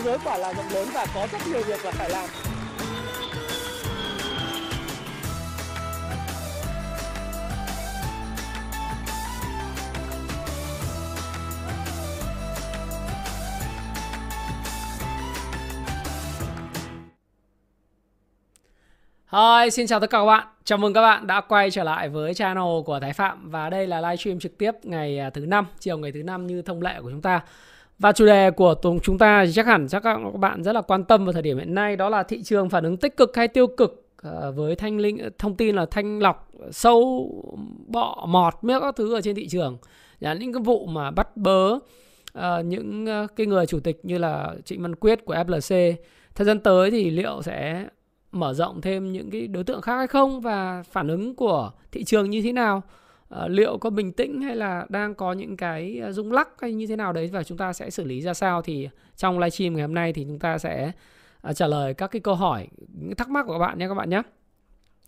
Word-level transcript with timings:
thế 0.00 0.06
giới 0.06 0.18
quả 0.24 0.38
là 0.38 0.52
rộng 0.52 0.68
lớn 0.72 0.88
và 0.94 1.06
có 1.14 1.26
rất 1.32 1.38
nhiều 1.48 1.62
việc 1.66 1.84
là 1.84 1.90
phải 1.90 2.10
làm 2.10 2.28
Hi, 19.32 19.70
xin 19.70 19.86
chào 19.86 20.00
tất 20.00 20.10
cả 20.10 20.18
các 20.18 20.24
bạn. 20.24 20.46
Chào 20.64 20.78
mừng 20.78 20.94
các 20.94 21.02
bạn 21.02 21.26
đã 21.26 21.40
quay 21.40 21.70
trở 21.70 21.84
lại 21.84 22.08
với 22.08 22.34
channel 22.34 22.64
của 22.86 23.00
Thái 23.00 23.12
Phạm 23.12 23.50
và 23.50 23.70
đây 23.70 23.86
là 23.86 24.00
livestream 24.00 24.38
trực 24.38 24.58
tiếp 24.58 24.72
ngày 24.82 25.18
à, 25.18 25.30
thứ 25.30 25.46
năm, 25.46 25.66
chiều 25.78 25.98
ngày 25.98 26.12
thứ 26.12 26.22
năm 26.22 26.46
như 26.46 26.62
thông 26.62 26.82
lệ 26.82 27.00
của 27.02 27.10
chúng 27.10 27.22
ta. 27.22 27.40
Và 28.00 28.12
chủ 28.12 28.26
đề 28.26 28.50
của 28.50 28.74
chúng 29.02 29.18
ta 29.18 29.44
chắc 29.54 29.66
hẳn 29.66 29.88
chắc 29.88 30.02
các 30.02 30.18
bạn 30.38 30.62
rất 30.62 30.72
là 30.72 30.80
quan 30.80 31.04
tâm 31.04 31.24
vào 31.24 31.32
thời 31.32 31.42
điểm 31.42 31.58
hiện 31.58 31.74
nay 31.74 31.96
đó 31.96 32.08
là 32.08 32.22
thị 32.22 32.42
trường 32.42 32.70
phản 32.70 32.84
ứng 32.84 32.96
tích 32.96 33.16
cực 33.16 33.36
hay 33.36 33.48
tiêu 33.48 33.66
cực 33.66 34.06
ờ, 34.22 34.52
với 34.52 34.76
thanh 34.76 34.98
linh 34.98 35.18
ờ, 35.18 35.30
thông 35.38 35.56
tin 35.56 35.76
là 35.76 35.86
thanh 35.90 36.18
lọc 36.18 36.50
sâu 36.70 37.30
bọ 37.86 38.26
mọt 38.28 38.54
miếc 38.62 38.80
các 38.80 38.96
thứ 38.96 39.14
ở 39.14 39.20
trên 39.20 39.36
thị 39.36 39.48
trường. 39.48 39.78
Là 40.20 40.34
những 40.34 40.52
cái 40.52 40.62
vụ 40.62 40.86
mà 40.86 41.10
bắt 41.10 41.36
bớ 41.36 41.72
uh, 41.72 42.64
những 42.64 43.06
cái 43.36 43.46
người 43.46 43.66
chủ 43.66 43.80
tịch 43.80 44.00
như 44.02 44.18
là 44.18 44.54
Trịnh 44.64 44.82
Văn 44.82 44.94
Quyết 44.94 45.24
của 45.24 45.34
FLC 45.34 45.94
thời 46.34 46.44
gian 46.44 46.60
tới 46.60 46.90
thì 46.90 47.10
liệu 47.10 47.42
sẽ 47.42 47.86
mở 48.32 48.54
rộng 48.54 48.80
thêm 48.80 49.12
những 49.12 49.30
cái 49.30 49.46
đối 49.46 49.64
tượng 49.64 49.80
khác 49.80 49.96
hay 49.96 50.06
không 50.06 50.40
và 50.40 50.82
phản 50.90 51.08
ứng 51.08 51.34
của 51.34 51.70
thị 51.92 52.04
trường 52.04 52.30
như 52.30 52.42
thế 52.42 52.52
nào 52.52 52.82
Ờ, 53.30 53.48
liệu 53.48 53.78
có 53.78 53.90
bình 53.90 54.12
tĩnh 54.12 54.42
hay 54.42 54.56
là 54.56 54.86
đang 54.88 55.14
có 55.14 55.32
những 55.32 55.56
cái 55.56 55.98
ờ, 56.02 56.12
rung 56.12 56.32
lắc 56.32 56.48
hay 56.60 56.72
như 56.72 56.86
thế 56.86 56.96
nào 56.96 57.12
đấy 57.12 57.30
và 57.32 57.44
chúng 57.44 57.58
ta 57.58 57.72
sẽ 57.72 57.90
xử 57.90 58.04
lý 58.04 58.20
ra 58.22 58.34
sao 58.34 58.62
thì 58.62 58.88
trong 59.16 59.38
livestream 59.38 59.72
ngày 59.72 59.82
hôm 59.82 59.94
nay 59.94 60.12
thì 60.12 60.24
chúng 60.24 60.38
ta 60.38 60.58
sẽ 60.58 60.92
uh, 61.48 61.56
trả 61.56 61.66
lời 61.66 61.94
các 61.94 62.10
cái 62.10 62.20
câu 62.20 62.34
hỏi 62.34 62.68
những 62.88 63.16
thắc 63.16 63.28
mắc 63.28 63.46
của 63.46 63.52
các 63.52 63.58
bạn 63.58 63.78
nhé 63.78 63.88
các 63.88 63.94
bạn 63.94 64.10
nhé 64.10 64.22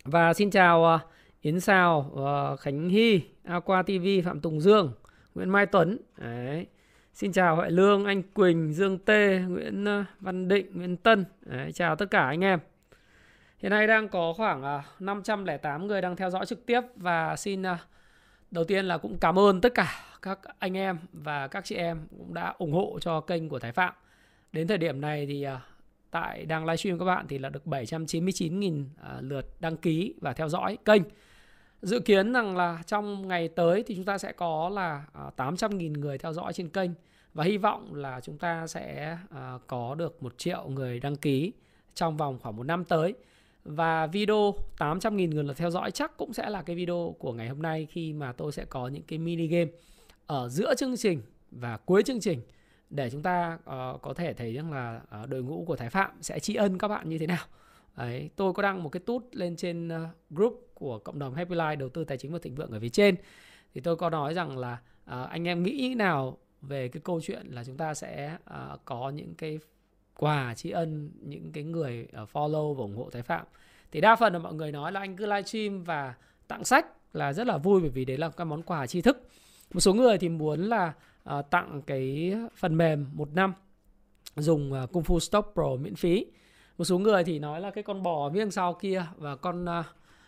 và 0.05 0.33
xin 0.33 0.49
chào 0.49 0.95
uh, 0.95 1.01
Yến 1.41 1.59
Sao, 1.59 2.11
uh, 2.13 2.59
Khánh 2.59 2.89
Hy, 2.89 3.21
Aqua 3.43 3.83
TV, 3.83 4.05
Phạm 4.25 4.39
Tùng 4.39 4.61
Dương, 4.61 4.93
Nguyễn 5.35 5.49
Mai 5.49 5.65
Tuấn. 5.65 5.97
Đấy. 6.17 6.67
Xin 7.13 7.31
chào 7.31 7.55
Huệ 7.55 7.69
Lương, 7.69 8.05
anh 8.05 8.23
Quỳnh, 8.23 8.73
Dương 8.73 8.97
Tê, 8.97 9.39
Nguyễn 9.39 9.85
Văn 10.19 10.47
Định, 10.47 10.65
Nguyễn 10.73 10.97
Tân. 10.97 11.25
Đấy, 11.41 11.71
chào 11.71 11.95
tất 11.95 12.05
cả 12.11 12.25
anh 12.25 12.41
em. 12.41 12.59
Hiện 13.57 13.69
nay 13.69 13.87
đang 13.87 14.09
có 14.09 14.33
khoảng 14.37 14.81
508 14.99 15.87
người 15.87 16.01
đang 16.01 16.15
theo 16.15 16.29
dõi 16.29 16.45
trực 16.45 16.65
tiếp 16.65 16.81
và 16.95 17.35
xin 17.35 17.63
đầu 18.53 18.63
tiên 18.63 18.85
là 18.85 18.97
cũng 18.97 19.17
cảm 19.17 19.39
ơn 19.39 19.61
tất 19.61 19.73
cả 19.73 20.05
các 20.21 20.39
anh 20.59 20.77
em 20.77 20.97
và 21.13 21.47
các 21.47 21.65
chị 21.65 21.75
em 21.75 22.07
cũng 22.09 22.33
đã 22.33 22.53
ủng 22.57 22.71
hộ 22.71 22.99
cho 23.01 23.21
kênh 23.21 23.49
của 23.49 23.59
Thái 23.59 23.71
Phạm. 23.71 23.93
Đến 24.51 24.67
thời 24.67 24.77
điểm 24.77 25.01
này 25.01 25.25
thì 25.25 25.43
à, 25.43 25.61
tại 26.11 26.45
đang 26.45 26.65
livestream 26.65 26.99
các 26.99 27.05
bạn 27.05 27.27
thì 27.27 27.37
là 27.37 27.49
được 27.49 27.65
799.000 27.65 28.85
à, 29.01 29.17
lượt 29.21 29.61
đăng 29.61 29.77
ký 29.77 30.13
và 30.21 30.33
theo 30.33 30.49
dõi 30.49 30.77
kênh. 30.85 31.01
Dự 31.81 31.99
kiến 31.99 32.33
rằng 32.33 32.57
là 32.57 32.83
trong 32.87 33.27
ngày 33.27 33.47
tới 33.47 33.83
thì 33.87 33.95
chúng 33.95 34.05
ta 34.05 34.17
sẽ 34.17 34.31
có 34.31 34.69
là 34.69 35.03
à, 35.13 35.31
800.000 35.37 35.99
người 35.99 36.17
theo 36.17 36.33
dõi 36.33 36.53
trên 36.53 36.69
kênh 36.69 36.91
và 37.33 37.43
hy 37.43 37.57
vọng 37.57 37.95
là 37.95 38.19
chúng 38.21 38.37
ta 38.37 38.67
sẽ 38.67 39.17
có 39.67 39.95
được 39.95 40.23
một 40.23 40.37
triệu 40.37 40.67
người 40.67 40.99
đăng 40.99 41.15
ký 41.15 41.53
trong 41.93 42.17
vòng 42.17 42.39
khoảng 42.41 42.55
một 42.55 42.63
năm 42.63 42.85
tới. 42.85 43.13
Và 43.63 44.07
video 44.07 44.55
800.000 44.77 45.29
người 45.29 45.43
là 45.43 45.53
theo 45.53 45.71
dõi 45.71 45.91
chắc 45.91 46.17
cũng 46.17 46.33
sẽ 46.33 46.49
là 46.49 46.61
cái 46.61 46.75
video 46.75 47.15
của 47.19 47.33
ngày 47.33 47.49
hôm 47.49 47.61
nay 47.61 47.87
khi 47.89 48.13
mà 48.13 48.31
tôi 48.31 48.51
sẽ 48.51 48.65
có 48.65 48.87
những 48.87 49.03
cái 49.03 49.19
mini 49.19 49.47
game 49.47 49.71
ở 50.27 50.49
giữa 50.49 50.73
chương 50.77 50.97
trình 50.97 51.21
và 51.51 51.77
cuối 51.77 52.03
chương 52.03 52.19
trình 52.19 52.41
để 52.89 53.09
chúng 53.09 53.23
ta 53.23 53.53
uh, 53.55 54.01
có 54.01 54.13
thể 54.15 54.33
thấy 54.33 54.53
rằng 54.53 54.73
là 54.73 55.01
uh, 55.23 55.29
đội 55.29 55.43
ngũ 55.43 55.63
của 55.67 55.75
Thái 55.75 55.89
Phạm 55.89 56.11
sẽ 56.21 56.39
tri 56.39 56.55
ân 56.55 56.77
các 56.77 56.87
bạn 56.87 57.09
như 57.09 57.17
thế 57.17 57.27
nào. 57.27 57.45
Đấy, 57.97 58.29
tôi 58.35 58.53
có 58.53 58.63
đăng 58.63 58.83
một 58.83 58.89
cái 58.89 58.99
tút 59.05 59.23
lên 59.31 59.55
trên 59.55 59.87
uh, 59.87 60.09
group 60.29 60.71
của 60.73 60.99
cộng 60.99 61.19
đồng 61.19 61.33
Happy 61.33 61.55
Life 61.55 61.77
đầu 61.77 61.89
tư 61.89 62.03
tài 62.03 62.17
chính 62.17 62.31
và 62.31 62.39
thịnh 62.41 62.55
vượng 62.55 62.71
ở 62.71 62.79
phía 62.79 62.89
trên. 62.89 63.15
Thì 63.73 63.81
tôi 63.81 63.95
có 63.95 64.09
nói 64.09 64.33
rằng 64.33 64.57
là 64.57 64.73
uh, 64.73 65.29
anh 65.29 65.47
em 65.47 65.63
nghĩ 65.63 65.93
nào 65.97 66.37
về 66.61 66.87
cái 66.87 67.01
câu 67.03 67.21
chuyện 67.21 67.47
là 67.47 67.63
chúng 67.63 67.77
ta 67.77 67.93
sẽ 67.93 68.37
uh, 68.43 68.79
có 68.85 69.09
những 69.09 69.35
cái 69.35 69.59
quà 70.17 70.53
tri 70.55 70.69
ân 70.69 71.11
những 71.21 71.51
cái 71.51 71.63
người 71.63 72.07
ờ, 72.13 72.25
follow 72.33 72.73
và 72.73 72.81
ủng 72.81 72.97
hộ 72.97 73.09
Thái 73.09 73.21
Phạm. 73.21 73.45
Thì 73.91 74.01
đa 74.01 74.15
phần 74.15 74.33
là 74.33 74.39
mọi 74.39 74.53
người 74.53 74.71
nói 74.71 74.91
là 74.91 74.99
anh 74.99 75.15
cứ 75.15 75.25
livestream 75.25 75.83
và 75.83 76.13
tặng 76.47 76.63
sách 76.63 76.85
là 77.13 77.33
rất 77.33 77.47
là 77.47 77.57
vui 77.57 77.81
bởi 77.81 77.89
vì 77.89 78.05
đấy 78.05 78.17
là 78.17 78.29
các 78.29 78.43
món 78.43 78.63
quà 78.63 78.87
tri 78.87 79.01
thức. 79.01 79.27
Một 79.73 79.79
số 79.79 79.93
người 79.93 80.17
thì 80.17 80.29
muốn 80.29 80.59
là 80.59 80.93
uh, 81.37 81.49
tặng 81.49 81.81
cái 81.81 82.35
phần 82.55 82.77
mềm 82.77 83.09
một 83.13 83.29
năm 83.33 83.53
dùng 84.35 84.73
uh, 84.83 84.91
Kung 84.91 85.03
Fu 85.03 85.19
Stop 85.19 85.51
Pro 85.53 85.75
miễn 85.79 85.95
phí. 85.95 86.25
Một 86.77 86.85
số 86.85 86.99
người 86.99 87.23
thì 87.23 87.39
nói 87.39 87.61
là 87.61 87.71
cái 87.71 87.83
con 87.83 88.03
bò 88.03 88.29
miếng 88.29 88.51
sau 88.51 88.73
kia 88.73 89.05
và 89.17 89.35
con 89.35 89.65
uh, 89.65 89.85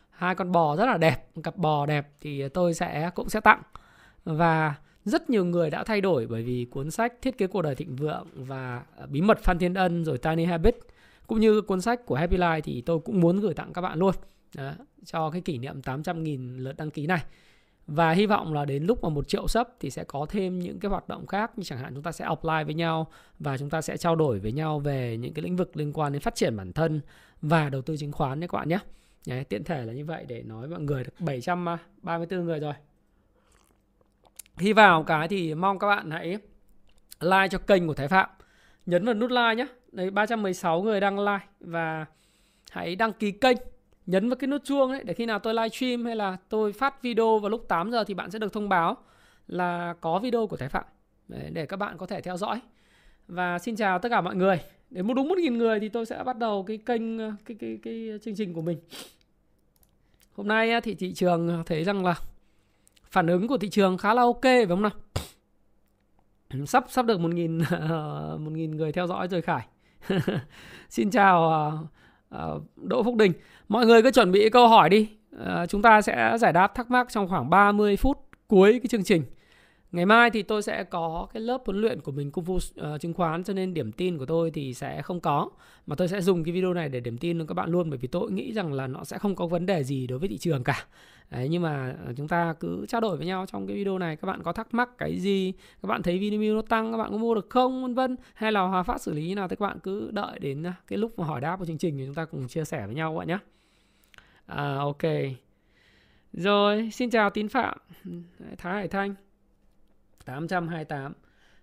hai 0.10 0.36
con 0.36 0.52
bò 0.52 0.76
rất 0.76 0.86
là 0.86 0.98
đẹp 0.98 1.28
cặp 1.44 1.58
bò 1.58 1.86
đẹp 1.86 2.08
thì 2.22 2.50
tôi 2.50 2.74
sẽ 2.74 3.10
cũng 3.16 3.30
sẽ 3.30 3.40
tặng. 3.40 3.62
Và 4.26 4.76
rất 5.06 5.30
nhiều 5.30 5.46
người 5.46 5.70
đã 5.70 5.84
thay 5.84 6.02
đổi 6.02 6.28
bởi 6.28 6.44
vì 6.44 6.66
cuốn 6.66 6.92
sách 6.92 7.14
Thiết 7.22 7.38
kế 7.38 7.48
cuộc 7.48 7.62
đời 7.62 7.76
thịnh 7.76 7.96
vượng 7.96 8.28
và 8.36 8.84
à, 8.98 9.06
Bí 9.06 9.22
mật 9.22 9.40
Phan 9.44 9.60
Thiên 9.60 9.74
Ân 9.74 10.06
rồi 10.06 10.18
Tiny 10.18 10.46
Habit 10.46 10.78
cũng 11.28 11.40
như 11.40 11.62
cuốn 11.62 11.82
sách 11.82 12.06
của 12.06 12.16
Happy 12.16 12.38
Life 12.38 12.62
thì 12.62 12.82
tôi 12.82 13.00
cũng 13.00 13.20
muốn 13.20 13.40
gửi 13.40 13.54
tặng 13.54 13.74
các 13.74 13.82
bạn 13.82 14.00
luôn 14.00 14.16
Đó, 14.56 14.72
cho 15.06 15.30
cái 15.30 15.42
kỷ 15.42 15.58
niệm 15.58 15.82
800.000 15.82 16.58
lượt 16.58 16.78
đăng 16.78 16.92
ký 16.92 17.08
này. 17.08 17.24
Và 17.88 18.12
hy 18.12 18.26
vọng 18.26 18.54
là 18.54 18.66
đến 18.66 18.84
lúc 18.84 19.04
mà 19.04 19.10
một 19.10 19.28
triệu 19.28 19.48
sub 19.48 19.68
thì 19.80 19.90
sẽ 19.90 20.04
có 20.04 20.26
thêm 20.30 20.60
những 20.60 20.80
cái 20.80 20.90
hoạt 20.90 21.08
động 21.08 21.28
khác 21.28 21.52
như 21.58 21.64
chẳng 21.64 21.80
hạn 21.80 21.94
chúng 21.94 22.04
ta 22.04 22.12
sẽ 22.12 22.26
offline 22.26 22.66
với 22.66 22.74
nhau 22.74 23.08
và 23.40 23.58
chúng 23.58 23.70
ta 23.70 23.82
sẽ 23.82 23.98
trao 23.98 24.16
đổi 24.16 24.40
với 24.40 24.52
nhau 24.52 24.80
về 24.80 25.18
những 25.18 25.34
cái 25.34 25.44
lĩnh 25.44 25.56
vực 25.56 25.78
liên 25.78 25.94
quan 25.94 26.14
đến 26.14 26.22
phát 26.22 26.36
triển 26.36 26.58
bản 26.58 26.74
thân 26.74 27.02
và 27.42 27.70
đầu 27.70 27.82
tư 27.82 27.98
chứng 27.98 28.12
khoán 28.12 28.40
nhé 28.40 28.48
các 28.48 28.58
bạn 28.58 28.70
nhé. 28.70 28.80
Đấy, 29.28 29.44
tiện 29.44 29.64
thể 29.64 29.86
là 29.86 29.94
như 29.94 30.06
vậy 30.06 30.26
để 30.28 30.44
nói 30.44 30.68
mọi 30.68 30.80
người 30.80 31.04
được 31.04 31.14
734 31.20 32.46
người 32.46 32.60
rồi 32.60 32.74
khi 34.58 34.74
vào 34.74 35.04
cái 35.04 35.28
thì 35.28 35.54
mong 35.54 35.80
các 35.80 35.88
bạn 35.88 36.12
hãy 36.12 36.38
like 37.20 37.48
cho 37.52 37.58
kênh 37.58 37.88
của 37.88 37.94
Thái 37.94 38.08
Phạm. 38.08 38.30
Nhấn 38.86 39.06
vào 39.06 39.14
nút 39.14 39.32
like 39.32 39.56
nhé 39.56 39.68
đấy 39.92 40.12
316 40.12 40.82
người 40.82 41.00
đang 41.00 41.20
like 41.20 41.46
và 41.60 42.06
hãy 42.72 42.96
đăng 42.96 43.14
ký 43.14 43.32
kênh 43.32 43.58
nhấn 44.06 44.30
vào 44.30 44.36
cái 44.36 44.48
nút 44.48 44.64
chuông 44.64 44.92
ấy 44.92 45.04
để 45.04 45.14
khi 45.14 45.26
nào 45.26 45.40
tôi 45.40 45.54
live 45.54 45.70
stream 45.70 46.06
hay 46.06 46.16
là 46.16 46.38
tôi 46.50 46.74
phát 46.74 47.02
video 47.02 47.40
vào 47.40 47.50
lúc 47.50 47.66
8 47.68 47.92
giờ 47.92 48.04
thì 48.04 48.14
bạn 48.14 48.32
sẽ 48.32 48.40
được 48.40 48.54
thông 48.54 48.70
báo 48.70 48.98
là 49.48 49.96
có 50.02 50.20
video 50.20 50.48
của 50.48 50.58
Thái 50.58 50.70
Phạm. 50.70 50.84
Để, 51.28 51.50
để 51.54 51.66
các 51.66 51.78
bạn 51.78 51.98
có 51.98 52.06
thể 52.06 52.22
theo 52.22 52.38
dõi. 52.38 52.60
Và 53.28 53.60
xin 53.60 53.76
chào 53.76 54.00
tất 54.00 54.10
cả 54.10 54.22
mọi 54.22 54.36
người. 54.36 54.60
Đến 54.90 55.08
một 55.08 55.14
đúng 55.14 55.28
một 55.28 55.38
nghìn 55.38 55.58
người 55.58 55.80
thì 55.80 55.90
tôi 55.90 56.06
sẽ 56.06 56.24
bắt 56.24 56.38
đầu 56.38 56.64
cái 56.64 56.78
kênh 56.78 57.18
cái 57.18 57.36
cái 57.48 57.58
cái, 57.60 57.80
cái 57.84 58.20
chương 58.24 58.36
trình 58.36 58.54
của 58.54 58.62
mình. 58.62 58.78
Hôm 60.36 60.48
nay 60.48 60.82
thì 60.82 60.96
thị 60.96 61.14
trường 61.14 61.64
thấy 61.66 61.84
rằng 61.84 62.06
là 62.06 62.16
phản 63.16 63.28
ứng 63.28 63.48
của 63.48 63.58
thị 63.58 63.70
trường 63.70 63.98
khá 63.98 64.14
là 64.14 64.22
ok 64.22 64.42
phải 64.42 64.66
không 64.70 64.82
nào? 64.82 64.92
Sắp 66.66 66.86
sắp 66.90 67.06
được 67.06 67.20
một 67.20 67.34
nghìn 67.34 67.60
ờ, 67.70 68.38
một 68.42 68.52
nghìn 68.52 68.72
người 68.72 68.92
theo 68.92 69.08
dõi 69.08 69.28
rồi 69.28 69.42
khải. 69.42 69.68
Xin 70.90 71.10
chào 71.10 71.70
uh, 72.34 72.36
uh, 72.36 72.64
đỗ 72.76 73.04
phúc 73.04 73.16
đình. 73.16 73.34
Mọi 73.68 73.86
người 73.86 74.02
cứ 74.02 74.12
chuẩn 74.12 74.32
bị 74.32 74.50
câu 74.50 74.68
hỏi 74.68 74.90
đi. 74.90 75.10
Uh, 75.36 75.70
chúng 75.70 75.82
ta 75.82 76.02
sẽ 76.02 76.38
giải 76.40 76.54
đáp 76.54 76.76
thắc 76.76 76.92
mắc 76.92 77.08
trong 77.10 77.28
khoảng 77.28 77.50
30 77.50 77.98
phút 77.98 78.18
cuối 78.48 78.72
cái 78.72 78.88
chương 78.88 79.04
trình. 79.04 79.24
Ngày 79.96 80.06
mai 80.06 80.30
thì 80.30 80.44
tôi 80.44 80.62
sẽ 80.62 80.84
có 80.84 81.28
cái 81.34 81.42
lớp 81.42 81.62
huấn 81.66 81.82
luyện 81.82 82.02
của 82.02 82.12
mình 82.12 82.32
cung 82.32 82.46
phu 82.46 82.56
uh, 82.56 82.62
ờ, 82.76 82.98
chứng 82.98 83.14
khoán 83.14 83.44
cho 83.44 83.54
nên 83.54 83.74
điểm 83.74 83.92
tin 83.92 84.18
của 84.18 84.26
tôi 84.26 84.52
thì 84.52 84.74
sẽ 84.74 85.02
không 85.02 85.20
có. 85.20 85.50
Mà 85.88 85.96
tôi 85.96 86.08
sẽ 86.08 86.22
dùng 86.22 86.44
cái 86.44 86.54
video 86.54 86.74
này 86.74 86.90
để 86.90 87.00
điểm 87.00 87.18
tin 87.18 87.40
cho 87.40 87.46
các 87.46 87.54
bạn 87.54 87.70
luôn 87.70 87.90
bởi 87.90 87.98
vì 87.98 88.08
tôi 88.08 88.32
nghĩ 88.32 88.54
rằng 88.54 88.74
là 88.74 88.88
nó 88.88 89.04
sẽ 89.04 89.18
không 89.18 89.36
có 89.36 89.48
vấn 89.48 89.66
đề 89.66 89.84
gì 89.84 90.08
đối 90.08 90.20
với 90.20 90.30
thị 90.30 90.38
trường 90.38 90.64
cả. 90.64 90.86
Đấy, 91.30 91.48
nhưng 91.50 91.62
mà 91.62 91.96
ờ, 92.06 92.14
chúng 92.18 92.28
ta 92.28 92.54
cứ 92.60 92.86
trao 92.88 93.02
đổi 93.02 93.18
với 93.18 93.26
nhau 93.26 93.46
trong 93.52 93.68
cái 93.68 93.76
video 93.76 94.00
này. 94.00 94.16
Các 94.16 94.26
bạn 94.26 94.44
có 94.44 94.54
thắc 94.54 94.74
mắc 94.74 94.90
cái 94.98 95.20
gì? 95.20 95.54
Các 95.82 95.88
bạn 95.88 96.04
thấy 96.04 96.20
Vinamilk 96.20 96.56
nó 96.56 96.62
tăng 96.62 96.92
các 96.92 96.98
bạn 96.98 97.12
có 97.12 97.18
mua 97.18 97.36
được 97.36 97.50
không? 97.50 97.82
Vân 97.82 97.94
vân. 97.94 98.16
Hay 98.34 98.52
là 98.52 98.62
Hòa 98.62 98.84
Phát 98.84 99.02
xử 99.02 99.14
lý 99.14 99.28
như 99.28 99.36
nào? 99.36 99.48
Thì 99.48 99.56
các 99.56 99.66
bạn 99.66 99.80
cứ 99.80 100.12
đợi 100.12 100.40
đến 100.40 100.64
à, 100.64 100.74
cái 100.88 101.00
lúc 101.00 101.20
mà 101.20 101.26
hỏi 101.26 101.42
đáp 101.42 101.60
của 101.60 101.66
chương 101.66 101.78
trình 101.78 101.98
thì 101.98 102.06
chúng 102.06 102.16
ta 102.16 102.26
cùng 102.26 102.48
chia 102.48 102.66
sẻ 102.66 102.86
với 102.86 102.96
nhau 102.96 103.12
các 103.14 103.18
bạn 103.18 103.28
nhé 103.28 103.38
à, 104.46 104.56
ờ, 104.56 104.78
ok. 104.78 105.04
Rồi 106.34 106.90
xin 106.94 107.10
chào 107.10 107.30
tín 107.30 107.48
phạm. 107.48 107.78
Thái 108.58 108.74
Hải 108.74 108.88
Thanh. 108.88 109.25
828 110.26 111.14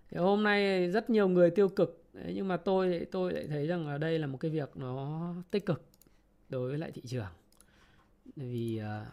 thì 0.09 0.17
hôm 0.17 0.43
nay 0.43 0.89
rất 0.91 1.09
nhiều 1.09 1.27
người 1.27 1.49
tiêu 1.49 1.69
cực. 1.69 2.03
Đấy, 2.13 2.31
nhưng 2.35 2.47
mà 2.47 2.57
tôi 2.57 3.07
tôi 3.11 3.33
lại 3.33 3.47
thấy 3.47 3.67
rằng 3.67 3.87
là 3.87 3.97
đây 3.97 4.19
là 4.19 4.27
một 4.27 4.37
cái 4.37 4.51
việc 4.51 4.71
nó 4.75 5.21
tích 5.51 5.65
cực 5.65 5.83
đối 6.49 6.69
với 6.69 6.77
lại 6.77 6.91
thị 6.91 7.01
trường. 7.05 7.31
Vì 8.35 8.81
uh, 8.81 9.07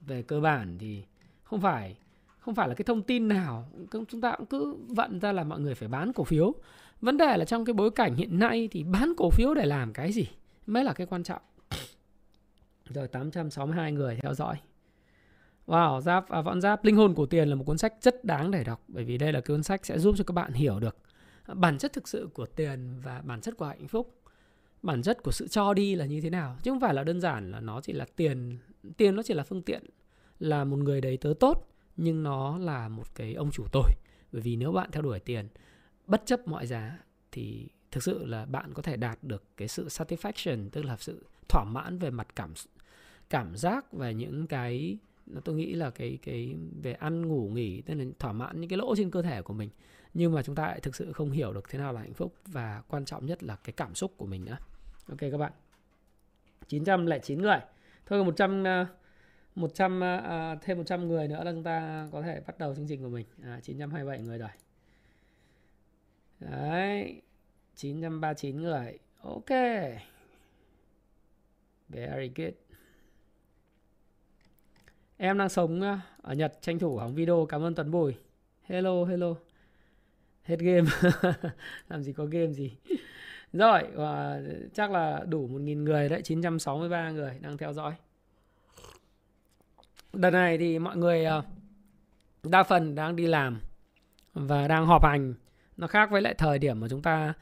về 0.00 0.22
cơ 0.22 0.40
bản 0.40 0.76
thì 0.78 1.04
không 1.42 1.60
phải 1.60 1.96
không 2.38 2.54
phải 2.54 2.68
là 2.68 2.74
cái 2.74 2.84
thông 2.84 3.02
tin 3.02 3.28
nào 3.28 3.68
chúng 3.90 4.20
ta 4.20 4.34
cũng 4.36 4.46
cứ 4.46 4.76
vận 4.88 5.20
ra 5.20 5.32
là 5.32 5.44
mọi 5.44 5.60
người 5.60 5.74
phải 5.74 5.88
bán 5.88 6.12
cổ 6.12 6.24
phiếu. 6.24 6.54
Vấn 7.00 7.16
đề 7.16 7.36
là 7.36 7.44
trong 7.44 7.64
cái 7.64 7.74
bối 7.74 7.90
cảnh 7.90 8.14
hiện 8.14 8.38
nay 8.38 8.68
thì 8.72 8.84
bán 8.84 9.12
cổ 9.16 9.30
phiếu 9.30 9.54
để 9.54 9.66
làm 9.66 9.92
cái 9.92 10.12
gì 10.12 10.28
mới 10.66 10.84
là 10.84 10.92
cái 10.92 11.06
quan 11.06 11.22
trọng. 11.22 11.42
Rồi 12.84 13.08
862 13.08 13.92
người 13.92 14.18
theo 14.22 14.34
dõi. 14.34 14.56
Wow, 15.70 16.00
giáp 16.00 16.28
à, 16.28 16.40
vọn 16.40 16.60
giáp 16.60 16.84
linh 16.84 16.96
hồn 16.96 17.14
của 17.14 17.26
tiền 17.26 17.48
là 17.48 17.54
một 17.54 17.64
cuốn 17.64 17.78
sách 17.78 17.94
rất 18.00 18.24
đáng 18.24 18.50
để 18.50 18.64
đọc 18.64 18.84
bởi 18.88 19.04
vì 19.04 19.18
đây 19.18 19.32
là 19.32 19.40
cuốn 19.40 19.62
sách 19.62 19.86
sẽ 19.86 19.98
giúp 19.98 20.14
cho 20.18 20.24
các 20.24 20.32
bạn 20.32 20.52
hiểu 20.52 20.80
được 20.80 20.96
à, 21.46 21.54
bản 21.54 21.78
chất 21.78 21.92
thực 21.92 22.08
sự 22.08 22.28
của 22.34 22.46
tiền 22.46 23.00
và 23.02 23.22
bản 23.24 23.40
chất 23.40 23.56
của 23.56 23.66
hạnh 23.66 23.88
phúc. 23.88 24.14
Bản 24.82 25.02
chất 25.02 25.22
của 25.22 25.32
sự 25.32 25.48
cho 25.48 25.74
đi 25.74 25.94
là 25.94 26.06
như 26.06 26.20
thế 26.20 26.30
nào? 26.30 26.56
Chứ 26.62 26.70
không 26.70 26.80
phải 26.80 26.94
là 26.94 27.04
đơn 27.04 27.20
giản 27.20 27.50
là 27.50 27.60
nó 27.60 27.80
chỉ 27.80 27.92
là 27.92 28.06
tiền 28.16 28.58
tiền 28.96 29.16
nó 29.16 29.22
chỉ 29.22 29.34
là 29.34 29.42
phương 29.42 29.62
tiện 29.62 29.84
là 30.38 30.64
một 30.64 30.76
người 30.76 31.00
đấy 31.00 31.16
tớ 31.16 31.34
tốt 31.40 31.68
nhưng 31.96 32.22
nó 32.22 32.58
là 32.58 32.88
một 32.88 33.14
cái 33.14 33.34
ông 33.34 33.50
chủ 33.50 33.64
tồi. 33.72 33.90
Bởi 34.32 34.42
vì 34.42 34.56
nếu 34.56 34.72
bạn 34.72 34.90
theo 34.92 35.02
đuổi 35.02 35.20
tiền 35.20 35.48
bất 36.06 36.22
chấp 36.26 36.48
mọi 36.48 36.66
giá 36.66 36.98
thì 37.32 37.68
thực 37.90 38.02
sự 38.02 38.26
là 38.26 38.44
bạn 38.44 38.74
có 38.74 38.82
thể 38.82 38.96
đạt 38.96 39.18
được 39.22 39.44
cái 39.56 39.68
sự 39.68 39.86
satisfaction 39.86 40.68
tức 40.72 40.84
là 40.84 40.96
sự 40.96 41.24
thỏa 41.48 41.64
mãn 41.64 41.98
về 41.98 42.10
mặt 42.10 42.28
cảm 42.36 42.54
cảm 43.30 43.56
giác 43.56 43.92
và 43.92 44.10
những 44.10 44.46
cái 44.46 44.98
tôi 45.44 45.54
nghĩ 45.54 45.74
là 45.74 45.90
cái 45.90 46.18
cái 46.22 46.56
về 46.82 46.92
ăn 46.92 47.28
ngủ 47.28 47.48
nghỉ 47.48 47.82
tức 47.82 47.94
là 47.94 48.04
thỏa 48.18 48.32
mãn 48.32 48.60
những 48.60 48.70
cái 48.70 48.76
lỗ 48.76 48.96
trên 48.96 49.10
cơ 49.10 49.22
thể 49.22 49.42
của 49.42 49.54
mình. 49.54 49.70
Nhưng 50.14 50.32
mà 50.32 50.42
chúng 50.42 50.54
ta 50.54 50.66
lại 50.66 50.80
thực 50.80 50.96
sự 50.96 51.12
không 51.12 51.30
hiểu 51.30 51.52
được 51.52 51.68
thế 51.70 51.78
nào 51.78 51.92
là 51.92 52.00
hạnh 52.00 52.14
phúc 52.14 52.34
và 52.46 52.82
quan 52.88 53.04
trọng 53.04 53.26
nhất 53.26 53.42
là 53.42 53.56
cái 53.56 53.72
cảm 53.72 53.94
xúc 53.94 54.12
của 54.16 54.26
mình 54.26 54.44
nữa. 54.44 54.56
Ok 55.08 55.18
các 55.20 55.38
bạn. 55.38 55.52
909 56.68 57.42
người. 57.42 57.58
Thôi 58.06 58.24
100 58.24 58.64
100 59.54 60.02
à, 60.04 60.56
thêm 60.62 60.78
100 60.78 61.08
người 61.08 61.28
nữa 61.28 61.44
là 61.44 61.52
chúng 61.52 61.62
ta 61.62 62.08
có 62.12 62.22
thể 62.22 62.40
bắt 62.46 62.58
đầu 62.58 62.74
chương 62.74 62.86
trình 62.88 63.02
của 63.02 63.08
mình. 63.08 63.26
À, 63.42 63.60
927 63.62 64.20
người 64.20 64.38
rồi. 64.38 64.50
Đấy 66.40 67.22
939 67.74 68.62
người. 68.62 68.98
Ok. 69.22 69.50
Very 71.88 72.30
good 72.36 72.54
em 75.22 75.38
đang 75.38 75.48
sống 75.48 75.80
ờ, 75.80 75.98
ở 76.22 76.34
Nhật, 76.34 76.58
tranh 76.60 76.78
thủ 76.78 76.96
hóng 76.96 77.14
video, 77.14 77.46
cảm 77.48 77.62
ơn 77.62 77.74
Tuấn 77.74 77.90
Bùi. 77.90 78.14
Hello 78.62 79.04
hello. 79.04 79.34
Hết 80.42 80.60
game. 80.60 80.90
Làm 81.88 82.02
gì 82.02 82.12
có 82.12 82.24
game 82.24 82.52
gì. 82.52 82.76
Rồi 83.52 83.82
và 83.94 84.40
chắc 84.74 84.90
là 84.90 85.24
đủ 85.28 85.48
1.000 85.48 85.82
người 85.82 86.08
đấy 86.08 86.22
963 86.22 87.10
người 87.10 87.38
đang 87.40 87.58
theo 87.58 87.72
dõi. 87.72 87.92
Đợt 90.12 90.30
này 90.30 90.58
thì 90.58 90.78
mọi 90.78 90.96
người 90.96 91.24
ờ, 91.24 91.42
đa 92.42 92.62
phần 92.62 92.94
đang 92.94 93.16
đi 93.16 93.26
làm 93.26 93.60
và 94.34 94.68
đang 94.68 94.86
họp 94.86 95.04
hành. 95.04 95.34
Nó 95.76 95.86
khác 95.86 96.10
với 96.10 96.22
lại 96.22 96.34
thời 96.34 96.58
điểm 96.58 96.80
mà 96.80 96.88
chúng 96.88 97.02
ta 97.02 97.34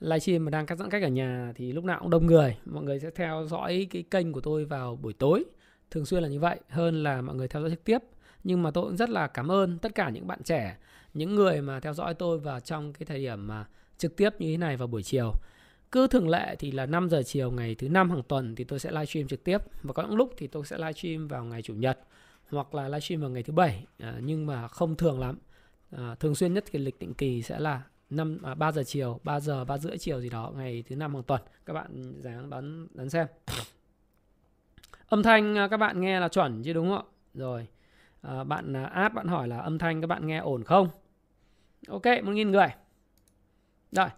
livestream 0.00 0.44
mà 0.44 0.50
đang 0.50 0.66
cắt 0.66 0.78
giãn 0.78 0.90
cách 0.90 1.02
ở 1.02 1.08
nhà 1.08 1.52
thì 1.56 1.72
lúc 1.72 1.84
nào 1.84 1.98
cũng 2.00 2.10
đông 2.10 2.26
người. 2.26 2.56
Mọi 2.64 2.84
người 2.84 3.00
sẽ 3.00 3.10
theo 3.10 3.44
dõi 3.46 3.86
cái 3.90 4.04
kênh 4.10 4.32
của 4.32 4.40
tôi 4.40 4.64
vào 4.64 4.96
buổi 4.96 5.12
tối 5.12 5.44
thường 5.90 6.06
xuyên 6.06 6.22
là 6.22 6.28
như 6.28 6.40
vậy 6.40 6.60
hơn 6.68 7.02
là 7.02 7.22
mọi 7.22 7.36
người 7.36 7.48
theo 7.48 7.62
dõi 7.62 7.70
trực 7.70 7.84
tiếp. 7.84 7.98
Nhưng 8.44 8.62
mà 8.62 8.70
tôi 8.70 8.84
cũng 8.84 8.96
rất 8.96 9.10
là 9.10 9.26
cảm 9.26 9.50
ơn 9.50 9.78
tất 9.78 9.94
cả 9.94 10.10
những 10.10 10.26
bạn 10.26 10.42
trẻ 10.42 10.76
những 11.16 11.34
người 11.34 11.60
mà 11.60 11.80
theo 11.80 11.94
dõi 11.94 12.14
tôi 12.14 12.38
vào 12.38 12.60
trong 12.60 12.92
cái 12.92 13.06
thời 13.06 13.18
điểm 13.18 13.46
mà 13.46 13.66
trực 13.98 14.16
tiếp 14.16 14.30
như 14.38 14.52
thế 14.52 14.56
này 14.56 14.76
vào 14.76 14.88
buổi 14.88 15.02
chiều. 15.02 15.32
Cứ 15.92 16.06
thường 16.06 16.28
lệ 16.28 16.56
thì 16.58 16.70
là 16.70 16.86
5 16.86 17.08
giờ 17.08 17.22
chiều 17.22 17.50
ngày 17.50 17.74
thứ 17.74 17.88
năm 17.88 18.10
hàng 18.10 18.22
tuần 18.22 18.54
thì 18.54 18.64
tôi 18.64 18.78
sẽ 18.78 18.90
livestream 18.90 19.28
trực 19.28 19.44
tiếp. 19.44 19.58
Và 19.82 19.92
có 19.92 20.02
những 20.02 20.16
lúc 20.16 20.34
thì 20.36 20.46
tôi 20.46 20.66
sẽ 20.66 20.78
livestream 20.78 21.28
vào 21.28 21.44
ngày 21.44 21.62
chủ 21.62 21.74
nhật 21.74 21.98
hoặc 22.48 22.74
là 22.74 22.88
livestream 22.88 23.20
vào 23.20 23.30
ngày 23.30 23.42
thứ 23.42 23.52
bảy. 23.52 23.84
À, 23.98 24.18
nhưng 24.20 24.46
mà 24.46 24.68
không 24.68 24.96
thường 24.96 25.20
lắm. 25.20 25.38
À, 25.90 26.14
thường 26.20 26.34
xuyên 26.34 26.54
nhất 26.54 26.64
cái 26.72 26.82
lịch 26.82 26.98
định 26.98 27.14
kỳ 27.14 27.42
sẽ 27.42 27.58
là 27.58 27.82
năm 28.10 28.38
à, 28.42 28.54
3 28.54 28.72
giờ 28.72 28.82
chiều 28.86 29.20
3 29.22 29.40
giờ 29.40 29.64
3 29.64 29.78
rưỡi 29.78 29.98
chiều 29.98 30.20
gì 30.20 30.28
đó 30.28 30.52
ngày 30.56 30.84
thứ 30.88 30.96
năm 30.96 31.14
hàng 31.14 31.22
tuần. 31.22 31.40
Các 31.66 31.72
bạn 31.72 32.14
dáng 32.20 32.50
đón 32.50 32.88
đón 32.94 33.10
xem 33.10 33.26
âm 35.06 35.22
thanh 35.22 35.58
à, 35.58 35.68
các 35.68 35.76
bạn 35.76 36.00
nghe 36.00 36.20
là 36.20 36.28
chuẩn 36.28 36.62
chứ 36.62 36.72
đúng 36.72 36.88
không 36.88 36.98
ạ? 36.98 37.10
Rồi 37.34 37.66
à, 38.22 38.44
bạn 38.44 38.76
à, 38.76 38.84
ad 38.84 39.12
bạn 39.12 39.26
hỏi 39.26 39.48
là 39.48 39.58
âm 39.58 39.78
thanh 39.78 40.00
các 40.00 40.06
bạn 40.06 40.26
nghe 40.26 40.38
ổn 40.38 40.64
không? 40.64 40.88
Ok 41.88 42.06
một 42.24 42.32
nghìn 42.32 42.50
người. 42.50 42.68
Rồi 43.92 44.08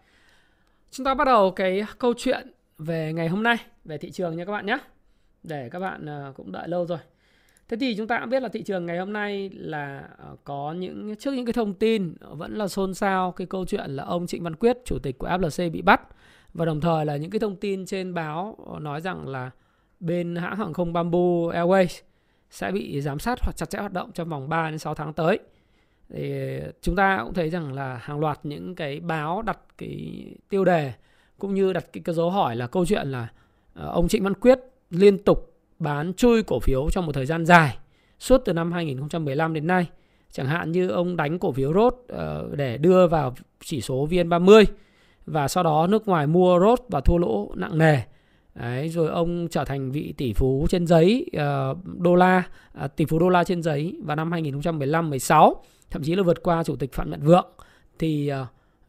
chúng 0.91 1.05
ta 1.05 1.15
bắt 1.15 1.25
đầu 1.25 1.51
cái 1.51 1.83
câu 1.99 2.15
chuyện 2.17 2.53
về 2.79 3.13
ngày 3.13 3.29
hôm 3.29 3.43
nay 3.43 3.57
về 3.85 3.99
thị 3.99 4.11
trường 4.11 4.37
nha 4.37 4.45
các 4.45 4.53
bạn 4.53 4.67
nhé 4.67 4.79
để 5.43 5.69
các 5.73 5.81
bạn 5.81 6.09
à, 6.09 6.33
cũng 6.37 6.53
đợi 6.53 6.69
lâu 6.69 6.87
rồi. 6.87 6.99
Thế 7.69 7.77
thì 7.81 7.97
chúng 7.97 8.07
ta 8.07 8.21
cũng 8.21 8.31
biết 8.31 8.43
là 8.43 8.49
thị 8.49 8.63
trường 8.63 8.87
ngày 8.87 8.99
hôm 8.99 9.13
nay 9.13 9.51
là 9.55 10.09
có 10.45 10.75
những 10.79 11.17
trước 11.17 11.33
những 11.33 11.47
cái 11.47 11.53
thông 11.53 11.75
tin 11.75 12.15
vẫn 12.21 12.59
là 12.59 12.69
xôn 12.69 12.95
xao 12.95 13.33
cái 13.33 13.47
câu 13.47 13.67
chuyện 13.67 13.91
là 13.91 14.05
ông 14.05 14.27
Trịnh 14.27 14.43
Văn 14.43 14.57
Quyết, 14.57 14.77
chủ 14.85 14.99
tịch 14.99 15.19
của 15.19 15.29
FLC 15.29 15.71
bị 15.71 15.83
bắt. 15.83 16.01
Và 16.55 16.65
đồng 16.65 16.81
thời 16.81 17.07
là 17.07 17.17
những 17.17 17.31
cái 17.31 17.39
thông 17.39 17.57
tin 17.57 17.87
trên 17.87 18.15
báo 18.15 18.57
nói 18.81 19.01
rằng 19.01 19.29
là 19.29 19.51
bên 20.01 20.37
hãng 20.37 20.57
hàng 20.57 20.73
không 20.73 20.93
Bamboo 20.93 21.53
Airways 21.53 22.03
sẽ 22.51 22.73
bị 22.73 23.01
giám 23.01 23.19
sát 23.19 23.39
hoặc 23.41 23.57
chặt 23.57 23.71
chẽ 23.71 23.79
hoạt 23.79 23.93
động 23.93 24.11
trong 24.15 24.29
vòng 24.29 24.49
3 24.49 24.71
đến 24.71 24.79
6 24.79 24.95
tháng 24.95 25.13
tới. 25.13 25.39
Thì 26.11 26.61
chúng 26.83 26.97
ta 26.97 27.21
cũng 27.25 27.35
thấy 27.35 27.51
rằng 27.51 27.73
là 27.73 27.97
hàng 28.03 28.21
loạt 28.21 28.41
những 28.43 28.75
cái 28.75 29.01
báo 29.01 29.43
đặt 29.43 29.59
cái 29.79 30.25
tiêu 30.49 30.65
đề 30.65 30.93
cũng 31.39 31.55
như 31.55 31.73
đặt 31.73 31.85
cái, 31.93 32.03
cái 32.05 32.15
dấu 32.15 32.31
hỏi 32.31 32.57
là 32.57 32.67
câu 32.67 32.87
chuyện 32.87 33.09
là 33.09 33.29
ờ, 33.75 33.91
ông 33.91 34.09
Trịnh 34.09 34.25
Văn 34.25 34.35
Quyết 34.35 34.59
liên 34.91 35.19
tục 35.19 35.55
bán 35.79 36.13
chui 36.15 36.43
cổ 36.43 36.61
phiếu 36.61 36.91
trong 36.91 37.07
một 37.07 37.13
thời 37.13 37.27
gian 37.27 37.47
dài 37.47 37.79
suốt 38.19 38.43
từ 38.45 38.53
năm 38.53 38.73
2015 38.73 39.55
đến 39.55 39.67
nay. 39.67 39.87
Chẳng 40.31 40.47
hạn 40.47 40.73
như 40.73 40.89
ông 40.89 41.17
đánh 41.17 41.39
cổ 41.39 41.53
phiếu 41.53 41.73
ROT 41.73 41.95
ờ, 42.09 42.51
để 42.57 42.79
đưa 42.79 43.07
vào 43.07 43.35
chỉ 43.61 43.81
số 43.81 44.07
VN30 44.11 44.65
và 45.27 45.49
sau 45.49 45.65
đó 45.65 45.87
nước 45.87 46.09
ngoài 46.09 46.27
mua 46.27 46.61
ROT 46.61 46.81
và 46.89 47.01
thua 47.01 47.19
lỗ 47.19 47.53
nặng 47.55 47.79
nề. 47.79 48.01
Đấy, 48.61 48.89
rồi 48.89 49.09
ông 49.09 49.49
trở 49.51 49.65
thành 49.65 49.91
vị 49.91 50.15
tỷ 50.17 50.33
phú 50.33 50.67
trên 50.71 50.87
giấy 50.87 51.31
uh, 51.37 51.79
đô 51.99 52.15
la, 52.15 52.43
uh, 52.85 52.97
tỷ 52.97 53.05
phú 53.05 53.19
đô 53.19 53.29
la 53.29 53.45
trên 53.45 53.63
giấy 53.63 53.97
vào 54.05 54.17
năm 54.17 54.31
2015-16, 54.31 55.55
thậm 55.91 56.03
chí 56.03 56.15
là 56.15 56.23
vượt 56.23 56.43
qua 56.43 56.65
chủ 56.65 56.77
tịch 56.77 56.93
Phạm 56.93 57.11
Nhật 57.11 57.21
Vượng. 57.23 57.47
Thì 57.99 58.33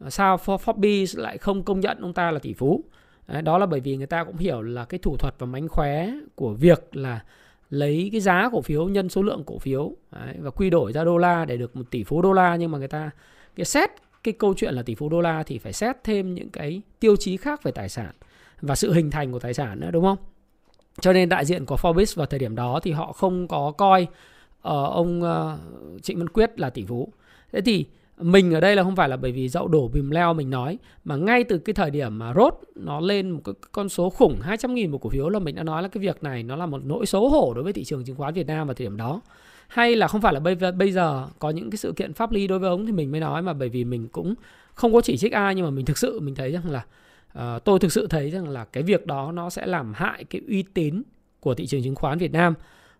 uh, 0.04 0.12
sao 0.12 0.36
Forbes 0.36 1.20
lại 1.20 1.38
không 1.38 1.62
công 1.62 1.80
nhận 1.80 1.98
ông 2.00 2.12
ta 2.12 2.30
là 2.30 2.38
tỷ 2.38 2.52
phú? 2.52 2.84
Đấy, 3.28 3.42
đó 3.42 3.58
là 3.58 3.66
bởi 3.66 3.80
vì 3.80 3.96
người 3.96 4.06
ta 4.06 4.24
cũng 4.24 4.36
hiểu 4.36 4.62
là 4.62 4.84
cái 4.84 4.98
thủ 4.98 5.16
thuật 5.16 5.34
và 5.38 5.46
mánh 5.46 5.68
khóe 5.68 6.10
của 6.34 6.52
việc 6.54 6.96
là 6.96 7.20
lấy 7.70 8.08
cái 8.12 8.20
giá 8.20 8.48
cổ 8.52 8.62
phiếu 8.62 8.88
nhân 8.88 9.08
số 9.08 9.22
lượng 9.22 9.42
cổ 9.46 9.58
phiếu 9.58 9.92
đấy, 10.12 10.34
và 10.38 10.50
quy 10.50 10.70
đổi 10.70 10.92
ra 10.92 11.04
đô 11.04 11.18
la 11.18 11.44
để 11.44 11.56
được 11.56 11.76
một 11.76 11.90
tỷ 11.90 12.04
phú 12.04 12.22
đô 12.22 12.32
la 12.32 12.56
nhưng 12.56 12.70
mà 12.70 12.78
người 12.78 12.88
ta 12.88 13.10
cái 13.56 13.64
xét 13.64 13.90
cái 14.24 14.34
câu 14.38 14.54
chuyện 14.56 14.74
là 14.74 14.82
tỷ 14.82 14.94
phú 14.94 15.08
đô 15.08 15.20
la 15.20 15.42
thì 15.42 15.58
phải 15.58 15.72
xét 15.72 15.96
thêm 16.04 16.34
những 16.34 16.50
cái 16.50 16.82
tiêu 17.00 17.16
chí 17.16 17.36
khác 17.36 17.62
về 17.62 17.72
tài 17.72 17.88
sản 17.88 18.10
và 18.62 18.74
sự 18.74 18.92
hình 18.92 19.10
thành 19.10 19.32
của 19.32 19.38
tài 19.38 19.54
sản 19.54 19.80
nữa 19.80 19.90
đúng 19.90 20.04
không? 20.04 20.18
Cho 21.00 21.12
nên 21.12 21.28
đại 21.28 21.44
diện 21.44 21.66
của 21.66 21.76
Forbes 21.76 22.16
vào 22.16 22.26
thời 22.26 22.38
điểm 22.38 22.56
đó 22.56 22.80
thì 22.82 22.90
họ 22.90 23.12
không 23.12 23.48
có 23.48 23.72
coi 23.78 24.02
uh, 24.02 24.08
ông 24.92 25.22
uh, 25.22 26.02
Trịnh 26.02 26.18
Văn 26.18 26.28
Quyết 26.28 26.60
là 26.60 26.70
tỷ 26.70 26.84
phú. 26.84 27.12
Thế 27.52 27.60
thì 27.60 27.86
mình 28.20 28.54
ở 28.54 28.60
đây 28.60 28.76
là 28.76 28.82
không 28.82 28.96
phải 28.96 29.08
là 29.08 29.16
bởi 29.16 29.32
vì 29.32 29.48
dậu 29.48 29.68
đổ 29.68 29.88
bìm 29.88 30.10
leo 30.10 30.34
mình 30.34 30.50
nói 30.50 30.78
mà 31.04 31.16
ngay 31.16 31.44
từ 31.44 31.58
cái 31.58 31.74
thời 31.74 31.90
điểm 31.90 32.18
mà 32.18 32.32
rốt 32.34 32.54
nó 32.74 33.00
lên 33.00 33.30
một 33.30 33.40
cái 33.44 33.54
con 33.72 33.88
số 33.88 34.10
khủng 34.10 34.40
200 34.40 34.74
nghìn 34.74 34.90
một 34.90 34.98
cổ 34.98 35.10
phiếu 35.10 35.28
là 35.28 35.38
mình 35.38 35.54
đã 35.54 35.62
nói 35.62 35.82
là 35.82 35.88
cái 35.88 36.02
việc 36.02 36.22
này 36.22 36.42
nó 36.42 36.56
là 36.56 36.66
một 36.66 36.80
nỗi 36.84 37.06
xấu 37.06 37.28
hổ 37.28 37.52
đối 37.54 37.64
với 37.64 37.72
thị 37.72 37.84
trường 37.84 38.04
chứng 38.04 38.16
khoán 38.16 38.34
Việt 38.34 38.46
Nam 38.46 38.66
vào 38.66 38.74
thời 38.74 38.86
điểm 38.86 38.96
đó 38.96 39.20
hay 39.68 39.96
là 39.96 40.08
không 40.08 40.20
phải 40.20 40.32
là 40.32 40.40
bây 40.40 40.54
bây 40.54 40.92
giờ 40.92 41.26
có 41.38 41.50
những 41.50 41.70
cái 41.70 41.78
sự 41.78 41.92
kiện 41.92 42.12
pháp 42.12 42.32
lý 42.32 42.46
đối 42.46 42.58
với 42.58 42.70
ông 42.70 42.86
thì 42.86 42.92
mình 42.92 43.10
mới 43.10 43.20
nói 43.20 43.42
mà 43.42 43.52
bởi 43.52 43.68
vì 43.68 43.84
mình 43.84 44.08
cũng 44.08 44.34
không 44.74 44.92
có 44.92 45.00
chỉ 45.00 45.16
trích 45.16 45.32
ai 45.32 45.54
nhưng 45.54 45.64
mà 45.64 45.70
mình 45.70 45.84
thực 45.84 45.98
sự 45.98 46.20
mình 46.20 46.34
thấy 46.34 46.52
rằng 46.52 46.70
là 46.70 46.84
Ờ, 47.32 47.58
tôi 47.64 47.78
thực 47.78 47.92
sự 47.92 48.06
thấy 48.06 48.30
rằng 48.30 48.48
là 48.48 48.64
cái 48.64 48.82
việc 48.82 49.06
đó 49.06 49.32
nó 49.32 49.50
sẽ 49.50 49.66
làm 49.66 49.92
hại 49.94 50.24
cái 50.24 50.42
uy 50.48 50.62
tín 50.62 51.02
của 51.40 51.54
thị 51.54 51.66
trường 51.66 51.82
chứng 51.82 51.94
khoán 51.94 52.18
Việt 52.18 52.32
Nam 52.32 52.54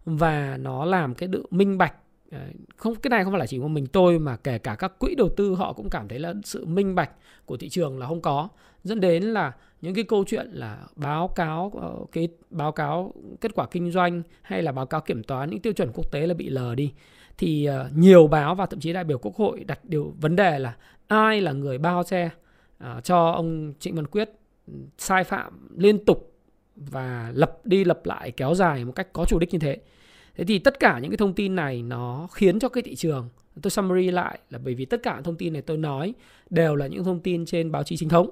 và 0.05 0.57
nó 0.61 0.85
làm 0.85 1.15
cái 1.15 1.29
độ 1.29 1.41
minh 1.51 1.79
bạch. 1.79 1.95
Ờ, 2.31 2.39
không, 2.77 2.95
cái 2.95 3.09
này 3.09 3.25
không 3.25 3.33
phải 3.33 3.41
là 3.41 3.47
chỉ 3.47 3.59
một 3.59 3.69
mình 3.69 3.87
tôi 3.87 4.19
mà 4.19 4.37
kể 4.37 4.59
cả 4.59 4.75
các 4.75 4.99
quỹ 4.99 5.15
đầu 5.15 5.29
tư 5.37 5.55
họ 5.55 5.73
cũng 5.73 5.91
cảm 5.91 6.09
thấy 6.09 6.19
là 6.19 6.35
sự 6.45 6.67
minh 6.67 6.95
bạch 6.95 7.11
của 7.47 7.57
thị 7.57 7.69
trường 7.69 7.99
là 7.99 8.07
không 8.07 8.21
có. 8.21 8.49
Dẫn 8.85 9.01
đến 9.01 9.23
là 9.23 9.53
những 9.81 9.95
cái 9.95 10.05
câu 10.05 10.25
chuyện 10.27 10.47
là 10.53 10.79
báo 10.97 11.29
cáo 11.29 11.73
ờ, 11.81 11.97
cái 12.13 12.29
báo 12.51 12.73
cáo 12.73 13.15
kết 13.41 13.55
quả 13.55 13.67
kinh 13.71 13.91
doanh 13.91 14.23
hay 14.43 14.63
là 14.63 14.73
báo 14.73 14.87
cáo 14.87 15.01
kiểm 15.01 15.23
toán 15.23 15.51
những 15.51 15.61
tiêu 15.61 15.73
chuẩn 15.73 15.93
quốc 15.95 16.13
tế 16.13 16.27
là 16.27 16.35
bị 16.35 16.49
lờ 16.49 16.75
đi. 16.75 16.93
Thì 17.39 17.69
nhiều 17.95 18.27
báo 18.27 18.55
và 18.55 18.67
thậm 18.67 18.81
chí 18.81 18.93
đại 18.93 19.05
biểu 19.05 19.19
quốc 19.19 19.37
hội 19.37 19.65
đặt 19.65 19.85
điều, 19.85 20.15
vấn 20.21 20.37
đề 20.37 20.59
là 20.59 20.77
ai 21.09 21.41
là 21.41 21.53
người 21.53 21.79
bao 21.79 22.03
che? 22.05 22.31
Uh, 22.85 23.05
cho 23.05 23.31
ông 23.31 23.73
Trịnh 23.79 23.95
Văn 23.95 24.07
Quyết 24.07 24.31
sai 24.99 25.25
phạm 25.25 25.69
liên 25.77 26.05
tục 26.05 26.33
và 26.77 27.33
lập 27.35 27.59
đi 27.65 27.85
lập 27.85 28.01
lại 28.05 28.31
kéo 28.31 28.55
dài 28.55 28.85
một 28.85 28.93
cách 28.93 29.13
có 29.13 29.25
chủ 29.25 29.39
đích 29.39 29.53
như 29.53 29.59
thế 29.59 29.79
Thế 30.37 30.45
thì 30.45 30.59
tất 30.59 30.81
cả 30.81 30.99
những 30.99 31.11
cái 31.11 31.17
thông 31.17 31.35
tin 31.35 31.55
này 31.55 31.83
nó 31.83 32.29
khiến 32.33 32.59
cho 32.59 32.69
cái 32.69 32.83
thị 32.83 32.95
trường 32.95 33.29
tôi 33.63 33.71
summary 33.71 34.11
lại 34.11 34.39
là 34.51 34.59
bởi 34.65 34.75
vì 34.75 34.85
tất 34.85 35.03
cả 35.03 35.21
thông 35.25 35.37
tin 35.37 35.53
này 35.53 35.63
tôi 35.63 35.77
nói 35.77 36.15
đều 36.51 36.77
là 36.77 36.87
những 36.87 37.05
thông 37.05 37.21
tin 37.21 37.47
trên 37.47 37.73
báo 37.73 37.83
chí 37.83 37.97
chính 37.97 38.09
thống. 38.09 38.31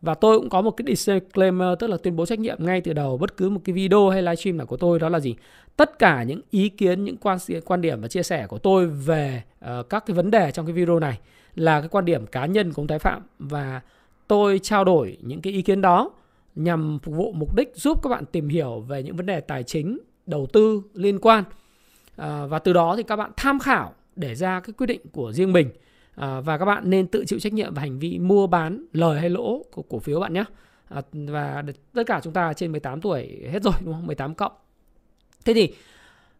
Và 0.00 0.14
tôi 0.14 0.38
cũng 0.38 0.48
có 0.48 0.60
một 0.60 0.70
cái 0.70 0.84
disclaimer 0.88 1.68
tức 1.78 1.86
là 1.86 1.96
tuyên 1.96 2.16
bố 2.16 2.26
trách 2.26 2.38
nhiệm 2.38 2.56
ngay 2.60 2.80
từ 2.80 2.92
đầu 2.92 3.18
bất 3.18 3.36
cứ 3.36 3.48
một 3.50 3.60
cái 3.64 3.72
video 3.72 4.08
hay 4.08 4.22
livestream 4.22 4.56
nào 4.56 4.66
của 4.66 4.76
tôi 4.76 4.98
đó 4.98 5.08
là 5.08 5.20
gì? 5.20 5.34
Tất 5.76 5.98
cả 5.98 6.22
những 6.22 6.40
ý 6.50 6.68
kiến, 6.68 7.04
những 7.04 7.16
quan 7.16 7.38
quan 7.64 7.80
điểm 7.80 8.00
và 8.00 8.08
chia 8.08 8.22
sẻ 8.22 8.46
của 8.46 8.58
tôi 8.58 8.86
về 8.86 9.42
uh, 9.64 9.88
các 9.90 10.06
cái 10.06 10.14
vấn 10.14 10.30
đề 10.30 10.50
trong 10.50 10.66
cái 10.66 10.72
video 10.72 11.00
này 11.00 11.18
là 11.56 11.80
cái 11.80 11.88
quan 11.88 12.04
điểm 12.04 12.26
cá 12.26 12.46
nhân 12.46 12.72
của 12.72 12.82
ông 12.82 12.86
Thái 12.86 12.98
Phạm 12.98 13.22
và 13.38 13.80
tôi 14.28 14.58
trao 14.58 14.84
đổi 14.84 15.18
những 15.20 15.40
cái 15.40 15.52
ý 15.52 15.62
kiến 15.62 15.80
đó 15.80 16.10
nhằm 16.54 16.98
phục 17.02 17.14
vụ 17.14 17.32
mục 17.32 17.56
đích 17.56 17.72
giúp 17.74 18.02
các 18.02 18.10
bạn 18.10 18.24
tìm 18.32 18.48
hiểu 18.48 18.80
về 18.80 19.02
những 19.02 19.16
vấn 19.16 19.26
đề 19.26 19.40
tài 19.40 19.62
chính 19.62 19.98
đầu 20.26 20.46
tư 20.52 20.82
liên 20.94 21.18
quan. 21.18 21.44
À, 22.16 22.46
và 22.46 22.58
từ 22.58 22.72
đó 22.72 22.96
thì 22.96 23.02
các 23.02 23.16
bạn 23.16 23.30
tham 23.36 23.58
khảo 23.58 23.94
để 24.16 24.34
ra 24.34 24.60
cái 24.60 24.72
quyết 24.72 24.86
định 24.86 25.00
của 25.12 25.32
riêng 25.32 25.52
mình. 25.52 25.70
À, 26.14 26.40
và 26.40 26.58
các 26.58 26.64
bạn 26.64 26.90
nên 26.90 27.06
tự 27.06 27.24
chịu 27.24 27.38
trách 27.38 27.52
nhiệm 27.52 27.74
về 27.74 27.80
hành 27.80 27.98
vi 27.98 28.18
mua 28.18 28.46
bán 28.46 28.84
lời 28.92 29.20
hay 29.20 29.30
lỗ 29.30 29.62
của 29.72 29.82
cổ 29.82 29.98
phiếu 29.98 30.20
bạn 30.20 30.32
nhé. 30.32 30.44
À, 30.88 31.02
và 31.12 31.64
tất 31.94 32.02
cả 32.06 32.20
chúng 32.22 32.32
ta 32.32 32.52
trên 32.52 32.72
18 32.72 33.00
tuổi 33.00 33.40
hết 33.52 33.62
rồi 33.62 33.74
đúng 33.84 33.94
không? 33.94 34.06
18 34.06 34.34
cộng. 34.34 34.52
Thế 35.44 35.54
thì 35.54 35.74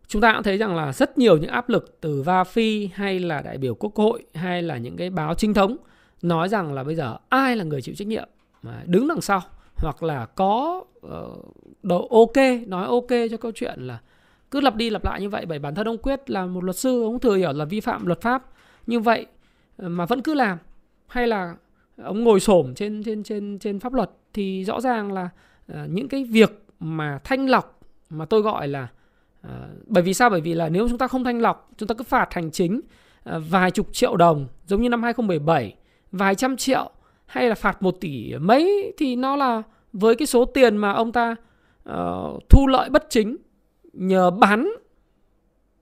chúng 0.09 0.23
ta 0.23 0.33
cũng 0.33 0.43
thấy 0.43 0.59
rằng 0.59 0.77
là 0.77 0.93
rất 0.93 1.19
nhiều 1.19 1.37
những 1.37 1.51
áp 1.51 1.69
lực 1.69 2.01
từ 2.01 2.23
va 2.23 2.45
phi 2.45 2.91
hay 2.95 3.19
là 3.19 3.41
đại 3.41 3.59
biểu 3.59 3.75
quốc 3.75 3.97
hội 3.97 4.25
hay 4.35 4.63
là 4.63 4.79
những 4.79 4.97
cái 4.97 5.11
báo 5.11 5.35
trinh 5.35 5.55
thống 5.55 5.77
nói 6.23 6.49
rằng 6.49 6.75
là 6.75 6.85
bây 6.85 6.95
giờ 6.95 7.17
ai 7.29 7.57
là 7.57 7.65
người 7.65 7.83
chịu 7.83 7.95
trách 7.95 8.09
nhiệm 8.09 8.29
mà 8.63 8.83
đứng 8.87 9.09
đằng 9.09 9.21
sau 9.21 9.43
hoặc 9.77 10.03
là 10.03 10.27
có 10.27 10.85
ờ, 11.03 11.21
uh, 11.21 11.55
độ 11.83 12.09
ok 12.11 12.67
nói 12.67 12.87
ok 12.87 13.09
cho 13.31 13.37
câu 13.37 13.53
chuyện 13.55 13.81
là 13.81 13.99
cứ 14.51 14.61
lặp 14.61 14.77
đi 14.77 14.91
lặp 14.91 15.05
lại 15.05 15.21
như 15.21 15.29
vậy 15.29 15.47
bởi 15.47 15.59
bản 15.59 15.75
thân 15.75 15.89
ông 15.89 15.99
quyết 15.99 16.31
là 16.31 16.47
một 16.47 16.65
luật 16.65 16.77
sư 16.77 17.03
ông 17.03 17.21
thừa 17.21 17.37
hiểu 17.37 17.53
là 17.53 17.65
vi 17.65 17.81
phạm 17.81 18.07
luật 18.07 18.21
pháp 18.21 18.45
như 18.87 19.01
vậy 19.01 19.27
ờ, 19.77 19.89
mà 19.89 20.07
vẫn 20.07 20.23
cứ 20.23 20.35
làm. 20.35 20.59
Hay 21.07 21.27
là 21.29 21.57
ông 22.03 22.25
ngồi 22.25 22.41
xổm 22.41 22.75
trên 22.75 23.03
trên 23.05 23.23
trên 23.23 23.59
trên 23.59 23.81
pháp 23.81 23.93
luật 23.93 24.11
thì 24.33 24.65
rõ 24.65 24.81
ràng 24.81 25.13
là 25.13 25.29
uh, 25.73 25.79
những 25.91 26.09
cái 26.09 26.25
việc 26.25 26.65
mà 26.81 27.19
thanh 27.25 27.49
lọc 27.49 27.81
mà 28.11 28.25
tôi 28.25 28.43
gọi 28.43 28.69
là 28.69 28.89
Ờ, 29.49 29.69
bởi 29.87 30.03
vì 30.03 30.15
sao? 30.15 30.31
Bởi 30.31 30.41
vì 30.41 30.55
là 30.55 30.69
nếu 30.69 30.89
chúng 30.89 30.99
ta 30.99 31.09
không 31.09 31.25
thanh 31.25 31.41
lọc 31.41 31.71
chúng 31.77 31.87
ta 31.87 31.95
cứ 31.95 32.05
phạt 32.05 32.35
hành 32.35 32.51
chính 32.51 32.81
ờ, 33.25 33.41
vài 33.51 33.71
chục 33.71 33.89
triệu 33.93 34.17
đồng 34.17 34.49
giống 34.67 34.83
như 34.83 34.89
năm 34.89 35.03
2017 35.03 35.75
vài 36.13 36.35
trăm 36.35 36.57
triệu 36.57 36.91
hay 37.27 37.49
là 37.49 37.55
phạt 37.55 37.83
một 37.83 37.97
tỷ 38.01 38.35
mấy 38.41 38.93
thì 38.99 39.17
nó 39.17 39.37
là 39.37 39.63
với 39.93 40.15
cái 40.15 40.27
số 40.27 40.45
tiền 40.45 40.77
mà 40.77 40.93
ông 40.93 41.13
ta 41.13 41.37
uh, 41.89 42.49
thu 42.49 42.67
lợi 42.67 42.91
bất 42.91 43.07
chính 43.11 43.37
nhờ 43.93 44.31
bán 44.31 44.71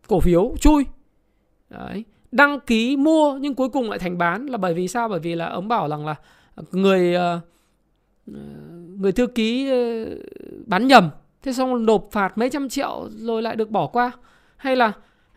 cổ 0.09 0.21
phiếu 0.21 0.54
chui. 0.61 0.85
Đấy. 1.71 2.04
đăng 2.33 2.61
ký 2.61 2.97
mua 2.97 3.38
nhưng 3.40 3.54
cuối 3.54 3.68
cùng 3.68 3.90
lại 3.90 3.99
thành 3.99 4.18
bán 4.18 4.47
là 4.47 4.56
bởi 4.56 4.75
vì 4.75 4.88
sao? 4.88 5.09
Bởi 5.09 5.21
vì 5.21 5.35
là 5.35 5.47
ông 5.47 5.68
bảo 5.68 5.88
rằng 5.88 6.06
là 6.06 6.14
người 6.73 7.16
uh, 7.16 7.40
người 9.00 9.12
thư 9.12 9.26
ký 9.26 9.73
uh, 9.73 10.09
bán 10.66 10.87
nhầm 10.87 11.11
thế 11.44 11.52
xong 11.52 11.86
nộp 11.86 12.08
phạt 12.12 12.38
mấy 12.38 12.50
trăm 12.50 12.68
triệu 12.68 13.08
rồi 13.10 13.42
lại 13.42 13.56
được 13.56 13.70
bỏ 13.70 13.86
qua 13.86 14.12
hay 14.56 14.76
là 14.76 14.92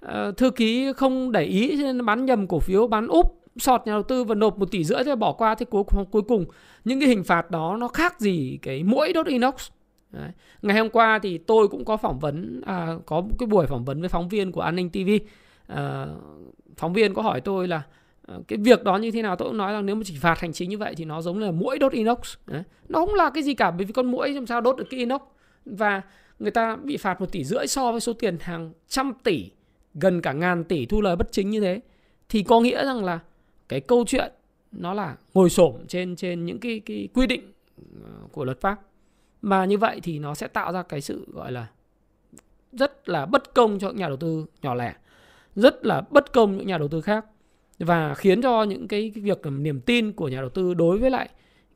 uh, 0.05 0.37
thư 0.37 0.51
ký 0.51 0.93
không 0.97 1.31
để 1.31 1.43
ý 1.43 1.83
nên 1.83 2.05
bán 2.05 2.25
nhầm 2.25 2.47
cổ 2.47 2.59
phiếu 2.59 2.87
bán 2.87 3.07
úp 3.07 3.43
sọt 3.57 3.81
nhà 3.85 3.93
đầu 3.93 4.03
tư 4.03 4.23
và 4.23 4.35
nộp 4.35 4.59
một 4.59 4.71
tỷ 4.71 4.83
rưỡi 4.83 5.03
thì 5.03 5.15
bỏ 5.15 5.31
qua 5.31 5.55
thế 5.55 5.65
cuối 5.65 5.83
cùng 5.83 6.05
cuối 6.11 6.21
cùng 6.21 6.45
những 6.85 6.99
cái 6.99 7.09
hình 7.09 7.23
phạt 7.23 7.51
đó 7.51 7.77
nó 7.79 7.87
khác 7.87 8.19
gì 8.19 8.59
cái 8.61 8.83
mũi 8.83 9.13
đốt 9.13 9.27
inox 9.27 9.69
Đấy. 10.11 10.31
Ngày 10.61 10.77
hôm 10.77 10.89
qua 10.89 11.19
thì 11.19 11.37
tôi 11.37 11.67
cũng 11.67 11.85
có 11.85 11.97
phỏng 11.97 12.19
vấn 12.19 12.61
à, 12.65 12.95
có 13.05 13.21
một 13.21 13.35
cái 13.39 13.47
buổi 13.47 13.67
phỏng 13.67 13.85
vấn 13.85 13.99
với 13.99 14.09
phóng 14.09 14.29
viên 14.29 14.51
của 14.51 14.61
An 14.61 14.75
ninh 14.75 14.89
TV. 14.89 15.09
À, 15.67 15.75
ờ, 15.75 16.15
phóng 16.77 16.93
viên 16.93 17.13
có 17.13 17.21
hỏi 17.21 17.41
tôi 17.41 17.67
là 17.67 17.81
ờ, 18.27 18.41
cái 18.47 18.59
việc 18.59 18.83
đó 18.83 18.97
như 18.97 19.11
thế 19.11 19.21
nào 19.21 19.35
tôi 19.35 19.47
cũng 19.47 19.57
nói 19.57 19.73
là 19.73 19.81
nếu 19.81 19.95
mà 19.95 20.01
chỉ 20.05 20.15
phạt 20.21 20.39
hành 20.39 20.53
chính 20.53 20.69
như 20.69 20.77
vậy 20.77 20.93
thì 20.97 21.05
nó 21.05 21.21
giống 21.21 21.39
là 21.39 21.51
mũi 21.51 21.79
đốt 21.79 21.91
inox. 21.91 22.17
Đấy. 22.45 22.63
Nó 22.89 22.99
không 22.99 23.13
là 23.13 23.29
cái 23.29 23.43
gì 23.43 23.53
cả 23.53 23.71
bởi 23.71 23.85
vì 23.85 23.93
con 23.93 24.11
mũi 24.11 24.29
làm 24.29 24.45
sao 24.45 24.61
đốt 24.61 24.77
được 24.77 24.85
cái 24.89 24.99
inox 24.99 25.21
và 25.71 26.01
người 26.39 26.51
ta 26.51 26.75
bị 26.75 26.97
phạt 26.97 27.21
một 27.21 27.31
tỷ 27.31 27.43
rưỡi 27.43 27.67
so 27.67 27.91
với 27.91 28.01
số 28.01 28.13
tiền 28.13 28.37
hàng 28.41 28.71
trăm 28.87 29.13
tỷ 29.23 29.49
gần 29.93 30.21
cả 30.21 30.33
ngàn 30.33 30.63
tỷ 30.63 30.85
thu 30.85 31.01
lời 31.01 31.15
bất 31.15 31.31
chính 31.31 31.49
như 31.49 31.61
thế. 31.61 31.79
Thì 32.29 32.43
có 32.43 32.59
nghĩa 32.59 32.85
rằng 32.85 33.03
là 33.03 33.19
cái 33.69 33.81
câu 33.81 34.05
chuyện 34.07 34.31
nó 34.71 34.93
là 34.93 35.15
ngồi 35.33 35.49
xổm 35.49 35.75
trên 35.87 36.15
trên 36.15 36.45
những 36.45 36.59
cái 36.59 36.81
cái 36.85 37.07
quy 37.13 37.27
định 37.27 37.51
ờ, 38.03 38.09
của 38.31 38.45
luật 38.45 38.61
pháp. 38.61 38.81
Mà 39.41 39.65
như 39.65 39.77
vậy 39.77 39.99
thì 40.03 40.19
nó 40.19 40.33
sẽ 40.33 40.47
tạo 40.47 40.73
ra 40.73 40.83
cái 40.83 41.01
sự 41.01 41.25
gọi 41.33 41.51
là 41.51 41.67
rất 42.71 43.09
là 43.09 43.25
bất 43.25 43.53
công 43.53 43.79
cho 43.79 43.87
những 43.87 43.97
nhà 43.97 44.07
đầu 44.07 44.17
tư 44.17 44.45
nhỏ 44.61 44.75
lẻ 44.75 44.93
rất 45.55 45.85
là 45.85 46.01
bất 46.09 46.33
công 46.33 46.57
những 46.57 46.67
nhà 46.67 46.77
đầu 46.77 46.87
tư 46.87 47.01
khác. 47.01 47.25
Và 47.79 48.13
khiến 48.13 48.41
cho 48.41 48.63
những 48.63 48.87
cái, 48.87 49.11
cái 49.15 49.23
việc 49.23 49.41
niềm 49.45 49.81
tin 49.81 50.11
của 50.11 50.29
nhà 50.29 50.41
đầu 50.41 50.49
tư 50.49 50.73
đối 50.73 50.97
với 50.97 51.09
lại 51.11 51.29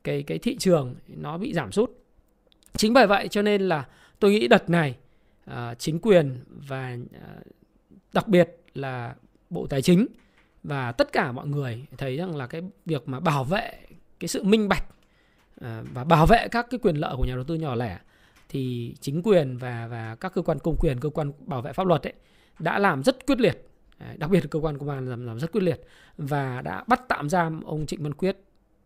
cái 0.04 0.22
cái 0.22 0.38
thị 0.38 0.56
trường 0.56 0.94
nó 1.08 1.38
bị 1.38 1.52
giảm 1.52 1.72
sút 1.72 1.90
chính 2.76 2.92
bởi 2.92 3.06
vậy 3.06 3.28
cho 3.28 3.42
nên 3.42 3.62
là 3.62 3.86
tôi 4.18 4.30
nghĩ 4.30 4.48
đợt 4.48 4.70
này 4.70 4.96
à, 5.44 5.74
chính 5.74 5.98
quyền 5.98 6.40
và 6.46 6.96
à, 7.12 7.28
đặc 8.12 8.28
biệt 8.28 8.56
là 8.74 9.14
bộ 9.50 9.66
tài 9.66 9.82
chính 9.82 10.06
và 10.62 10.92
tất 10.92 11.12
cả 11.12 11.32
mọi 11.32 11.46
người 11.46 11.84
thấy 11.98 12.16
rằng 12.16 12.36
là 12.36 12.46
cái 12.46 12.62
việc 12.86 13.08
mà 13.08 13.20
bảo 13.20 13.44
vệ 13.44 13.72
cái 14.20 14.28
sự 14.28 14.42
minh 14.42 14.68
bạch 14.68 14.84
à, 15.60 15.82
và 15.94 16.04
bảo 16.04 16.26
vệ 16.26 16.48
các 16.48 16.66
cái 16.70 16.80
quyền 16.82 16.96
lợi 16.96 17.14
của 17.16 17.24
nhà 17.24 17.34
đầu 17.34 17.44
tư 17.44 17.54
nhỏ 17.54 17.74
lẻ 17.74 17.98
thì 18.48 18.94
chính 19.00 19.22
quyền 19.22 19.56
và 19.56 19.86
và 19.90 20.16
các 20.20 20.34
cơ 20.34 20.42
quan 20.42 20.58
công 20.58 20.76
quyền 20.76 21.00
cơ 21.00 21.08
quan 21.08 21.32
bảo 21.38 21.62
vệ 21.62 21.72
pháp 21.72 21.86
luật 21.86 22.06
ấy 22.06 22.12
đã 22.58 22.78
làm 22.78 23.02
rất 23.02 23.26
quyết 23.26 23.40
liệt. 23.40 23.68
Đặc 24.16 24.30
biệt 24.30 24.40
là 24.40 24.46
cơ 24.50 24.58
quan 24.58 24.78
công 24.78 24.88
an 24.88 25.10
làm, 25.10 25.26
làm 25.26 25.40
rất 25.40 25.52
quyết 25.52 25.62
liệt 25.62 25.80
và 26.16 26.62
đã 26.62 26.84
bắt 26.86 27.02
tạm 27.08 27.28
giam 27.28 27.62
ông 27.62 27.86
Trịnh 27.86 28.02
Văn 28.02 28.14
Quyết 28.14 28.36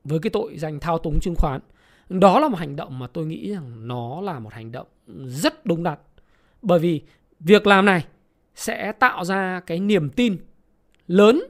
với 0.04 0.18
cái 0.18 0.30
tội 0.30 0.58
danh 0.58 0.80
thao 0.80 0.98
túng 0.98 1.20
chứng 1.20 1.34
khoán 1.34 1.60
đó 2.08 2.40
là 2.40 2.48
một 2.48 2.58
hành 2.58 2.76
động 2.76 2.98
mà 2.98 3.06
tôi 3.06 3.26
nghĩ 3.26 3.52
rằng 3.52 3.88
nó 3.88 4.20
là 4.20 4.38
một 4.38 4.52
hành 4.52 4.72
động 4.72 4.86
rất 5.26 5.66
đúng 5.66 5.82
đắn 5.82 5.98
bởi 6.62 6.78
vì 6.78 7.02
việc 7.40 7.66
làm 7.66 7.84
này 7.84 8.04
sẽ 8.54 8.92
tạo 8.92 9.24
ra 9.24 9.60
cái 9.66 9.80
niềm 9.80 10.10
tin 10.10 10.36
lớn 11.06 11.42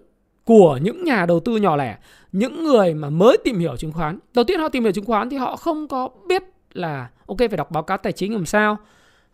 của 0.44 0.78
những 0.82 1.04
nhà 1.04 1.26
đầu 1.26 1.40
tư 1.40 1.56
nhỏ 1.56 1.76
lẻ, 1.76 1.98
những 2.32 2.64
người 2.64 2.94
mà 2.94 3.10
mới 3.10 3.36
tìm 3.44 3.58
hiểu 3.58 3.76
chứng 3.76 3.92
khoán. 3.92 4.18
Đầu 4.34 4.44
tiên 4.44 4.60
họ 4.60 4.68
tìm 4.68 4.82
hiểu 4.82 4.92
chứng 4.92 5.04
khoán 5.04 5.30
thì 5.30 5.36
họ 5.36 5.56
không 5.56 5.88
có 5.88 6.08
biết 6.28 6.42
là 6.72 7.10
ok 7.26 7.38
phải 7.38 7.56
đọc 7.56 7.70
báo 7.70 7.82
cáo 7.82 7.96
tài 7.96 8.12
chính 8.12 8.32
làm 8.32 8.46
sao, 8.46 8.76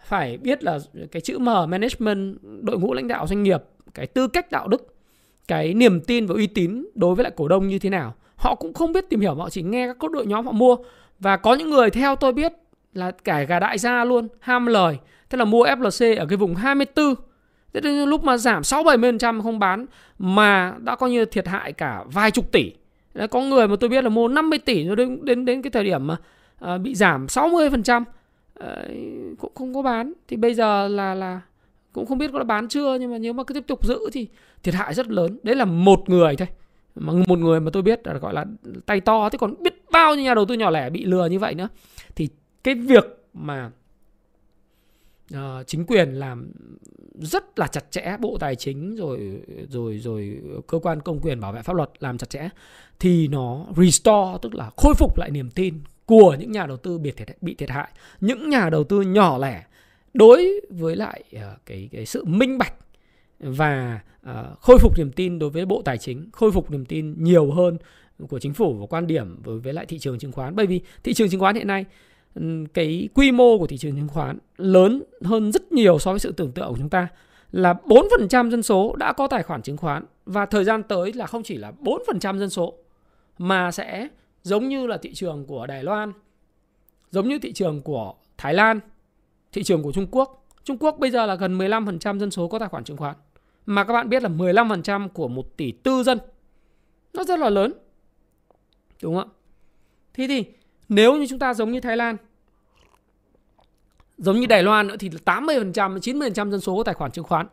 phải 0.07 0.37
biết 0.37 0.65
là 0.65 0.79
cái 1.11 1.21
chữ 1.21 1.39
M 1.39 1.45
management, 1.45 2.39
đội 2.43 2.79
ngũ 2.79 2.95
lãnh 2.95 3.09
đạo 3.09 3.27
doanh 3.27 3.43
nghiệp, 3.43 3.63
cái 3.95 4.07
tư 4.07 4.29
cách 4.29 4.51
đạo 4.51 4.69
đức, 4.69 4.95
cái 5.49 5.75
niềm 5.75 6.01
tin 6.01 6.27
và 6.27 6.35
uy 6.35 6.47
tín 6.47 6.87
đối 6.95 7.15
với 7.15 7.23
lại 7.23 7.33
cổ 7.37 7.49
đông 7.49 7.69
như 7.69 7.79
thế 7.79 7.91
nào. 7.91 8.15
Họ 8.37 8.55
cũng 8.55 8.75
không 8.75 8.93
biết 8.93 9.05
tìm 9.11 9.21
hiểu, 9.21 9.35
họ 9.35 9.51
chỉ 9.51 9.63
nghe 9.63 9.93
các 10.01 10.11
đội 10.11 10.27
nhóm 10.27 10.47
họ 10.47 10.53
mua 10.53 10.77
và 11.23 11.37
có 11.37 11.55
những 11.55 11.71
người 11.71 11.91
theo 11.91 12.17
tôi 12.17 12.33
biết 12.33 12.53
là 12.95 13.11
cả 13.11 13.43
gà 13.43 13.59
đại 13.59 13.79
gia 13.79 14.05
luôn, 14.05 14.29
ham 14.41 14.67
lời, 14.67 14.99
thế 15.31 15.39
là 15.39 15.45
mua 15.45 15.65
FLC 15.67 16.19
ở 16.19 16.27
cái 16.27 16.37
vùng 16.37 16.55
24 16.55 17.15
Thế 17.73 17.81
nên 17.81 18.09
lúc 18.09 18.25
mà 18.25 18.37
giảm 18.37 18.63
6-70% 18.63 19.43
không 19.43 19.59
bán 19.59 19.87
mà 20.19 20.75
đã 20.79 20.97
coi 20.97 21.11
như 21.11 21.25
thiệt 21.25 21.49
hại 21.49 21.73
cả 21.73 22.05
vài 22.07 22.31
chục 22.31 22.53
tỷ. 22.53 22.73
Đấy, 23.15 23.29
có 23.29 23.41
người 23.41 23.69
mà 23.69 23.77
tôi 23.81 23.91
biết 23.91 24.05
là 24.05 24.11
mua 24.11 24.29
50 24.29 24.59
tỷ 24.59 24.87
rồi 24.87 24.97
đến 24.97 25.25
đến 25.25 25.45
đến 25.45 25.63
cái 25.63 25.71
thời 25.71 25.85
điểm 25.85 26.07
mà 26.07 26.17
à, 26.61 26.79
bị 26.79 26.95
giảm 26.95 27.27
60% 27.27 28.05
à, 28.61 28.77
cũng 29.39 29.53
không 29.55 29.75
có 29.75 29.83
bán 29.83 30.13
thì 30.29 30.37
bây 30.37 30.55
giờ 30.55 30.89
là 30.89 31.15
là 31.15 31.41
cũng 31.93 32.07
không 32.07 32.19
biết 32.19 32.31
có 32.33 32.39
đã 32.39 32.45
bán 32.45 32.69
chưa 32.69 32.95
nhưng 32.95 33.13
mà 33.13 33.19
nếu 33.19 33.33
mà 33.33 33.45
cứ 33.45 33.55
tiếp 33.55 33.65
tục 33.67 33.87
giữ 33.87 33.99
thì 34.13 34.29
thiệt 34.63 34.75
hại 34.75 34.95
rất 34.95 35.09
lớn. 35.09 35.39
Đấy 35.43 35.57
là 35.57 35.65
một 35.65 36.09
người 36.09 36.37
thôi. 36.37 36.49
Mà 36.95 37.13
một 37.27 37.39
người 37.39 37.61
mà 37.61 37.71
tôi 37.73 37.83
biết 37.83 38.07
là 38.07 38.19
gọi 38.19 38.35
là 38.35 38.45
tay 38.87 39.01
to 39.01 39.29
thế 39.29 39.39
còn 39.39 39.63
biết 39.63 39.75
bao 39.93 40.15
nhiêu 40.15 40.25
nhà 40.25 40.35
đầu 40.35 40.45
tư 40.45 40.55
nhỏ 40.55 40.71
lẻ 40.71 40.91
bị 40.91 41.05
lừa 41.05 41.27
như 41.27 41.39
vậy 41.39 41.55
nữa. 41.55 41.69
Thì 42.15 42.29
cái 42.65 42.75
việc 42.75 43.05
mà 43.35 43.71
uh, 45.35 45.67
chính 45.67 45.87
quyền 45.87 46.13
làm 46.13 46.53
rất 47.15 47.59
là 47.59 47.67
chặt 47.67 47.91
chẽ 47.91 48.17
bộ 48.21 48.37
tài 48.41 48.57
chính 48.57 48.97
rồi 48.97 49.43
rồi 49.69 49.99
rồi 49.99 50.41
cơ 50.67 50.79
quan 50.79 51.01
công 51.03 51.21
quyền 51.21 51.41
bảo 51.41 51.53
vệ 51.53 51.63
pháp 51.63 51.77
luật 51.77 51.91
làm 51.99 52.19
chặt 52.19 52.31
chẽ 52.31 52.49
thì 53.01 53.29
nó 53.29 53.67
restore 53.77 54.39
tức 54.43 54.55
là 54.55 54.71
khôi 54.77 54.95
phục 54.95 55.19
lại 55.19 55.31
niềm 55.31 55.51
tin 55.51 55.81
của 56.07 56.37
những 56.41 56.53
nhà 56.53 56.67
đầu 56.67 56.77
tư 56.77 56.99
bị 56.99 57.11
thiệt 57.11 57.29
bị 57.41 57.55
thiệt 57.55 57.71
hại 57.71 57.89
những 58.21 58.51
nhà 58.51 58.71
đầu 58.71 58.85
tư 58.85 59.01
nhỏ 59.01 59.39
lẻ 59.39 59.65
đối 60.15 60.61
với 60.71 60.97
lại 60.97 61.25
uh, 61.37 61.41
cái 61.67 61.89
cái 61.93 62.07
sự 62.07 62.25
minh 62.25 62.59
bạch 62.59 62.75
và 63.43 64.01
ờ, 64.23 64.55
khôi 64.61 64.79
phục 64.79 64.99
niềm 64.99 65.13
tin 65.13 65.39
đối 65.39 65.51
với 65.51 65.67
bộ 65.67 65.83
tài 65.85 65.99
chính 65.99 66.29
khôi 66.33 66.53
phục 66.53 66.71
niềm 66.71 66.85
tin 66.85 67.15
nhiều 67.19 67.51
hơn 67.51 67.79
của 68.29 68.39
chính 68.39 68.55
phủ 68.55 68.75
và 68.75 68.87
quan 68.87 69.07
điểm 69.07 69.43
đối 69.45 69.59
với 69.59 69.73
lại 69.73 69.87
thị 69.87 69.99
trường 69.99 70.19
chứng 70.19 70.33
khoán 70.33 70.57
bởi 70.57 70.67
vì 70.67 70.81
thị 71.03 71.15
trường 71.15 71.31
chứng 71.31 71.41
khoán 71.41 71.55
hiện 71.55 71.67
nay 71.67 71.85
cái 72.75 73.09
quy 73.15 73.33
mô 73.33 73.59
của 73.59 73.67
thị 73.67 73.79
trường 73.79 73.97
chứng 73.97 74.09
khoán 74.09 74.39
lớn 74.57 75.03
hơn 75.25 75.53
rất 75.53 75.73
nhiều 75.73 75.99
so 75.99 76.11
với 76.13 76.21
sự 76.21 76.33
tưởng 76.33 76.53
tượng 76.53 76.69
của 76.69 76.79
chúng 76.79 76.89
ta 76.89 77.09
là 77.53 77.75
4% 77.85 78.51
dân 78.51 78.63
số 78.63 78.97
đã 78.97 79.13
có 79.13 79.29
tài 79.29 79.43
khoản 79.43 79.63
chứng 79.63 79.77
khoán 79.77 80.05
và 80.27 80.47
thời 80.47 80.65
gian 80.65 80.83
tới 80.83 81.13
là 81.13 81.27
không 81.27 81.43
chỉ 81.43 81.57
là 81.57 81.73
4% 81.81 82.39
dân 82.39 82.51
số 82.51 82.75
mà 83.39 83.71
sẽ 83.71 84.09
giống 84.43 84.69
như 84.69 84.87
là 84.87 84.97
thị 84.97 85.15
trường 85.15 85.47
của 85.47 85.67
Đài 85.67 85.85
Loan, 85.85 86.13
giống 87.11 87.29
như 87.29 87.39
thị 87.39 87.53
trường 87.53 87.83
của 87.83 88.15
Thái 88.39 88.55
Lan, 88.55 88.81
thị 89.53 89.63
trường 89.63 89.83
của 89.83 89.93
Trung 89.93 90.07
Quốc. 90.11 90.47
Trung 90.65 90.79
Quốc 90.81 90.97
bây 90.99 91.11
giờ 91.11 91.27
là 91.27 91.35
gần 91.35 91.59
15% 91.59 92.19
dân 92.19 92.31
số 92.31 92.49
có 92.49 92.59
tài 92.59 92.69
khoản 92.69 92.85
chứng 92.85 92.97
khoán. 92.97 93.17
Mà 93.67 93.85
các 93.85 93.93
bạn 93.93 94.09
biết 94.09 94.23
là 94.23 94.29
15% 94.29 95.09
của 95.09 95.29
1 95.29 95.57
tỷ 95.57 95.73
tư 95.73 96.03
dân. 96.03 96.19
Nó 97.13 97.25
rất 97.25 97.39
là 97.39 97.51
lớn. 97.51 97.73
Đúng 99.03 99.15
không 99.15 99.29
ạ? 99.29 99.35
Thế 100.15 100.27
thì 100.29 100.45
nếu 100.89 101.17
như 101.17 101.27
chúng 101.27 101.39
ta 101.39 101.55
giống 101.55 101.73
như 101.73 101.81
Thái 101.81 101.97
Lan 101.97 102.17
Giống 104.17 104.41
như 104.41 104.47
Đài 104.47 104.63
Loan 104.63 104.87
nữa 104.87 104.97
thì 104.99 105.09
80%, 105.09 105.73
90% 105.99 106.51
dân 106.51 106.61
số 106.61 106.77
có 106.77 106.83
tài 106.85 106.95
khoản 106.95 107.11
chứng 107.11 107.25
khoán 107.25 107.47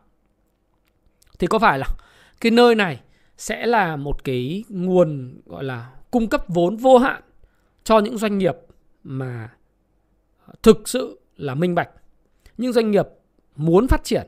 Thì 1.40 1.48
có 1.48 1.60
phải 1.60 1.80
là 1.80 1.86
cái 2.42 2.52
nơi 2.52 2.76
này 2.76 3.02
sẽ 3.38 3.66
là 3.66 3.96
một 3.96 4.24
cái 4.24 4.64
nguồn 4.70 5.42
gọi 5.46 5.64
là 5.64 5.94
cung 6.12 6.30
cấp 6.30 6.44
vốn 6.48 6.78
vô 6.78 6.98
hạn 6.98 7.22
cho 7.84 8.00
những 8.00 8.18
doanh 8.18 8.38
nghiệp 8.38 8.56
mà 9.04 9.50
thực 10.64 10.90
sự 10.90 11.20
là 11.36 11.56
minh 11.56 11.76
bạch. 11.76 11.90
những 12.58 12.74
doanh 12.74 12.92
nghiệp 12.92 13.08
muốn 13.56 13.88
phát 13.88 14.04
triển 14.04 14.28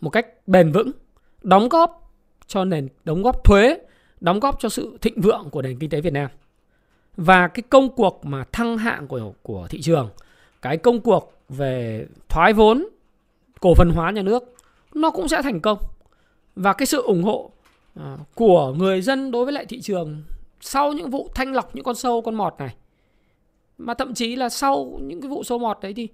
một 0.00 0.10
cách 0.10 0.26
bền 0.46 0.72
vững, 0.72 0.90
đóng 1.42 1.68
góp 1.68 2.12
cho 2.46 2.64
nền 2.64 2.88
đóng 3.04 3.22
góp 3.22 3.44
thuế, 3.44 3.78
đóng 4.20 4.40
góp 4.40 4.60
cho 4.60 4.68
sự 4.68 4.98
thịnh 5.00 5.20
vượng 5.20 5.48
của 5.50 5.62
nền 5.62 5.78
kinh 5.78 5.90
tế 5.90 6.00
Việt 6.00 6.12
Nam. 6.12 6.30
Và 7.16 7.48
cái 7.48 7.62
công 7.68 7.88
cuộc 7.96 8.20
mà 8.24 8.44
thăng 8.52 8.78
hạng 8.78 9.06
của 9.06 9.32
của 9.42 9.66
thị 9.70 9.80
trường, 9.80 10.10
cái 10.62 10.76
công 10.76 11.00
cuộc 11.00 11.32
về 11.48 12.06
thoái 12.28 12.52
vốn, 12.52 12.88
cổ 13.60 13.74
phần 13.74 13.90
hóa 13.90 14.10
nhà 14.10 14.22
nước 14.22 14.54
nó 14.94 15.10
cũng 15.10 15.28
sẽ 15.28 15.42
thành 15.42 15.60
công. 15.60 15.78
Và 16.56 16.72
cái 16.72 16.86
sự 16.86 17.02
ủng 17.02 17.22
hộ 17.22 17.50
à, 17.94 18.16
của 18.34 18.74
người 18.78 19.02
dân 19.02 19.30
đối 19.30 19.44
với 19.44 19.52
lại 19.52 19.66
thị 19.66 19.80
trường 19.80 20.22
sau 20.60 20.92
những 20.92 21.10
vụ 21.10 21.28
thanh 21.34 21.52
lọc 21.52 21.74
những 21.74 21.84
con 21.84 21.94
sâu 21.94 22.22
con 22.22 22.34
mọt 22.34 22.54
này 22.58 22.74
mà 23.78 23.94
thậm 23.94 24.14
chí 24.14 24.36
là 24.36 24.48
sau 24.48 24.98
những 25.02 25.20
cái 25.20 25.28
vụ 25.28 25.42
sâu 25.42 25.58
mọt 25.58 25.78
đấy 25.82 25.94
thì 25.94 26.08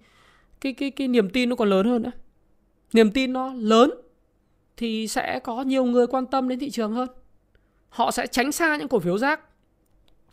cái 0.60 0.72
cái 0.72 0.90
cái 0.90 1.08
niềm 1.08 1.30
tin 1.30 1.48
nó 1.48 1.56
còn 1.56 1.70
lớn 1.70 1.86
hơn 1.86 2.02
nữa 2.02 2.10
niềm 2.94 3.10
tin 3.10 3.32
nó 3.32 3.52
lớn 3.56 3.90
thì 4.76 5.08
sẽ 5.08 5.38
có 5.38 5.62
nhiều 5.62 5.84
người 5.84 6.06
quan 6.06 6.26
tâm 6.26 6.48
đến 6.48 6.58
thị 6.58 6.70
trường 6.70 6.92
hơn. 6.92 7.08
Họ 7.88 8.10
sẽ 8.10 8.26
tránh 8.26 8.52
xa 8.52 8.76
những 8.76 8.88
cổ 8.88 8.98
phiếu 8.98 9.18
rác. 9.18 9.40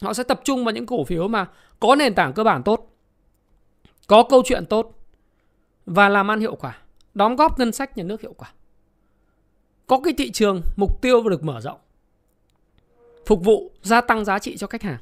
Họ 0.02 0.14
sẽ 0.14 0.24
tập 0.24 0.42
trung 0.44 0.66
vào 0.66 0.74
những 0.74 0.86
cổ 0.86 1.04
phiếu 1.04 1.28
mà 1.28 1.48
có 1.80 1.96
nền 1.96 2.16
tảng 2.16 2.34
cơ 2.34 2.44
bản 2.44 2.64
tốt, 2.64 2.98
có 4.08 4.24
câu 4.30 4.42
chuyện 4.46 4.66
tốt 4.66 4.98
và 5.86 6.10
làm 6.10 6.32
ăn 6.32 6.40
hiệu 6.40 6.56
quả, 6.56 6.78
đóng 7.14 7.36
góp 7.36 7.60
ngân 7.60 7.72
sách 7.72 7.98
nhà 7.98 8.04
nước 8.04 8.22
hiệu 8.22 8.34
quả. 8.34 8.54
Có 9.88 10.00
cái 10.04 10.14
thị 10.18 10.32
trường 10.32 10.62
mục 10.78 11.02
tiêu 11.02 11.30
được 11.30 11.44
mở 11.44 11.62
rộng, 11.62 11.80
phục 13.26 13.44
vụ, 13.44 13.72
gia 13.82 14.02
tăng 14.02 14.26
giá 14.26 14.40
trị 14.40 14.58
cho 14.58 14.68
khách 14.68 14.84
hàng. 14.84 15.00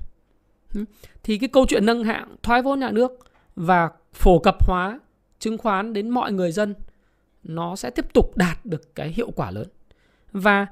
Thì 1.23 1.37
cái 1.37 1.49
câu 1.49 1.65
chuyện 1.69 1.85
nâng 1.85 2.03
hạng, 2.03 2.35
thoái 2.43 2.61
vốn 2.61 2.79
nhà 2.79 2.91
nước 2.91 3.11
và 3.55 3.89
phổ 4.13 4.39
cập 4.39 4.67
hóa, 4.67 4.99
chứng 5.39 5.57
khoán 5.57 5.93
đến 5.93 6.09
mọi 6.09 6.31
người 6.31 6.51
dân 6.51 6.75
nó 7.43 7.75
sẽ 7.75 7.89
tiếp 7.89 8.13
tục 8.13 8.37
đạt 8.37 8.65
được 8.65 8.95
cái 8.95 9.09
hiệu 9.09 9.31
quả 9.31 9.51
lớn. 9.51 9.67
Và 10.31 10.67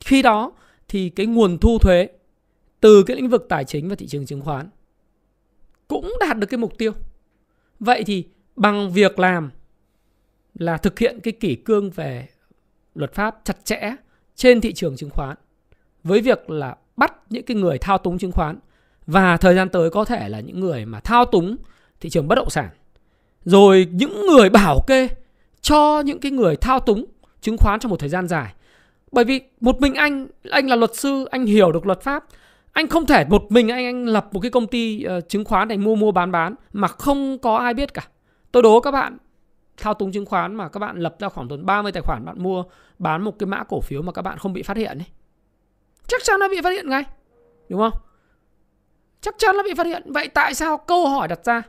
khi 0.00 0.22
đó 0.22 0.52
thì 0.88 1.08
cái 1.08 1.26
nguồn 1.26 1.58
thu 1.58 1.78
thuế 1.78 2.08
từ 2.80 3.02
cái 3.02 3.16
lĩnh 3.16 3.28
vực 3.28 3.46
tài 3.48 3.64
chính 3.64 3.88
và 3.88 3.94
thị 3.94 4.06
trường 4.06 4.26
chứng 4.26 4.40
khoán 4.40 4.70
cũng 5.88 6.12
đạt 6.20 6.38
được 6.38 6.46
cái 6.46 6.58
mục 6.58 6.78
tiêu. 6.78 6.92
Vậy 7.80 8.04
thì 8.04 8.24
bằng 8.56 8.92
việc 8.92 9.18
làm 9.18 9.50
là 10.54 10.76
thực 10.76 10.98
hiện 10.98 11.20
cái 11.20 11.32
kỷ 11.32 11.54
cương 11.54 11.90
về 11.90 12.28
luật 12.94 13.14
pháp 13.14 13.40
chặt 13.44 13.64
chẽ 13.64 13.96
trên 14.36 14.60
thị 14.60 14.72
trường 14.72 14.96
chứng 14.96 15.10
khoán 15.10 15.36
với 16.04 16.20
việc 16.20 16.50
là 16.50 16.76
bắt 16.96 17.14
những 17.30 17.44
cái 17.44 17.56
người 17.56 17.78
thao 17.78 17.98
túng 17.98 18.18
chứng 18.18 18.32
khoán 18.32 18.58
và 19.06 19.36
thời 19.36 19.54
gian 19.54 19.68
tới 19.68 19.90
có 19.90 20.04
thể 20.04 20.28
là 20.28 20.40
những 20.40 20.60
người 20.60 20.86
mà 20.86 21.00
thao 21.00 21.24
túng 21.24 21.56
thị 22.00 22.10
trường 22.10 22.28
bất 22.28 22.34
động 22.34 22.50
sản. 22.50 22.68
Rồi 23.44 23.88
những 23.92 24.26
người 24.26 24.50
bảo 24.50 24.80
kê 24.86 25.08
cho 25.66 26.00
những 26.00 26.20
cái 26.20 26.32
người 26.32 26.56
thao 26.56 26.80
túng 26.80 27.04
chứng 27.40 27.56
khoán 27.58 27.80
trong 27.80 27.90
một 27.90 28.00
thời 28.00 28.08
gian 28.08 28.28
dài 28.28 28.54
bởi 29.12 29.24
vì 29.24 29.40
một 29.60 29.80
mình 29.80 29.94
anh 29.94 30.26
anh 30.50 30.68
là 30.68 30.76
luật 30.76 30.96
sư 30.96 31.24
anh 31.30 31.46
hiểu 31.46 31.72
được 31.72 31.86
luật 31.86 32.00
pháp 32.00 32.24
anh 32.72 32.88
không 32.88 33.06
thể 33.06 33.24
một 33.24 33.44
mình 33.48 33.68
anh 33.68 33.84
anh 33.84 34.04
lập 34.04 34.28
một 34.32 34.40
cái 34.40 34.50
công 34.50 34.66
ty 34.66 35.06
uh, 35.18 35.28
chứng 35.28 35.44
khoán 35.44 35.68
để 35.68 35.76
mua 35.76 35.94
mua 35.94 36.12
bán 36.12 36.32
bán 36.32 36.54
mà 36.72 36.88
không 36.88 37.38
có 37.38 37.56
ai 37.56 37.74
biết 37.74 37.94
cả 37.94 38.08
tôi 38.52 38.62
đố 38.62 38.80
các 38.80 38.90
bạn 38.90 39.18
thao 39.76 39.94
túng 39.94 40.12
chứng 40.12 40.26
khoán 40.26 40.54
mà 40.54 40.68
các 40.68 40.80
bạn 40.80 40.98
lập 40.98 41.16
ra 41.18 41.28
khoảng 41.28 41.48
tầm 41.48 41.66
30 41.66 41.92
tài 41.92 42.02
khoản 42.02 42.24
bạn 42.24 42.42
mua 42.42 42.64
bán 42.98 43.22
một 43.22 43.38
cái 43.38 43.46
mã 43.46 43.64
cổ 43.64 43.80
phiếu 43.80 44.02
mà 44.02 44.12
các 44.12 44.22
bạn 44.22 44.38
không 44.38 44.52
bị 44.52 44.62
phát 44.62 44.76
hiện 44.76 44.98
ấy. 44.98 45.06
Chắc 46.06 46.24
chắn 46.24 46.40
nó 46.40 46.48
bị 46.48 46.60
phát 46.62 46.70
hiện 46.70 46.90
ngay. 46.90 47.02
Đúng 47.68 47.80
không? 47.80 48.00
Chắc 49.20 49.34
chắn 49.38 49.56
nó 49.56 49.62
bị 49.62 49.74
phát 49.74 49.86
hiện. 49.86 50.12
Vậy 50.12 50.28
tại 50.28 50.54
sao 50.54 50.78
câu 50.78 51.08
hỏi 51.08 51.28
đặt 51.28 51.44
ra 51.44 51.62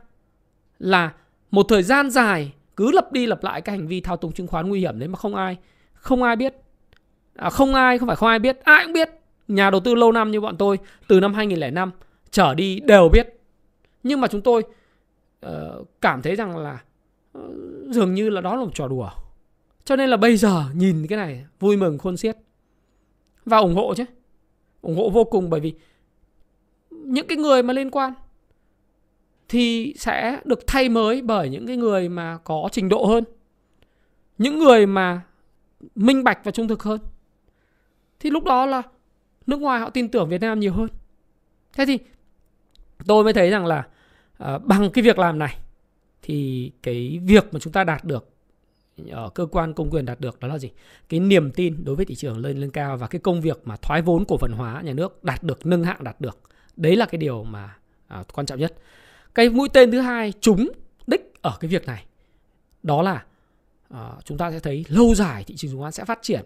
là 0.78 1.12
một 1.50 1.66
thời 1.68 1.82
gian 1.82 2.10
dài 2.10 2.52
cứ 2.78 2.90
lặp 2.92 3.12
đi 3.12 3.26
lặp 3.26 3.44
lại 3.44 3.60
cái 3.60 3.76
hành 3.76 3.86
vi 3.86 4.00
thao 4.00 4.16
túng 4.16 4.32
chứng 4.32 4.46
khoán 4.46 4.68
nguy 4.68 4.80
hiểm 4.80 4.98
đấy 4.98 5.08
mà 5.08 5.16
không 5.16 5.34
ai 5.34 5.56
không 5.94 6.22
ai 6.22 6.36
biết. 6.36 6.54
À, 7.34 7.50
không 7.50 7.74
ai 7.74 7.98
không 7.98 8.06
phải 8.06 8.16
không 8.16 8.28
ai 8.28 8.38
biết, 8.38 8.60
ai 8.64 8.84
cũng 8.84 8.92
biết. 8.92 9.10
Nhà 9.48 9.70
đầu 9.70 9.80
tư 9.80 9.94
lâu 9.94 10.12
năm 10.12 10.30
như 10.30 10.40
bọn 10.40 10.56
tôi 10.56 10.78
từ 11.08 11.20
năm 11.20 11.34
2005 11.34 11.90
trở 12.30 12.54
đi 12.54 12.80
đều 12.80 13.08
biết. 13.08 13.40
Nhưng 14.02 14.20
mà 14.20 14.28
chúng 14.28 14.40
tôi 14.40 14.62
uh, 15.46 15.52
cảm 16.00 16.22
thấy 16.22 16.36
rằng 16.36 16.56
là 16.56 16.78
uh, 17.38 17.44
dường 17.90 18.14
như 18.14 18.30
là 18.30 18.40
đó 18.40 18.56
là 18.56 18.64
một 18.64 18.74
trò 18.74 18.88
đùa. 18.88 19.10
Cho 19.84 19.96
nên 19.96 20.10
là 20.10 20.16
bây 20.16 20.36
giờ 20.36 20.64
nhìn 20.74 21.06
cái 21.06 21.16
này 21.16 21.46
vui 21.60 21.76
mừng 21.76 21.98
khôn 21.98 22.16
xiết. 22.16 22.36
Và 23.44 23.58
ủng 23.58 23.74
hộ 23.74 23.94
chứ. 23.94 24.04
ủng 24.80 24.96
hộ 24.96 25.10
vô 25.10 25.24
cùng 25.24 25.50
bởi 25.50 25.60
vì 25.60 25.74
những 26.90 27.26
cái 27.26 27.38
người 27.38 27.62
mà 27.62 27.72
liên 27.72 27.90
quan 27.90 28.12
thì 29.48 29.94
sẽ 29.98 30.40
được 30.44 30.66
thay 30.66 30.88
mới 30.88 31.22
bởi 31.22 31.48
những 31.48 31.66
cái 31.66 31.76
người 31.76 32.08
mà 32.08 32.38
có 32.44 32.68
trình 32.72 32.88
độ 32.88 33.06
hơn. 33.06 33.24
Những 34.38 34.58
người 34.58 34.86
mà 34.86 35.20
minh 35.94 36.24
bạch 36.24 36.44
và 36.44 36.50
trung 36.50 36.68
thực 36.68 36.82
hơn. 36.82 37.00
Thì 38.20 38.30
lúc 38.30 38.44
đó 38.44 38.66
là 38.66 38.82
nước 39.46 39.60
ngoài 39.60 39.80
họ 39.80 39.90
tin 39.90 40.08
tưởng 40.08 40.28
Việt 40.28 40.40
Nam 40.40 40.60
nhiều 40.60 40.72
hơn. 40.72 40.88
Thế 41.72 41.86
thì 41.86 41.98
tôi 43.06 43.24
mới 43.24 43.32
thấy 43.32 43.50
rằng 43.50 43.66
là 43.66 43.88
uh, 44.42 44.64
bằng 44.64 44.90
cái 44.90 45.02
việc 45.02 45.18
làm 45.18 45.38
này 45.38 45.56
thì 46.22 46.70
cái 46.82 47.20
việc 47.22 47.54
mà 47.54 47.60
chúng 47.60 47.72
ta 47.72 47.84
đạt 47.84 48.04
được 48.04 48.28
ở 49.10 49.30
cơ 49.34 49.46
quan 49.46 49.74
công 49.74 49.90
quyền 49.90 50.04
đạt 50.04 50.20
được 50.20 50.40
đó 50.40 50.48
là 50.48 50.58
gì? 50.58 50.70
Cái 51.08 51.20
niềm 51.20 51.50
tin 51.50 51.84
đối 51.84 51.96
với 51.96 52.04
thị 52.04 52.14
trường 52.14 52.38
lên 52.38 52.58
lên 52.58 52.70
cao 52.70 52.96
và 52.96 53.06
cái 53.06 53.20
công 53.20 53.40
việc 53.40 53.60
mà 53.64 53.76
thoái 53.76 54.02
vốn 54.02 54.24
cổ 54.24 54.36
phần 54.38 54.52
hóa 54.52 54.80
nhà 54.84 54.92
nước 54.92 55.24
đạt 55.24 55.42
được 55.42 55.66
nâng 55.66 55.84
hạng 55.84 56.04
đạt 56.04 56.20
được. 56.20 56.38
Đấy 56.76 56.96
là 56.96 57.06
cái 57.06 57.18
điều 57.18 57.44
mà 57.44 57.76
à, 58.08 58.24
quan 58.32 58.46
trọng 58.46 58.58
nhất 58.58 58.74
cái 59.34 59.48
mũi 59.48 59.68
tên 59.68 59.90
thứ 59.90 60.00
hai 60.00 60.32
trúng 60.40 60.68
đích 61.06 61.32
ở 61.42 61.56
cái 61.60 61.68
việc 61.68 61.86
này 61.86 62.04
đó 62.82 63.02
là 63.02 63.24
uh, 63.94 64.24
chúng 64.24 64.38
ta 64.38 64.50
sẽ 64.50 64.60
thấy 64.60 64.84
lâu 64.88 65.14
dài 65.14 65.44
thị 65.44 65.56
trường 65.56 65.70
chứng 65.70 65.80
khoán 65.80 65.92
sẽ 65.92 66.04
phát 66.04 66.18
triển 66.22 66.44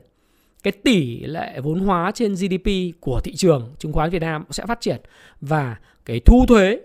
cái 0.62 0.73
tỷ 0.73 1.21
lệ 1.21 1.61
vốn 1.61 1.81
hóa 1.81 2.12
trên 2.14 2.35
GDP 2.35 2.68
của 3.01 3.21
thị 3.25 3.35
trường 3.37 3.75
chứng 3.79 3.92
khoán 3.92 4.11
Việt 4.11 4.23
Nam 4.23 4.45
sẽ 4.51 4.66
phát 4.66 4.81
triển 4.81 5.01
và 5.40 5.77
cái 6.05 6.21
thu 6.21 6.45
thuế 6.49 6.81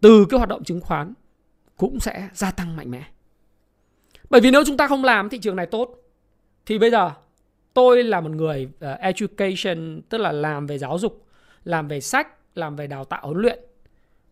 từ 0.00 0.26
cái 0.30 0.38
hoạt 0.38 0.48
động 0.48 0.64
chứng 0.64 0.80
khoán 0.80 1.14
cũng 1.76 2.00
sẽ 2.00 2.28
gia 2.34 2.50
tăng 2.50 2.76
mạnh 2.76 2.90
mẽ. 2.90 3.04
Bởi 4.30 4.40
vì 4.40 4.50
nếu 4.50 4.64
chúng 4.64 4.76
ta 4.76 4.88
không 4.88 5.04
làm 5.04 5.28
thị 5.28 5.38
trường 5.38 5.56
này 5.56 5.66
tốt 5.66 6.02
thì 6.66 6.78
bây 6.78 6.90
giờ 6.90 7.10
tôi 7.74 8.04
là 8.04 8.20
một 8.20 8.30
người 8.30 8.64
uh, 8.64 9.00
education 9.00 10.00
tức 10.08 10.18
là 10.18 10.32
làm 10.32 10.66
về 10.66 10.78
giáo 10.78 10.98
dục, 10.98 11.26
làm 11.64 11.88
về 11.88 12.00
sách, 12.00 12.28
làm 12.54 12.76
về 12.76 12.86
đào 12.86 13.04
tạo 13.04 13.26
huấn 13.26 13.38
luyện, 13.38 13.58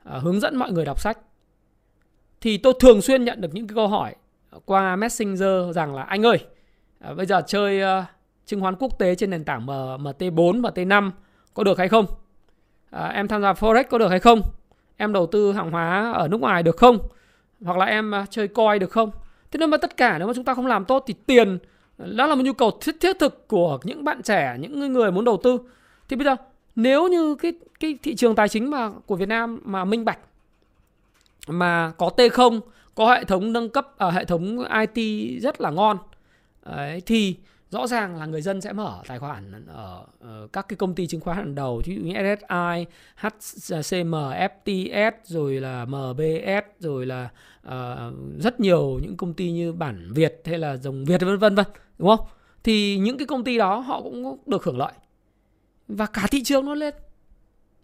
uh, 0.09 0.23
hướng 0.23 0.41
dẫn 0.41 0.57
mọi 0.57 0.73
người 0.73 0.85
đọc 0.85 1.01
sách. 1.01 1.19
Thì 2.41 2.59
tôi 2.59 2.73
thường 2.81 3.03
xuyên 3.03 3.25
nhận 3.25 3.41
được 3.41 3.55
những 3.55 3.67
cái 3.67 3.75
câu 3.75 3.89
hỏi 3.89 4.15
qua 4.65 4.97
Messenger 4.97 5.75
rằng 5.75 5.95
là 5.95 6.03
anh 6.03 6.27
ơi, 6.27 6.39
uh, 7.11 7.17
bây 7.17 7.27
giờ 7.27 7.43
chơi 7.47 8.01
uh, 8.01 8.05
chứng 8.47 8.61
khoán 8.61 8.75
quốc 8.77 8.99
tế 8.99 9.15
trên 9.15 9.31
nền 9.31 9.45
tảng 9.45 9.67
MT4, 9.67 10.61
MT5 10.61 11.11
có 11.55 11.65
được 11.65 11.79
hay 11.79 11.89
không? 11.89 12.07
À, 12.91 13.07
em 13.07 13.29
tham 13.29 13.43
gia 13.43 13.53
Forex 13.53 13.85
có 13.91 13.99
được 13.99 14.09
hay 14.09 14.19
không? 14.19 14.41
Em 14.97 15.13
đầu 15.13 15.27
tư 15.27 15.53
hàng 15.53 15.71
hóa 15.71 16.13
ở 16.13 16.29
nước 16.29 16.41
ngoài 16.41 16.63
được 16.63 16.77
không? 16.77 16.99
Hoặc 17.65 17.79
là 17.79 17.87
em 17.87 18.13
chơi 18.31 18.49
coi 18.49 18.79
được 18.79 18.91
không? 18.91 19.11
Thế 19.51 19.59
nên 19.59 19.71
mà 19.71 19.77
tất 19.77 19.97
cả 19.97 20.19
nếu 20.19 20.27
mà 20.27 20.35
chúng 20.35 20.45
ta 20.45 20.55
không 20.55 20.67
làm 20.67 20.85
tốt 20.85 21.05
thì 21.07 21.15
tiền 21.27 21.59
đó 21.99 22.27
là 22.27 22.35
một 22.35 22.43
nhu 22.45 22.53
cầu 22.53 22.71
thiết 22.81 22.97
thiết 23.01 23.17
thực 23.21 23.49
của 23.49 23.79
những 23.85 24.05
bạn 24.05 24.23
trẻ, 24.23 24.57
những 24.61 24.93
người 24.93 25.13
muốn 25.13 25.25
đầu 25.25 25.41
tư. 25.43 25.59
Thì 26.09 26.17
bây 26.17 26.25
giờ 26.25 26.37
nếu 26.77 27.09
như 27.09 27.35
cái 27.35 27.53
cái 27.81 27.99
thị 28.03 28.15
trường 28.15 28.35
tài 28.35 28.49
chính 28.49 28.71
mà 28.71 28.91
của 29.07 29.17
Việt 29.17 29.29
Nam 29.29 29.61
mà 29.65 29.85
minh 29.85 30.05
bạch 30.05 30.19
mà 31.49 31.93
có 31.99 32.11
T0, 32.17 32.61
có 32.95 33.15
hệ 33.15 33.25
thống 33.25 33.53
nâng 33.53 33.69
cấp 33.69 33.89
ở 33.97 34.09
à, 34.09 34.13
hệ 34.13 34.25
thống 34.25 34.65
IT 34.95 35.43
rất 35.43 35.61
là 35.61 35.71
ngon. 35.71 35.99
Đấy, 36.67 37.03
thì 37.07 37.37
rõ 37.71 37.87
ràng 37.87 38.17
là 38.17 38.27
người 38.27 38.43
dân 38.43 38.61
sẽ 38.61 38.73
mở 38.73 39.03
tài 39.07 39.19
khoản 39.19 39.67
ở, 39.67 40.05
ở 40.21 40.49
các 40.53 40.69
cái 40.69 40.77
công 40.77 40.95
ty 40.95 41.07
chứng 41.07 41.21
khoán 41.21 41.37
hàng 41.37 41.55
đầu 41.55 41.83
ví 41.85 41.97
dụ 41.97 42.03
như 42.03 42.13
SSI, 42.15 42.87
HCM, 43.17 44.15
FTS 44.15 45.13
rồi 45.25 45.61
là 45.61 45.85
MBS 45.85 46.81
rồi 46.81 47.07
là 47.07 47.29
uh, 47.67 48.15
rất 48.39 48.61
nhiều 48.61 49.01
những 49.03 49.17
công 49.17 49.35
ty 49.35 49.51
như 49.53 49.73
bản 49.73 50.13
Việt 50.15 50.43
hay 50.45 50.59
là 50.59 50.77
dòng 50.77 51.05
Việt 51.05 51.21
vân 51.21 51.39
vân 51.39 51.55
vân 51.55 51.67
đúng 51.99 52.17
không? 52.17 52.27
Thì 52.65 52.99
những 52.99 53.19
cái 53.19 53.27
công 53.27 53.45
ty 53.45 53.59
đó 53.59 53.79
họ 53.79 54.03
cũng 54.03 54.39
được 54.47 54.65
hưởng 54.65 54.79
lợi 54.79 54.93
và 55.89 56.07
cả 56.07 56.27
thị 56.31 56.43
trường 56.43 56.67
nó 56.67 56.75
lên. 56.75 56.95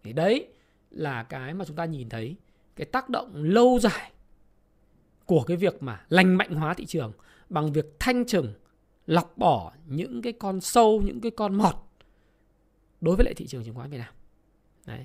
Thì 0.03 0.13
đấy 0.13 0.49
là 0.91 1.23
cái 1.23 1.55
mà 1.55 1.65
chúng 1.65 1.77
ta 1.77 1.85
nhìn 1.85 2.09
thấy 2.09 2.37
cái 2.77 2.85
tác 2.85 3.09
động 3.09 3.35
lâu 3.35 3.79
dài 3.79 4.13
của 5.27 5.43
cái 5.43 5.57
việc 5.57 5.83
mà 5.83 6.05
lành 6.09 6.39
mạnh 6.39 6.55
hóa 6.55 6.75
thị 6.75 6.87
trường 6.87 7.13
bằng 7.49 7.73
việc 7.73 7.97
thanh 7.99 8.27
trừng 8.27 8.55
lọc 9.07 9.39
bỏ 9.39 9.73
những 9.87 10.23
cái 10.23 10.33
con 10.33 10.61
sâu, 10.61 11.03
những 11.05 11.21
cái 11.21 11.31
con 11.31 11.55
mọt 11.55 11.75
đối 13.01 13.17
với 13.17 13.25
lại 13.25 13.35
thị 13.35 13.47
trường 13.47 13.65
chứng 13.65 13.75
khoán 13.75 13.91
Việt 13.91 13.99
Nam. 13.99 14.13
Đấy. 14.87 15.05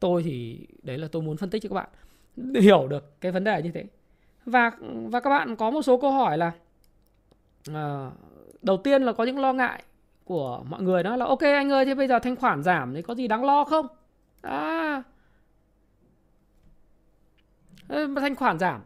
Tôi 0.00 0.22
thì 0.22 0.66
đấy 0.82 0.98
là 0.98 1.08
tôi 1.12 1.22
muốn 1.22 1.36
phân 1.36 1.50
tích 1.50 1.62
cho 1.62 1.68
các 1.68 1.74
bạn 1.74 1.88
hiểu 2.62 2.88
được 2.88 3.20
cái 3.20 3.32
vấn 3.32 3.44
đề 3.44 3.62
như 3.62 3.70
thế. 3.72 3.84
Và 4.44 4.70
và 4.82 5.20
các 5.20 5.30
bạn 5.30 5.56
có 5.56 5.70
một 5.70 5.82
số 5.82 6.00
câu 6.00 6.12
hỏi 6.12 6.38
là 6.38 6.52
uh, 7.70 8.12
đầu 8.62 8.76
tiên 8.76 9.02
là 9.02 9.12
có 9.12 9.24
những 9.24 9.38
lo 9.38 9.52
ngại 9.52 9.82
của 10.28 10.62
mọi 10.68 10.82
người 10.82 11.02
đó 11.02 11.16
là 11.16 11.26
ok 11.26 11.40
anh 11.40 11.72
ơi 11.72 11.84
thế 11.84 11.94
bây 11.94 12.08
giờ 12.08 12.18
thanh 12.18 12.36
khoản 12.36 12.62
giảm 12.62 12.94
thì 12.94 13.02
có 13.02 13.14
gì 13.14 13.28
đáng 13.28 13.44
lo 13.44 13.64
không? 13.64 13.86
À, 14.42 15.02
thanh 17.88 18.36
khoản 18.36 18.58
giảm. 18.58 18.80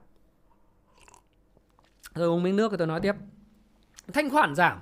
Rồi 2.15 2.29
uống 2.29 2.43
miếng 2.43 2.57
nước 2.57 2.71
rồi 2.71 2.79
tôi 2.79 2.87
nói 2.87 3.01
tiếp. 3.01 3.13
Thanh 4.13 4.31
khoản 4.31 4.55
giảm. 4.55 4.79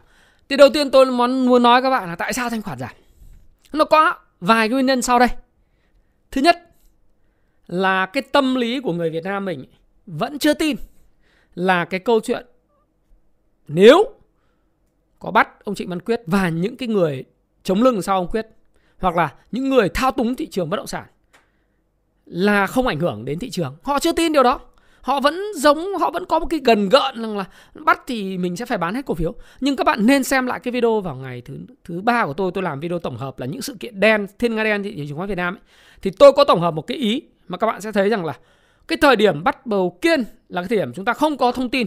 Thì 0.48 0.56
đầu 0.56 0.68
tiên 0.74 0.90
tôi 0.90 1.06
muốn 1.06 1.46
muốn 1.46 1.62
nói 1.62 1.82
các 1.82 1.90
bạn 1.90 2.08
là 2.08 2.16
tại 2.16 2.32
sao 2.32 2.50
thanh 2.50 2.62
khoản 2.62 2.78
giảm? 2.78 2.92
Nó 3.72 3.84
có 3.84 4.14
vài 4.40 4.68
nguyên 4.68 4.86
nhân 4.86 5.02
sau 5.02 5.18
đây. 5.18 5.28
Thứ 6.30 6.40
nhất 6.40 6.70
là 7.66 8.06
cái 8.06 8.22
tâm 8.22 8.54
lý 8.54 8.80
của 8.80 8.92
người 8.92 9.10
Việt 9.10 9.24
Nam 9.24 9.44
mình 9.44 9.64
vẫn 10.06 10.38
chưa 10.38 10.54
tin 10.54 10.76
là 11.54 11.84
cái 11.84 12.00
câu 12.00 12.20
chuyện 12.20 12.46
nếu 13.68 14.19
có 15.20 15.30
bắt 15.30 15.64
ông 15.64 15.74
Trịnh 15.74 15.88
Văn 15.88 16.00
Quyết 16.00 16.20
và 16.26 16.48
những 16.48 16.76
cái 16.76 16.88
người 16.88 17.24
chống 17.62 17.82
lưng 17.82 18.02
sau 18.02 18.16
ông 18.16 18.28
Quyết 18.28 18.46
hoặc 18.98 19.16
là 19.16 19.34
những 19.52 19.68
người 19.68 19.88
thao 19.88 20.10
túng 20.10 20.34
thị 20.34 20.46
trường 20.46 20.70
bất 20.70 20.76
động 20.76 20.86
sản 20.86 21.04
là 22.26 22.66
không 22.66 22.86
ảnh 22.86 23.00
hưởng 23.00 23.24
đến 23.24 23.38
thị 23.38 23.50
trường. 23.50 23.76
Họ 23.82 23.98
chưa 23.98 24.12
tin 24.12 24.32
điều 24.32 24.42
đó. 24.42 24.60
Họ 25.00 25.20
vẫn 25.20 25.40
giống, 25.56 25.94
họ 26.00 26.10
vẫn 26.10 26.24
có 26.24 26.38
một 26.38 26.46
cái 26.46 26.60
gần 26.64 26.88
gợn 26.88 27.22
rằng 27.22 27.38
là 27.38 27.44
bắt 27.74 28.00
thì 28.06 28.38
mình 28.38 28.56
sẽ 28.56 28.66
phải 28.66 28.78
bán 28.78 28.94
hết 28.94 29.06
cổ 29.06 29.14
phiếu. 29.14 29.34
Nhưng 29.60 29.76
các 29.76 29.84
bạn 29.84 30.06
nên 30.06 30.24
xem 30.24 30.46
lại 30.46 30.60
cái 30.60 30.72
video 30.72 31.00
vào 31.00 31.16
ngày 31.16 31.40
thứ 31.40 31.58
thứ 31.84 32.00
ba 32.00 32.26
của 32.26 32.32
tôi, 32.32 32.50
tôi 32.54 32.62
làm 32.62 32.80
video 32.80 32.98
tổng 32.98 33.16
hợp 33.16 33.38
là 33.38 33.46
những 33.46 33.62
sự 33.62 33.76
kiện 33.80 34.00
đen, 34.00 34.26
thiên 34.38 34.54
nga 34.54 34.64
đen 34.64 34.82
thị 34.82 34.94
trường 34.96 35.08
chứng 35.08 35.16
khoán 35.16 35.28
Việt 35.28 35.34
Nam 35.34 35.54
ấy. 35.54 35.60
Thì 36.02 36.10
tôi 36.18 36.32
có 36.32 36.44
tổng 36.44 36.60
hợp 36.60 36.74
một 36.74 36.86
cái 36.86 36.96
ý 36.96 37.22
mà 37.48 37.58
các 37.58 37.66
bạn 37.66 37.80
sẽ 37.80 37.92
thấy 37.92 38.08
rằng 38.08 38.24
là 38.24 38.38
cái 38.88 38.98
thời 39.00 39.16
điểm 39.16 39.44
bắt 39.44 39.66
bầu 39.66 39.98
kiên 40.00 40.24
là 40.48 40.62
cái 40.62 40.68
thời 40.68 40.78
điểm 40.78 40.92
chúng 40.92 41.04
ta 41.04 41.12
không 41.12 41.36
có 41.36 41.52
thông 41.52 41.68
tin. 41.68 41.86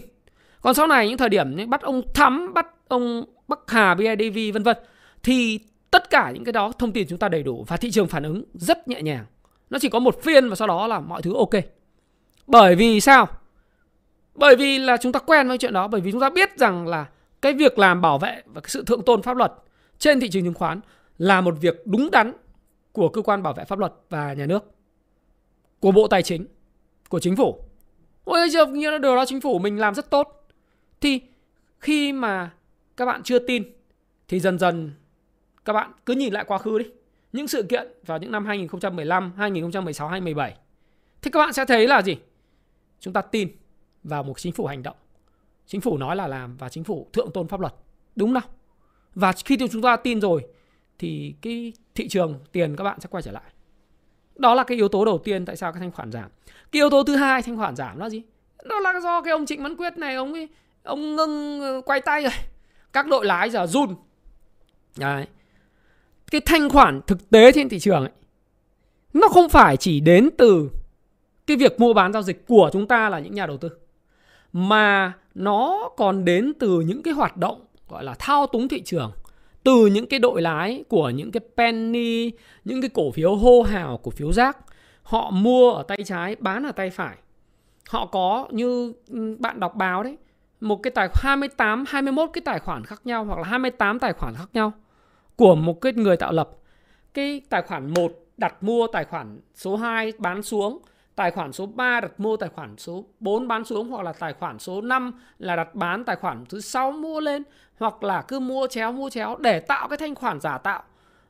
Còn 0.61 0.73
sau 0.73 0.87
này 0.87 1.09
những 1.09 1.17
thời 1.17 1.29
điểm 1.29 1.69
bắt 1.69 1.81
ông 1.81 2.01
Thắm, 2.13 2.53
bắt 2.53 2.67
ông 2.87 3.25
Bắc 3.47 3.59
Hà, 3.67 3.95
BIDV 3.95 4.53
vân 4.53 4.63
vân 4.63 4.77
thì 5.23 5.59
tất 5.91 6.09
cả 6.09 6.31
những 6.31 6.43
cái 6.43 6.53
đó 6.53 6.71
thông 6.79 6.91
tin 6.91 7.07
chúng 7.09 7.19
ta 7.19 7.29
đầy 7.29 7.43
đủ 7.43 7.65
và 7.67 7.77
thị 7.77 7.91
trường 7.91 8.07
phản 8.07 8.23
ứng 8.23 8.43
rất 8.53 8.87
nhẹ 8.87 9.01
nhàng. 9.01 9.25
Nó 9.69 9.79
chỉ 9.79 9.89
có 9.89 9.99
một 9.99 10.23
phiên 10.23 10.49
và 10.49 10.55
sau 10.55 10.67
đó 10.67 10.87
là 10.87 10.99
mọi 10.99 11.21
thứ 11.21 11.35
ok. 11.35 11.63
Bởi 12.47 12.75
vì 12.75 12.99
sao? 12.99 13.27
Bởi 14.35 14.55
vì 14.55 14.77
là 14.77 14.97
chúng 14.97 15.11
ta 15.11 15.19
quen 15.19 15.47
với 15.47 15.57
chuyện 15.57 15.73
đó, 15.73 15.87
bởi 15.87 16.01
vì 16.01 16.11
chúng 16.11 16.21
ta 16.21 16.29
biết 16.29 16.57
rằng 16.57 16.87
là 16.87 17.05
cái 17.41 17.53
việc 17.53 17.79
làm 17.79 18.01
bảo 18.01 18.17
vệ 18.17 18.41
và 18.45 18.61
cái 18.61 18.69
sự 18.69 18.83
thượng 18.83 19.01
tôn 19.01 19.21
pháp 19.21 19.37
luật 19.37 19.53
trên 19.99 20.19
thị 20.19 20.29
trường 20.29 20.43
chứng 20.43 20.53
khoán 20.53 20.79
là 21.17 21.41
một 21.41 21.55
việc 21.61 21.81
đúng 21.85 22.11
đắn 22.11 22.33
của 22.91 23.09
cơ 23.09 23.21
quan 23.21 23.43
bảo 23.43 23.53
vệ 23.53 23.65
pháp 23.65 23.79
luật 23.79 23.93
và 24.09 24.33
nhà 24.33 24.45
nước, 24.45 24.71
của 25.79 25.91
Bộ 25.91 26.07
Tài 26.07 26.23
chính, 26.23 26.45
của 27.09 27.19
chính 27.19 27.35
phủ. 27.35 27.59
Ôi 28.23 28.49
giờ 28.49 28.65
như 28.65 28.91
là 28.91 28.97
điều 28.97 29.15
đó 29.15 29.25
chính 29.25 29.41
phủ 29.41 29.59
mình 29.59 29.79
làm 29.79 29.95
rất 29.95 30.09
tốt. 30.09 30.47
Thì 31.01 31.21
khi 31.79 32.13
mà 32.13 32.51
các 32.97 33.05
bạn 33.05 33.23
chưa 33.23 33.39
tin 33.39 33.63
thì 34.27 34.39
dần 34.39 34.59
dần 34.59 34.91
các 35.65 35.73
bạn 35.73 35.91
cứ 36.05 36.13
nhìn 36.13 36.33
lại 36.33 36.43
quá 36.47 36.57
khứ 36.57 36.79
đi. 36.79 36.85
Những 37.33 37.47
sự 37.47 37.63
kiện 37.63 37.87
vào 38.05 38.17
những 38.17 38.31
năm 38.31 38.45
2015, 38.45 39.33
2016, 39.37 40.07
2017 40.07 40.55
thì 41.21 41.31
các 41.31 41.39
bạn 41.39 41.53
sẽ 41.53 41.65
thấy 41.65 41.87
là 41.87 42.01
gì? 42.01 42.17
Chúng 42.99 43.13
ta 43.13 43.21
tin 43.21 43.49
vào 44.03 44.23
một 44.23 44.39
chính 44.39 44.53
phủ 44.53 44.65
hành 44.65 44.83
động. 44.83 44.95
Chính 45.65 45.81
phủ 45.81 45.97
nói 45.97 46.15
là 46.15 46.27
làm 46.27 46.57
và 46.57 46.69
chính 46.69 46.83
phủ 46.83 47.07
thượng 47.13 47.31
tôn 47.31 47.47
pháp 47.47 47.59
luật. 47.59 47.73
Đúng 48.15 48.33
không? 48.33 48.51
Và 49.15 49.33
khi 49.45 49.57
chúng 49.71 49.81
ta 49.81 49.95
tin 49.95 50.21
rồi 50.21 50.45
thì 50.99 51.35
cái 51.41 51.73
thị 51.95 52.07
trường 52.07 52.39
tiền 52.51 52.75
các 52.75 52.83
bạn 52.83 52.99
sẽ 52.99 53.07
quay 53.11 53.23
trở 53.23 53.31
lại. 53.31 53.43
Đó 54.35 54.55
là 54.55 54.63
cái 54.63 54.77
yếu 54.77 54.87
tố 54.87 55.05
đầu 55.05 55.17
tiên 55.17 55.45
tại 55.45 55.55
sao 55.55 55.71
cái 55.71 55.79
thanh 55.79 55.91
khoản 55.91 56.11
giảm. 56.11 56.29
Cái 56.71 56.79
yếu 56.79 56.89
tố 56.89 57.03
thứ 57.03 57.15
hai 57.15 57.41
thanh 57.41 57.57
khoản 57.57 57.75
giảm 57.75 57.99
là 57.99 58.09
gì? 58.09 58.21
Đó 58.63 58.79
là 58.79 58.99
do 58.99 59.21
cái 59.21 59.31
ông 59.31 59.45
Trịnh 59.45 59.63
Văn 59.63 59.75
Quyết 59.77 59.97
này 59.97 60.15
ông 60.15 60.33
ấy 60.33 60.49
ông 60.83 61.15
ngưng 61.15 61.61
ờ, 61.61 61.81
quay 61.85 62.01
tay 62.01 62.23
rồi. 62.23 62.31
Các 62.93 63.07
đội 63.07 63.25
lái 63.25 63.49
giờ 63.49 63.67
run. 63.67 63.95
Đấy. 64.97 65.27
Cái 66.31 66.41
thanh 66.41 66.69
khoản 66.69 67.01
thực 67.07 67.29
tế 67.29 67.51
trên 67.51 67.69
thị 67.69 67.79
trường 67.79 68.01
ấy, 68.01 68.11
nó 69.13 69.27
không 69.27 69.49
phải 69.49 69.77
chỉ 69.77 69.99
đến 69.99 70.29
từ 70.37 70.69
cái 71.47 71.57
việc 71.57 71.79
mua 71.79 71.93
bán 71.93 72.13
giao 72.13 72.21
dịch 72.21 72.47
của 72.47 72.69
chúng 72.73 72.87
ta 72.87 73.09
là 73.09 73.19
những 73.19 73.35
nhà 73.35 73.45
đầu 73.45 73.57
tư, 73.57 73.69
mà 74.53 75.13
nó 75.35 75.89
còn 75.97 76.25
đến 76.25 76.53
từ 76.59 76.81
những 76.81 77.03
cái 77.03 77.13
hoạt 77.13 77.37
động, 77.37 77.65
gọi 77.89 78.03
là, 78.03 78.15
thao 78.19 78.47
túng 78.47 78.67
thị 78.67 78.81
trường, 78.81 79.11
từ 79.63 79.85
những 79.85 80.05
cái 80.05 80.19
đội 80.19 80.41
lái 80.41 80.83
của 80.89 81.09
những 81.09 81.31
cái 81.31 81.41
penny, 81.57 82.31
những 82.65 82.81
cái 82.81 82.89
cổ 82.93 83.11
phiếu 83.11 83.35
hô 83.35 83.61
hào, 83.61 83.97
cổ 83.97 84.11
phiếu 84.11 84.33
rác 84.33 84.57
họ 85.03 85.31
mua 85.31 85.71
ở 85.71 85.83
tay 85.83 85.97
trái, 86.05 86.35
bán 86.39 86.63
ở 86.63 86.71
tay 86.71 86.89
phải 86.89 87.17
họ 87.89 88.05
có, 88.05 88.47
như 88.51 88.93
ừ, 89.07 89.37
bạn 89.39 89.59
đọc 89.59 89.75
báo 89.75 90.03
đấy 90.03 90.17
một 90.63 90.83
cái 90.83 90.91
tài 90.91 91.09
28 91.13 91.85
21 91.87 92.29
cái 92.33 92.41
tài 92.45 92.59
khoản 92.59 92.83
khác 92.85 93.01
nhau 93.03 93.25
hoặc 93.25 93.39
là 93.39 93.43
28 93.43 93.99
tài 93.99 94.13
khoản 94.13 94.33
khác 94.35 94.49
nhau 94.53 94.71
của 95.35 95.55
một 95.55 95.81
cái 95.81 95.93
người 95.93 96.17
tạo 96.17 96.31
lập. 96.31 96.49
Cái 97.13 97.41
tài 97.49 97.61
khoản 97.61 97.93
1 97.93 98.11
đặt 98.37 98.63
mua 98.63 98.87
tài 98.87 99.05
khoản 99.05 99.39
số 99.55 99.75
2 99.75 100.13
bán 100.17 100.43
xuống, 100.43 100.79
tài 101.15 101.31
khoản 101.31 101.53
số 101.53 101.65
3 101.65 102.01
đặt 102.01 102.19
mua 102.19 102.37
tài 102.37 102.49
khoản 102.49 102.77
số 102.77 103.05
4 103.19 103.47
bán 103.47 103.63
xuống, 103.63 103.89
hoặc 103.89 104.03
là 104.03 104.13
tài 104.13 104.33
khoản 104.33 104.59
số 104.59 104.81
5 104.81 105.11
là 105.39 105.55
đặt 105.55 105.75
bán 105.75 106.03
tài 106.03 106.15
khoản 106.15 106.45
thứ 106.49 106.61
6 106.61 106.91
mua 106.91 107.19
lên, 107.19 107.43
hoặc 107.79 108.03
là 108.03 108.21
cứ 108.21 108.39
mua 108.39 108.67
chéo 108.67 108.91
mua 108.91 109.09
chéo 109.09 109.35
để 109.39 109.59
tạo 109.59 109.87
cái 109.87 109.97
thanh 109.97 110.15
khoản 110.15 110.39
giả 110.39 110.57
tạo. 110.57 110.83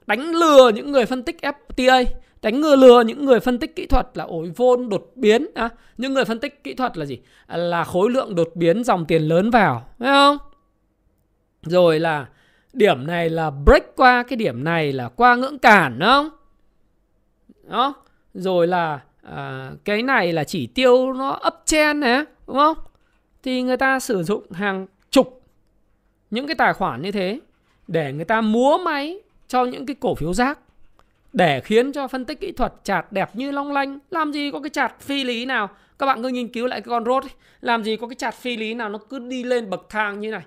Đánh 0.08 0.20
lừa 0.20 0.72
những 0.76 0.92
người 0.92 1.06
phân 1.06 1.24
tích 1.24 1.38
FTA 1.42 2.06
đánh 2.44 2.62
ngừa 2.62 2.76
lừa 2.76 3.04
những 3.04 3.26
người 3.26 3.40
phân 3.40 3.60
tích 3.60 3.76
kỹ 3.76 3.86
thuật 3.86 4.08
là 4.14 4.24
ổi 4.24 4.52
vôn 4.56 4.90
đột 4.90 5.12
biến 5.16 5.48
à, 5.56 5.70
những 5.98 6.14
người 6.14 6.26
phân 6.26 6.40
tích 6.40 6.64
kỹ 6.64 6.74
thuật 6.74 6.98
là 6.98 7.06
gì? 7.06 7.20
Là 7.48 7.84
khối 7.84 8.10
lượng 8.10 8.36
đột 8.36 8.50
biến 8.56 8.84
dòng 8.84 9.06
tiền 9.06 9.22
lớn 9.22 9.50
vào 9.50 9.90
phải 10.00 10.08
không? 10.08 10.38
Rồi 11.64 12.00
là 12.00 12.28
điểm 12.74 13.08
này 13.08 13.30
là 13.30 13.50
break 13.50 13.96
qua 13.96 14.24
cái 14.24 14.38
điểm 14.38 14.64
này 14.64 14.94
là 14.94 15.10
qua 15.10 15.36
ngưỡng 15.36 15.60
cản 15.60 16.00
đúng 16.00 16.10
không? 16.10 16.30
Đó. 17.68 17.94
Rồi 18.34 18.68
là 18.68 19.00
à, 19.22 19.72
cái 19.86 20.02
này 20.02 20.34
là 20.34 20.44
chỉ 20.44 20.68
tiêu 20.68 21.14
nó 21.14 21.40
uptrend 21.48 22.00
này 22.00 22.24
đúng 22.48 22.58
không? 22.58 22.78
Thì 23.44 23.62
người 23.62 23.78
ta 23.78 24.00
sử 24.00 24.24
dụng 24.24 24.52
hàng 24.52 24.88
chục 25.10 25.42
những 26.32 26.48
cái 26.48 26.56
tài 26.56 26.74
khoản 26.74 27.02
như 27.02 27.12
thế 27.12 27.40
để 27.88 28.14
người 28.14 28.26
ta 28.26 28.42
múa 28.42 28.78
máy 28.86 29.20
cho 29.48 29.66
những 29.66 29.86
cái 29.86 29.96
cổ 30.00 30.16
phiếu 30.16 30.34
rác 30.34 30.60
để 31.34 31.62
khiến 31.62 31.92
cho 31.92 32.08
phân 32.08 32.26
tích 32.26 32.40
kỹ 32.40 32.52
thuật 32.52 32.74
chart 32.84 33.06
đẹp 33.12 33.36
như 33.36 33.52
long 33.52 33.72
lanh 33.72 34.00
làm 34.10 34.32
gì 34.32 34.52
có 34.52 34.60
cái 34.60 34.70
chart 34.70 34.94
phi 35.00 35.24
lý 35.24 35.46
nào? 35.46 35.70
Các 36.00 36.06
bạn 36.06 36.24
cứ 36.24 36.30
nghiên 36.30 36.48
cứu 36.48 36.68
lại 36.68 36.82
cái 36.82 36.90
con 36.90 37.06
rốt 37.06 37.24
làm 37.62 37.84
gì 37.84 37.98
có 37.98 38.08
cái 38.08 38.16
chart 38.16 38.36
phi 38.36 38.58
lý 38.58 38.74
nào 38.74 38.90
nó 38.90 39.00
cứ 39.10 39.20
đi 39.20 39.44
lên 39.44 39.70
bậc 39.70 39.86
thang 39.90 40.20
như 40.20 40.32
này. 40.32 40.44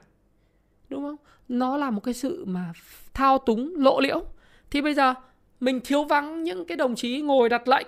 Đúng 0.88 1.02
không? 1.02 1.16
Nó 1.48 1.76
là 1.76 1.90
một 1.90 2.00
cái 2.00 2.14
sự 2.14 2.44
mà 2.46 2.72
thao 3.14 3.38
túng 3.38 3.74
lộ 3.76 4.00
liễu. 4.00 4.24
Thì 4.70 4.82
bây 4.82 4.94
giờ 4.94 5.14
mình 5.60 5.80
thiếu 5.84 6.04
vắng 6.04 6.42
những 6.42 6.64
cái 6.64 6.76
đồng 6.76 6.94
chí 6.94 7.20
ngồi 7.20 7.48
đặt 7.48 7.68
lệnh. 7.68 7.86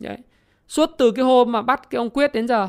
Đấy. 0.00 0.18
Suốt 0.68 0.90
từ 0.98 1.10
cái 1.10 1.24
hôm 1.24 1.52
mà 1.52 1.62
bắt 1.62 1.90
cái 1.90 1.98
ông 1.98 2.10
Quyết 2.10 2.32
đến 2.32 2.48
giờ 2.48 2.68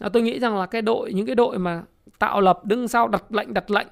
à, 0.00 0.08
Tôi 0.12 0.22
nghĩ 0.22 0.38
rằng 0.38 0.58
là 0.58 0.66
cái 0.66 0.82
đội 0.82 1.12
Những 1.12 1.26
cái 1.26 1.34
đội 1.34 1.58
mà 1.58 1.82
tạo 2.18 2.40
lập 2.40 2.64
đứng 2.64 2.88
sau 2.88 3.08
đặt 3.08 3.32
lệnh 3.32 3.54
đặt 3.54 3.70
lệnh. 3.70 3.86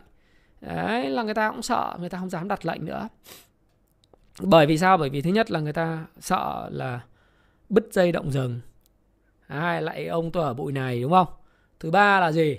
Đấy 0.60 1.10
là 1.10 1.22
người 1.22 1.34
ta 1.34 1.50
cũng 1.50 1.62
sợ 1.62 1.96
Người 1.98 2.08
ta 2.08 2.18
không 2.18 2.30
dám 2.30 2.48
đặt 2.48 2.66
lệnh 2.66 2.84
nữa. 2.84 3.08
Bởi 4.40 4.66
vì 4.66 4.78
sao? 4.78 4.98
Bởi 4.98 5.10
vì 5.10 5.22
thứ 5.22 5.30
nhất 5.30 5.50
là 5.50 5.60
người 5.60 5.72
ta 5.72 6.06
sợ 6.20 6.68
là 6.72 7.00
Bứt 7.68 7.88
dây 7.92 8.12
động 8.12 8.30
rừng 8.30 8.60
Hai 9.46 9.82
lại 9.82 10.06
ông 10.06 10.30
tôi 10.30 10.44
ở 10.44 10.54
bụi 10.54 10.72
này, 10.72 11.02
đúng 11.02 11.12
không? 11.12 11.26
Thứ 11.80 11.90
ba 11.90 12.20
là 12.20 12.32
gì? 12.32 12.58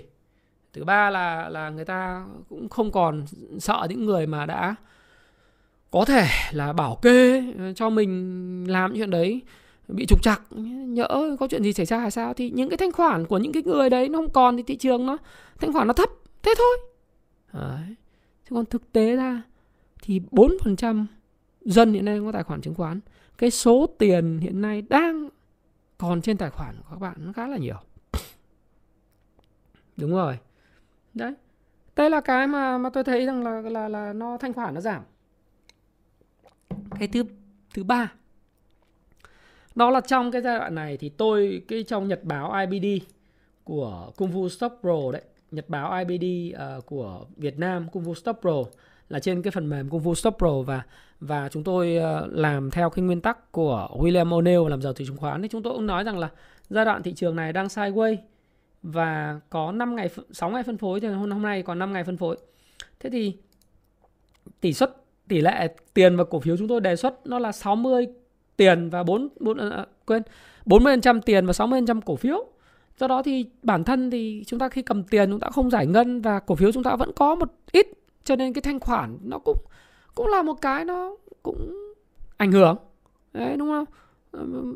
Thứ 0.72 0.84
ba 0.84 1.10
là 1.10 1.48
là 1.48 1.70
người 1.70 1.84
ta 1.84 2.26
cũng 2.48 2.68
không 2.68 2.92
còn 2.92 3.24
sợ 3.58 3.86
những 3.88 4.04
người 4.04 4.26
mà 4.26 4.46
đã 4.46 4.74
có 5.90 6.04
thể 6.04 6.26
là 6.52 6.72
bảo 6.72 6.98
kê 7.02 7.42
cho 7.76 7.90
mình 7.90 8.64
làm 8.70 8.92
những 8.92 9.00
chuyện 9.00 9.10
đấy, 9.10 9.42
bị 9.88 10.06
trục 10.06 10.22
trặc 10.22 10.42
nhỡ 10.88 11.36
có 11.40 11.46
chuyện 11.50 11.62
gì 11.62 11.72
xảy 11.72 11.86
ra 11.86 11.98
hay 11.98 12.10
sao 12.10 12.34
thì 12.34 12.50
những 12.50 12.68
cái 12.68 12.76
thanh 12.76 12.92
khoản 12.92 13.26
của 13.26 13.38
những 13.38 13.52
cái 13.52 13.62
người 13.62 13.90
đấy 13.90 14.08
nó 14.08 14.18
không 14.18 14.30
còn 14.30 14.56
thì 14.56 14.62
thị 14.62 14.76
trường 14.76 15.06
nó, 15.06 15.16
thanh 15.60 15.72
khoản 15.72 15.86
nó 15.86 15.92
thấp, 15.92 16.08
thế 16.42 16.54
thôi 16.58 16.76
đấy. 17.52 17.94
chứ 18.48 18.54
còn 18.54 18.64
thực 18.66 18.92
tế 18.92 19.16
ra 19.16 19.42
thì 20.02 20.20
bốn 20.30 20.56
phần 20.64 20.76
trăm 20.76 21.06
dân 21.64 21.92
hiện 21.92 22.04
nay 22.04 22.20
có 22.24 22.32
tài 22.32 22.42
khoản 22.42 22.60
chứng 22.60 22.74
khoán 22.74 23.00
cái 23.38 23.50
số 23.50 23.86
tiền 23.98 24.38
hiện 24.38 24.60
nay 24.60 24.82
đang 24.82 25.28
còn 25.98 26.22
trên 26.22 26.36
tài 26.36 26.50
khoản 26.50 26.76
của 26.76 26.90
các 26.90 27.00
bạn 27.00 27.14
nó 27.18 27.32
khá 27.32 27.46
là 27.46 27.56
nhiều. 27.56 27.76
Đúng 29.96 30.10
rồi. 30.10 30.38
Đấy. 31.14 31.34
Đây 31.96 32.10
là 32.10 32.20
cái 32.20 32.46
mà 32.46 32.78
mà 32.78 32.90
tôi 32.90 33.04
thấy 33.04 33.26
rằng 33.26 33.44
là 33.44 33.60
là 33.60 33.88
là 33.88 34.12
nó 34.12 34.38
thanh 34.38 34.52
khoản 34.52 34.74
nó 34.74 34.80
giảm. 34.80 35.02
Cái 36.98 37.08
thứ 37.08 37.24
thứ 37.74 37.84
ba. 37.84 38.12
Đó 39.74 39.90
là 39.90 40.00
trong 40.00 40.30
cái 40.30 40.42
giai 40.42 40.58
đoạn 40.58 40.74
này 40.74 40.96
thì 40.96 41.08
tôi 41.08 41.62
cái 41.68 41.82
trong 41.82 42.08
nhật 42.08 42.24
báo 42.24 42.52
IBD 42.52 43.04
của 43.64 44.12
Kung 44.16 44.32
Fu 44.32 44.48
stock 44.48 44.80
Pro 44.80 45.12
đấy 45.12 45.22
nhật 45.50 45.68
báo 45.68 46.04
IBD 46.04 46.54
uh, 46.54 46.58
ờ, 46.58 46.80
của 46.86 47.26
Việt 47.36 47.58
Nam 47.58 47.88
Kung 47.92 48.04
Fu 48.04 48.14
stock 48.14 48.40
Pro 48.40 48.64
là 49.14 49.20
trên 49.20 49.42
cái 49.42 49.50
phần 49.50 49.70
mềm 49.70 49.88
Kung 49.88 50.02
Fu 50.04 50.14
Stop 50.14 50.34
Pro 50.38 50.62
và 50.62 50.82
và 51.20 51.48
chúng 51.48 51.64
tôi 51.64 51.96
ờ, 51.96 52.28
làm 52.30 52.70
theo 52.70 52.90
cái 52.90 53.02
nguyên 53.02 53.20
tắc 53.20 53.52
của 53.52 53.88
William 53.92 54.28
O'Neill 54.28 54.68
làm 54.68 54.82
giàu 54.82 54.92
từ 54.92 55.04
chứng 55.04 55.16
khoán 55.16 55.42
thì 55.42 55.48
chúng 55.48 55.62
tôi 55.62 55.72
cũng 55.72 55.86
nói 55.86 56.04
rằng 56.04 56.18
là 56.18 56.28
giai 56.70 56.84
đoạn 56.84 57.02
thị 57.02 57.12
trường 57.12 57.36
này 57.36 57.52
đang 57.52 57.66
sideways 57.66 58.16
và 58.82 59.40
có 59.50 59.72
5 59.72 59.96
ngày 59.96 60.10
6 60.32 60.50
ngày 60.50 60.62
phân 60.62 60.78
phối 60.78 61.00
thì 61.00 61.08
hôm 61.08 61.30
hôm 61.30 61.42
nay 61.42 61.62
còn 61.62 61.78
5 61.78 61.92
ngày 61.92 62.04
phân 62.04 62.16
phối. 62.16 62.36
Thế 63.00 63.10
thì 63.10 63.36
tỷ 64.60 64.72
suất 64.72 64.96
tỷ 65.28 65.40
lệ 65.40 65.68
tiền 65.94 66.16
và 66.16 66.24
cổ 66.24 66.40
phiếu 66.40 66.56
chúng 66.56 66.68
tôi 66.68 66.80
đề 66.80 66.96
xuất 66.96 67.26
nó 67.26 67.38
là 67.38 67.52
60 67.52 68.06
tiền 68.56 68.90
và 68.90 69.02
4, 69.02 69.28
4 69.40 69.58
à, 69.58 69.86
quên 70.06 70.22
40% 70.66 71.20
tiền 71.20 71.46
và 71.46 71.52
60% 71.52 72.00
cổ 72.00 72.16
phiếu. 72.16 72.46
Do 72.98 73.08
đó 73.08 73.22
thì 73.22 73.46
bản 73.62 73.84
thân 73.84 74.10
thì 74.10 74.44
chúng 74.46 74.58
ta 74.58 74.68
khi 74.68 74.82
cầm 74.82 75.02
tiền 75.02 75.30
chúng 75.30 75.40
ta 75.40 75.48
không 75.50 75.70
giải 75.70 75.86
ngân 75.86 76.20
và 76.20 76.40
cổ 76.40 76.54
phiếu 76.54 76.72
chúng 76.72 76.82
ta 76.82 76.96
vẫn 76.96 77.12
có 77.16 77.34
một 77.34 77.52
ít 77.72 77.86
cho 78.24 78.36
nên 78.36 78.52
cái 78.52 78.62
thanh 78.62 78.80
khoản 78.80 79.18
nó 79.22 79.38
cũng 79.38 79.58
cũng 80.14 80.26
là 80.26 80.42
một 80.42 80.54
cái 80.60 80.84
nó 80.84 81.16
cũng 81.42 81.92
ảnh 82.36 82.52
hưởng. 82.52 82.76
Đấy, 83.32 83.56
đúng 83.56 83.68
không? 83.68 83.84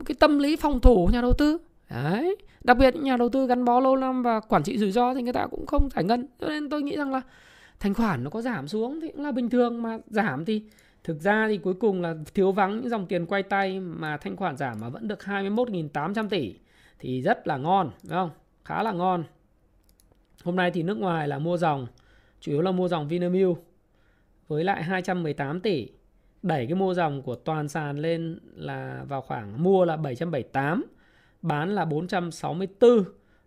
Cái 0.05 0.15
tâm 0.21 0.39
lý 0.39 0.57
phòng 0.57 0.81
thủ 0.81 1.07
của 1.07 1.13
nhà 1.13 1.21
đầu 1.21 1.33
tư. 1.39 1.59
Đấy, 1.91 2.37
đặc 2.65 2.79
biệt 2.79 2.95
những 2.95 3.05
nhà 3.05 3.17
đầu 3.17 3.29
tư 3.29 3.47
gắn 3.47 3.65
bó 3.65 3.81
lâu 3.81 3.97
năm 3.97 4.23
và 4.23 4.41
quản 4.41 4.63
trị 4.63 4.79
rủi 4.79 4.91
ro 4.91 5.15
thì 5.15 5.23
người 5.23 5.33
ta 5.33 5.47
cũng 5.51 5.67
không 5.67 5.89
giải 5.95 6.05
ngân. 6.05 6.27
Cho 6.41 6.49
nên 6.49 6.71
tôi 6.71 6.83
nghĩ 6.83 6.97
rằng 6.97 7.13
là 7.13 7.21
thanh 7.81 7.95
khoản 7.95 8.25
nó 8.25 8.31
có 8.31 8.43
giảm 8.43 8.69
xuống 8.69 9.01
thì 9.01 9.09
cũng 9.09 9.23
là 9.25 9.33
bình 9.33 9.51
thường 9.51 9.83
mà 9.83 9.99
giảm 10.07 10.45
thì 10.45 10.63
thực 11.05 11.21
ra 11.21 11.47
thì 11.49 11.59
cuối 11.59 11.75
cùng 11.75 12.03
là 12.03 12.15
thiếu 12.35 12.53
vắng 12.53 12.77
những 12.77 12.89
dòng 12.89 13.07
tiền 13.07 13.27
quay 13.27 13.43
tay 13.43 13.81
mà 13.81 14.17
thanh 14.17 14.37
khoản 14.37 14.57
giảm 14.57 14.81
mà 14.81 14.89
vẫn 14.89 15.09
được 15.09 15.19
21.800 15.19 16.29
tỷ 16.29 16.55
thì 16.99 17.23
rất 17.23 17.47
là 17.47 17.57
ngon, 17.57 17.91
đúng 18.03 18.13
không? 18.13 18.31
Khá 18.65 18.83
là 18.83 18.93
ngon. 18.93 19.25
Hôm 20.45 20.57
nay 20.57 20.71
thì 20.71 20.83
nước 20.83 20.99
ngoài 20.99 21.29
là 21.29 21.39
mua 21.39 21.57
dòng 21.57 21.87
chủ 22.41 22.53
yếu 22.53 22.63
là 22.63 22.71
mua 22.71 22.89
dòng 22.89 23.09
Vinamilk 23.09 23.59
với 24.49 24.65
lại 24.65 24.83
218 24.83 25.61
tỷ. 25.61 25.89
Đẩy 26.43 26.67
cái 26.67 26.75
mua 26.75 26.95
dòng 26.95 27.23
của 27.23 27.35
toàn 27.35 27.69
sàn 27.69 27.99
lên 27.99 28.39
là 28.55 29.05
vào 29.09 29.21
khoảng 29.21 29.63
mua 29.63 29.85
là 29.85 29.97
778 29.97 30.85
bán 31.43 31.75
là 31.75 31.85
464 31.85 33.05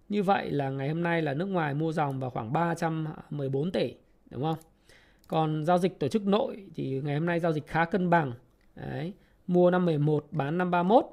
như 0.10 0.23
vậy 0.23 0.51
là 0.51 0.69
ngày 0.69 0.89
hôm 0.89 1.04
nay 1.04 1.21
là 1.21 1.34
nước 1.34 1.45
ngoài 1.45 1.73
mua 1.73 1.91
dòng 1.91 2.19
vào 2.19 2.30
khoảng 2.30 2.54
314 2.54 3.71
tỷ 3.71 3.93
đúng 4.30 4.41
không? 4.41 4.58
Còn 5.27 5.65
giao 5.65 5.77
dịch 5.77 5.99
tổ 5.99 6.08
chức 6.08 6.27
nội 6.27 6.65
thì 6.75 7.01
ngày 7.04 7.15
hôm 7.15 7.25
nay 7.25 7.39
giao 7.39 7.51
dịch 7.51 7.67
khá 7.67 7.86
cân 7.86 8.10
bằng. 8.10 8.34
Đấy, 8.75 9.13
mua 9.47 9.71
511 9.71 10.27
bán 10.32 10.58
531 10.58 11.06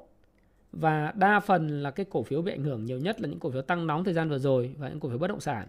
và 0.71 1.13
đa 1.15 1.39
phần 1.39 1.83
là 1.83 1.91
cái 1.91 2.05
cổ 2.09 2.23
phiếu 2.23 2.41
bị 2.41 2.51
ảnh 2.51 2.63
hưởng 2.63 2.85
nhiều 2.85 2.99
nhất 2.99 3.21
là 3.21 3.27
những 3.27 3.39
cổ 3.39 3.51
phiếu 3.51 3.61
tăng 3.61 3.87
nóng 3.87 4.03
thời 4.03 4.13
gian 4.13 4.29
vừa 4.29 4.37
rồi 4.37 4.75
và 4.77 4.89
những 4.89 4.99
cổ 4.99 5.09
phiếu 5.09 5.17
bất 5.17 5.27
động 5.27 5.39
sản 5.39 5.67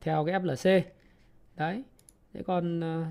theo 0.00 0.24
cái 0.24 0.40
FLC 0.40 0.80
đấy. 1.62 1.82
Thế 2.34 2.42
còn 2.46 2.80
ờ, 2.80 3.04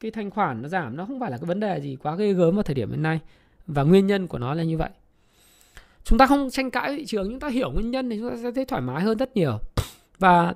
cái 0.00 0.10
thanh 0.10 0.30
khoản 0.30 0.62
nó 0.62 0.68
giảm 0.68 0.96
nó 0.96 1.04
không 1.04 1.20
phải 1.20 1.30
là 1.30 1.38
cái 1.38 1.46
vấn 1.46 1.60
đề 1.60 1.80
gì 1.80 1.96
quá 2.02 2.16
ghê 2.16 2.32
gớm 2.32 2.54
vào 2.54 2.62
thời 2.62 2.74
điểm 2.74 2.90
hiện 2.90 3.02
nay. 3.02 3.20
Và 3.66 3.82
nguyên 3.82 4.06
nhân 4.06 4.26
của 4.26 4.38
nó 4.38 4.54
là 4.54 4.62
như 4.62 4.78
vậy. 4.78 4.90
Chúng 6.04 6.18
ta 6.18 6.26
không 6.26 6.50
tranh 6.50 6.70
cãi 6.70 6.96
thị 6.96 7.06
trường 7.06 7.30
chúng 7.30 7.40
ta 7.40 7.48
hiểu 7.48 7.70
nguyên 7.70 7.90
nhân 7.90 8.10
thì 8.10 8.18
chúng 8.18 8.30
ta 8.30 8.36
sẽ 8.42 8.52
thấy 8.52 8.64
thoải 8.64 8.82
mái 8.82 9.02
hơn 9.02 9.18
rất 9.18 9.36
nhiều. 9.36 9.58
Và 10.18 10.54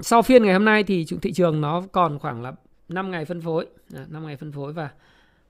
sau 0.00 0.22
phiên 0.22 0.44
ngày 0.44 0.52
hôm 0.52 0.64
nay 0.64 0.84
thì 0.84 1.06
thị 1.22 1.32
trường 1.32 1.60
nó 1.60 1.82
còn 1.92 2.18
khoảng 2.18 2.42
là 2.42 2.52
5 2.88 3.10
ngày 3.10 3.24
phân 3.24 3.40
phối. 3.40 3.66
5 4.08 4.26
ngày 4.26 4.36
phân 4.36 4.52
phối 4.52 4.72
và 4.72 4.90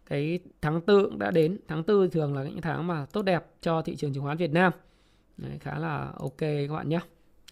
cái 0.07 0.39
tháng 0.61 0.81
tư 0.81 1.05
cũng 1.05 1.19
đã 1.19 1.31
đến. 1.31 1.59
Tháng 1.69 1.85
tư 1.85 2.09
thường 2.09 2.35
là 2.35 2.43
những 2.43 2.61
tháng 2.61 2.87
mà 2.87 3.07
tốt 3.13 3.23
đẹp 3.23 3.47
cho 3.61 3.83
thị 3.83 3.97
trường 3.97 4.15
chứng 4.15 4.23
khoán 4.23 4.37
Việt 4.37 4.53
Nam. 4.53 4.73
Đấy, 5.37 5.59
khá 5.61 5.79
là 5.79 6.13
ok 6.19 6.39
các 6.39 6.73
bạn 6.73 6.89
nhé. 6.89 7.01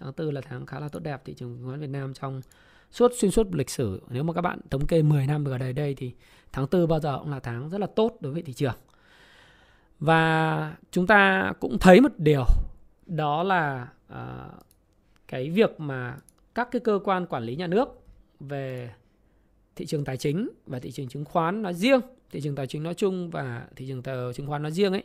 Tháng 0.01 0.13
tư 0.13 0.31
là 0.31 0.41
tháng 0.41 0.67
khá 0.67 0.81
là 0.81 0.89
tốt 0.89 1.01
đẹp 1.01 1.23
thị 1.25 1.35
trường 1.35 1.57
chứng 1.57 1.69
khoán 1.69 1.81
Việt 1.81 1.91
Nam 1.91 2.15
trong 2.15 2.41
suốt 2.97 3.13
xuyên 3.15 3.31
suốt 3.31 3.55
lịch 3.55 3.71
sử 3.71 4.03
nếu 4.11 4.23
mà 4.23 4.33
các 4.33 4.41
bạn 4.41 4.61
thống 4.71 4.87
kê 4.87 5.03
10 5.03 5.27
năm 5.27 5.45
gần 5.45 5.59
đây 5.59 5.73
đây 5.73 5.95
thì 5.95 6.13
tháng 6.53 6.67
tư 6.67 6.87
bao 6.87 7.01
giờ 7.01 7.19
cũng 7.19 7.31
là 7.31 7.41
tháng 7.41 7.69
rất 7.69 7.79
là 7.79 7.87
tốt 7.87 8.17
đối 8.21 8.33
với 8.33 8.43
thị 8.43 8.53
trường 8.53 8.75
và 10.01 10.77
chúng 10.91 11.07
ta 11.07 11.53
cũng 11.61 11.79
thấy 11.79 12.01
một 12.01 12.13
điều 12.19 12.45
đó 13.07 13.43
là 13.43 13.89
uh, 14.13 14.65
cái 15.29 15.51
việc 15.51 15.81
mà 15.81 16.17
các 16.55 16.69
cái 16.71 16.81
cơ 16.81 16.99
quan 17.05 17.27
quản 17.27 17.43
lý 17.43 17.57
nhà 17.57 17.67
nước 17.67 17.89
về 18.41 18.91
thị 19.77 19.87
trường 19.87 20.05
tài 20.05 20.17
chính 20.17 20.49
và 20.67 20.79
thị 20.79 20.91
trường 20.91 21.09
chứng 21.09 21.25
khoán 21.25 21.63
nói 21.63 21.75
riêng, 21.75 22.01
thị 22.31 22.41
trường 22.41 22.55
tài 22.55 22.67
chính 22.67 22.83
nói 22.83 22.95
chung 22.95 23.31
và 23.31 23.67
thị 23.77 23.87
trường 23.89 24.03
tờ 24.03 24.33
chứng 24.33 24.47
khoán 24.47 24.63
nói 24.63 24.73
riêng 24.73 24.93
ấy 24.93 25.03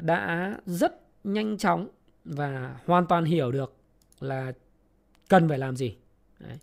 đã 0.00 0.54
rất 0.66 1.00
nhanh 1.24 1.58
chóng 1.58 1.88
và 2.24 2.78
hoàn 2.86 3.06
toàn 3.06 3.24
hiểu 3.24 3.52
được 3.52 3.74
là 4.20 4.52
cần 5.28 5.48
phải 5.48 5.58
làm 5.58 5.76
gì. 5.76 5.96
Đấy. 6.40 6.58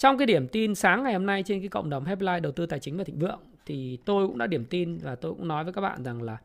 Trong 0.00 0.18
cái 0.18 0.26
điểm 0.26 0.48
tin 0.48 0.74
sáng 0.74 1.02
ngày 1.02 1.12
hôm 1.12 1.26
nay 1.26 1.42
trên 1.42 1.60
cái 1.60 1.68
cộng 1.68 1.90
đồng 1.90 2.04
Headline 2.04 2.40
đầu 2.40 2.52
tư 2.52 2.66
tài 2.66 2.78
chính 2.78 2.96
và 2.96 3.04
thịnh 3.04 3.18
vượng 3.18 3.40
thì 3.66 3.98
tôi 4.04 4.26
cũng 4.26 4.38
đã 4.38 4.46
điểm 4.46 4.64
tin 4.64 4.98
và 4.98 5.14
tôi 5.14 5.32
cũng 5.32 5.48
nói 5.48 5.64
với 5.64 5.72
các 5.72 5.80
bạn 5.80 6.04
rằng 6.04 6.22
là 6.22 6.36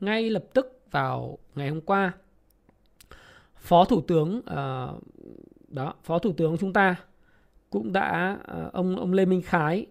ngay 0.00 0.30
lập 0.30 0.44
tức 0.52 0.80
vào 0.90 1.38
ngày 1.54 1.68
hôm 1.68 1.80
qua 1.80 2.12
Phó 3.56 3.84
Thủ 3.84 4.00
tướng 4.00 4.38
uh, 4.38 5.02
đó 5.68 5.94
phó 6.04 6.18
thủ 6.18 6.32
tướng 6.32 6.56
chúng 6.58 6.72
ta 6.72 6.96
cũng 7.70 7.92
đã 7.92 8.38
uh, 8.40 8.72
ông 8.72 8.96
ông 8.96 9.12
Lê 9.12 9.24
Minh 9.24 9.42
Khái 9.42 9.86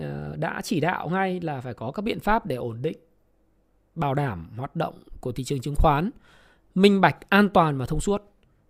uh, 0.00 0.06
đã 0.36 0.60
chỉ 0.64 0.80
đạo 0.80 1.08
ngay 1.08 1.40
là 1.40 1.60
phải 1.60 1.74
có 1.74 1.90
các 1.90 2.02
biện 2.02 2.20
pháp 2.20 2.46
để 2.46 2.56
ổn 2.56 2.82
định 2.82 2.98
bảo 3.94 4.14
đảm 4.14 4.48
hoạt 4.56 4.76
động 4.76 4.94
của 5.20 5.32
thị 5.32 5.44
trường 5.44 5.60
chứng 5.60 5.74
khoán 5.78 6.10
minh 6.74 7.00
bạch 7.00 7.16
an 7.28 7.48
toàn 7.48 7.78
và 7.78 7.86
thông 7.86 8.00
suốt. 8.00 8.22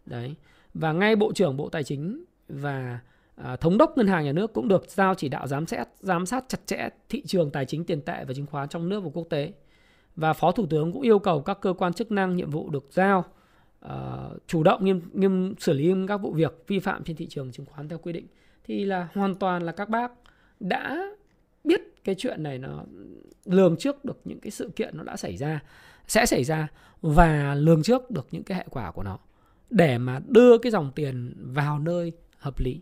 Đấy. 0.06 0.34
Và 0.74 0.92
ngay 0.92 1.16
bộ 1.16 1.32
trưởng 1.32 1.56
bộ 1.56 1.68
tài 1.68 1.84
chính 1.84 2.24
và 2.48 3.00
À, 3.36 3.56
thống 3.56 3.78
đốc 3.78 3.98
ngân 3.98 4.06
hàng 4.06 4.24
nhà 4.24 4.32
nước 4.32 4.52
cũng 4.52 4.68
được 4.68 4.84
giao 4.88 5.14
chỉ 5.14 5.28
đạo 5.28 5.46
giám 5.46 5.66
sát 5.66 5.88
giám 6.00 6.26
sát 6.26 6.44
chặt 6.48 6.66
chẽ 6.66 6.88
thị 7.08 7.22
trường 7.26 7.50
tài 7.50 7.64
chính 7.64 7.84
tiền 7.84 8.00
tệ 8.00 8.24
và 8.24 8.34
chứng 8.34 8.46
khoán 8.46 8.68
trong 8.68 8.88
nước 8.88 9.00
và 9.00 9.10
quốc 9.14 9.26
tế. 9.30 9.52
Và 10.16 10.32
phó 10.32 10.52
thủ 10.52 10.66
tướng 10.66 10.92
cũng 10.92 11.02
yêu 11.02 11.18
cầu 11.18 11.42
các 11.42 11.58
cơ 11.60 11.72
quan 11.72 11.92
chức 11.92 12.12
năng 12.12 12.36
nhiệm 12.36 12.50
vụ 12.50 12.70
được 12.70 12.86
giao 12.90 13.24
uh, 13.86 13.90
chủ 14.46 14.62
động 14.62 14.84
nghiêm 14.84 15.00
nghiêm 15.12 15.54
xử 15.58 15.72
lý 15.72 15.94
các 16.08 16.16
vụ 16.16 16.32
việc 16.32 16.64
vi 16.66 16.78
phạm 16.78 17.04
trên 17.04 17.16
thị 17.16 17.26
trường 17.26 17.52
chứng 17.52 17.66
khoán 17.66 17.88
theo 17.88 17.98
quy 17.98 18.12
định. 18.12 18.26
Thì 18.64 18.84
là 18.84 19.08
hoàn 19.14 19.34
toàn 19.34 19.62
là 19.62 19.72
các 19.72 19.88
bác 19.88 20.12
đã 20.60 21.06
biết 21.64 21.80
cái 22.04 22.14
chuyện 22.18 22.42
này 22.42 22.58
nó 22.58 22.84
lường 23.44 23.76
trước 23.76 24.04
được 24.04 24.20
những 24.24 24.40
cái 24.40 24.50
sự 24.50 24.70
kiện 24.76 24.96
nó 24.96 25.02
đã 25.02 25.16
xảy 25.16 25.36
ra 25.36 25.60
sẽ 26.06 26.26
xảy 26.26 26.44
ra 26.44 26.68
và 27.02 27.54
lường 27.54 27.82
trước 27.82 28.10
được 28.10 28.26
những 28.30 28.42
cái 28.42 28.58
hệ 28.58 28.64
quả 28.70 28.90
của 28.90 29.02
nó 29.02 29.18
để 29.70 29.98
mà 29.98 30.20
đưa 30.26 30.58
cái 30.58 30.72
dòng 30.72 30.92
tiền 30.94 31.34
vào 31.52 31.78
nơi 31.78 32.12
hợp 32.38 32.60
lý 32.60 32.80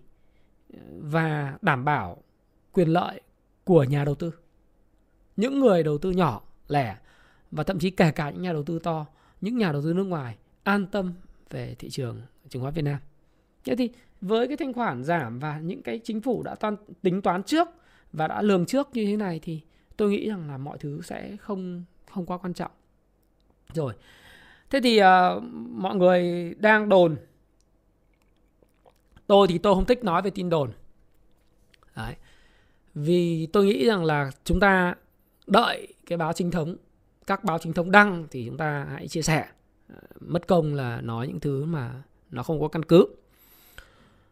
và 0.99 1.59
đảm 1.63 1.85
bảo 1.85 2.23
quyền 2.73 2.89
lợi 2.89 3.21
của 3.65 3.85
nhà 3.85 4.05
đầu 4.05 4.15
tư 4.15 4.33
những 5.37 5.61
người 5.61 5.83
đầu 5.83 5.99
tư 5.99 6.11
nhỏ 6.11 6.43
lẻ 6.69 6.97
và 7.51 7.65
thậm 7.65 7.79
chí 7.79 7.91
kể 7.91 8.11
cả 8.11 8.31
những 8.31 8.43
nhà 8.43 8.53
đầu 8.53 8.63
tư 8.63 8.79
to 8.79 9.07
những 9.41 9.59
nhà 9.59 9.73
đầu 9.73 9.83
tư 9.83 9.93
nước 9.93 10.05
ngoài 10.05 10.37
an 10.63 10.87
tâm 10.87 11.13
về 11.51 11.75
thị 11.79 11.91
trường 11.91 12.21
chứng 12.49 12.63
khoán 12.63 12.75
Việt 12.75 12.83
Nam. 12.83 12.99
Thế 13.65 13.77
thì 13.77 13.91
với 14.21 14.49
cái 14.49 14.57
thanh 14.57 14.73
khoản 14.73 15.05
giảm 15.05 15.39
và 15.39 15.59
những 15.59 15.83
cái 15.83 16.01
chính 16.05 16.21
phủ 16.21 16.43
đã 16.43 16.55
toán, 16.55 16.77
tính 17.03 17.23
toán 17.23 17.43
trước 17.43 17.69
và 18.13 18.29
đã 18.29 18.43
lường 18.43 18.67
trước 18.67 18.89
như 18.93 19.07
thế 19.07 19.17
này 19.17 19.41
thì 19.43 19.61
tôi 19.97 20.11
nghĩ 20.11 20.29
rằng 20.29 20.49
là 20.49 20.59
mọi 20.59 20.79
thứ 20.79 21.01
sẽ 21.03 21.37
không 21.37 21.85
không 22.11 22.27
quá 22.27 22.39
quan 22.39 22.55
trọng. 22.55 22.71
Rồi. 23.73 23.95
Thế 24.71 24.81
thì 24.81 25.01
uh, 25.01 25.43
mọi 25.71 25.97
người 25.97 26.55
đang 26.59 26.89
đồn 26.89 27.17
Tôi 29.29 29.47
thì 29.49 29.59
tôi 29.59 29.75
không 29.75 29.85
thích 29.85 30.05
nói 30.05 30.23
về 30.23 30.31
tin 30.31 30.51
đồn. 30.51 30.71
Đấy. 31.97 32.15
Vì 32.95 33.47
tôi 33.47 33.67
nghĩ 33.67 33.87
rằng 33.87 34.05
là 34.05 34.31
chúng 34.45 34.61
ta 34.61 34.95
đợi 35.47 35.89
cái 36.07 36.19
báo 36.19 36.33
chính 36.33 36.51
thống, 36.51 36.77
các 37.27 37.45
báo 37.45 37.59
chính 37.59 37.73
thống 37.73 37.91
đăng 37.91 38.27
thì 38.31 38.47
chúng 38.47 38.57
ta 38.57 38.87
hãy 38.91 39.09
chia 39.09 39.23
sẻ 39.23 39.47
ờ, 39.89 40.01
mất 40.21 40.47
công 40.47 40.75
là 40.75 41.01
nói 41.01 41.27
những 41.27 41.41
thứ 41.41 41.65
mà 41.65 42.03
nó 42.31 42.43
không 42.43 42.61
có 42.61 42.69
căn 42.69 42.83
cứ 42.83 43.07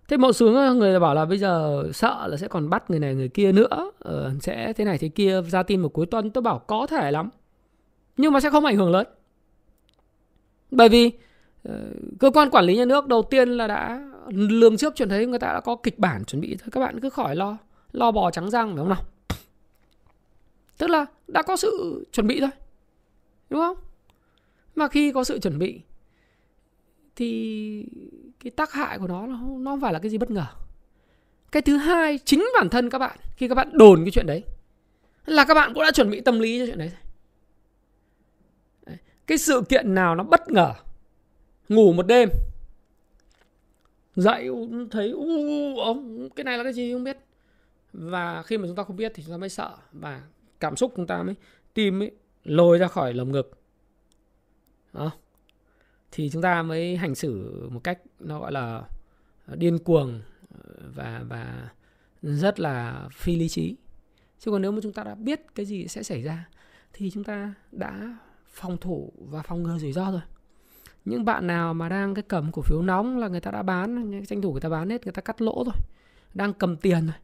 thế 0.09 0.17
một 0.17 0.33
số 0.33 0.73
người 0.75 1.01
bảo 1.01 1.15
là 1.15 1.25
bây 1.25 1.39
giờ 1.39 1.85
sợ 1.95 2.27
là 2.27 2.37
sẽ 2.37 2.49
còn 2.49 2.71
bắt 2.71 2.91
người 2.91 3.01
này 3.01 3.15
người 3.15 3.29
kia 3.29 3.53
nữa 3.53 3.91
ờ, 3.99 4.33
sẽ 4.41 4.73
thế 4.73 4.85
này 4.85 4.99
thế 4.99 5.09
kia 5.09 5.43
ra 5.43 5.63
tin 5.63 5.81
một 5.81 5.89
cuối 5.89 6.07
tuần 6.07 6.31
tôi 6.31 6.43
bảo 6.43 6.59
có 6.59 6.87
thể 6.87 7.11
lắm 7.11 7.31
nhưng 8.17 8.33
mà 8.33 8.41
sẽ 8.41 8.51
không 8.51 8.65
ảnh 8.65 8.77
hưởng 8.77 8.91
lớn 8.91 9.07
bởi 10.71 10.89
vì 10.89 11.11
ờ, 11.63 11.81
cơ 12.19 12.31
quan 12.31 12.51
quản 12.51 12.65
lý 12.65 12.77
nhà 12.77 12.85
nước 12.85 13.07
đầu 13.07 13.23
tiên 13.23 13.49
là 13.49 13.67
đã 13.67 14.11
lường 14.31 14.77
trước 14.77 14.93
chuyện 14.97 15.09
thấy 15.09 15.27
người 15.27 15.39
ta 15.39 15.53
đã 15.53 15.61
có 15.61 15.77
kịch 15.77 15.99
bản 15.99 16.25
chuẩn 16.25 16.41
bị, 16.41 16.57
thôi 16.57 16.69
các 16.73 16.81
bạn 16.81 17.01
cứ 17.01 17.11
khỏi 17.11 17.37
lo. 17.37 17.57
Lo 17.93 18.11
bò 18.11 18.31
trắng 18.31 18.51
răng, 18.51 18.69
phải 18.69 18.79
không 18.79 18.89
nào? 18.89 19.03
Tức 20.79 20.91
là 20.91 21.07
đã 21.29 21.43
có 21.43 21.57
sự 21.57 22.05
chuẩn 22.13 22.27
bị 22.27 22.41
thôi, 22.41 22.51
đúng 23.51 23.61
không? 23.61 23.77
Mà 24.75 24.89
khi 24.89 25.13
có 25.13 25.25
sự 25.25 25.39
chuẩn 25.39 25.59
bị, 25.59 25.81
thì 27.17 27.87
cái 28.41 28.51
tác 28.51 28.73
hại 28.73 28.99
của 28.99 29.07
nó 29.07 29.27
nó 29.27 29.71
không 29.71 29.81
phải 29.81 29.93
là 29.93 29.99
cái 29.99 30.11
gì 30.11 30.19
bất 30.19 30.31
ngờ. 30.31 30.47
Cái 31.53 31.63
thứ 31.63 31.77
hai 31.77 32.19
chính 32.25 32.47
bản 32.55 32.69
thân 32.69 32.91
các 32.91 32.99
bạn, 32.99 33.19
khi 33.37 33.49
các 33.49 33.55
bạn 33.55 33.71
đồn 33.73 34.05
cái 34.05 34.11
chuyện 34.11 34.27
đấy, 34.27 34.45
là 35.27 35.45
các 35.45 35.55
bạn 35.55 35.75
cũng 35.75 35.83
đã 35.83 35.91
chuẩn 35.91 36.11
bị 36.11 36.21
tâm 36.21 36.41
lý 36.41 36.59
cho 36.59 36.67
chuyện 36.67 36.79
đấy. 36.79 36.93
Cái 39.27 39.39
sự 39.39 39.63
kiện 39.69 39.95
nào 39.95 40.15
nó 40.15 40.25
bất 40.25 40.51
ngờ, 40.51 40.73
ngủ 41.69 41.93
một 41.93 42.07
đêm 42.07 42.29
dậy 44.17 44.49
thấy, 44.91 45.11
u, 45.11 45.79
ông, 45.79 46.31
cái 46.31 46.45
này 46.45 46.59
là 46.59 46.65
cái 46.65 46.73
gì 46.73 46.93
không 46.93 47.05
biết? 47.05 47.19
Và 47.93 48.43
khi 48.43 48.59
mà 48.59 48.67
chúng 48.67 48.77
ta 48.77 48.83
không 48.83 48.97
biết 48.97 49.13
thì 49.15 49.23
chúng 49.23 49.33
ta 49.33 49.37
mới 49.39 49.49
sợ 49.49 49.77
và 49.93 50.23
cảm 50.61 50.77
xúc 50.77 50.93
chúng 50.97 51.07
ta 51.07 51.23
mới, 51.23 51.35
tim 51.75 52.03
ấy 52.03 52.11
lôi 52.45 52.79
ra 52.79 52.89
khỏi 52.89 53.15
lồng 53.15 53.33
ngực. 53.33 53.59
Đó. 54.93 55.13
thì 56.13 56.31
chúng 56.31 56.43
ta 56.43 56.63
mới 56.63 56.97
hành 56.97 57.15
xử 57.15 57.61
một 57.71 57.81
cách 57.85 57.99
nó 58.21 58.41
gọi 58.41 58.53
là 58.53 58.83
điên 59.55 59.79
cuồng 59.79 60.21
và 60.95 61.23
và 61.29 61.71
rất 62.23 62.61
là 62.61 63.09
phi 63.13 63.37
lý 63.37 63.49
trí. 63.49 63.77
Chứ 64.39 64.51
còn 64.51 64.63
nếu 64.63 64.73
mà 64.73 64.81
chúng 64.83 64.93
ta 64.93 65.05
đã 65.05 65.15
biết 65.15 65.41
cái 65.55 65.67
gì 65.67 65.89
sẽ 65.89 66.03
xảy 66.03 66.23
ra 66.23 66.49
thì 66.93 67.11
chúng 67.11 67.25
ta 67.25 67.55
đã 67.73 68.19
phòng 68.49 68.77
thủ 68.77 69.13
và 69.17 69.43
phòng 69.43 69.63
ngừa 69.63 69.79
rủi 69.79 69.93
ro 69.93 70.11
rồi 70.11 70.21
những 71.07 71.25
bạn 71.25 71.47
nào 71.47 71.75
mà 71.75 71.89
đang 71.89 72.15
cái 72.15 72.23
cầm 72.29 72.53
cổ 72.53 72.63
phiếu 72.63 72.83
nóng 72.83 73.19
là 73.19 73.29
người 73.29 73.41
ta 73.41 73.51
đã 73.51 73.63
bán 73.63 74.23
tranh 74.29 74.43
thủ 74.43 74.53
người 74.53 74.61
ta 74.61 74.69
bán 74.69 74.91
hết, 74.91 75.05
người 75.05 75.13
ta 75.13 75.23
cắt 75.23 75.43
lỗ 75.43 75.65
rồi, 75.67 75.75
đang 76.35 76.53
cầm 76.53 76.77
tiền 76.77 77.07
rồi. 77.07 77.17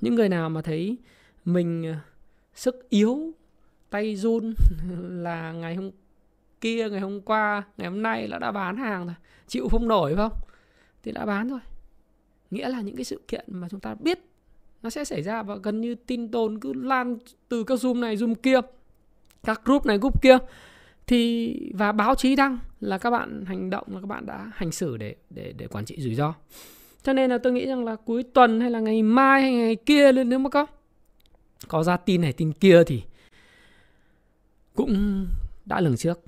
Những 0.00 0.14
người 0.14 0.28
nào 0.28 0.50
mà 0.50 0.62
thấy 0.62 0.96
mình 1.44 1.84
ờ, 1.86 1.94
sức 2.54 2.86
yếu, 2.88 3.32
tay 3.90 4.16
run 4.16 4.54
là 5.08 5.52
ngày 5.52 5.74
hôm 5.74 5.90
kia, 6.60 6.88
ngày 6.90 7.00
hôm 7.00 7.20
qua, 7.20 7.62
ngày 7.78 7.88
hôm 7.88 8.02
nay 8.02 8.28
là 8.28 8.38
đã 8.38 8.52
bán 8.52 8.76
hàng 8.76 9.06
rồi, 9.06 9.14
chịu 9.46 9.68
không 9.70 9.88
nổi 9.88 10.14
phải 10.14 10.28
không? 10.28 10.38
Thì 11.02 11.12
đã 11.12 11.26
bán 11.26 11.48
rồi. 11.48 11.60
Nghĩa 12.50 12.68
là 12.68 12.80
những 12.80 12.96
cái 12.96 13.04
sự 13.04 13.20
kiện 13.28 13.44
mà 13.48 13.68
chúng 13.68 13.80
ta 13.80 13.94
biết 13.94 14.18
nó 14.82 14.90
sẽ 14.90 15.04
xảy 15.04 15.22
ra 15.22 15.42
và 15.42 15.56
gần 15.56 15.80
như 15.80 15.94
tin 15.94 16.30
đồn 16.30 16.60
cứ 16.60 16.72
lan 16.72 17.18
từ 17.48 17.64
các 17.64 17.78
zoom 17.78 18.00
này, 18.00 18.16
zoom 18.16 18.34
kia, 18.34 18.60
các 19.42 19.64
group 19.64 19.86
này, 19.86 19.98
group 19.98 20.22
kia 20.22 20.38
thì, 21.06 21.54
và 21.74 21.92
báo 21.92 22.14
chí 22.14 22.36
đăng 22.36 22.58
là 22.80 22.98
các 22.98 23.10
bạn 23.10 23.44
hành 23.46 23.70
động, 23.70 23.86
là 23.88 24.00
các 24.00 24.06
bạn 24.06 24.26
đã 24.26 24.50
hành 24.54 24.72
xử 24.72 24.96
để 24.96 25.16
để 25.30 25.52
để 25.56 25.66
quản 25.66 25.84
trị 25.84 25.96
rủi 25.98 26.14
ro. 26.14 26.34
Cho 27.02 27.12
nên 27.12 27.30
là 27.30 27.38
tôi 27.38 27.52
nghĩ 27.52 27.66
rằng 27.66 27.84
là 27.84 27.96
cuối 27.96 28.22
tuần 28.22 28.60
hay 28.60 28.70
là 28.70 28.80
ngày 28.80 29.02
mai 29.02 29.42
hay 29.42 29.52
ngày 29.52 29.76
kia 29.76 30.12
lên 30.12 30.28
nếu 30.28 30.38
mà 30.38 30.50
có 30.50 30.66
có 31.68 31.82
ra 31.82 31.96
tin 31.96 32.20
này, 32.20 32.32
tin 32.32 32.52
kia 32.52 32.82
thì 32.86 33.02
cũng 34.74 35.26
đã 35.64 35.80
lường 35.80 35.96
trước, 35.96 36.20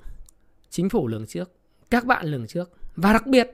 chính 0.69 0.89
phủ 0.89 1.07
lường 1.07 1.27
trước, 1.27 1.51
các 1.89 2.05
bạn 2.05 2.25
lường 2.25 2.47
trước. 2.47 2.71
Và 2.95 3.13
đặc 3.13 3.27
biệt, 3.27 3.51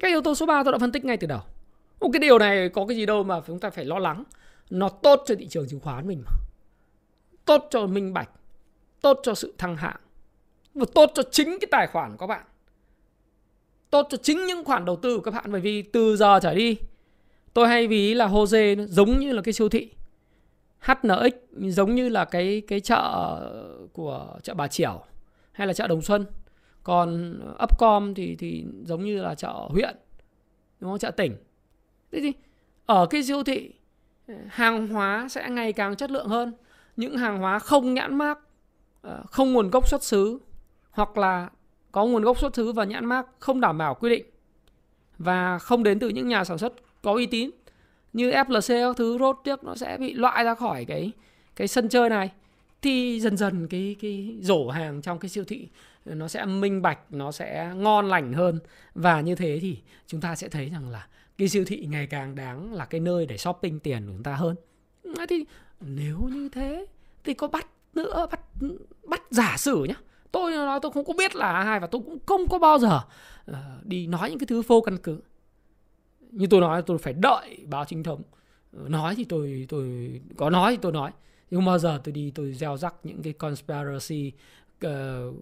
cái 0.00 0.10
yếu 0.10 0.20
tố 0.20 0.34
số 0.34 0.46
3 0.46 0.64
tôi 0.64 0.72
đã 0.72 0.78
phân 0.78 0.92
tích 0.92 1.04
ngay 1.04 1.16
từ 1.16 1.26
đầu. 1.26 1.40
Một 2.00 2.10
cái 2.12 2.20
điều 2.20 2.38
này 2.38 2.68
có 2.68 2.86
cái 2.86 2.96
gì 2.96 3.06
đâu 3.06 3.24
mà 3.24 3.40
chúng 3.46 3.60
ta 3.60 3.70
phải 3.70 3.84
lo 3.84 3.98
lắng. 3.98 4.24
Nó 4.70 4.88
tốt 4.88 5.22
cho 5.26 5.34
thị 5.34 5.46
trường 5.48 5.68
chứng 5.68 5.80
khoán 5.80 6.06
mình 6.06 6.22
mà. 6.26 6.32
Tốt 7.44 7.66
cho 7.70 7.86
minh 7.86 8.12
bạch. 8.12 8.30
Tốt 9.00 9.20
cho 9.22 9.34
sự 9.34 9.54
thăng 9.58 9.76
hạng 9.76 9.96
và 10.78 10.86
tốt 10.94 11.12
cho 11.14 11.22
chính 11.30 11.58
cái 11.60 11.68
tài 11.70 11.86
khoản 11.86 12.10
của 12.10 12.16
các 12.16 12.26
bạn. 12.26 12.44
Tốt 13.90 14.06
cho 14.10 14.16
chính 14.16 14.46
những 14.46 14.64
khoản 14.64 14.84
đầu 14.84 14.96
tư 14.96 15.16
của 15.16 15.22
các 15.22 15.30
bạn 15.30 15.52
bởi 15.52 15.60
vì 15.60 15.82
từ 15.82 16.16
giờ 16.16 16.40
trở 16.42 16.54
đi 16.54 16.78
tôi 17.54 17.68
hay 17.68 17.86
ví 17.86 18.14
là 18.14 18.28
Jose 18.28 18.86
giống 18.86 19.18
như 19.18 19.32
là 19.32 19.42
cái 19.42 19.52
siêu 19.52 19.68
thị. 19.68 19.90
HNX 20.80 21.32
giống 21.52 21.94
như 21.94 22.08
là 22.08 22.24
cái 22.24 22.62
cái 22.68 22.80
chợ 22.80 23.38
của 23.92 24.38
chợ 24.42 24.54
Bà 24.54 24.68
Triểu, 24.68 25.04
hay 25.52 25.66
là 25.66 25.72
chợ 25.72 25.86
Đồng 25.86 26.02
Xuân. 26.02 26.26
Còn 26.82 27.40
Upcom 27.64 28.14
thì 28.14 28.36
thì 28.36 28.64
giống 28.84 29.04
như 29.04 29.22
là 29.22 29.34
chợ 29.34 29.52
huyện 29.52 29.96
đúng 30.80 30.90
không? 30.90 30.98
Chợ 30.98 31.10
tỉnh. 31.10 31.36
Thế 32.12 32.20
thì 32.20 32.32
ở 32.86 33.06
cái 33.06 33.22
siêu 33.22 33.42
thị 33.42 33.72
hàng 34.48 34.88
hóa 34.88 35.26
sẽ 35.30 35.48
ngày 35.48 35.72
càng 35.72 35.96
chất 35.96 36.10
lượng 36.10 36.28
hơn. 36.28 36.52
Những 36.96 37.16
hàng 37.16 37.38
hóa 37.38 37.58
không 37.58 37.94
nhãn 37.94 38.18
mác 38.18 38.38
ờ, 39.02 39.22
không 39.30 39.52
nguồn 39.52 39.70
gốc 39.70 39.88
xuất 39.88 40.02
xứ 40.02 40.38
hoặc 40.98 41.18
là 41.18 41.50
có 41.92 42.06
nguồn 42.06 42.22
gốc 42.22 42.38
xuất 42.38 42.56
xứ 42.56 42.72
và 42.72 42.84
nhãn 42.84 43.04
mác 43.04 43.26
không 43.38 43.60
đảm 43.60 43.78
bảo 43.78 43.94
quy 43.94 44.10
định 44.10 44.26
và 45.18 45.58
không 45.58 45.82
đến 45.82 45.98
từ 45.98 46.08
những 46.08 46.28
nhà 46.28 46.44
sản 46.44 46.58
xuất 46.58 46.72
có 47.02 47.12
uy 47.12 47.26
tín 47.26 47.50
như 48.12 48.30
FLC 48.30 48.88
các 48.88 48.96
thứ 48.96 49.18
rốt 49.18 49.36
tiếc 49.44 49.64
nó 49.64 49.74
sẽ 49.74 49.96
bị 50.00 50.14
loại 50.14 50.44
ra 50.44 50.54
khỏi 50.54 50.84
cái 50.84 51.12
cái 51.56 51.68
sân 51.68 51.88
chơi 51.88 52.10
này. 52.10 52.30
Thì 52.82 53.20
dần 53.20 53.36
dần 53.36 53.68
cái 53.68 53.96
cái 54.00 54.38
rổ 54.42 54.68
hàng 54.68 55.02
trong 55.02 55.18
cái 55.18 55.28
siêu 55.28 55.44
thị 55.44 55.68
nó 56.04 56.28
sẽ 56.28 56.44
minh 56.44 56.82
bạch, 56.82 56.98
nó 57.10 57.32
sẽ 57.32 57.72
ngon 57.76 58.08
lành 58.08 58.32
hơn. 58.32 58.58
Và 58.94 59.20
như 59.20 59.34
thế 59.34 59.58
thì 59.62 59.78
chúng 60.06 60.20
ta 60.20 60.36
sẽ 60.36 60.48
thấy 60.48 60.70
rằng 60.70 60.88
là 60.88 61.06
cái 61.38 61.48
siêu 61.48 61.64
thị 61.66 61.86
ngày 61.88 62.06
càng 62.06 62.34
đáng 62.34 62.72
là 62.72 62.84
cái 62.84 63.00
nơi 63.00 63.26
để 63.26 63.38
shopping 63.38 63.80
tiền 63.80 64.06
của 64.06 64.12
chúng 64.12 64.22
ta 64.22 64.34
hơn. 64.34 64.56
Thì 65.28 65.44
nếu 65.80 66.18
như 66.32 66.48
thế 66.48 66.86
thì 67.24 67.34
có 67.34 67.48
bắt 67.48 67.66
nữa, 67.94 68.26
bắt 68.30 68.40
bắt 69.04 69.22
giả 69.30 69.54
sử 69.58 69.84
nhá 69.84 69.94
tôi 70.32 70.52
nói 70.52 70.78
tôi 70.82 70.92
không 70.92 71.04
có 71.04 71.12
biết 71.18 71.36
là 71.36 71.52
ai 71.52 71.80
và 71.80 71.86
tôi 71.86 72.02
cũng 72.04 72.18
không 72.26 72.48
có 72.48 72.58
bao 72.58 72.78
giờ 72.78 73.00
ờ, 73.46 73.58
đi 73.82 74.06
nói 74.06 74.30
những 74.30 74.38
cái 74.38 74.46
thứ 74.46 74.62
vô 74.62 74.80
căn 74.80 74.98
cứ. 74.98 75.20
Như 76.30 76.46
tôi 76.46 76.60
nói 76.60 76.82
tôi 76.82 76.98
phải 76.98 77.12
đợi 77.12 77.58
báo 77.66 77.84
chính 77.84 78.02
thống. 78.02 78.22
Ờ, 78.72 78.88
nói 78.88 79.14
thì 79.14 79.24
tôi 79.24 79.66
tôi 79.68 80.20
có 80.36 80.50
nói 80.50 80.72
thì 80.72 80.78
tôi 80.82 80.92
nói. 80.92 81.10
Nhưng 81.50 81.64
bao 81.64 81.78
giờ 81.78 82.00
tôi 82.04 82.12
đi 82.12 82.30
tôi 82.34 82.52
gieo 82.52 82.76
rắc 82.76 82.94
những 83.02 83.22
cái 83.22 83.32
conspiracy 83.32 84.32
uh, 84.86 84.90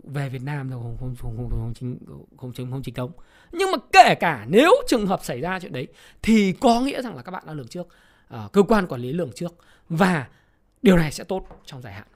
về 0.05 0.29
Việt 0.29 0.43
Nam 0.43 0.71
rồi 0.71 0.81
không 0.83 0.97
không 1.01 1.17
không 1.19 1.37
không 1.37 1.51
không 1.51 1.73
chính 1.75 1.99
không 2.37 2.53
chính 2.53 2.71
không 2.71 2.83
chính 2.83 2.95
thống. 2.95 3.13
Nhưng 3.53 3.71
mà 3.73 3.79
kể 3.93 4.15
cả 4.15 4.47
nếu 4.49 4.73
trường 4.89 5.07
hợp 5.07 5.25
xảy 5.25 5.41
ra 5.41 5.61
chuyện 5.61 5.73
đấy 5.73 5.87
thì 6.23 6.53
có 6.53 6.81
nghĩa 6.81 7.03
rằng 7.03 7.17
là 7.17 7.23
các 7.23 7.33
bạn 7.33 7.43
đã 7.47 7.53
lường 7.53 7.69
trước 7.69 7.89
uh, 8.35 8.53
cơ 8.53 8.63
quan 8.63 8.87
quản 8.87 9.01
lý 9.01 9.13
lường 9.13 9.33
trước. 9.33 9.55
Và 9.89 10.29
điều 10.83 10.97
này 10.97 11.13
sẽ 11.13 11.25
tốt 11.25 11.47
trong 11.65 11.83
dài 11.83 11.93
hạn 11.93 12.07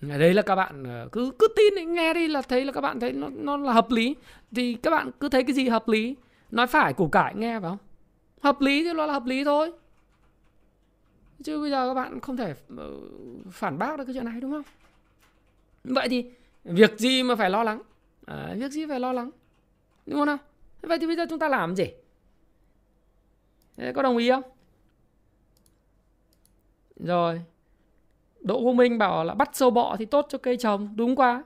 đấy 0.00 0.34
là 0.34 0.42
các 0.42 0.54
bạn 0.54 0.84
ờ, 0.84 1.08
cứ 1.12 1.32
cứ 1.38 1.48
tin 1.56 1.94
nghe 1.94 2.14
đi 2.14 2.28
là 2.28 2.42
thấy 2.42 2.64
là 2.64 2.72
các 2.72 2.80
bạn 2.80 3.00
thấy 3.00 3.12
nó 3.12 3.28
nó 3.28 3.56
là 3.56 3.72
hợp 3.72 3.90
lý. 3.90 4.16
Thì 4.52 4.74
các 4.74 4.90
bạn 4.90 5.10
cứ 5.20 5.28
thấy 5.28 5.44
cái 5.44 5.54
gì 5.54 5.68
hợp 5.68 5.88
lý 5.88 6.16
nói 6.50 6.66
phải 6.66 6.92
củ 6.92 7.08
cải 7.08 7.34
nghe 7.34 7.60
phải 7.60 7.70
không? 7.70 7.78
Hợp 8.40 8.60
lý 8.60 8.84
thì 8.84 8.92
nó 8.92 9.06
là 9.06 9.12
hợp 9.12 9.24
lý 9.26 9.44
thôi. 9.44 9.72
Chứ 11.44 11.60
bây 11.60 11.70
giờ 11.70 11.88
các 11.88 11.94
bạn 11.94 12.20
không 12.20 12.36
thể 12.36 12.54
ờ, 12.76 12.90
phản 13.50 13.78
bác 13.78 13.98
được 13.98 14.04
cái 14.04 14.14
chuyện 14.14 14.24
này 14.24 14.40
đúng 14.40 14.52
không? 14.52 14.62
Vậy 15.84 16.08
thì 16.08 16.24
việc 16.64 16.98
gì 16.98 17.22
mà 17.22 17.34
phải 17.34 17.50
lo 17.50 17.62
lắng? 17.62 17.82
À, 18.26 18.54
việc 18.58 18.72
gì 18.72 18.86
phải 18.86 19.00
lo 19.00 19.12
lắng? 19.12 19.30
Đúng 20.06 20.18
không 20.18 20.26
nào? 20.26 20.38
Vậy 20.82 20.98
thì 20.98 21.06
bây 21.06 21.16
giờ 21.16 21.26
chúng 21.30 21.38
ta 21.38 21.48
làm 21.48 21.76
gì? 21.76 21.86
Thế 23.76 23.92
có 23.92 24.02
đồng 24.02 24.16
ý 24.16 24.30
không? 24.30 24.42
Rồi. 26.96 27.42
Đỗ 28.40 28.60
Quốc 28.60 28.72
Minh 28.72 28.98
bảo 28.98 29.24
là 29.24 29.34
bắt 29.34 29.50
sâu 29.52 29.70
bọ 29.70 29.96
thì 29.96 30.04
tốt 30.04 30.26
cho 30.28 30.38
cây 30.38 30.56
trồng. 30.56 30.96
Đúng 30.96 31.16
quá. 31.16 31.44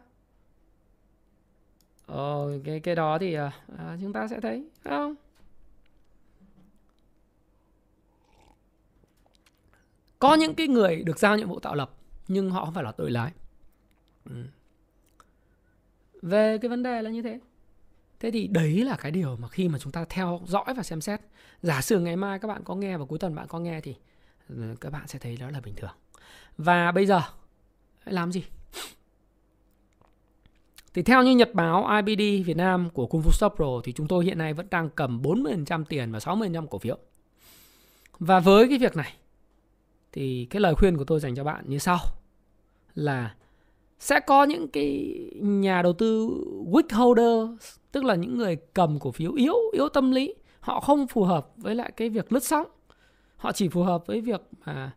Ờ, 2.07 2.59
cái 2.65 2.81
cái 2.81 2.95
đó 2.95 3.19
thì 3.19 3.35
ờ, 3.35 3.51
à, 3.79 3.97
chúng 4.01 4.13
ta 4.13 4.29
sẽ 4.29 4.41
thấy 4.41 4.65
không? 4.85 5.15
Có 10.19 10.35
những 10.35 10.55
cái 10.55 10.69
người 10.69 11.03
được 11.03 11.19
giao 11.19 11.37
nhiệm 11.37 11.49
vụ 11.49 11.61
tạo 11.61 11.75
lập 11.75 11.91
nhưng 12.29 12.51
họ 12.51 12.65
không 12.65 12.75
phải 12.75 12.85
là 12.85 12.93
tội 12.93 13.11
lái. 13.11 13.33
Ừ. 14.31 14.45
về 16.23 16.59
cái 16.59 16.69
vấn 16.69 16.83
đề 16.83 17.03
là 17.03 17.11
như 17.11 17.23
thế. 17.23 17.41
Thế 18.21 18.31
thì 18.31 18.47
đấy 18.47 18.85
là 18.85 18.97
cái 18.97 19.13
điều 19.13 19.37
mà 19.37 19.49
khi 19.49 19.69
mà 19.69 19.79
chúng 19.79 19.93
ta 19.93 20.05
theo 20.09 20.41
dõi 20.47 20.75
và 20.77 20.83
xem 20.83 21.01
xét. 21.01 21.21
Giả 21.63 21.81
sử 21.81 22.01
ngày 22.01 22.17
mai 22.17 22.39
các 22.39 22.49
bạn 22.49 22.63
có 22.65 22.75
nghe 22.75 22.97
và 22.99 23.05
cuối 23.05 23.19
tuần 23.19 23.35
bạn 23.35 23.49
có 23.49 23.59
nghe 23.59 23.81
thì 23.81 23.95
ừ, 24.49 24.75
các 24.81 24.93
bạn 24.93 25.09
sẽ 25.09 25.19
thấy 25.19 25.37
đó 25.37 25.51
là 25.51 25.61
bình 25.61 25.75
thường 25.77 25.95
và 26.59 26.93
bây 26.93 27.07
giờ, 27.07 27.21
làm 28.05 28.33
gì 28.33 28.45
thì 30.95 31.03
theo 31.03 31.23
như 31.23 31.37
nhật 31.37 31.55
báo 31.55 32.01
IBD 32.07 32.47
Việt 32.47 32.57
Nam 32.57 32.91
của 32.91 33.07
Kung 33.07 33.23
Fu 33.23 33.31
Stop 33.31 33.53
Pro 33.57 33.81
thì 33.85 33.93
chúng 33.93 34.09
tôi 34.09 34.25
hiện 34.25 34.39
nay 34.39 34.55
vẫn 34.55 34.67
đang 34.71 34.91
cầm 34.91 35.23
40% 35.23 35.85
tiền 35.85 36.13
và 36.13 36.19
60% 36.19 36.67
cổ 36.67 36.79
phiếu. 36.79 36.99
Và 38.19 38.41
với 38.41 38.69
cái 38.69 38.79
việc 38.79 38.97
này, 38.97 39.13
thì 40.13 40.47
cái 40.51 40.61
lời 40.61 40.75
khuyên 40.75 40.97
của 40.97 41.05
tôi 41.05 41.21
dành 41.21 41.35
cho 41.35 41.45
bạn 41.45 41.65
như 41.69 41.79
sau, 41.79 41.99
là 42.95 43.35
sẽ 43.99 44.21
có 44.21 44.45
những 44.45 44.69
cái 44.69 45.19
nhà 45.41 45.83
đầu 45.83 45.93
tư 45.93 46.29
weak 46.71 46.97
holder 46.97 47.65
tức 47.93 48.05
là 48.05 48.15
những 48.15 48.39
người 48.39 48.57
cầm 48.57 48.99
cổ 48.99 49.13
phiếu 49.13 49.33
yếu 49.33 49.55
yếu 49.73 49.89
tâm 49.89 50.11
lý, 50.11 50.35
họ 50.61 50.81
không 50.81 51.07
phù 51.07 51.25
hợp 51.25 51.49
với 51.57 51.75
lại 51.75 51.93
cái 51.97 52.09
việc 52.09 52.33
lướt 52.33 52.45
sóng 52.45 52.67
họ 53.37 53.53
chỉ 53.53 53.69
phù 53.69 53.83
hợp 53.83 54.07
với 54.07 54.21
việc 54.21 54.41
mà 54.65 54.91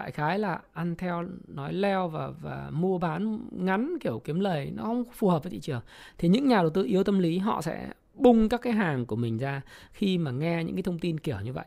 đại 0.00 0.10
khái 0.10 0.38
là 0.38 0.60
ăn 0.72 0.96
theo 0.96 1.24
nói 1.48 1.72
leo 1.72 2.08
và 2.08 2.30
và 2.40 2.70
mua 2.72 2.98
bán 2.98 3.40
ngắn 3.50 3.96
kiểu 4.00 4.18
kiếm 4.24 4.40
lời, 4.40 4.72
nó 4.76 4.82
không 4.82 5.04
phù 5.12 5.28
hợp 5.28 5.42
với 5.42 5.50
thị 5.50 5.60
trường. 5.60 5.80
Thì 6.18 6.28
những 6.28 6.48
nhà 6.48 6.56
đầu 6.56 6.70
tư 6.70 6.84
yếu 6.84 7.04
tâm 7.04 7.18
lý, 7.18 7.38
họ 7.38 7.62
sẽ 7.62 7.88
bung 8.14 8.48
các 8.48 8.60
cái 8.62 8.72
hàng 8.72 9.06
của 9.06 9.16
mình 9.16 9.38
ra 9.38 9.62
khi 9.92 10.18
mà 10.18 10.30
nghe 10.30 10.64
những 10.64 10.76
cái 10.76 10.82
thông 10.82 10.98
tin 10.98 11.20
kiểu 11.20 11.36
như 11.44 11.52
vậy. 11.52 11.64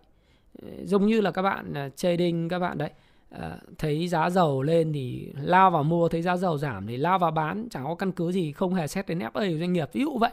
Ờ, 0.61 0.67
giống 0.85 1.07
như 1.07 1.21
là 1.21 1.31
các 1.31 1.41
bạn 1.41 1.73
ờ, 1.73 1.89
trading 1.89 2.49
các 2.49 2.59
bạn 2.59 2.77
đấy 2.77 2.89
ờ, 3.29 3.59
thấy 3.77 4.07
giá 4.07 4.29
dầu 4.29 4.61
lên 4.63 4.93
thì 4.93 5.33
lao 5.41 5.71
vào 5.71 5.83
mua, 5.83 6.07
thấy 6.09 6.21
giá 6.21 6.37
dầu 6.37 6.57
giảm 6.57 6.87
thì 6.87 6.97
lao 6.97 7.19
vào 7.19 7.31
bán, 7.31 7.67
chẳng 7.71 7.83
có 7.83 7.95
căn 7.95 8.11
cứ 8.11 8.31
gì, 8.31 8.51
không 8.51 8.73
hề 8.73 8.87
xét 8.87 9.07
đến 9.07 9.19
FA 9.19 9.53
của 9.53 9.59
doanh 9.59 9.73
nghiệp. 9.73 9.89
Ví 9.93 10.01
dụ 10.01 10.17
vậy. 10.17 10.31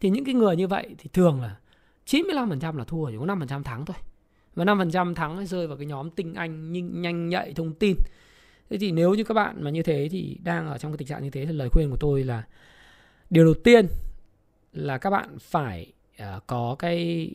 Thì 0.00 0.10
những 0.10 0.24
cái 0.24 0.34
người 0.34 0.56
như 0.56 0.68
vậy 0.68 0.94
thì 0.98 1.10
thường 1.12 1.40
là 1.42 1.56
95% 2.06 2.76
là 2.76 2.84
thua, 2.84 3.10
chỉ 3.10 3.16
có 3.18 3.26
5% 3.26 3.62
thắng 3.62 3.84
thôi 3.86 3.96
và 4.58 4.64
5% 4.64 5.14
thắng 5.14 5.46
rơi 5.46 5.66
vào 5.66 5.76
cái 5.76 5.86
nhóm 5.86 6.10
tinh 6.10 6.34
anh 6.34 6.72
nhanh, 6.72 7.02
nhanh 7.02 7.28
nhạy 7.28 7.52
thông 7.52 7.74
tin. 7.74 7.96
Thế 8.70 8.78
thì 8.78 8.92
nếu 8.92 9.14
như 9.14 9.24
các 9.24 9.34
bạn 9.34 9.64
mà 9.64 9.70
như 9.70 9.82
thế 9.82 10.08
thì 10.10 10.38
đang 10.42 10.68
ở 10.68 10.78
trong 10.78 10.92
cái 10.92 10.98
tình 10.98 11.08
trạng 11.08 11.22
như 11.22 11.30
thế 11.30 11.46
thì 11.46 11.52
lời 11.52 11.68
khuyên 11.68 11.90
của 11.90 11.96
tôi 12.00 12.24
là 12.24 12.42
điều 13.30 13.44
đầu 13.44 13.54
tiên 13.54 13.86
là 14.72 14.98
các 14.98 15.10
bạn 15.10 15.38
phải 15.40 15.92
uh, 16.22 16.46
có 16.46 16.76
cái 16.78 17.30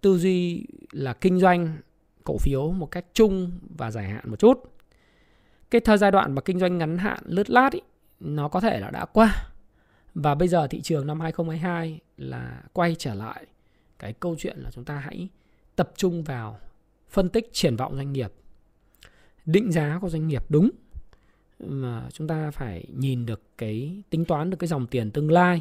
tư 0.00 0.18
duy 0.18 0.66
là 0.92 1.12
kinh 1.12 1.40
doanh 1.40 1.76
cổ 2.24 2.36
phiếu 2.38 2.72
một 2.72 2.86
cách 2.86 3.04
chung 3.14 3.50
và 3.76 3.90
dài 3.90 4.08
hạn 4.08 4.30
một 4.30 4.38
chút. 4.38 4.72
Cái 5.70 5.80
thời 5.80 5.98
giai 5.98 6.10
đoạn 6.10 6.34
mà 6.34 6.42
kinh 6.42 6.58
doanh 6.58 6.78
ngắn 6.78 6.98
hạn 6.98 7.18
lướt 7.24 7.50
lát 7.50 7.72
ý, 7.72 7.80
nó 8.20 8.48
có 8.48 8.60
thể 8.60 8.80
là 8.80 8.90
đã 8.90 9.04
qua. 9.04 9.46
Và 10.14 10.34
bây 10.34 10.48
giờ 10.48 10.66
thị 10.66 10.80
trường 10.80 11.06
năm 11.06 11.20
2022 11.20 12.00
là 12.16 12.62
quay 12.72 12.94
trở 12.98 13.14
lại 13.14 13.46
cái 13.98 14.12
câu 14.12 14.36
chuyện 14.38 14.58
là 14.58 14.70
chúng 14.70 14.84
ta 14.84 14.98
hãy 14.98 15.28
tập 15.80 15.92
trung 15.96 16.22
vào 16.22 16.58
phân 17.08 17.28
tích 17.28 17.52
triển 17.52 17.76
vọng 17.76 17.96
doanh 17.96 18.12
nghiệp. 18.12 18.32
Định 19.46 19.72
giá 19.72 19.98
của 20.00 20.08
doanh 20.08 20.28
nghiệp 20.28 20.42
đúng, 20.48 20.70
mà 21.58 22.08
chúng 22.12 22.26
ta 22.26 22.50
phải 22.50 22.84
nhìn 22.96 23.26
được 23.26 23.42
cái, 23.58 24.02
tính 24.10 24.24
toán 24.24 24.50
được 24.50 24.56
cái 24.56 24.68
dòng 24.68 24.86
tiền 24.86 25.10
tương 25.10 25.30
lai, 25.30 25.60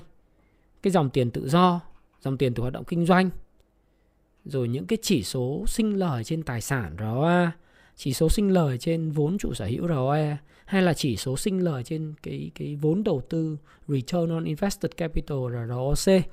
cái 0.81 0.91
dòng 0.91 1.09
tiền 1.09 1.31
tự 1.31 1.49
do, 1.49 1.81
dòng 2.21 2.37
tiền 2.37 2.53
từ 2.53 2.61
hoạt 2.61 2.73
động 2.73 2.83
kinh 2.87 3.05
doanh, 3.05 3.29
rồi 4.45 4.67
những 4.67 4.85
cái 4.85 4.97
chỉ 5.01 5.23
số 5.23 5.63
sinh 5.67 5.99
lời 5.99 6.23
trên 6.23 6.43
tài 6.43 6.61
sản 6.61 6.95
ROA 6.99 7.51
chỉ 7.95 8.13
số 8.13 8.29
sinh 8.29 8.51
lời 8.51 8.77
trên 8.77 9.11
vốn 9.11 9.37
chủ 9.37 9.53
sở 9.53 9.65
hữu 9.65 9.87
ROE 9.87 10.37
hay 10.65 10.81
là 10.81 10.93
chỉ 10.93 11.17
số 11.17 11.37
sinh 11.37 11.59
lời 11.59 11.83
trên 11.83 12.13
cái 12.23 12.51
cái 12.55 12.75
vốn 12.75 13.03
đầu 13.03 13.21
tư 13.29 13.57
return 13.87 14.29
on 14.29 14.43
invested 14.43 14.91
capital 14.97 15.37
ROC 15.69 16.23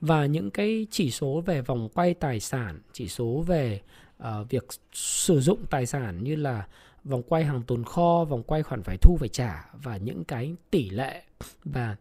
và 0.00 0.26
những 0.26 0.50
cái 0.50 0.86
chỉ 0.90 1.10
số 1.10 1.40
về 1.46 1.62
vòng 1.62 1.88
quay 1.94 2.14
tài 2.14 2.40
sản, 2.40 2.80
chỉ 2.92 3.08
số 3.08 3.44
về 3.46 3.80
uh, 4.22 4.26
việc 4.50 4.66
sử 4.92 5.40
dụng 5.40 5.58
tài 5.70 5.86
sản 5.86 6.24
như 6.24 6.36
là 6.36 6.66
vòng 7.04 7.22
quay 7.22 7.44
hàng 7.44 7.62
tồn 7.62 7.84
kho, 7.84 8.24
vòng 8.24 8.42
quay 8.42 8.62
khoản 8.62 8.82
phải 8.82 8.96
thu 8.96 9.16
phải 9.16 9.28
trả 9.28 9.64
và 9.82 9.96
những 9.96 10.24
cái 10.24 10.54
tỷ 10.70 10.90
lệ 10.90 11.22
và 11.64 11.96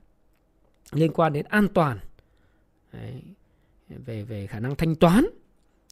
liên 0.92 1.14
quan 1.14 1.34
đến 1.34 1.46
an 1.50 1.68
toàn 1.74 2.00
Đấy. 2.94 3.22
về 3.90 4.24
về 4.24 4.48
khả 4.48 4.60
năng 4.60 4.76
thanh 4.76 4.96
toán 4.96 5.26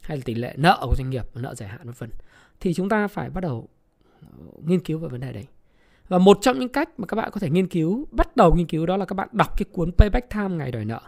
hay 0.02 0.18
là 0.18 0.24
tỷ 0.26 0.36
lệ 0.36 0.54
nợ 0.58 0.80
của 0.82 0.96
doanh 0.98 1.10
nghiệp, 1.10 1.26
nợ 1.36 1.56
dài 1.56 1.70
hạn 1.70 1.80
vân 1.84 1.94
vân 1.98 2.10
thì 2.60 2.74
chúng 2.74 2.90
ta 2.90 3.08
phải 3.08 3.30
bắt 3.30 3.42
đầu 3.42 3.68
ờ, 4.22 4.28
nghiên 4.66 4.80
cứu 4.80 5.00
về 5.00 5.08
vấn 5.08 5.22
đề 5.22 5.34
đấy. 5.34 5.46
Và 6.08 6.18
một 6.18 6.38
trong 6.42 6.60
những 6.60 6.70
cách 6.70 7.00
mà 7.00 7.08
các 7.08 7.16
bạn 7.16 7.32
có 7.32 7.40
thể 7.40 7.50
nghiên 7.50 7.68
cứu, 7.68 8.08
bắt 8.12 8.36
đầu 8.36 8.56
nghiên 8.56 8.68
cứu 8.68 8.86
đó 8.86 8.98
là 8.98 9.06
các 9.06 9.14
bạn 9.14 9.30
đọc 9.32 9.58
cái 9.58 9.66
cuốn 9.72 9.92
Payback 9.98 10.30
Time 10.30 10.50
ngày 10.50 10.72
đòi 10.72 10.86
nợ. 10.86 11.02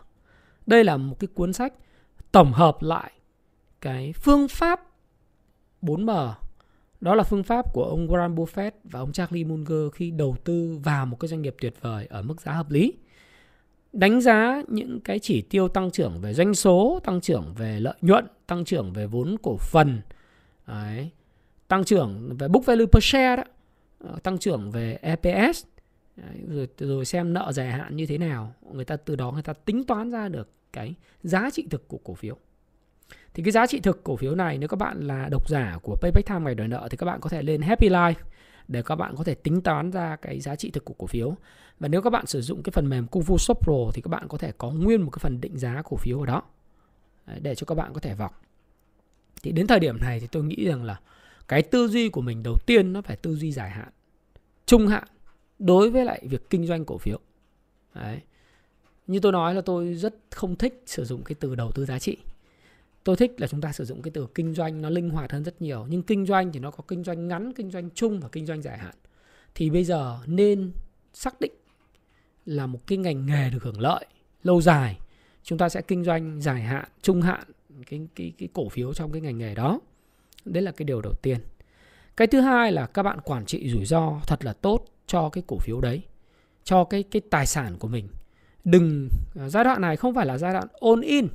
Đây 0.69 0.83
là 0.83 0.97
một 0.97 1.15
cái 1.19 1.27
cuốn 1.33 1.53
sách 1.53 1.73
tổng 2.31 2.53
hợp 2.53 2.77
lại 2.81 3.11
cái 3.81 4.13
phương 4.13 4.47
pháp 4.47 4.81
4M 5.81 6.33
đó 7.01 7.15
là 7.15 7.23
phương 7.23 7.43
pháp 7.43 7.73
của 7.73 7.83
ông 7.83 8.07
Warren 8.07 8.35
Buffett 8.35 8.71
và 8.83 8.99
ông 8.99 9.11
Charlie 9.11 9.43
Munger 9.43 9.93
khi 9.93 10.11
đầu 10.11 10.35
tư 10.43 10.79
vào 10.83 11.05
một 11.05 11.17
cái 11.19 11.27
doanh 11.27 11.41
nghiệp 11.41 11.55
tuyệt 11.61 11.73
vời 11.81 12.07
ở 12.09 12.21
mức 12.21 12.41
giá 12.41 12.51
hợp 12.51 12.71
lý. 12.71 12.93
Đánh 13.93 14.21
giá 14.21 14.61
những 14.67 14.99
cái 14.99 15.19
chỉ 15.19 15.41
tiêu 15.41 15.67
tăng 15.67 15.91
trưởng 15.91 16.21
về 16.21 16.33
doanh 16.33 16.53
số, 16.53 16.99
tăng 17.03 17.21
trưởng 17.21 17.53
về 17.57 17.79
lợi 17.79 17.97
nhuận, 18.01 18.25
tăng 18.47 18.65
trưởng 18.65 18.93
về 18.93 19.05
vốn 19.07 19.35
cổ 19.43 19.57
phần, 19.57 20.01
đấy, 20.67 21.09
tăng 21.67 21.83
trưởng 21.83 22.37
về 22.39 22.47
book 22.47 22.65
value 22.65 22.85
per 22.85 23.03
share 23.03 23.35
đó, 23.35 23.43
ờ, 23.99 24.19
tăng 24.23 24.37
trưởng 24.37 24.71
về 24.71 24.99
EPS, 25.01 25.65
đấy, 26.15 26.37
rồi 26.47 26.67
rồi 26.77 27.05
xem 27.05 27.33
nợ 27.33 27.51
dài 27.51 27.71
hạn 27.71 27.95
như 27.95 28.05
thế 28.05 28.17
nào, 28.17 28.53
người 28.73 28.85
ta 28.85 28.95
từ 28.95 29.15
đó 29.15 29.31
người 29.31 29.43
ta 29.43 29.53
tính 29.53 29.83
toán 29.83 30.11
ra 30.11 30.27
được 30.27 30.49
cái 30.73 30.93
giá 31.23 31.49
trị 31.53 31.67
thực 31.69 31.87
của 31.87 31.99
cổ 32.03 32.13
phiếu. 32.13 32.37
Thì 33.33 33.43
cái 33.43 33.51
giá 33.51 33.67
trị 33.67 33.79
thực 33.79 34.03
cổ 34.03 34.15
phiếu 34.15 34.35
này 34.35 34.57
nếu 34.57 34.69
các 34.69 34.79
bạn 34.79 35.07
là 35.07 35.27
độc 35.31 35.49
giả 35.49 35.77
của 35.83 35.95
Payback 36.01 36.27
Time 36.27 36.39
ngày 36.39 36.55
đòi 36.55 36.67
nợ 36.67 36.87
thì 36.91 36.97
các 36.97 37.05
bạn 37.05 37.19
có 37.21 37.29
thể 37.29 37.41
lên 37.41 37.61
Happy 37.61 37.89
Life 37.89 38.13
để 38.67 38.81
các 38.81 38.95
bạn 38.95 39.15
có 39.15 39.23
thể 39.23 39.35
tính 39.35 39.61
toán 39.61 39.91
ra 39.91 40.15
cái 40.15 40.39
giá 40.39 40.55
trị 40.55 40.71
thực 40.71 40.85
của 40.85 40.93
cổ 40.93 41.07
phiếu. 41.07 41.35
Và 41.79 41.87
nếu 41.87 42.01
các 42.01 42.09
bạn 42.09 42.25
sử 42.25 42.41
dụng 42.41 42.63
cái 42.63 42.71
phần 42.71 42.89
mềm 42.89 43.07
Kung 43.07 43.23
Fu 43.23 43.37
Shop 43.37 43.57
Pro 43.61 43.91
thì 43.93 44.01
các 44.01 44.09
bạn 44.09 44.27
có 44.27 44.37
thể 44.37 44.51
có 44.57 44.71
nguyên 44.71 45.01
một 45.01 45.11
cái 45.11 45.19
phần 45.19 45.41
định 45.41 45.57
giá 45.57 45.81
cổ 45.85 45.97
phiếu 45.97 46.19
ở 46.19 46.25
đó 46.25 46.43
để 47.41 47.55
cho 47.55 47.65
các 47.65 47.75
bạn 47.75 47.93
có 47.93 47.99
thể 47.99 48.13
vào. 48.13 48.31
Thì 49.43 49.51
đến 49.51 49.67
thời 49.67 49.79
điểm 49.79 49.97
này 50.01 50.19
thì 50.19 50.27
tôi 50.27 50.43
nghĩ 50.43 50.65
rằng 50.65 50.83
là 50.83 50.99
cái 51.47 51.61
tư 51.61 51.87
duy 51.87 52.09
của 52.09 52.21
mình 52.21 52.43
đầu 52.43 52.57
tiên 52.65 52.93
nó 52.93 53.01
phải 53.01 53.15
tư 53.15 53.35
duy 53.35 53.51
dài 53.51 53.69
hạn, 53.69 53.89
trung 54.65 54.87
hạn 54.87 55.03
đối 55.59 55.91
với 55.91 56.05
lại 56.05 56.21
việc 56.23 56.49
kinh 56.49 56.65
doanh 56.65 56.85
cổ 56.85 56.97
phiếu. 56.97 57.19
Đấy. 57.95 58.21
Như 59.09 59.19
tôi 59.19 59.31
nói 59.31 59.55
là 59.55 59.61
tôi 59.61 59.93
rất 59.93 60.15
không 60.31 60.55
thích 60.55 60.83
sử 60.85 61.05
dụng 61.05 61.23
cái 61.23 61.35
từ 61.39 61.55
đầu 61.55 61.71
tư 61.71 61.85
giá 61.85 61.99
trị. 61.99 62.17
Tôi 63.03 63.15
thích 63.15 63.31
là 63.37 63.47
chúng 63.47 63.61
ta 63.61 63.71
sử 63.71 63.85
dụng 63.85 64.01
cái 64.01 64.11
từ 64.11 64.27
kinh 64.35 64.53
doanh, 64.53 64.81
nó 64.81 64.89
linh 64.89 65.09
hoạt 65.09 65.31
hơn 65.31 65.43
rất 65.43 65.61
nhiều. 65.61 65.85
Nhưng 65.89 66.03
kinh 66.03 66.25
doanh 66.25 66.51
thì 66.51 66.59
nó 66.59 66.71
có 66.71 66.83
kinh 66.87 67.03
doanh 67.03 67.27
ngắn, 67.27 67.53
kinh 67.53 67.71
doanh 67.71 67.89
chung 67.89 68.19
và 68.19 68.29
kinh 68.29 68.45
doanh 68.45 68.61
dài 68.61 68.77
hạn. 68.77 68.95
Thì 69.55 69.69
bây 69.69 69.83
giờ 69.83 70.19
nên 70.25 70.71
xác 71.13 71.41
định 71.41 71.51
là 72.45 72.67
một 72.67 72.87
cái 72.87 72.97
ngành 72.97 73.25
nghề 73.25 73.49
được 73.49 73.63
hưởng 73.63 73.81
lợi 73.81 74.05
lâu 74.43 74.61
dài. 74.61 74.99
Chúng 75.43 75.57
ta 75.57 75.69
sẽ 75.69 75.81
kinh 75.81 76.03
doanh 76.03 76.41
dài 76.41 76.61
hạn, 76.61 76.89
trung 77.01 77.21
hạn 77.21 77.43
cái 77.87 78.07
cái 78.15 78.33
cái 78.37 78.49
cổ 78.53 78.69
phiếu 78.69 78.93
trong 78.93 79.11
cái 79.11 79.21
ngành 79.21 79.37
nghề 79.37 79.55
đó. 79.55 79.79
Đấy 80.45 80.63
là 80.63 80.71
cái 80.71 80.85
điều 80.85 81.01
đầu 81.01 81.13
tiên. 81.21 81.39
Cái 82.17 82.27
thứ 82.27 82.41
hai 82.41 82.71
là 82.71 82.85
các 82.85 83.03
bạn 83.03 83.19
quản 83.23 83.45
trị 83.45 83.69
rủi 83.69 83.85
ro 83.85 84.19
thật 84.27 84.45
là 84.45 84.53
tốt 84.53 84.85
cho 85.07 85.29
cái 85.29 85.43
cổ 85.47 85.57
phiếu 85.57 85.81
đấy, 85.81 86.01
cho 86.63 86.83
cái 86.83 87.03
cái 87.03 87.21
tài 87.29 87.45
sản 87.45 87.75
của 87.79 87.87
mình 87.87 88.07
đừng 88.63 89.09
à, 89.39 89.49
giai 89.49 89.63
đoạn 89.63 89.81
này 89.81 89.97
không 89.97 90.13
phải 90.13 90.25
là 90.25 90.37
giai 90.37 90.53
đoạn 90.53 90.67
all 90.81 91.03
in. 91.03 91.27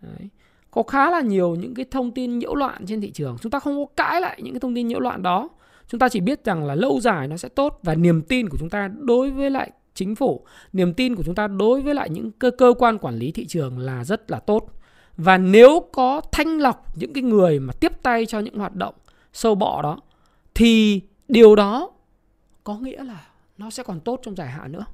Đấy. 0.00 0.28
Có 0.70 0.82
khá 0.82 1.10
là 1.10 1.20
nhiều 1.20 1.54
những 1.54 1.74
cái 1.74 1.84
thông 1.90 2.10
tin 2.10 2.38
nhiễu 2.38 2.54
loạn 2.54 2.86
trên 2.86 3.00
thị 3.00 3.10
trường. 3.10 3.36
Chúng 3.40 3.50
ta 3.50 3.58
không 3.60 3.86
có 3.86 3.92
cãi 3.96 4.20
lại 4.20 4.40
những 4.42 4.54
cái 4.54 4.60
thông 4.60 4.74
tin 4.74 4.88
nhiễu 4.88 5.00
loạn 5.00 5.22
đó. 5.22 5.48
Chúng 5.88 5.98
ta 5.98 6.08
chỉ 6.08 6.20
biết 6.20 6.44
rằng 6.44 6.64
là 6.64 6.74
lâu 6.74 7.00
dài 7.00 7.28
nó 7.28 7.36
sẽ 7.36 7.48
tốt 7.48 7.80
và 7.82 7.94
niềm 7.94 8.22
tin 8.22 8.48
của 8.48 8.58
chúng 8.58 8.70
ta 8.70 8.90
đối 8.98 9.30
với 9.30 9.50
lại 9.50 9.70
chính 9.94 10.14
phủ, 10.14 10.44
niềm 10.72 10.94
tin 10.94 11.14
của 11.14 11.22
chúng 11.22 11.34
ta 11.34 11.46
đối 11.46 11.82
với 11.82 11.94
lại 11.94 12.10
những 12.10 12.30
cơ 12.32 12.50
cơ 12.50 12.74
quan 12.78 12.98
quản 12.98 13.16
lý 13.16 13.32
thị 13.32 13.46
trường 13.46 13.78
là 13.78 14.04
rất 14.04 14.30
là 14.30 14.40
tốt. 14.40 14.70
Và 15.16 15.38
nếu 15.38 15.86
có 15.92 16.20
thanh 16.32 16.58
lọc 16.58 16.98
những 16.98 17.12
cái 17.12 17.22
người 17.22 17.60
mà 17.60 17.72
tiếp 17.80 17.92
tay 18.02 18.26
cho 18.26 18.40
những 18.40 18.58
hoạt 18.58 18.74
động 18.74 18.94
sâu 19.32 19.54
bọ 19.54 19.82
đó, 19.82 19.98
thì 20.54 21.00
điều 21.28 21.56
đó 21.56 21.90
có 22.64 22.78
nghĩa 22.78 23.04
là 23.04 23.26
nó 23.58 23.70
sẽ 23.70 23.82
còn 23.82 24.00
tốt 24.00 24.20
trong 24.22 24.36
dài 24.36 24.48
hạn 24.48 24.72
nữa 24.72 24.84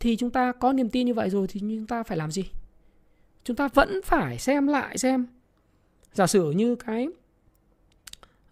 thì 0.00 0.16
chúng 0.16 0.30
ta 0.30 0.52
có 0.52 0.72
niềm 0.72 0.90
tin 0.90 1.06
như 1.06 1.14
vậy 1.14 1.30
rồi 1.30 1.46
thì 1.46 1.60
chúng 1.60 1.86
ta 1.86 2.02
phải 2.02 2.18
làm 2.18 2.30
gì? 2.30 2.44
Chúng 3.44 3.56
ta 3.56 3.68
vẫn 3.68 4.00
phải 4.04 4.38
xem 4.38 4.66
lại 4.66 4.98
xem. 4.98 5.26
Giả 6.12 6.26
sử 6.26 6.50
như 6.50 6.74
cái 6.74 7.08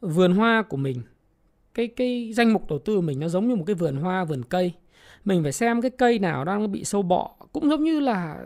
vườn 0.00 0.34
hoa 0.34 0.62
của 0.62 0.76
mình, 0.76 1.02
cái 1.74 1.86
cái 1.86 2.32
danh 2.32 2.52
mục 2.52 2.68
đầu 2.68 2.78
tư 2.78 2.96
của 2.96 3.02
mình 3.02 3.20
nó 3.20 3.28
giống 3.28 3.48
như 3.48 3.56
một 3.56 3.64
cái 3.66 3.74
vườn 3.74 3.96
hoa, 3.96 4.24
vườn 4.24 4.42
cây. 4.44 4.72
Mình 5.24 5.42
phải 5.42 5.52
xem 5.52 5.82
cái 5.82 5.90
cây 5.90 6.18
nào 6.18 6.44
đang 6.44 6.72
bị 6.72 6.84
sâu 6.84 7.02
bọ, 7.02 7.34
cũng 7.52 7.70
giống 7.70 7.84
như 7.84 8.00
là 8.00 8.38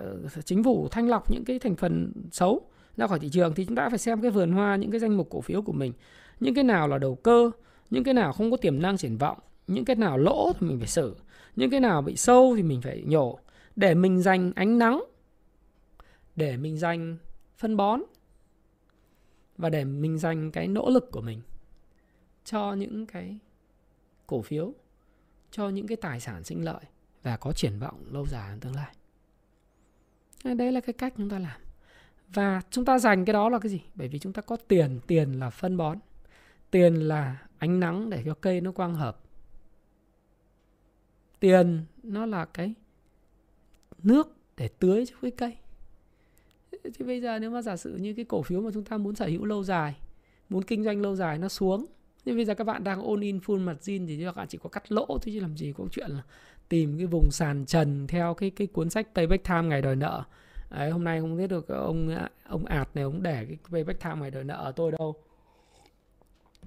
chính 0.45 0.65
phủ 0.65 0.89
thanh 0.91 1.09
lọc 1.09 1.33
những 1.33 1.45
cái 1.45 1.59
thành 1.59 1.77
phần 1.77 2.13
xấu 2.33 2.61
ra 2.97 3.07
khỏi 3.07 3.19
thị 3.19 3.29
trường 3.33 3.55
thì 3.55 3.65
chúng 3.65 3.77
ta 3.77 3.89
phải 3.89 3.99
xem 3.99 4.21
cái 4.21 4.31
vườn 4.31 4.53
hoa, 4.53 4.77
những 4.77 4.91
cái 4.91 5.01
danh 5.01 5.17
mục 5.17 5.31
cổ 5.31 5.41
phiếu 5.41 5.63
của 5.63 5.73
mình. 5.73 5.93
Những 6.41 6.55
cái 6.55 6.65
nào 6.65 6.89
là 6.89 6.99
đầu 6.99 7.15
cơ, 7.15 7.51
những 7.91 8.05
cái 8.05 8.15
nào 8.15 8.33
không 8.33 8.51
có 8.51 8.57
tiềm 8.57 8.83
năng 8.83 8.97
triển 8.97 9.17
vọng, 9.17 9.39
những 9.67 9.85
cái 9.85 9.97
nào 9.97 10.19
lỗ 10.19 10.53
thì 10.61 10.67
mình 10.67 10.79
phải 10.79 10.89
xử 10.89 11.17
những 11.59 11.71
cái 11.71 11.81
nào 11.81 12.03
bị 12.03 12.17
sâu 12.17 12.55
thì 12.57 12.63
mình 12.63 12.81
phải 12.81 13.03
nhổ. 13.07 13.39
Để 13.77 13.95
mình 13.95 14.23
dành 14.23 14.53
ánh 14.57 14.79
nắng. 14.79 15.05
Để 16.37 16.57
mình 16.57 16.79
dành 16.79 17.17
phân 17.57 17.77
bón. 17.77 18.03
Và 19.57 19.69
để 19.69 19.85
mình 19.85 20.19
dành 20.19 20.53
cái 20.53 20.69
nỗ 20.69 20.91
lực 20.91 21.11
của 21.11 21.21
mình 21.21 21.41
cho 22.45 22.73
những 22.73 23.07
cái 23.07 23.39
cổ 24.27 24.43
phiếu, 24.43 24.73
cho 25.51 25.69
những 25.69 25.87
cái 25.87 25.97
tài 25.97 26.21
sản 26.21 26.45
sinh 26.45 26.65
lợi 26.65 26.85
và 27.23 27.37
có 27.37 27.53
triển 27.53 27.79
vọng 27.79 28.05
lâu 28.11 28.27
dài 28.27 28.49
trong 28.51 28.61
tương 28.61 28.75
lai. 28.75 28.95
Đấy 30.55 30.73
là 30.73 30.81
cái 30.81 30.93
cách 30.93 31.15
chúng 31.17 31.31
ta 31.31 31.39
làm. 31.39 31.61
Và 32.29 32.63
chúng 32.71 32.85
ta 32.85 32.99
dành 32.99 33.25
cái 33.25 33.33
đó 33.33 33.49
là 33.49 33.59
cái 33.59 33.71
gì? 33.71 33.81
Bởi 33.95 34.09
vì 34.09 34.19
chúng 34.19 34.33
ta 34.33 34.43
có 34.43 34.57
tiền. 34.57 35.01
Tiền 35.07 35.33
là 35.33 35.51
phân 35.51 35.77
bón. 35.77 35.99
Tiền 36.71 36.95
là 36.95 37.39
ánh 37.59 37.81
nắng 37.81 38.11
để 38.11 38.23
cho 38.27 38.35
cây 38.35 38.61
nó 38.61 38.73
quang 38.73 38.95
hợp 38.95 39.21
tiền 41.41 41.85
nó 42.03 42.27
là 42.27 42.45
cái 42.45 42.75
nước 44.03 44.37
để 44.57 44.69
tưới 44.69 45.07
cho 45.07 45.17
cái 45.23 45.31
cây. 45.31 45.57
Thì 46.95 47.05
bây 47.05 47.21
giờ 47.21 47.39
nếu 47.39 47.51
mà 47.51 47.63
giả 47.63 47.77
sử 47.77 47.97
như 47.97 48.15
cái 48.15 48.25
cổ 48.25 48.43
phiếu 48.43 48.61
mà 48.61 48.71
chúng 48.75 48.85
ta 48.85 48.97
muốn 48.97 49.15
sở 49.15 49.27
hữu 49.27 49.45
lâu 49.45 49.65
dài 49.65 49.97
muốn 50.49 50.63
kinh 50.63 50.85
doanh 50.85 51.01
lâu 51.01 51.17
dài 51.17 51.39
nó 51.39 51.49
xuống 51.49 51.87
nhưng 52.25 52.37
bây 52.37 52.45
giờ 52.45 52.55
các 52.55 52.65
bạn 52.65 52.85
đang 52.85 53.03
ôn 53.03 53.21
in 53.21 53.39
full 53.39 53.61
mặt 53.61 53.77
zin 53.81 54.07
thì 54.07 54.25
các 54.25 54.37
bạn 54.37 54.49
chỉ 54.49 54.59
có 54.63 54.69
cắt 54.69 54.93
lỗ 54.93 55.07
thôi 55.07 55.19
chứ 55.25 55.41
làm 55.41 55.57
gì 55.57 55.73
có 55.79 55.85
chuyện 55.93 56.11
là 56.11 56.23
tìm 56.69 56.99
cái 56.99 57.07
vùng 57.07 57.31
sàn 57.31 57.67
trần 57.67 58.07
theo 58.07 58.35
cái 58.35 58.51
cái 58.51 58.67
cuốn 58.67 58.91
sách 58.91 59.09
Payback 59.15 59.45
Time 59.45 59.63
ngày 59.63 59.83
đòi 59.83 59.97
nợ. 59.97 60.23
Đấy, 60.71 60.91
hôm 60.91 61.05
nay 61.05 61.21
không 61.21 61.37
biết 61.37 61.47
được 61.47 61.69
ông 61.69 62.17
ông 62.49 62.65
ạt 62.65 62.89
này 62.95 63.05
ông 63.05 63.23
để 63.23 63.45
cái 63.49 63.59
Payback 63.73 64.01
Time 64.01 64.17
ngày 64.21 64.31
đòi 64.31 64.45
nợ 64.45 64.55
ở 64.55 64.73
tôi 64.73 64.93
đâu. 64.99 65.15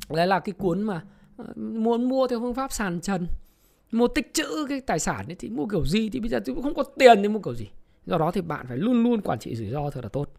Đấy 0.09 0.27
là 0.27 0.39
cái 0.39 0.53
cuốn 0.53 0.81
mà 0.81 1.03
ờ, 1.37 1.53
muốn 1.55 2.09
mua 2.09 2.27
theo 2.27 2.39
phương 2.39 2.53
pháp 2.53 2.71
sàn 2.71 3.01
trần 3.01 3.27
mua 3.91 4.07
tích 4.07 4.33
trữ 4.33 4.65
cái 4.69 4.81
tài 4.81 4.99
sản 4.99 5.25
ấy, 5.27 5.35
thì 5.39 5.49
mua 5.49 5.65
kiểu 5.65 5.85
gì 5.85 6.09
thì 6.09 6.19
bây 6.19 6.29
giờ 6.29 6.39
tôi 6.45 6.55
cũng 6.55 6.63
không 6.63 6.75
có 6.75 6.83
tiền 6.83 7.21
thì 7.21 7.27
mua 7.27 7.39
kiểu 7.39 7.55
gì. 7.55 7.67
Do 8.05 8.17
đó 8.17 8.31
thì 8.31 8.41
bạn 8.41 8.65
phải 8.67 8.77
luôn 8.77 9.03
luôn 9.03 9.21
quản 9.21 9.39
trị 9.39 9.55
rủi 9.55 9.69
ro 9.69 9.89
thật 9.89 10.03
là 10.03 10.09
tốt. 10.09 10.33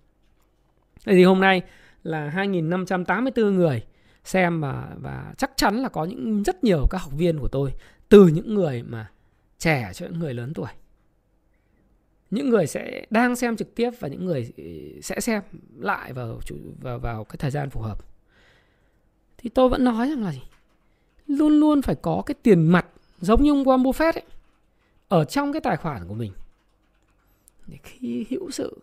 Thế 1.06 1.12
thì 1.12 1.24
hôm 1.24 1.40
nay 1.40 1.62
là 2.02 2.32
2.584 2.36 3.50
người 3.50 3.82
xem 4.24 4.60
và 4.60 4.88
và 5.00 5.34
chắc 5.38 5.50
chắn 5.56 5.76
là 5.76 5.88
có 5.88 6.04
những 6.04 6.42
rất 6.42 6.64
nhiều 6.64 6.86
các 6.90 6.98
học 6.98 7.12
viên 7.16 7.38
của 7.38 7.48
tôi, 7.48 7.74
từ 8.08 8.26
những 8.26 8.54
người 8.54 8.82
mà 8.82 9.10
trẻ 9.58 9.90
cho 9.94 10.06
những 10.06 10.18
người 10.18 10.34
lớn 10.34 10.54
tuổi. 10.54 10.70
Những 12.30 12.50
người 12.50 12.66
sẽ 12.66 13.06
đang 13.10 13.36
xem 13.36 13.56
trực 13.56 13.74
tiếp 13.74 13.90
và 14.00 14.08
những 14.08 14.24
người 14.24 14.52
ừ, 14.56 15.00
sẽ 15.02 15.20
xem 15.20 15.42
lại 15.78 16.12
vào 16.12 16.40
vào 16.80 16.98
vào 16.98 17.24
cái 17.24 17.36
thời 17.38 17.50
gian 17.50 17.70
phù 17.70 17.80
hợp. 17.80 17.98
Thì 19.38 19.50
tôi 19.50 19.68
vẫn 19.68 19.84
nói 19.84 20.08
rằng 20.08 20.24
là 20.24 20.32
gì? 20.32 20.42
Luôn 21.26 21.60
luôn 21.60 21.82
phải 21.82 21.94
có 21.94 22.22
cái 22.26 22.34
tiền 22.42 22.66
mặt 22.66 22.86
giống 23.22 23.42
như 23.42 23.50
ông 23.50 23.64
Warren 23.64 23.82
Buffett 23.82 24.12
ấy, 24.12 24.24
ở 25.08 25.24
trong 25.24 25.52
cái 25.52 25.60
tài 25.60 25.76
khoản 25.76 26.08
của 26.08 26.14
mình. 26.14 26.32
Để 27.66 27.78
khi 27.82 28.26
hữu 28.30 28.50
sự, 28.50 28.78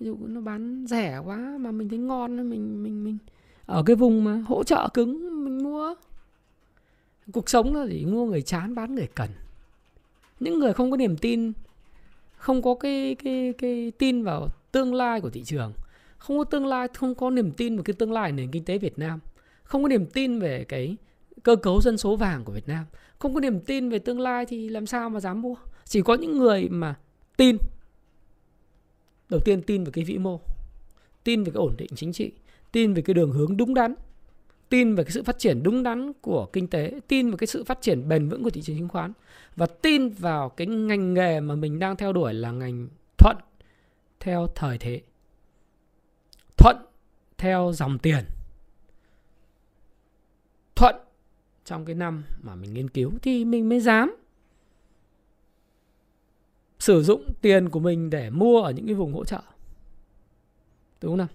ví 0.00 0.06
dụ 0.06 0.16
nó 0.20 0.40
bán 0.40 0.86
rẻ 0.88 1.18
quá 1.24 1.56
mà 1.60 1.70
mình 1.70 1.88
thấy 1.88 1.98
ngon, 1.98 2.50
mình 2.50 2.82
mình 2.82 3.04
mình 3.04 3.18
ở 3.66 3.82
cái 3.86 3.96
vùng 3.96 4.24
mà 4.24 4.42
hỗ 4.46 4.64
trợ 4.64 4.88
cứng, 4.94 5.44
mình 5.44 5.62
mua. 5.62 5.94
Cuộc 7.32 7.50
sống 7.50 7.74
là 7.74 7.86
gì 7.86 8.04
mua 8.04 8.26
người 8.26 8.42
chán, 8.42 8.74
bán 8.74 8.94
người 8.94 9.08
cần. 9.14 9.30
Những 10.40 10.58
người 10.58 10.72
không 10.72 10.90
có 10.90 10.96
niềm 10.96 11.16
tin, 11.16 11.52
không 12.36 12.62
có 12.62 12.74
cái 12.74 13.16
cái 13.24 13.54
cái 13.58 13.92
tin 13.98 14.24
vào 14.24 14.48
tương 14.72 14.94
lai 14.94 15.20
của 15.20 15.30
thị 15.30 15.44
trường, 15.44 15.72
không 16.18 16.38
có 16.38 16.44
tương 16.44 16.66
lai, 16.66 16.88
không 16.94 17.14
có 17.14 17.30
niềm 17.30 17.52
tin 17.52 17.76
vào 17.76 17.82
cái 17.82 17.94
tương 17.94 18.12
lai 18.12 18.32
nền 18.32 18.50
kinh 18.50 18.64
tế 18.64 18.78
Việt 18.78 18.98
Nam, 18.98 19.18
không 19.62 19.82
có 19.82 19.88
niềm 19.88 20.06
tin 20.06 20.38
về 20.38 20.64
cái 20.64 20.96
cơ 21.42 21.56
cấu 21.56 21.80
dân 21.80 21.98
số 21.98 22.16
vàng 22.16 22.44
của 22.44 22.52
Việt 22.52 22.68
Nam 22.68 22.84
không 23.20 23.34
có 23.34 23.40
niềm 23.40 23.60
tin 23.60 23.88
về 23.88 23.98
tương 23.98 24.20
lai 24.20 24.46
thì 24.46 24.68
làm 24.68 24.86
sao 24.86 25.10
mà 25.10 25.20
dám 25.20 25.42
mua? 25.42 25.54
Chỉ 25.84 26.02
có 26.02 26.14
những 26.14 26.38
người 26.38 26.68
mà 26.68 26.94
tin. 27.36 27.56
Đầu 29.28 29.40
tiên 29.44 29.62
tin 29.62 29.84
về 29.84 29.90
cái 29.94 30.04
vĩ 30.04 30.18
mô, 30.18 30.40
tin 31.24 31.44
về 31.44 31.52
cái 31.54 31.58
ổn 31.58 31.74
định 31.76 31.90
chính 31.96 32.12
trị, 32.12 32.32
tin 32.72 32.94
về 32.94 33.02
cái 33.02 33.14
đường 33.14 33.32
hướng 33.32 33.56
đúng 33.56 33.74
đắn, 33.74 33.94
tin 34.68 34.94
về 34.94 35.04
cái 35.04 35.10
sự 35.10 35.22
phát 35.22 35.38
triển 35.38 35.62
đúng 35.62 35.82
đắn 35.82 36.12
của 36.12 36.46
kinh 36.52 36.68
tế, 36.68 37.00
tin 37.08 37.30
về 37.30 37.36
cái 37.36 37.46
sự 37.46 37.64
phát 37.64 37.80
triển 37.80 38.08
bền 38.08 38.28
vững 38.28 38.42
của 38.42 38.50
thị 38.50 38.62
trường 38.62 38.78
chứng 38.78 38.88
khoán 38.88 39.12
và 39.56 39.66
tin 39.66 40.08
vào 40.08 40.48
cái 40.48 40.66
ngành 40.66 41.14
nghề 41.14 41.40
mà 41.40 41.54
mình 41.54 41.78
đang 41.78 41.96
theo 41.96 42.12
đuổi 42.12 42.34
là 42.34 42.50
ngành 42.50 42.88
thuận 43.18 43.36
theo 44.20 44.46
thời 44.54 44.78
thế, 44.78 45.00
thuận 46.56 46.76
theo 47.38 47.72
dòng 47.74 47.98
tiền 47.98 48.24
thuận 50.74 50.96
trong 51.70 51.84
cái 51.84 51.94
năm 51.94 52.24
mà 52.40 52.54
mình 52.54 52.74
nghiên 52.74 52.90
cứu 52.90 53.12
thì 53.22 53.44
mình 53.44 53.68
mới 53.68 53.80
dám 53.80 54.16
sử 56.78 57.02
dụng 57.02 57.24
tiền 57.40 57.68
của 57.68 57.80
mình 57.80 58.10
để 58.10 58.30
mua 58.30 58.62
ở 58.62 58.70
những 58.70 58.86
cái 58.86 58.94
vùng 58.94 59.12
hỗ 59.12 59.24
trợ. 59.24 59.40
Đúng 61.00 61.18
không 61.18 61.26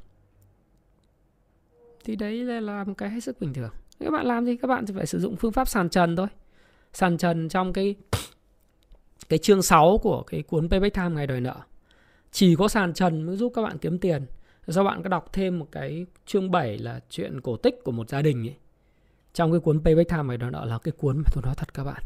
thì 2.03 2.15
đấy 2.15 2.43
là 2.43 2.83
một 2.83 2.93
cái 2.97 3.09
hết 3.09 3.19
sức 3.19 3.39
bình 3.39 3.53
thường. 3.53 3.71
Các 3.99 4.11
bạn 4.11 4.25
làm 4.25 4.45
gì 4.45 4.57
các 4.57 4.67
bạn 4.67 4.85
thì 4.85 4.93
phải 4.97 5.05
sử 5.05 5.19
dụng 5.19 5.35
phương 5.35 5.51
pháp 5.51 5.67
sàn 5.67 5.89
trần 5.89 6.15
thôi. 6.15 6.27
Sàn 6.93 7.17
trần 7.17 7.49
trong 7.49 7.73
cái 7.73 7.95
cái 9.29 9.39
chương 9.39 9.61
6 9.61 9.97
của 9.97 10.23
cái 10.23 10.43
cuốn 10.43 10.69
Payback 10.69 10.95
Time 10.95 11.09
ngày 11.09 11.27
đòi 11.27 11.41
nợ. 11.41 11.55
Chỉ 12.31 12.55
có 12.55 12.67
sàn 12.67 12.93
trần 12.93 13.23
mới 13.23 13.35
giúp 13.35 13.51
các 13.55 13.61
bạn 13.61 13.77
kiếm 13.77 13.99
tiền. 13.99 14.25
Do 14.67 14.83
bạn 14.83 15.03
có 15.03 15.09
đọc 15.09 15.33
thêm 15.33 15.59
một 15.59 15.67
cái 15.71 16.05
chương 16.25 16.51
7 16.51 16.77
là 16.77 16.99
chuyện 17.09 17.41
cổ 17.41 17.57
tích 17.57 17.83
của 17.83 17.91
một 17.91 18.09
gia 18.09 18.21
đình 18.21 18.47
ấy 18.47 18.55
trong 19.35 19.51
cái 19.51 19.59
cuốn 19.59 19.83
Payback 19.83 20.09
Time 20.09 20.23
này 20.23 20.37
đó 20.37 20.65
là 20.65 20.77
cái 20.77 20.91
cuốn 20.91 21.17
mà 21.17 21.29
tôi 21.33 21.43
nói 21.43 21.55
thật 21.57 21.73
các 21.73 21.83
bạn. 21.83 22.03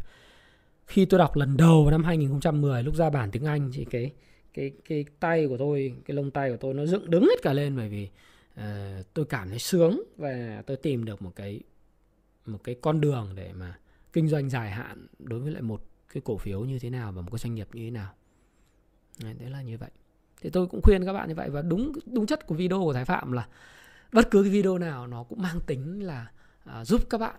Khi 0.88 1.06
tôi 1.06 1.18
đọc 1.18 1.36
lần 1.36 1.58
đầu 1.58 1.84
vào 1.84 1.92
năm 1.92 2.04
2010 2.04 2.84
lúc 2.84 2.96
ra 2.96 3.10
bản 3.10 3.32
tiếng 3.32 3.46
Anh 3.46 3.72
thì 3.74 3.86
cái 3.86 4.12
cái 4.54 4.72
cái 4.90 5.06
tay 5.20 5.48
của 5.48 5.58
tôi 5.58 5.94
cái 6.06 6.16
lông 6.16 6.32
tay 6.32 6.50
của 6.50 6.58
tôi 6.58 6.74
nó 6.74 6.86
dựng 6.86 7.10
đứng 7.10 7.24
hết 7.24 7.42
cả 7.42 7.54
lên 7.54 7.78
bởi 7.78 7.90
vì 7.90 8.10
uh, 8.60 9.14
tôi 9.14 9.26
cảm 9.26 9.50
thấy 9.50 9.60
sướng 9.60 10.04
và 10.18 10.64
tôi 10.66 10.78
tìm 10.78 11.06
được 11.06 11.22
một 11.22 11.32
cái 11.36 11.62
một 12.46 12.60
cái 12.64 12.76
con 12.82 13.02
đường 13.02 13.32
để 13.36 13.54
mà 13.54 13.78
kinh 14.14 14.28
doanh 14.28 14.50
dài 14.50 14.72
hạn 14.72 15.08
đối 15.20 15.40
với 15.40 15.52
lại 15.52 15.62
một 15.62 15.82
cái 16.14 16.22
cổ 16.26 16.38
phiếu 16.38 16.62
như 16.62 16.80
thế 16.80 16.90
nào 16.90 17.12
và 17.12 17.22
một 17.22 17.32
cái 17.32 17.40
doanh 17.40 17.56
nghiệp 17.56 17.68
như 17.74 17.86
thế 17.86 17.92
nào. 17.92 18.14
Đấy, 19.24 19.34
đấy 19.40 19.50
là 19.50 19.62
như 19.62 19.78
vậy. 19.78 19.90
Thì 20.42 20.50
tôi 20.50 20.68
cũng 20.68 20.82
khuyên 20.84 21.06
các 21.06 21.14
bạn 21.14 21.30
như 21.30 21.36
vậy 21.36 21.50
và 21.50 21.62
đúng 21.62 21.92
đúng 22.06 22.26
chất 22.26 22.48
của 22.48 22.56
video 22.56 22.80
của 22.80 22.94
thái 22.94 23.06
phạm 23.06 23.32
là 23.32 23.48
bất 24.14 24.32
cứ 24.32 24.44
cái 24.44 24.52
video 24.52 24.78
nào 24.78 25.08
nó 25.08 25.24
cũng 25.24 25.42
mang 25.42 25.60
tính 25.68 26.04
là 26.04 26.28
à, 26.70 26.86
giúp 26.86 27.02
các 27.10 27.18
bạn. 27.18 27.36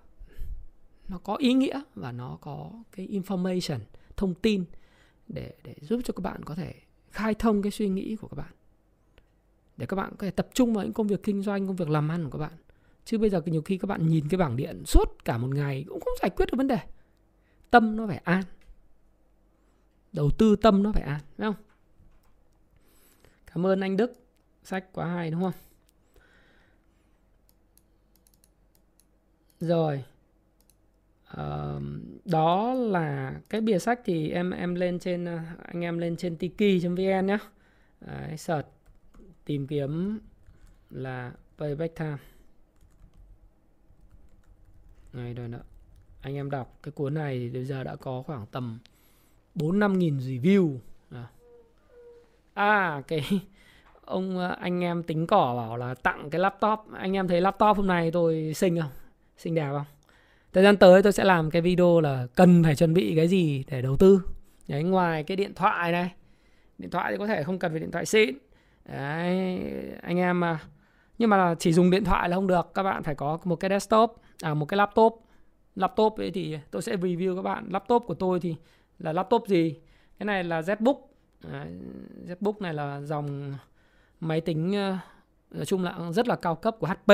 Nó 1.08 1.18
có 1.18 1.36
ý 1.36 1.52
nghĩa 1.52 1.80
và 1.94 2.12
nó 2.12 2.38
có 2.40 2.70
cái 2.92 3.08
information 3.08 3.78
thông 4.16 4.34
tin 4.34 4.64
để 5.28 5.54
để 5.64 5.74
giúp 5.80 6.00
cho 6.04 6.12
các 6.12 6.20
bạn 6.20 6.44
có 6.44 6.54
thể 6.54 6.74
khai 7.10 7.34
thông 7.34 7.62
cái 7.62 7.72
suy 7.72 7.88
nghĩ 7.88 8.16
của 8.16 8.28
các 8.28 8.34
bạn. 8.34 8.52
Để 9.76 9.86
các 9.86 9.96
bạn 9.96 10.12
có 10.18 10.26
thể 10.26 10.30
tập 10.30 10.48
trung 10.54 10.74
vào 10.74 10.84
những 10.84 10.92
công 10.92 11.06
việc 11.06 11.22
kinh 11.22 11.42
doanh 11.42 11.66
công 11.66 11.76
việc 11.76 11.88
làm 11.88 12.08
ăn 12.08 12.24
của 12.24 12.30
các 12.30 12.38
bạn. 12.38 12.58
Chứ 13.04 13.18
bây 13.18 13.30
giờ 13.30 13.42
nhiều 13.44 13.62
khi 13.62 13.78
các 13.78 13.86
bạn 13.86 14.06
nhìn 14.06 14.28
cái 14.28 14.38
bảng 14.38 14.56
điện 14.56 14.82
suốt 14.86 15.24
cả 15.24 15.38
một 15.38 15.54
ngày 15.54 15.84
cũng 15.88 16.00
không 16.00 16.14
giải 16.22 16.30
quyết 16.30 16.46
được 16.46 16.56
vấn 16.56 16.66
đề. 16.66 16.78
Tâm 17.70 17.96
nó 17.96 18.06
phải 18.06 18.16
an. 18.16 18.42
Đầu 20.12 20.30
tư 20.38 20.56
tâm 20.56 20.82
nó 20.82 20.92
phải 20.92 21.02
an 21.02 21.20
phải 21.36 21.46
không? 21.46 21.64
Cảm 23.46 23.66
ơn 23.66 23.80
anh 23.80 23.96
đức. 23.96 24.12
Sách 24.62 24.92
quá 24.92 25.06
hay 25.06 25.30
đúng 25.30 25.42
không? 25.42 25.69
Rồi. 29.60 30.04
Uh, 31.32 31.82
đó 32.24 32.74
là 32.74 33.34
cái 33.50 33.60
bìa 33.60 33.78
sách 33.78 34.00
thì 34.04 34.30
em 34.30 34.50
em 34.50 34.74
lên 34.74 34.98
trên 34.98 35.24
ờ, 35.24 35.38
anh 35.62 35.84
em 35.84 35.98
lên 35.98 36.16
trên 36.16 36.36
tiki.vn 36.36 37.26
nhé 37.26 37.38
Đấy, 38.00 38.36
search 38.36 38.68
tìm 39.44 39.66
kiếm 39.66 40.18
là 40.90 41.32
payback 41.58 41.96
time. 41.96 42.16
Này 45.12 45.34
rồi 45.34 45.48
nợ 45.48 45.60
anh 46.20 46.34
em 46.34 46.50
đọc 46.50 46.78
cái 46.82 46.92
cuốn 46.92 47.14
này 47.14 47.38
thì 47.38 47.50
bây 47.50 47.64
giờ 47.64 47.84
đã 47.84 47.96
có 47.96 48.22
khoảng 48.26 48.46
tầm 48.46 48.78
4 49.54 49.78
năm 49.78 49.98
nghìn 49.98 50.18
review 50.18 50.78
à 52.60 53.02
cái 53.08 53.24
ông 54.04 54.38
ờ, 54.38 54.56
anh 54.60 54.84
em 54.84 55.02
tính 55.02 55.26
cỏ 55.26 55.54
bảo 55.56 55.76
là 55.76 55.94
tặng 55.94 56.30
cái 56.30 56.40
laptop. 56.40 56.78
Anh 56.92 57.12
em 57.12 57.28
thấy 57.28 57.40
laptop 57.40 57.76
hôm 57.76 57.86
nay 57.86 58.10
tôi 58.10 58.52
xinh 58.54 58.80
không? 58.80 58.90
Xinh 59.40 59.54
đẹp 59.54 59.68
không? 59.72 59.84
Thời 60.52 60.64
gian 60.64 60.76
tới 60.76 61.02
tôi 61.02 61.12
sẽ 61.12 61.24
làm 61.24 61.50
cái 61.50 61.62
video 61.62 62.00
là 62.00 62.26
cần 62.34 62.64
phải 62.64 62.76
chuẩn 62.76 62.94
bị 62.94 63.12
cái 63.16 63.28
gì 63.28 63.64
để 63.68 63.82
đầu 63.82 63.96
tư. 63.96 64.22
Đấy 64.68 64.82
ngoài 64.82 65.22
cái 65.22 65.36
điện 65.36 65.54
thoại 65.54 65.92
này 65.92 66.10
điện 66.78 66.90
thoại 66.90 67.12
thì 67.12 67.18
có 67.18 67.26
thể 67.26 67.42
không 67.42 67.58
cần 67.58 67.72
phải 67.72 67.80
điện 67.80 67.90
thoại 67.90 68.06
xịn. 68.06 68.34
Đấy 68.84 69.60
anh 70.02 70.18
em 70.18 70.40
mà 70.40 70.58
nhưng 71.18 71.30
mà 71.30 71.54
chỉ 71.58 71.72
dùng 71.72 71.90
điện 71.90 72.04
thoại 72.04 72.28
là 72.28 72.36
không 72.36 72.46
được. 72.46 72.70
Các 72.74 72.82
bạn 72.82 73.02
phải 73.02 73.14
có 73.14 73.38
một 73.44 73.56
cái 73.56 73.70
desktop 73.70 74.16
à 74.42 74.54
một 74.54 74.66
cái 74.66 74.78
laptop. 74.78 75.22
Laptop 75.74 76.18
ấy 76.18 76.30
thì 76.30 76.58
tôi 76.70 76.82
sẽ 76.82 76.96
review 76.96 77.36
các 77.36 77.42
bạn. 77.42 77.68
Laptop 77.70 78.04
của 78.06 78.14
tôi 78.14 78.40
thì 78.40 78.56
là 78.98 79.12
laptop 79.12 79.46
gì? 79.48 79.74
Cái 80.18 80.26
này 80.26 80.44
là 80.44 80.60
ZBook. 80.60 80.98
Đấy, 81.40 81.66
ZBook 82.26 82.54
này 82.60 82.74
là 82.74 83.00
dòng 83.00 83.54
máy 84.20 84.40
tính 84.40 84.72
ờ, 84.74 84.96
nói 85.50 85.66
chung 85.66 85.84
là 85.84 86.12
rất 86.12 86.28
là 86.28 86.36
cao 86.36 86.54
cấp 86.54 86.76
của 86.80 86.86
HP 86.86 87.12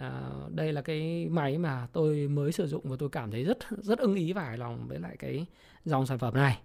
à, 0.00 0.30
đây 0.48 0.72
là 0.72 0.82
cái 0.82 1.28
máy 1.30 1.58
mà 1.58 1.86
tôi 1.92 2.28
mới 2.28 2.52
sử 2.52 2.66
dụng 2.66 2.82
và 2.84 2.96
tôi 2.98 3.08
cảm 3.08 3.30
thấy 3.30 3.44
rất 3.44 3.58
rất 3.70 3.98
ưng 3.98 4.14
ý 4.14 4.32
và 4.32 4.42
hài 4.42 4.58
lòng 4.58 4.88
với 4.88 4.98
lại 4.98 5.16
cái 5.18 5.46
dòng 5.84 6.06
sản 6.06 6.18
phẩm 6.18 6.34
này. 6.34 6.58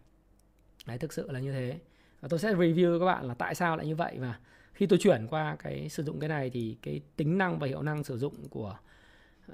Đấy 0.86 0.98
thực 0.98 1.14
sự 1.14 1.32
là 1.32 1.40
như 1.40 1.52
thế. 1.52 1.80
Và 2.22 2.28
tôi 2.28 2.40
sẽ 2.40 2.54
review 2.54 3.00
các 3.00 3.06
bạn 3.06 3.26
là 3.26 3.34
tại 3.34 3.56
sao 3.56 3.78
lại 3.78 3.86
như 3.86 3.96
vậy 3.96 4.18
và 4.20 4.40
khi 4.74 4.86
tôi 4.86 5.00
chuyển 5.00 5.28
qua 5.30 5.56
cái 5.60 5.90
sử 5.90 6.04
dụng 6.04 6.20
cái 6.20 6.30
này 6.30 6.50
thì 6.50 6.78
cái 6.82 7.02
tính 7.16 7.38
năng 7.38 7.60
và 7.60 7.68
hiệu 7.68 7.82
năng 7.82 8.04
sử 8.04 8.18
dụng 8.18 8.50
của 8.50 8.78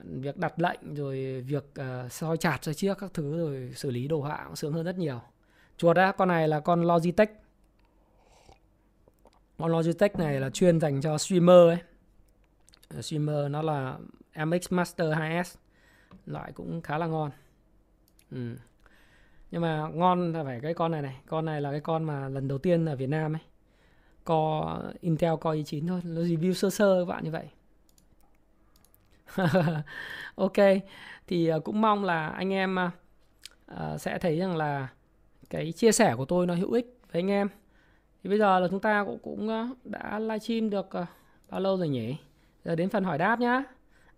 việc 0.04 0.38
đặt 0.38 0.60
lệnh 0.60 0.94
rồi 0.94 1.42
việc 1.42 1.66
uh, 1.80 2.12
soi 2.12 2.38
chạt 2.38 2.64
soi 2.64 2.74
chiếc 2.74 2.98
các 2.98 3.12
thứ 3.14 3.38
rồi 3.38 3.72
xử 3.76 3.92
lý 3.92 4.08
đồ 4.08 4.22
họa 4.22 4.44
cũng 4.46 4.56
sướng 4.56 4.74
hơn 4.74 4.86
rất 4.86 4.98
nhiều. 4.98 5.22
Chuột 5.78 5.98
á 5.98 6.12
con 6.12 6.28
này 6.28 6.48
là 6.48 6.60
con 6.60 6.84
Logitech. 6.84 7.32
Con 9.58 9.72
Logitech 9.72 10.16
này 10.16 10.40
là 10.40 10.50
chuyên 10.50 10.80
dành 10.80 11.02
cho 11.02 11.18
streamer 11.18 11.68
ấy. 11.70 11.78
Ờ, 12.90 13.02
streamer 13.02 13.52
nó 13.52 13.62
là 13.62 13.98
MX 14.34 14.72
Master 14.72 15.14
2S 15.14 15.56
loại 16.26 16.52
cũng 16.52 16.82
khá 16.82 16.98
là 16.98 17.08
ngon. 17.08 17.32
Ừ. 18.32 18.56
nhưng 19.52 19.62
mà 19.62 19.88
ngon 19.94 20.34
là 20.34 20.44
phải 20.44 20.60
cái 20.62 20.74
con 20.74 20.92
này 20.92 21.02
này. 21.02 21.16
Con 21.28 21.46
này 21.46 21.62
là 21.62 21.72
cái 21.72 21.80
con 21.82 22.04
mà 22.04 22.30
lần 22.30 22.48
đầu 22.48 22.58
tiên 22.58 22.86
ở 22.86 22.96
Việt 22.96 23.10
Nam 23.10 23.34
ấy. 23.36 23.42
Co, 24.24 24.80
Intel 25.02 25.34
Core 25.42 25.60
i9 25.60 25.88
thôi. 25.88 26.02
Nó 26.04 26.22
review 26.22 26.54
sơ 26.54 26.70
sơ 26.70 27.00
các 27.00 27.06
bạn 27.06 27.24
như 27.24 27.32
vậy. 27.32 27.48
Ok. 30.36 30.58
Thì 31.28 31.48
ờ, 31.48 31.60
cũng 31.60 31.82
mong 31.82 32.04
là 32.04 32.30
anh 32.30 32.54
em 32.54 32.76
ờ, 33.66 33.98
sẽ 33.98 34.18
thấy 34.20 34.38
rằng 34.40 34.58
là 34.58 34.88
cái 35.50 35.72
chia 35.72 35.92
sẻ 35.92 36.16
của 36.18 36.26
tôi 36.26 36.48
nó 36.48 36.56
hữu 36.56 36.72
ích 36.72 36.98
với 37.12 37.22
anh 37.22 37.30
em. 37.32 37.50
Thì 38.24 38.30
bây 38.30 38.40
giờ 38.40 38.60
là 38.60 38.68
chúng 38.68 38.80
ta 38.80 39.04
cũng 39.06 39.20
cũng 39.20 39.50
đã 39.84 40.20
livestream 40.20 40.70
được 40.70 40.90
bao 41.50 41.62
lâu 41.62 41.78
rồi 41.78 41.90
nhỉ? 41.90 42.16
Giờ 42.66 42.76
đến 42.76 42.90
phần 42.90 43.04
hỏi 43.04 43.18
đáp 43.18 43.40
nhá. 43.40 43.64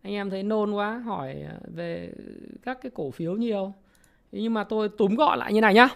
Anh 0.02 0.14
em 0.14 0.30
thấy 0.30 0.44
nôn 0.44 0.72
quá 0.72 0.98
hỏi 0.98 1.42
ờ, 1.50 1.58
về 1.74 2.14
các 2.64 2.78
cái 2.82 2.92
cổ 2.96 3.12
phiếu 3.12 3.36
nhiều. 3.36 3.74
Nhưng 4.32 4.54
mà 4.54 4.64
tôi 4.64 4.90
túm 4.90 5.16
gọn 5.16 5.40
lại 5.40 5.54
như 5.54 5.62
này 5.62 5.74
nhá. 5.74 5.90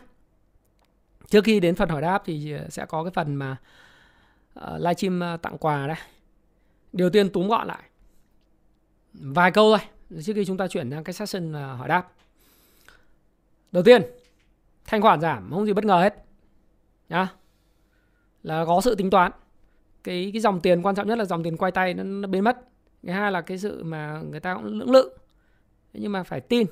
Trước 1.27 1.43
khi 1.43 1.59
đến 1.59 1.75
phần 1.75 1.89
hỏi 1.89 2.01
đáp 2.01 2.21
thì 2.25 2.51
ờ, 2.51 2.69
sẽ 2.69 2.85
có 2.85 3.03
cái 3.03 3.11
phần 3.11 3.35
mà 3.35 3.57
uh, 4.59 4.65
livestream 4.79 5.37
tặng 5.41 5.57
quà 5.57 5.87
đây. 5.87 5.97
Điều 6.93 7.09
tiên 7.09 7.29
túm 7.29 7.47
gọn 7.47 7.67
lại. 7.67 7.83
Vài 9.13 9.51
câu 9.51 9.77
thôi 9.77 9.87
trước 10.23 10.33
khi 10.33 10.45
chúng 10.45 10.57
ta 10.57 10.67
chuyển 10.67 10.91
sang 10.91 11.03
cái 11.03 11.13
session 11.13 11.53
hỏi 11.53 11.87
đáp. 11.87 12.11
Đầu 13.71 13.83
tiên 13.83 14.01
thanh 14.85 15.01
khoản 15.01 15.21
giảm 15.21 15.51
không 15.51 15.65
gì 15.65 15.73
bất 15.73 15.85
ngờ 15.85 16.01
hết. 16.01 16.25
Nhá. 17.09 17.27
Là 18.43 18.65
có 18.65 18.81
sự 18.81 18.95
tính 18.95 19.09
toán 19.09 19.31
cái 20.03 20.29
cái 20.33 20.41
dòng 20.41 20.59
tiền 20.61 20.81
quan 20.81 20.95
trọng 20.95 21.07
nhất 21.07 21.17
là 21.17 21.25
dòng 21.25 21.43
tiền 21.43 21.57
quay 21.57 21.71
tay 21.71 21.93
nó, 21.93 22.03
nó 22.03 22.27
biến 22.27 22.43
mất. 22.43 22.57
Cái 23.03 23.15
hai 23.15 23.31
là 23.31 23.41
cái 23.41 23.57
sự 23.57 23.83
mà 23.83 24.21
người 24.21 24.39
ta 24.39 24.55
cũng 24.55 24.65
lưỡng 24.65 24.91
lự. 24.91 25.09
Nhưng 25.93 26.11
mà 26.11 26.23
phải 26.23 26.41
tin 26.41 26.67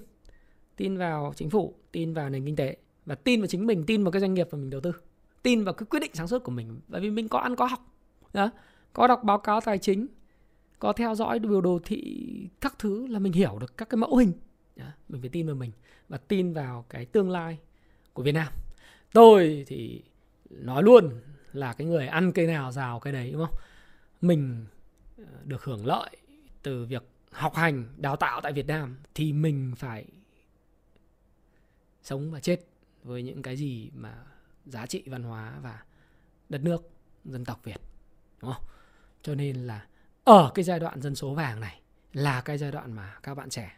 tin 0.76 0.98
vào 0.98 1.34
chính 1.36 1.50
phủ 1.50 1.74
tin 1.92 2.14
vào 2.14 2.30
nền 2.30 2.46
kinh 2.46 2.56
tế 2.56 2.78
và 3.06 3.16
tin 3.16 3.42
vào 3.42 3.48
chính 3.48 3.68
mình 3.68 3.84
tin 3.84 4.04
vào 4.04 4.12
cái 4.12 4.20
doanh 4.20 4.34
nghiệp 4.34 4.48
mà 4.52 4.58
mình 4.58 4.70
đầu 4.70 4.82
tư. 4.82 4.92
Tin 5.44 5.64
vào 5.64 5.74
cái 5.74 5.86
quyết 5.90 6.00
định 6.00 6.12
sản 6.14 6.28
xuất 6.28 6.44
của 6.44 6.52
mình. 6.52 6.80
Bởi 6.88 7.02
vì 7.02 7.10
mình 7.10 7.28
có 7.28 7.40
ăn 7.40 7.56
có 7.56 7.66
học 7.66 7.80
đó. 8.34 8.50
có 8.94 9.08
đọc 9.08 9.24
báo 9.24 9.38
cáo 9.38 9.62
tài 9.62 9.78
chính 9.78 10.08
có 10.80 10.94
theo 10.94 11.16
dõi 11.16 11.40
biểu 11.40 11.62
đồ 11.62 11.80
thị 11.86 12.28
các 12.62 12.76
thứ 12.80 13.08
là 13.08 13.20
mình 13.20 13.34
hiểu 13.34 13.58
được 13.60 13.78
các 13.78 13.90
cái 13.90 13.98
mẫu 13.98 14.16
hình 14.16 14.32
đó. 14.76 14.86
mình 15.10 15.22
phải 15.22 15.30
tin 15.30 15.46
vào 15.46 15.56
mình 15.56 15.72
và 16.10 16.18
tin 16.18 16.54
vào 16.54 16.86
cái 16.90 17.06
tương 17.06 17.30
lai 17.30 17.58
của 18.14 18.24
Việt 18.24 18.32
Nam. 18.32 18.48
Tôi 19.14 19.64
thì 19.68 20.04
nói 20.50 20.84
luôn 20.84 21.10
là 21.54 21.74
cái 21.74 21.88
người 21.88 22.08
ăn 22.08 22.32
cây 22.32 22.48
nào, 22.48 22.72
rào 22.72 23.00
cây 23.00 23.14
đấy, 23.14 23.32
đúng 23.32 23.46
không 23.46 23.56
mình 24.22 24.66
ờ, 25.18 25.24
được 25.44 25.64
hưởng 25.64 25.86
lợi 25.86 26.10
từ 26.64 26.86
việc 26.86 27.04
học 27.32 27.56
hành, 27.56 27.86
đào 27.98 28.16
tạo 28.16 28.42
tại 28.42 28.54
Việt 28.54 28.68
Nam 28.68 28.98
thì 29.14 29.34
mình 29.34 29.74
phải 29.78 30.06
sống 32.04 32.32
và 32.32 32.40
chết 32.40 32.60
với 33.04 33.24
những 33.24 33.42
cái 33.42 33.58
gì 33.58 33.90
mà 33.94 34.24
giá 34.66 34.86
trị 34.86 35.04
văn 35.06 35.24
hóa 35.24 35.60
và 35.62 35.84
đất 36.50 36.62
nước, 36.64 36.90
dân 37.26 37.46
tộc 37.46 37.64
Việt, 37.64 37.82
đúng 38.42 38.54
không? 38.54 38.64
Cho 39.22 39.36
nên 39.36 39.56
là 39.56 39.88
ở 40.24 40.52
cái 40.56 40.64
giai 40.64 40.80
đoạn 40.80 41.02
dân 41.02 41.16
số 41.16 41.34
vàng 41.34 41.60
này 41.60 41.82
là 42.14 42.42
cái 42.42 42.58
giai 42.58 42.72
đoạn 42.72 42.94
mà 42.94 43.20
các 43.24 43.36
bạn 43.36 43.50
trẻ 43.50 43.78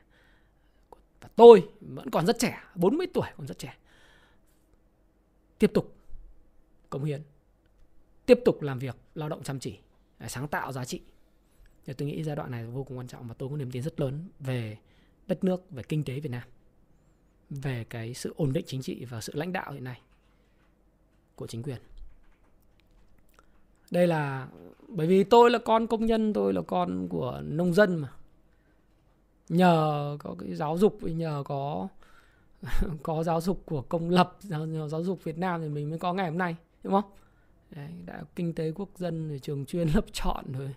và 1.22 1.30
tôi 1.36 1.70
vẫn 1.82 2.10
còn 2.10 2.26
rất 2.26 2.40
trẻ 2.40 2.64
40 2.76 3.08
tuổi 3.14 3.28
còn 3.38 3.48
rất 3.48 3.60
trẻ, 3.60 3.78
tiếp 5.60 5.72
tục 5.74 5.96
cống 6.90 7.04
hiến 7.04 7.22
tiếp 8.30 8.42
tục 8.46 8.62
làm 8.62 8.80
việc 8.80 8.96
lao 9.16 9.30
động 9.30 9.44
chăm 9.44 9.60
chỉ 9.60 9.78
sáng 10.28 10.48
tạo 10.48 10.72
giá 10.72 10.86
trị. 10.86 11.02
Thì 11.86 11.94
tôi 11.94 12.08
nghĩ 12.08 12.24
giai 12.24 12.36
đoạn 12.36 12.52
này 12.52 12.66
vô 12.66 12.84
cùng 12.84 12.98
quan 12.98 13.08
trọng 13.08 13.28
và 13.28 13.34
tôi 13.38 13.50
có 13.50 13.56
niềm 13.56 13.72
tin 13.72 13.84
rất 13.84 14.00
lớn 14.00 14.26
về 14.40 14.78
đất 15.28 15.44
nước 15.44 15.72
về 15.72 15.84
kinh 15.84 16.04
tế 16.04 16.20
Việt 16.20 16.30
Nam 16.30 16.44
về 17.50 17.86
cái 17.90 18.14
sự 18.14 18.34
ổn 18.38 18.54
định 18.54 18.66
chính 18.68 18.82
trị 18.82 19.06
và 19.06 19.22
sự 19.22 19.34
lãnh 19.36 19.54
đạo 19.54 19.72
hiện 19.72 19.84
nay 19.84 20.02
của 21.36 21.48
chính 21.48 21.64
quyền. 21.64 21.78
Đây 23.92 24.08
là 24.08 24.48
bởi 24.88 25.08
vì 25.08 25.24
tôi 25.24 25.52
là 25.52 25.60
con 25.60 25.88
công 25.88 26.06
nhân 26.06 26.34
tôi 26.34 26.54
là 26.54 26.62
con 26.62 27.08
của 27.08 27.42
nông 27.44 27.74
dân 27.74 27.96
mà. 27.96 28.12
Nhờ 29.50 30.18
có 30.20 30.36
cái 30.40 30.56
giáo 30.56 30.78
dục 30.78 31.04
nhờ 31.04 31.44
có 31.46 31.88
có 33.04 33.24
giáo 33.24 33.42
dục 33.42 33.64
của 33.66 33.82
công 33.82 34.10
lập 34.10 34.38
giáo, 34.40 34.88
giáo 34.88 35.04
dục 35.04 35.24
Việt 35.24 35.38
Nam 35.38 35.62
thì 35.62 35.70
mình 35.70 35.90
mới 35.90 36.00
có 36.00 36.14
ngày 36.14 36.30
hôm 36.30 36.38
nay 36.38 36.56
đúng 36.84 36.94
không? 36.94 37.12
Đấy, 37.72 37.90
đã 38.06 38.24
kinh 38.36 38.54
tế 38.54 38.72
quốc 38.72 38.90
dân 38.98 39.30
rồi 39.30 39.40
trường 39.40 39.66
chuyên 39.66 39.88
lớp 39.94 40.06
chọn 40.12 40.46
rồi. 40.52 40.76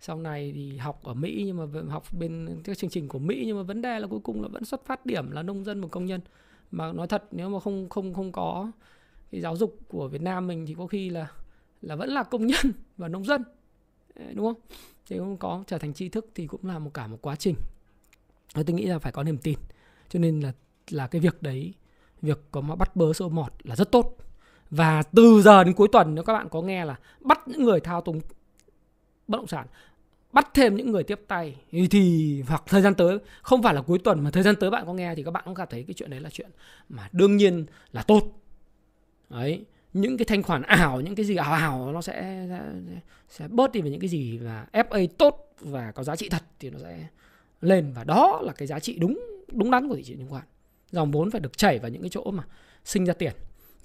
Sau 0.00 0.16
này 0.16 0.52
thì 0.54 0.76
học 0.76 1.04
ở 1.04 1.14
Mỹ 1.14 1.42
nhưng 1.46 1.56
mà 1.56 1.82
học 1.88 2.04
bên 2.12 2.60
các 2.64 2.78
chương 2.78 2.90
trình 2.90 3.08
của 3.08 3.18
Mỹ 3.18 3.42
nhưng 3.46 3.56
mà 3.56 3.62
vấn 3.62 3.82
đề 3.82 4.00
là 4.00 4.06
cuối 4.06 4.20
cùng 4.20 4.42
là 4.42 4.48
vẫn 4.48 4.64
xuất 4.64 4.86
phát 4.86 5.06
điểm 5.06 5.30
là 5.30 5.42
nông 5.42 5.64
dân 5.64 5.80
và 5.80 5.88
công 5.88 6.06
nhân. 6.06 6.20
Mà 6.70 6.92
nói 6.92 7.06
thật 7.06 7.24
nếu 7.30 7.48
mà 7.48 7.60
không 7.60 7.88
không 7.88 8.14
không 8.14 8.32
có 8.32 8.72
cái 9.30 9.40
giáo 9.40 9.56
dục 9.56 9.78
của 9.88 10.08
Việt 10.08 10.22
Nam 10.22 10.46
mình 10.46 10.66
thì 10.66 10.74
có 10.78 10.86
khi 10.86 11.10
là 11.10 11.28
là 11.82 11.96
vẫn 11.96 12.10
là 12.10 12.22
công 12.22 12.46
nhân 12.46 12.72
và 12.96 13.08
nông 13.08 13.24
dân. 13.24 13.42
Đúng 14.34 14.46
không? 14.46 14.62
Thì 15.06 15.18
không 15.18 15.36
có 15.36 15.64
trở 15.66 15.78
thành 15.78 15.94
tri 15.94 16.08
thức 16.08 16.30
thì 16.34 16.46
cũng 16.46 16.66
là 16.66 16.78
một 16.78 16.90
cả 16.94 17.06
một 17.06 17.18
quá 17.22 17.36
trình. 17.36 17.54
Tôi 18.54 18.64
nghĩ 18.64 18.86
là 18.86 18.98
phải 18.98 19.12
có 19.12 19.22
niềm 19.22 19.38
tin. 19.38 19.58
Cho 20.08 20.18
nên 20.18 20.40
là 20.40 20.52
là 20.90 21.06
cái 21.06 21.20
việc 21.20 21.42
đấy 21.42 21.74
việc 22.22 22.40
có 22.50 22.60
mà 22.60 22.74
bắt 22.74 22.96
bớ 22.96 23.12
sâu 23.12 23.28
mọt 23.28 23.52
là 23.62 23.76
rất 23.76 23.92
tốt 23.92 24.16
và 24.72 25.02
từ 25.02 25.42
giờ 25.42 25.64
đến 25.64 25.74
cuối 25.74 25.88
tuần 25.92 26.14
nếu 26.14 26.24
các 26.24 26.32
bạn 26.32 26.48
có 26.48 26.62
nghe 26.62 26.84
là 26.84 26.96
bắt 27.20 27.48
những 27.48 27.64
người 27.64 27.80
thao 27.80 28.00
túng 28.00 28.20
bất 29.28 29.36
động 29.38 29.46
sản 29.46 29.66
bắt 30.32 30.48
thêm 30.54 30.76
những 30.76 30.92
người 30.92 31.02
tiếp 31.02 31.20
tay 31.28 31.56
thì, 31.90 32.42
hoặc 32.48 32.62
thời 32.66 32.82
gian 32.82 32.94
tới 32.94 33.18
không 33.42 33.62
phải 33.62 33.74
là 33.74 33.82
cuối 33.82 33.98
tuần 33.98 34.24
mà 34.24 34.30
thời 34.30 34.42
gian 34.42 34.56
tới 34.56 34.70
bạn 34.70 34.86
có 34.86 34.94
nghe 34.94 35.14
thì 35.14 35.22
các 35.22 35.30
bạn 35.30 35.42
cũng 35.46 35.54
cảm 35.54 35.68
thấy 35.70 35.84
cái 35.88 35.94
chuyện 35.94 36.10
đấy 36.10 36.20
là 36.20 36.30
chuyện 36.30 36.50
mà 36.88 37.08
đương 37.12 37.36
nhiên 37.36 37.66
là 37.92 38.02
tốt. 38.02 38.22
Đấy 39.30 39.64
những 39.92 40.16
cái 40.16 40.24
thanh 40.24 40.42
khoản 40.42 40.62
ảo 40.62 41.00
những 41.00 41.14
cái 41.14 41.26
gì 41.26 41.36
ảo 41.36 41.52
ảo 41.52 41.92
nó 41.92 42.02
sẽ 42.02 42.46
sẽ 43.28 43.48
bớt 43.48 43.72
đi 43.72 43.80
về 43.80 43.90
những 43.90 44.00
cái 44.00 44.08
gì 44.08 44.38
mà 44.38 44.66
FA 44.72 45.06
tốt 45.18 45.54
và 45.60 45.92
có 45.92 46.04
giá 46.04 46.16
trị 46.16 46.28
thật 46.28 46.42
thì 46.58 46.70
nó 46.70 46.78
sẽ 46.78 47.06
lên. 47.60 47.92
Và 47.92 48.04
đó 48.04 48.40
là 48.42 48.52
cái 48.52 48.66
giá 48.66 48.80
trị 48.80 48.98
đúng 48.98 49.20
đúng 49.52 49.70
đắn 49.70 49.88
của 49.88 49.96
thị 49.96 50.02
trường 50.02 50.18
chứng 50.18 50.28
khoán. 50.28 50.44
Dòng 50.90 51.10
vốn 51.10 51.30
phải 51.30 51.40
được 51.40 51.58
chảy 51.58 51.78
vào 51.78 51.90
những 51.90 52.02
cái 52.02 52.10
chỗ 52.10 52.30
mà 52.30 52.44
sinh 52.84 53.04
ra 53.04 53.14
tiền 53.14 53.32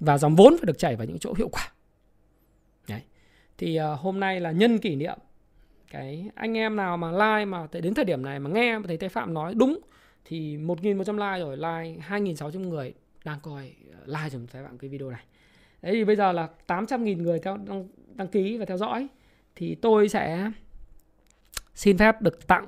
và 0.00 0.18
dòng 0.18 0.36
vốn 0.36 0.56
phải 0.58 0.66
được 0.66 0.78
chảy 0.78 0.96
vào 0.96 1.06
những 1.06 1.18
chỗ 1.18 1.34
hiệu 1.34 1.48
quả. 1.48 1.72
Đấy. 2.88 3.02
Thì 3.58 3.80
uh, 3.80 4.00
hôm 4.00 4.20
nay 4.20 4.40
là 4.40 4.50
nhân 4.50 4.78
kỷ 4.78 4.96
niệm. 4.96 5.18
Cái 5.90 6.30
anh 6.34 6.56
em 6.56 6.76
nào 6.76 6.96
mà 6.96 7.10
like 7.12 7.44
mà 7.44 7.66
đến 7.72 7.94
thời 7.94 8.04
điểm 8.04 8.22
này 8.22 8.38
mà 8.38 8.50
nghe 8.50 8.78
mà 8.78 8.84
thấy 8.86 8.96
Tây 8.96 9.08
Phạm 9.08 9.34
nói 9.34 9.54
đúng 9.54 9.80
thì 10.24 10.56
1.100 10.56 11.12
like 11.12 11.44
rồi 11.44 11.56
like 11.56 12.06
2.600 12.08 12.68
người 12.68 12.94
đang 13.24 13.40
coi 13.40 13.72
à, 13.92 13.98
like 14.06 14.30
cho 14.30 14.38
Tây 14.52 14.62
Phạm 14.64 14.78
cái 14.78 14.90
video 14.90 15.10
này. 15.10 15.24
Đấy 15.82 15.92
thì 15.92 16.04
bây 16.04 16.16
giờ 16.16 16.32
là 16.32 16.48
800.000 16.66 17.22
người 17.22 17.38
theo 17.38 17.56
đăng, 17.56 17.88
đăng 18.14 18.28
ký 18.28 18.56
và 18.56 18.64
theo 18.64 18.76
dõi. 18.76 19.08
Thì 19.54 19.74
tôi 19.74 20.08
sẽ 20.08 20.50
xin 21.74 21.98
phép 21.98 22.22
được 22.22 22.46
tặng 22.46 22.66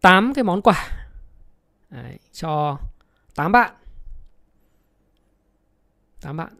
8 0.00 0.34
cái 0.34 0.44
món 0.44 0.62
quà. 0.62 0.88
Đấy, 1.90 2.18
cho 2.32 2.78
8 3.34 3.52
bạn 3.52 3.74
tám 6.22 6.36
bạn 6.36 6.52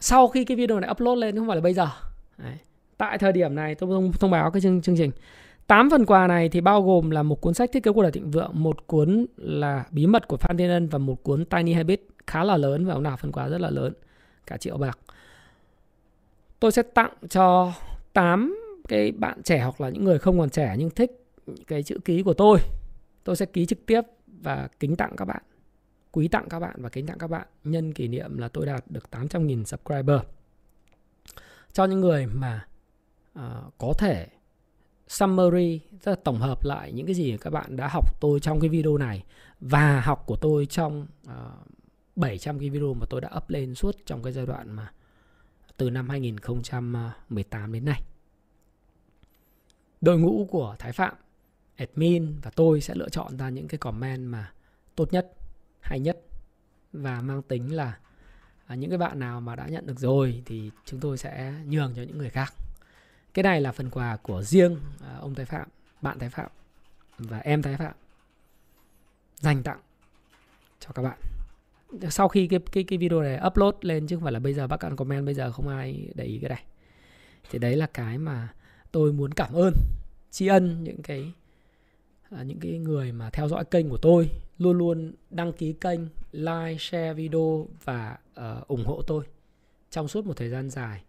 sau 0.00 0.28
khi 0.28 0.44
cái 0.44 0.56
video 0.56 0.80
này 0.80 0.90
upload 0.90 1.18
lên 1.18 1.36
không 1.36 1.46
phải 1.46 1.56
là 1.56 1.62
bây 1.62 1.74
giờ 1.74 1.88
đấy. 2.38 2.56
tại 2.96 3.18
thời 3.18 3.32
điểm 3.32 3.54
này 3.54 3.74
tôi 3.74 3.90
thông, 3.90 4.12
thông 4.12 4.30
báo 4.30 4.50
cái 4.50 4.60
chương, 4.60 4.82
chương 4.82 4.96
trình 4.96 5.10
8 5.66 5.90
phần 5.90 6.06
quà 6.06 6.26
này 6.26 6.48
thì 6.48 6.60
bao 6.60 6.82
gồm 6.82 7.10
là 7.10 7.22
một 7.22 7.40
cuốn 7.40 7.54
sách 7.54 7.72
thiết 7.72 7.82
kế 7.82 7.92
cuộc 7.92 8.02
đời 8.02 8.12
thịnh 8.12 8.30
vượng, 8.30 8.50
một 8.52 8.86
cuốn 8.86 9.26
là 9.36 9.84
bí 9.90 10.06
mật 10.06 10.28
của 10.28 10.36
Phan 10.36 10.56
Thiên 10.56 10.70
Ân 10.70 10.88
và 10.88 10.98
một 10.98 11.22
cuốn 11.22 11.44
Tiny 11.44 11.72
Habit 11.72 12.00
khá 12.26 12.44
là 12.44 12.56
lớn 12.56 12.86
và 12.86 12.94
ông 12.94 13.02
nào 13.02 13.16
phần 13.16 13.32
quà 13.32 13.48
rất 13.48 13.60
là 13.60 13.70
lớn, 13.70 13.92
cả 14.46 14.56
triệu 14.56 14.78
bạc. 14.78 14.98
Tôi 16.60 16.72
sẽ 16.72 16.82
tặng 16.82 17.12
cho 17.28 17.72
8 18.12 18.58
cái 18.88 19.12
bạn 19.12 19.42
trẻ 19.42 19.62
hoặc 19.62 19.80
là 19.80 19.88
những 19.88 20.04
người 20.04 20.18
không 20.18 20.38
còn 20.38 20.50
trẻ 20.50 20.74
nhưng 20.78 20.90
thích 20.90 21.10
cái 21.66 21.82
chữ 21.82 21.98
ký 22.04 22.22
của 22.22 22.34
tôi. 22.34 22.58
Tôi 23.24 23.36
sẽ 23.36 23.46
ký 23.46 23.66
trực 23.66 23.86
tiếp 23.86 24.00
và 24.26 24.68
kính 24.80 24.96
tặng 24.96 25.16
các 25.16 25.24
bạn 25.24 25.42
quý 26.16 26.28
tặng 26.28 26.48
các 26.48 26.60
bạn 26.60 26.74
và 26.78 26.88
kính 26.88 27.06
tặng 27.06 27.18
các 27.18 27.26
bạn 27.26 27.46
nhân 27.64 27.92
kỷ 27.92 28.08
niệm 28.08 28.38
là 28.38 28.48
tôi 28.48 28.66
đạt 28.66 28.84
được 28.90 29.04
800.000 29.10 29.64
subscriber. 29.64 30.20
Cho 31.72 31.84
những 31.84 32.00
người 32.00 32.26
mà 32.26 32.66
uh, 33.38 33.42
có 33.78 33.92
thể 33.98 34.26
summary, 35.08 35.80
tức 36.02 36.12
là 36.12 36.16
tổng 36.24 36.38
hợp 36.38 36.64
lại 36.64 36.92
những 36.92 37.06
cái 37.06 37.14
gì 37.14 37.36
các 37.40 37.50
bạn 37.50 37.76
đã 37.76 37.88
học 37.88 38.20
tôi 38.20 38.40
trong 38.40 38.60
cái 38.60 38.68
video 38.68 38.98
này 38.98 39.24
và 39.60 40.00
học 40.00 40.22
của 40.26 40.36
tôi 40.36 40.66
trong 40.66 41.06
ờ, 41.26 41.52
uh, 41.60 42.16
700 42.16 42.58
cái 42.58 42.70
video 42.70 42.94
mà 42.94 43.06
tôi 43.10 43.20
đã 43.20 43.30
up 43.36 43.50
lên 43.50 43.74
suốt 43.74 43.96
trong 44.06 44.22
cái 44.22 44.32
giai 44.32 44.46
đoạn 44.46 44.70
mà 44.70 44.92
từ 45.76 45.90
năm 45.90 46.08
2018 46.08 47.72
đến 47.72 47.84
nay. 47.84 48.02
Đội 50.00 50.18
ngũ 50.18 50.46
của 50.50 50.76
Thái 50.78 50.92
Phạm, 50.92 51.14
admin 51.76 52.36
và 52.42 52.50
tôi 52.50 52.80
sẽ 52.80 52.94
lựa 52.94 53.08
chọn 53.08 53.36
ra 53.36 53.48
những 53.48 53.68
cái 53.68 53.78
comment 53.78 54.28
mà 54.28 54.52
tốt 54.94 55.12
nhất 55.12 55.32
hay 55.86 56.00
nhất 56.00 56.18
và 56.92 57.20
mang 57.20 57.42
tính 57.42 57.74
là 57.74 57.98
à, 58.66 58.74
những 58.74 58.90
cái 58.90 58.98
bạn 58.98 59.18
nào 59.18 59.40
mà 59.40 59.56
đã 59.56 59.66
nhận 59.66 59.86
được 59.86 59.98
rồi 59.98 60.42
thì 60.46 60.70
chúng 60.84 61.00
tôi 61.00 61.18
sẽ 61.18 61.54
nhường 61.66 61.92
cho 61.96 62.02
những 62.02 62.18
người 62.18 62.30
khác. 62.30 62.54
Cái 63.34 63.42
này 63.42 63.60
là 63.60 63.72
phần 63.72 63.90
quà 63.90 64.16
của 64.16 64.42
riêng 64.42 64.80
à, 65.00 65.16
ông 65.20 65.34
thái 65.34 65.46
phạm 65.46 65.68
bạn 66.02 66.18
thái 66.18 66.30
phạm 66.30 66.50
và 67.18 67.38
em 67.38 67.62
thái 67.62 67.76
phạm 67.76 67.94
dành 69.36 69.62
tặng 69.62 69.80
cho 70.80 70.88
các 70.94 71.02
bạn. 71.02 71.18
Sau 72.10 72.28
khi 72.28 72.46
cái 72.46 72.60
cái 72.72 72.84
cái 72.84 72.98
video 72.98 73.22
này 73.22 73.40
upload 73.46 73.74
lên 73.80 74.06
chứ 74.06 74.16
không 74.16 74.22
phải 74.22 74.32
là 74.32 74.38
bây 74.38 74.54
giờ 74.54 74.66
bác 74.66 74.80
ăn 74.80 74.96
comment 74.96 75.24
bây 75.24 75.34
giờ 75.34 75.52
không 75.52 75.68
ai 75.68 76.08
để 76.14 76.24
ý 76.24 76.38
cái 76.38 76.48
này. 76.48 76.64
Thì 77.50 77.58
đấy 77.58 77.76
là 77.76 77.86
cái 77.86 78.18
mà 78.18 78.48
tôi 78.92 79.12
muốn 79.12 79.34
cảm 79.34 79.52
ơn 79.52 79.72
tri 80.30 80.46
ân 80.46 80.84
những 80.84 81.02
cái 81.02 81.32
à, 82.30 82.42
những 82.42 82.60
cái 82.60 82.78
người 82.78 83.12
mà 83.12 83.30
theo 83.30 83.48
dõi 83.48 83.64
kênh 83.64 83.90
của 83.90 83.98
tôi 83.98 84.30
luôn 84.58 84.78
luôn 84.78 85.12
đăng 85.30 85.52
ký 85.52 85.72
kênh, 85.72 86.00
like, 86.32 86.76
share 86.78 87.14
video 87.14 87.68
và 87.84 88.18
uh, 88.40 88.68
ủng 88.68 88.84
hộ 88.84 89.02
tôi 89.06 89.24
trong 89.90 90.08
suốt 90.08 90.26
một 90.26 90.36
thời 90.36 90.48
gian 90.48 90.70
dài. 90.70 91.02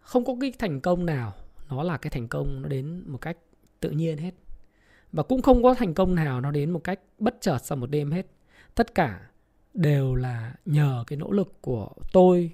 Không 0.00 0.24
có 0.24 0.36
cái 0.40 0.52
thành 0.58 0.80
công 0.80 1.06
nào 1.06 1.34
nó 1.70 1.82
là 1.82 1.96
cái 1.96 2.10
thành 2.10 2.28
công 2.28 2.62
nó 2.62 2.68
đến 2.68 3.02
một 3.06 3.18
cách 3.18 3.36
tự 3.80 3.90
nhiên 3.90 4.18
hết. 4.18 4.34
Và 5.12 5.22
cũng 5.22 5.42
không 5.42 5.62
có 5.62 5.74
thành 5.74 5.94
công 5.94 6.14
nào 6.14 6.40
nó 6.40 6.50
đến 6.50 6.70
một 6.70 6.84
cách 6.84 7.00
bất 7.18 7.36
chợt 7.40 7.58
sau 7.62 7.76
một 7.76 7.90
đêm 7.90 8.10
hết. 8.10 8.26
Tất 8.74 8.94
cả 8.94 9.30
đều 9.74 10.14
là 10.14 10.54
nhờ 10.66 11.04
cái 11.06 11.16
nỗ 11.16 11.30
lực 11.30 11.58
của 11.60 11.88
tôi 12.12 12.50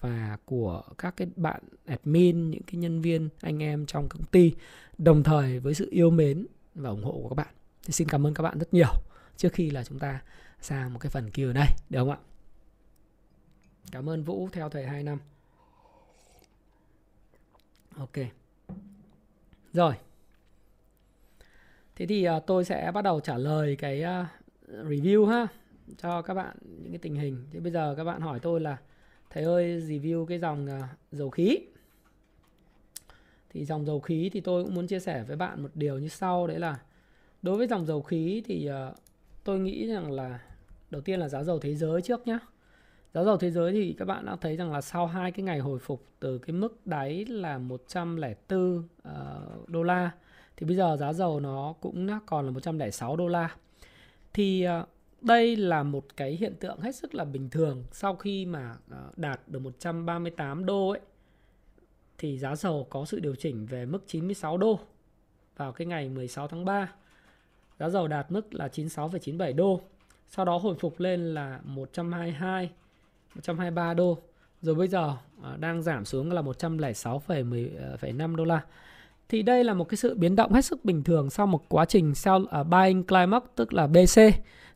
và 0.00 0.38
của 0.44 0.82
các 0.98 1.16
cái 1.16 1.28
bạn 1.36 1.62
admin, 1.86 2.50
những 2.50 2.62
cái 2.62 2.76
nhân 2.76 3.00
viên, 3.00 3.28
anh 3.40 3.62
em 3.62 3.86
trong 3.86 4.08
công 4.08 4.22
ty 4.22 4.52
đồng 4.98 5.22
thời 5.22 5.60
với 5.60 5.74
sự 5.74 5.88
yêu 5.90 6.10
mến 6.10 6.46
và 6.74 6.90
ủng 6.90 7.04
hộ 7.04 7.12
của 7.12 7.28
các 7.28 7.34
bạn. 7.34 7.54
Thì 7.84 7.92
xin 7.92 8.08
cảm 8.08 8.26
ơn 8.26 8.34
các 8.34 8.42
bạn 8.42 8.58
rất 8.58 8.74
nhiều 8.74 8.92
trước 9.36 9.52
khi 9.52 9.70
là 9.70 9.84
chúng 9.84 9.98
ta 9.98 10.22
sang 10.60 10.92
một 10.92 10.98
cái 10.98 11.10
phần 11.10 11.30
kia 11.30 11.46
ở 11.46 11.52
đây 11.52 11.68
được 11.90 11.98
không 11.98 12.10
ạ? 12.10 12.18
Cảm 13.90 14.08
ơn 14.08 14.24
Vũ 14.24 14.48
theo 14.52 14.68
thầy 14.68 14.86
2 14.86 15.02
năm. 15.02 15.18
Ok. 17.96 18.16
Rồi. 19.72 19.94
Thế 21.96 22.06
thì 22.06 22.28
uh, 22.28 22.42
tôi 22.46 22.64
sẽ 22.64 22.90
bắt 22.94 23.02
đầu 23.02 23.20
trả 23.20 23.38
lời 23.38 23.76
cái 23.76 24.02
uh, 24.02 24.26
review 24.86 25.26
ha 25.26 25.46
cho 25.98 26.22
các 26.22 26.34
bạn 26.34 26.56
những 26.62 26.92
cái 26.92 26.98
tình 26.98 27.14
hình. 27.14 27.46
Thế 27.52 27.60
bây 27.60 27.72
giờ 27.72 27.94
các 27.96 28.04
bạn 28.04 28.20
hỏi 28.20 28.40
tôi 28.40 28.60
là 28.60 28.76
thầy 29.30 29.44
ơi 29.44 29.80
review 29.80 30.26
cái 30.26 30.38
dòng 30.38 30.66
uh, 30.66 30.84
dầu 31.12 31.30
khí 31.30 31.58
thì 33.52 33.64
dòng 33.64 33.86
dầu 33.86 34.00
khí 34.00 34.30
thì 34.32 34.40
tôi 34.40 34.64
cũng 34.64 34.74
muốn 34.74 34.86
chia 34.86 35.00
sẻ 35.00 35.24
với 35.28 35.36
bạn 35.36 35.62
một 35.62 35.70
điều 35.74 35.98
như 35.98 36.08
sau 36.08 36.46
đấy 36.46 36.58
là 36.58 36.78
đối 37.42 37.56
với 37.56 37.66
dòng 37.66 37.86
dầu 37.86 38.02
khí 38.02 38.42
thì 38.44 38.70
uh, 38.70 38.96
tôi 39.44 39.58
nghĩ 39.58 39.86
rằng 39.86 40.12
là 40.12 40.40
đầu 40.90 41.02
tiên 41.02 41.20
là 41.20 41.28
giá 41.28 41.42
dầu 41.42 41.58
thế 41.58 41.74
giới 41.74 42.02
trước 42.02 42.26
nhé 42.26 42.38
giá 43.14 43.24
dầu 43.24 43.36
thế 43.36 43.50
giới 43.50 43.72
thì 43.72 43.94
các 43.98 44.04
bạn 44.04 44.26
đã 44.26 44.36
thấy 44.40 44.56
rằng 44.56 44.72
là 44.72 44.80
sau 44.80 45.06
hai 45.06 45.32
cái 45.32 45.42
ngày 45.42 45.58
hồi 45.58 45.78
phục 45.78 46.06
từ 46.20 46.38
cái 46.38 46.52
mức 46.52 46.86
đáy 46.86 47.24
là 47.24 47.58
104 47.58 48.78
uh, 48.78 48.84
ờ, 49.02 49.46
đô 49.66 49.82
la 49.82 50.10
thì 50.56 50.66
bây 50.66 50.76
giờ 50.76 50.96
giá 51.00 51.12
dầu 51.12 51.40
nó 51.40 51.74
cũng 51.80 52.08
còn 52.26 52.44
là 52.46 52.50
106 52.50 53.16
đô 53.16 53.28
la. 53.28 53.56
Thì 54.32 54.66
uh, 54.80 54.88
đây 55.20 55.56
là 55.56 55.82
một 55.82 56.16
cái 56.16 56.32
hiện 56.32 56.54
tượng 56.60 56.80
hết 56.80 56.94
sức 56.94 57.14
là 57.14 57.24
bình 57.24 57.50
thường 57.50 57.84
sau 57.92 58.16
khi 58.16 58.46
mà 58.46 58.74
đạt 59.16 59.40
được 59.48 59.58
138 59.58 60.66
đô 60.66 60.88
ấy 60.88 61.00
thì 62.22 62.38
giá 62.38 62.56
dầu 62.56 62.86
có 62.90 63.04
sự 63.04 63.20
điều 63.20 63.34
chỉnh 63.34 63.66
về 63.66 63.86
mức 63.86 63.98
96 64.06 64.56
đô 64.56 64.78
vào 65.56 65.72
cái 65.72 65.86
ngày 65.86 66.08
16 66.08 66.48
tháng 66.48 66.64
3. 66.64 66.92
Giá 67.78 67.88
dầu 67.88 68.08
đạt 68.08 68.32
mức 68.32 68.54
là 68.54 68.68
96,97 68.68 69.54
đô. 69.56 69.80
Sau 70.28 70.44
đó 70.44 70.58
hồi 70.58 70.74
phục 70.80 71.00
lên 71.00 71.34
là 71.34 71.60
122, 71.64 72.70
123 73.34 73.94
đô. 73.94 74.18
Rồi 74.60 74.74
bây 74.74 74.88
giờ 74.88 75.16
à, 75.42 75.56
đang 75.56 75.82
giảm 75.82 76.04
xuống 76.04 76.32
là 76.32 76.42
106,5 76.42 78.34
à, 78.34 78.36
đô 78.36 78.44
la. 78.44 78.60
Thì 79.28 79.42
đây 79.42 79.64
là 79.64 79.74
một 79.74 79.88
cái 79.88 79.96
sự 79.96 80.14
biến 80.14 80.36
động 80.36 80.52
hết 80.52 80.64
sức 80.64 80.84
bình 80.84 81.04
thường 81.04 81.30
sau 81.30 81.46
một 81.46 81.68
quá 81.68 81.84
trình 81.84 82.14
sell 82.14 82.42
uh, 82.42 82.66
buying 82.66 83.06
climax 83.06 83.42
tức 83.54 83.72
là 83.74 83.86
BC. 83.86 84.20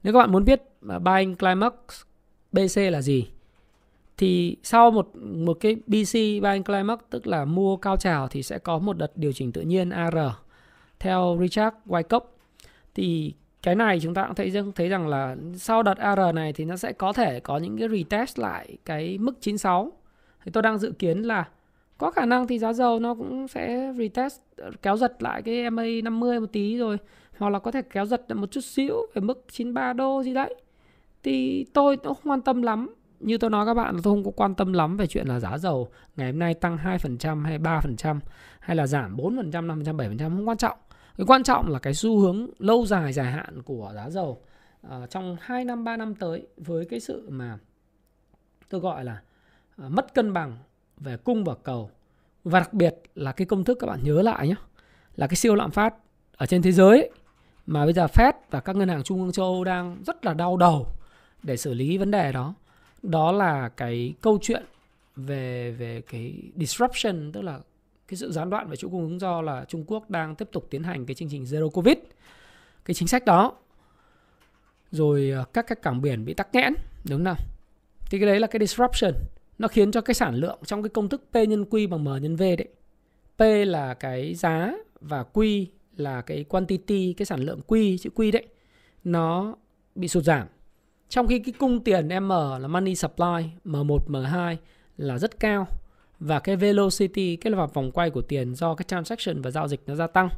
Nếu 0.02 0.12
các 0.12 0.18
bạn 0.18 0.32
muốn 0.32 0.44
biết 0.44 0.62
uh, 0.96 1.02
buying 1.02 1.36
climax 1.36 1.72
BC 2.52 2.76
là 2.76 3.02
gì 3.02 3.35
thì 4.16 4.56
sau 4.62 4.90
một 4.90 5.16
một 5.16 5.56
cái 5.60 5.74
BC 5.74 6.14
buying 6.42 6.64
climax, 6.64 6.98
tức 7.10 7.26
là 7.26 7.44
mua 7.44 7.76
cao 7.76 7.96
trào, 7.96 8.28
thì 8.28 8.42
sẽ 8.42 8.58
có 8.58 8.78
một 8.78 8.98
đợt 8.98 9.16
điều 9.16 9.32
chỉnh 9.32 9.52
tự 9.52 9.60
nhiên 9.60 9.90
AR 9.90 10.16
theo 10.98 11.38
Richard 11.40 11.76
Wyckoff, 11.86 12.20
thì 12.94 13.34
cái 13.62 13.74
này 13.74 14.00
chúng 14.02 14.14
ta 14.14 14.24
cũng 14.26 14.34
thấy 14.34 14.52
thấy 14.74 14.88
rằng 14.88 15.08
là 15.08 15.36
sau 15.54 15.82
đợt 15.82 15.98
AR 15.98 16.34
này 16.34 16.52
thì 16.52 16.64
nó 16.64 16.76
sẽ 16.76 16.92
có 16.92 17.12
thể 17.12 17.40
có 17.40 17.58
những 17.58 17.78
cái 17.78 17.88
retest 17.88 18.38
lại 18.38 18.76
cái 18.84 19.18
mức 19.18 19.40
96 19.40 19.92
thì 20.44 20.50
tôi 20.50 20.62
đang 20.62 20.78
dự 20.78 20.92
kiến 20.98 21.22
là 21.22 21.48
có 21.98 22.10
khả 22.10 22.26
năng 22.26 22.46
thì 22.46 22.58
giá 22.58 22.72
dầu 22.72 22.98
nó 22.98 23.14
cũng 23.14 23.48
sẽ 23.48 23.92
retest, 23.98 24.40
kéo 24.82 24.96
giật 24.96 25.22
lại 25.22 25.42
cái 25.42 25.70
MA 25.70 25.84
50 26.04 26.40
một 26.40 26.46
tí 26.52 26.76
rồi, 26.76 26.96
hoặc 27.38 27.50
là 27.50 27.58
có 27.58 27.70
thể 27.70 27.82
kéo 27.82 28.06
giật 28.06 28.22
một 28.34 28.50
chút 28.50 28.60
xíu 28.60 28.96
về 29.14 29.20
mức 29.20 29.44
93 29.50 29.92
đô 29.92 30.22
gì 30.22 30.34
đấy. 30.34 30.54
Thì 31.22 31.66
tôi 31.72 31.96
cũng 31.96 32.14
không 32.14 32.30
quan 32.30 32.40
tâm 32.40 32.62
lắm 32.62 32.94
như 33.26 33.38
tôi 33.38 33.50
nói 33.50 33.66
các 33.66 33.74
bạn 33.74 33.94
tôi 33.94 34.02
không 34.02 34.24
có 34.24 34.30
quan 34.30 34.54
tâm 34.54 34.72
lắm 34.72 34.96
về 34.96 35.06
chuyện 35.06 35.26
là 35.26 35.40
giá 35.40 35.58
dầu 35.58 35.88
ngày 36.16 36.30
hôm 36.30 36.38
nay 36.38 36.54
tăng 36.54 36.76
2% 36.76 37.44
hay 37.44 37.58
3% 37.58 38.20
hay 38.60 38.76
là 38.76 38.86
giảm 38.86 39.16
4%, 39.16 39.50
5%, 39.50 39.96
7% 39.96 40.18
không 40.18 40.48
quan 40.48 40.56
trọng. 40.56 40.78
Cái 41.16 41.26
quan 41.26 41.42
trọng 41.42 41.68
là 41.68 41.78
cái 41.78 41.94
xu 41.94 42.18
hướng 42.18 42.50
lâu 42.58 42.86
dài 42.86 43.12
dài 43.12 43.32
hạn 43.32 43.62
của 43.62 43.92
giá 43.94 44.10
dầu 44.10 44.42
uh, 44.86 45.10
trong 45.10 45.36
2 45.40 45.64
năm 45.64 45.84
3 45.84 45.96
năm 45.96 46.14
tới 46.14 46.46
với 46.56 46.84
cái 46.84 47.00
sự 47.00 47.28
mà 47.30 47.58
tôi 48.68 48.80
gọi 48.80 49.04
là 49.04 49.20
uh, 49.86 49.90
mất 49.90 50.14
cân 50.14 50.32
bằng 50.32 50.56
về 50.96 51.16
cung 51.16 51.44
và 51.44 51.54
cầu 51.62 51.90
và 52.44 52.60
đặc 52.60 52.72
biệt 52.72 52.94
là 53.14 53.32
cái 53.32 53.46
công 53.46 53.64
thức 53.64 53.78
các 53.80 53.86
bạn 53.86 54.00
nhớ 54.02 54.22
lại 54.22 54.48
nhé 54.48 54.54
là 55.14 55.26
cái 55.26 55.36
siêu 55.36 55.54
lạm 55.54 55.70
phát 55.70 55.94
ở 56.36 56.46
trên 56.46 56.62
thế 56.62 56.72
giới 56.72 56.98
ấy, 57.00 57.10
mà 57.66 57.84
bây 57.84 57.92
giờ 57.92 58.06
Fed 58.06 58.32
và 58.50 58.60
các 58.60 58.76
ngân 58.76 58.88
hàng 58.88 59.02
trung 59.02 59.22
ương 59.22 59.32
châu 59.32 59.44
Âu 59.44 59.64
đang 59.64 60.02
rất 60.06 60.24
là 60.24 60.34
đau 60.34 60.56
đầu 60.56 60.86
để 61.42 61.56
xử 61.56 61.74
lý 61.74 61.98
vấn 61.98 62.10
đề 62.10 62.32
đó 62.32 62.54
đó 63.02 63.32
là 63.32 63.68
cái 63.68 64.14
câu 64.20 64.38
chuyện 64.42 64.64
về 65.16 65.70
về 65.70 66.00
cái 66.00 66.34
disruption, 66.56 67.32
tức 67.32 67.42
là 67.42 67.60
cái 68.08 68.16
sự 68.16 68.32
gián 68.32 68.50
đoạn 68.50 68.68
về 68.68 68.76
chuỗi 68.76 68.90
cung 68.90 69.02
ứng 69.02 69.20
do 69.20 69.42
là 69.42 69.64
Trung 69.68 69.84
Quốc 69.86 70.10
đang 70.10 70.34
tiếp 70.34 70.48
tục 70.52 70.66
tiến 70.70 70.82
hành 70.82 71.06
cái 71.06 71.14
chương 71.14 71.28
trình 71.28 71.44
zero 71.44 71.70
covid, 71.70 71.96
cái 72.84 72.94
chính 72.94 73.08
sách 73.08 73.24
đó. 73.24 73.52
Rồi 74.90 75.30
ờ, 75.30 75.44
các 75.52 75.66
các 75.68 75.82
cảng 75.82 76.02
biển 76.02 76.24
bị 76.24 76.34
tắc 76.34 76.54
nghẽn, 76.54 76.74
đúng 77.08 77.24
không 77.24 77.36
thì 78.10 78.18
cái 78.18 78.26
đấy 78.26 78.40
là 78.40 78.46
cái 78.46 78.60
disruption. 78.60 79.12
Nó 79.58 79.68
khiến 79.68 79.90
cho 79.92 80.00
cái 80.00 80.14
sản 80.14 80.34
lượng 80.34 80.58
trong 80.66 80.82
cái 80.82 80.90
công 80.90 81.08
thức 81.08 81.22
P 81.32 81.34
nhân 81.34 81.64
Q 81.64 81.88
bằng 81.88 82.04
M 82.04 82.22
nhân 82.22 82.36
V 82.36 82.40
đấy, 82.40 82.68
P 83.38 83.68
là 83.68 83.94
cái 83.94 84.34
giá 84.34 84.72
và 85.00 85.24
Q 85.32 85.66
là 85.96 86.20
cái 86.22 86.44
quantity, 86.44 87.12
cái 87.12 87.26
sản 87.26 87.40
lượng 87.40 87.60
Q, 87.66 87.96
chữ 87.96 88.10
Q 88.14 88.32
đấy, 88.32 88.46
nó 89.04 89.56
bị 89.94 90.08
sụt 90.08 90.24
giảm 90.24 90.46
trong 91.08 91.26
khi 91.26 91.38
cái 91.38 91.54
cung 91.58 91.84
tiền 91.84 92.08
M 92.08 92.28
là 92.60 92.68
money 92.68 92.94
supply, 92.94 93.44
M1, 93.64 93.98
M2 94.08 94.56
là 94.96 95.18
rất 95.18 95.40
cao 95.40 95.66
và 96.20 96.38
cái 96.40 96.56
velocity, 96.56 97.36
cái 97.36 97.50
là 97.50 97.66
vòng 97.66 97.92
quay 97.92 98.10
của 98.10 98.22
tiền 98.22 98.54
do 98.54 98.74
cái 98.74 98.84
transaction 98.88 99.42
và 99.42 99.50
giao 99.50 99.68
dịch 99.68 99.80
nó 99.86 99.94
gia 99.94 100.06
tăng. 100.06 100.28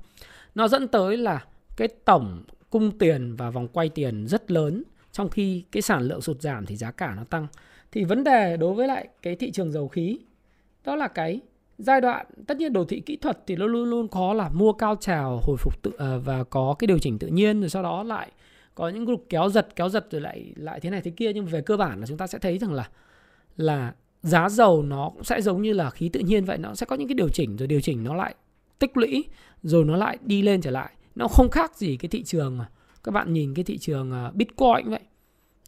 Nó 0.55 0.69
dẫn 0.69 0.89
tới 0.89 1.17
là 1.17 1.45
cái 1.77 1.89
tổng 2.05 2.45
cung 2.71 2.99
tiền 2.99 3.37
và 3.37 3.51
vòng 3.51 3.69
quay 3.69 3.89
tiền 3.89 4.27
rất 4.27 4.51
lớn 4.51 4.83
trong 5.13 5.29
khi 5.29 5.65
cái 5.73 5.83
sản 5.83 6.03
lượng 6.03 6.21
sụt 6.21 6.41
giảm 6.41 6.67
thì 6.67 6.77
giá 6.77 6.91
cả 6.91 7.15
nó 7.17 7.25
tăng. 7.25 7.47
Thì 7.93 8.05
vấn 8.05 8.25
đề 8.25 8.57
đối 8.57 8.75
với 8.75 8.89
lại 8.89 9.09
cái 9.23 9.37
thị 9.37 9.51
trường 9.51 9.73
dầu 9.73 9.89
khí 9.89 10.19
đó 10.85 10.97
là 10.97 11.09
cái 11.09 11.41
giai 11.79 12.01
đoạn 12.01 12.27
tất 12.47 12.57
nhiên 12.57 12.73
đồ 12.73 12.85
thị 12.85 13.01
kỹ 13.01 13.17
thuật 13.17 13.39
thì 13.47 13.57
nó 13.57 13.67
luôn 13.67 13.91
luôn 13.91 14.09
có 14.09 14.35
là 14.35 14.49
mua 14.49 14.73
cao 14.73 14.97
trào 15.01 15.41
hồi 15.43 15.57
phục 15.57 15.83
tự 15.83 15.93
à, 15.99 16.17
và 16.25 16.45
có 16.45 16.75
cái 16.79 16.87
điều 16.87 16.99
chỉnh 16.99 17.19
tự 17.19 17.27
nhiên 17.27 17.61
rồi 17.61 17.71
sau 17.71 17.83
đó 17.83 18.03
lại 18.03 18.31
có 18.79 18.89
những 18.89 19.05
group 19.05 19.27
kéo 19.29 19.49
giật 19.49 19.77
kéo 19.77 19.89
giật 19.89 20.07
rồi 20.11 20.21
lại 20.21 20.53
lại 20.57 20.81
thế 20.81 20.91
này 20.91 21.01
thế 21.01 21.11
kia 21.11 21.33
nhưng 21.33 21.47
về 21.47 21.61
cơ 21.61 21.77
bản 21.77 22.01
là 22.01 22.07
chúng 22.07 22.19
ta 22.19 22.27
sẽ 22.27 22.39
thấy 22.39 22.59
rằng 22.59 22.73
là 22.73 22.89
là 23.57 23.95
giá 24.23 24.49
dầu 24.49 24.83
nó 24.83 25.11
cũng 25.15 25.25
sẽ 25.25 25.41
giống 25.41 25.63
như 25.63 25.73
là 25.73 25.91
khí 25.91 26.09
tự 26.09 26.21
nhiên 26.21 26.45
vậy 26.45 26.59
nó 26.59 26.75
sẽ 26.75 26.87
có 26.87 26.97
những 26.97 27.09
cái 27.09 27.15
điều 27.15 27.29
chỉnh 27.29 27.57
rồi 27.57 27.67
điều 27.67 27.81
chỉnh 27.81 28.05
nó 28.05 28.15
lại 28.15 28.35
tích 28.79 28.97
lũy 28.97 29.25
rồi 29.63 29.85
nó 29.85 29.97
lại 29.97 30.19
đi 30.23 30.43
lên 30.43 30.61
trở 30.61 30.71
lại. 30.71 30.93
Nó 31.15 31.29
không 31.29 31.51
khác 31.51 31.77
gì 31.77 31.97
cái 31.97 32.09
thị 32.09 32.23
trường 32.23 32.59
mà 32.59 32.69
các 33.05 33.13
bạn 33.13 33.33
nhìn 33.33 33.55
cái 33.55 33.65
thị 33.65 33.79
trường 33.79 34.13
à, 34.13 34.31
bitcoin 34.35 34.91
vậy. 34.91 35.01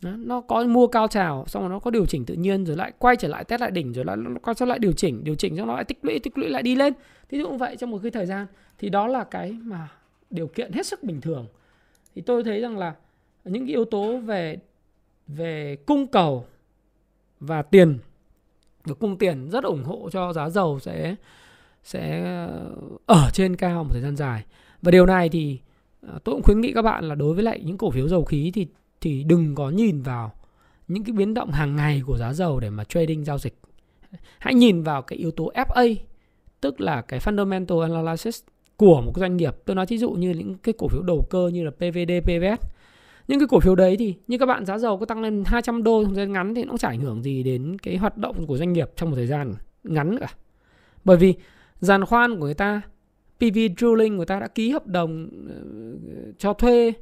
Đó, 0.03 0.11
nó 0.17 0.41
có 0.41 0.65
mua 0.65 0.87
cao 0.87 1.09
trào 1.09 1.45
xong 1.47 1.63
rồi 1.63 1.71
nó 1.71 1.79
có 1.79 1.91
điều 1.91 2.07
chỉnh 2.07 2.25
tự 2.25 2.35
nhiên 2.35 2.67
rồi 2.67 2.77
lại 2.77 2.93
quay 2.99 3.17
trở 3.17 3.29
lại 3.29 3.45
test 3.45 3.61
lại 3.61 3.71
đỉnh 3.71 3.93
rồi 3.93 4.05
lại 4.05 4.17
nó 4.17 4.31
quay 4.43 4.55
trở 4.55 4.67
lại 4.67 4.79
điều 4.79 4.93
chỉnh 4.93 5.25
điều 5.25 5.35
chỉnh 5.35 5.57
xong 5.57 5.67
nó 5.67 5.75
lại 5.75 5.85
tích 5.85 5.99
lũy 6.03 6.19
tích 6.19 6.39
lũy 6.39 6.49
lại 6.49 6.63
đi 6.63 6.75
lên. 6.75 6.93
Thì 7.29 7.43
cũng 7.43 7.59
vậy 7.59 7.77
trong 7.77 7.91
một 7.91 7.99
cái 8.03 8.11
thời 8.11 8.27
gian. 8.27 8.47
Thì 8.79 8.89
đó 8.89 9.07
là 9.07 9.25
cái 9.25 9.53
mà 9.63 9.89
điều 10.31 10.47
kiện 10.47 10.73
hết 10.73 10.87
sức 10.87 11.03
bình 11.03 11.21
thường 11.21 11.47
thì 12.15 12.23
tôi 12.23 12.45
thấy 12.45 12.61
rằng 12.61 12.79
là 12.79 12.95
những 13.45 13.67
cái 13.67 13.71
yếu 13.71 13.85
tố 13.85 14.19
về 14.19 14.59
về 15.27 15.77
cung 15.87 16.07
cầu 16.07 16.47
và 17.41 17.63
tiền 17.63 17.99
được 18.87 18.99
cung 18.99 19.19
tiền 19.19 19.49
rất 19.51 19.65
ủng 19.65 19.85
hộ 19.85 20.09
cho 20.13 20.33
giá 20.33 20.51
dầu 20.51 20.79
sẽ 20.81 21.15
sẽ 21.85 22.25
ờ, 22.25 22.71
ở 23.07 23.31
trên 23.33 23.57
cao 23.57 23.85
một 23.85 23.91
thời 23.93 24.03
gian 24.03 24.17
dài. 24.17 24.45
Và 24.83 24.91
điều 24.91 25.07
này 25.07 25.29
thì 25.29 25.59
ờ, 26.01 26.19
tôi 26.25 26.35
cũng 26.35 26.43
khuyến 26.43 26.61
nghị 26.61 26.73
các 26.73 26.83
bạn 26.83 27.05
là 27.05 27.15
đối 27.15 27.35
với 27.35 27.45
lại 27.45 27.61
những 27.65 27.79
cổ 27.79 27.91
phiếu 27.91 28.09
dầu 28.09 28.25
khí 28.25 28.51
thì 28.55 28.67
thì 29.01 29.25
đừng 29.25 29.55
có 29.55 29.71
nhìn 29.71 30.03
vào 30.03 30.33
những 30.89 31.05
cái 31.05 31.13
biến 31.13 31.35
động 31.35 31.51
hàng 31.51 31.77
ngày 31.77 32.03
của 32.07 32.19
giá 32.19 32.33
dầu 32.33 32.61
để 32.61 32.71
mà 32.71 32.85
trading 32.85 33.25
giao 33.25 33.39
dịch. 33.39 33.59
Hãy 34.39 34.55
nhìn 34.55 34.83
vào 34.83 35.03
cái 35.03 35.19
yếu 35.19 35.31
tố 35.31 35.53
FA 35.55 35.95
tức 36.61 36.81
là 36.81 37.03
cái 37.03 37.21
fundamental 37.21 37.81
analysis 37.81 38.43
của 38.81 39.01
một 39.01 39.13
cái 39.15 39.21
doanh 39.21 39.37
nghiệp 39.37 39.57
tôi 39.65 39.77
nói 39.77 39.87
ví 39.89 39.99
dụ 39.99 40.11
như 40.11 40.31
những 40.31 40.59
cái 40.59 40.75
cổ 40.79 40.89
phiếu 40.89 41.03
đầu 41.03 41.27
cơ 41.31 41.51
như 41.53 41.65
là 41.65 41.71
PVD, 41.71 42.13
PVS 42.23 42.67
những 43.29 43.39
cái 43.39 43.49
cổ 43.49 43.61
phiếu 43.61 43.75
đấy 43.75 43.97
thì 43.99 44.15
như 44.27 44.39
các 44.39 44.47
bạn 44.47 44.67
giá 44.67 44.79
dầu 44.79 44.99
có 44.99 45.07
tăng 45.07 45.23
lên 45.23 45.43
200 45.47 45.83
đô 45.83 46.05
trong 46.05 46.15
thời 46.15 46.27
gian 46.27 46.33
ngắn 46.33 46.55
thì 46.55 46.65
nó 46.65 46.69
cũng 46.69 46.79
chả 46.79 46.89
ảnh 46.89 47.01
hưởng 47.01 47.23
gì 47.23 47.43
đến 47.43 47.79
cái 47.79 47.97
hoạt 47.97 48.17
động 48.17 48.47
của 48.47 48.57
doanh 48.57 48.73
nghiệp 48.73 48.91
trong 48.97 49.11
một 49.11 49.17
thời 49.17 49.27
gian 49.27 49.55
ngắn 49.85 50.19
cả 50.19 50.29
bởi 51.05 51.17
vì 51.17 51.35
giàn 51.81 52.05
khoan 52.05 52.39
của 52.39 52.45
người 52.45 52.55
ta 52.55 52.81
PV 53.39 53.59
Drilling 53.79 54.17
người 54.17 54.27
ta 54.27 54.41
đã 54.41 54.49
ký 54.49 54.71
hợp 54.71 54.87
đồng 54.87 55.31
ờ, 55.49 55.55
cho 56.39 56.53
thuê 56.53 56.93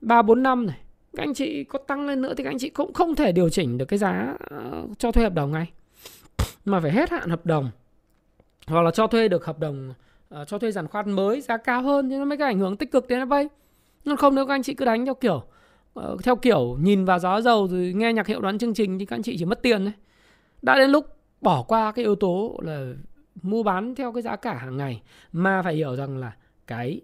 3 0.00 0.22
4 0.22 0.42
năm 0.42 0.66
này. 0.66 0.78
Các 1.16 1.22
anh 1.22 1.34
chị 1.34 1.64
có 1.64 1.78
tăng 1.78 2.06
lên 2.06 2.22
nữa 2.22 2.34
thì 2.36 2.44
các 2.44 2.50
anh 2.50 2.58
chị 2.58 2.70
cũng 2.70 2.92
không 2.92 3.14
thể 3.14 3.32
điều 3.32 3.48
chỉnh 3.48 3.78
được 3.78 3.84
cái 3.84 3.98
giá 3.98 4.34
ờ, 4.50 4.86
cho 4.98 5.12
thuê 5.12 5.24
hợp 5.24 5.34
đồng 5.34 5.52
ngay. 5.52 5.72
Mà 6.64 6.80
phải 6.80 6.92
hết 6.92 7.10
hạn 7.10 7.30
hợp 7.30 7.46
đồng. 7.46 7.70
Hoặc 8.66 8.82
là 8.82 8.90
cho 8.90 9.06
thuê 9.06 9.28
được 9.28 9.44
hợp 9.44 9.58
đồng 9.58 9.94
uh, 10.40 10.48
cho 10.48 10.58
thuê 10.58 10.70
giàn 10.70 10.86
khoan 10.86 11.12
mới 11.12 11.40
giá 11.40 11.56
cao 11.56 11.82
hơn 11.82 12.10
thì 12.10 12.16
nó 12.16 12.24
mới 12.24 12.38
có 12.38 12.44
ảnh 12.44 12.58
hưởng 12.58 12.76
tích 12.76 12.92
cực 12.92 13.08
đến 13.08 13.28
vay. 13.28 13.48
Nhưng 14.04 14.16
không 14.16 14.34
nếu 14.34 14.46
các 14.46 14.54
anh 14.54 14.62
chị 14.62 14.74
cứ 14.74 14.84
đánh 14.84 15.04
theo 15.04 15.14
kiểu 15.14 15.42
uh, 16.00 16.22
theo 16.24 16.36
kiểu 16.36 16.76
nhìn 16.80 17.04
vào 17.04 17.18
giá 17.18 17.40
dầu 17.40 17.68
rồi 17.68 17.92
nghe 17.96 18.12
nhạc 18.12 18.26
hiệu 18.26 18.40
đoán 18.40 18.58
chương 18.58 18.74
trình 18.74 18.98
thì 18.98 19.06
các 19.06 19.16
anh 19.16 19.22
chị 19.22 19.36
chỉ 19.38 19.44
mất 19.44 19.62
tiền 19.62 19.84
đấy. 19.84 19.94
Đã 20.62 20.78
đến 20.78 20.90
lúc 20.90 21.16
bỏ 21.40 21.62
qua 21.62 21.92
cái 21.92 22.04
yếu 22.04 22.14
tố 22.14 22.60
là 22.62 22.92
mua 23.42 23.62
bán 23.62 23.94
theo 23.94 24.12
cái 24.12 24.22
giá 24.22 24.36
cả 24.36 24.54
hàng 24.54 24.76
ngày 24.76 25.02
mà 25.32 25.62
phải 25.62 25.74
hiểu 25.74 25.96
rằng 25.96 26.18
là 26.18 26.32
cái 26.66 27.00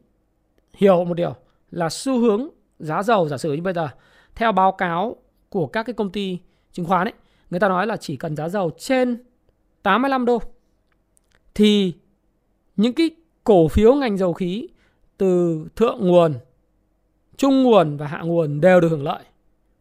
hiểu 0.74 1.04
một 1.04 1.14
điều 1.14 1.34
là 1.70 1.88
xu 1.90 2.18
hướng 2.18 2.48
giá 2.78 3.02
dầu 3.02 3.28
giả 3.28 3.38
sử 3.38 3.52
như 3.52 3.62
bây 3.62 3.72
giờ 3.72 3.88
theo 4.34 4.52
báo 4.52 4.72
cáo 4.72 5.16
của 5.48 5.66
các 5.66 5.82
cái 5.82 5.94
công 5.94 6.12
ty 6.12 6.38
chứng 6.72 6.86
khoán 6.86 7.06
ấy 7.06 7.14
người 7.50 7.60
ta 7.60 7.68
nói 7.68 7.86
là 7.86 7.96
chỉ 7.96 8.16
cần 8.16 8.36
giá 8.36 8.48
dầu 8.48 8.70
trên 8.78 9.24
85 9.82 10.24
đô 10.24 10.42
thì 11.54 11.94
những 12.80 12.94
cái 12.94 13.10
cổ 13.44 13.68
phiếu 13.68 13.94
ngành 13.94 14.16
dầu 14.16 14.32
khí 14.32 14.68
từ 15.16 15.66
thượng 15.76 15.98
nguồn, 16.00 16.34
trung 17.36 17.62
nguồn 17.62 17.96
và 17.96 18.06
hạ 18.06 18.20
nguồn 18.22 18.60
đều 18.60 18.80
được 18.80 18.88
hưởng 18.88 19.02
lợi. 19.02 19.24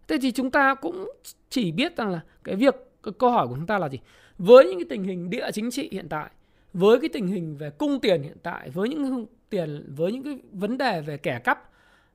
Thế 0.08 0.18
thì 0.22 0.32
chúng 0.32 0.52
ta 0.52 0.76
cũng 0.76 1.12
chỉ 1.50 1.72
biết 1.72 1.98
rằng 1.98 2.10
là 2.10 2.22
cái 2.44 2.56
việc 2.56 2.76
cái 3.04 3.14
câu 3.18 3.32
hỏi 3.32 3.48
của 3.48 3.56
chúng 3.56 3.68
ta 3.68 3.78
là 3.78 3.90
gì? 3.90 4.00
Với 4.38 4.66
những 4.66 4.80
cái 4.80 4.86
tình 4.90 5.04
hình 5.04 5.30
địa 5.30 5.52
chính 5.54 5.72
trị 5.72 5.90
hiện 5.92 6.10
tại, 6.10 6.30
với 6.74 7.00
cái 7.00 7.10
tình 7.14 7.28
hình 7.28 7.58
về 7.58 7.70
cung 7.70 8.00
tiền 8.00 8.24
hiện 8.24 8.38
tại, 8.44 8.70
với 8.70 8.90
những 8.90 9.26
tiền 9.50 9.94
với 9.96 10.12
những 10.12 10.24
cái 10.24 10.40
vấn 10.52 10.78
đề 10.78 11.02
về 11.02 11.18
kẻ 11.18 11.40
cắp 11.40 11.72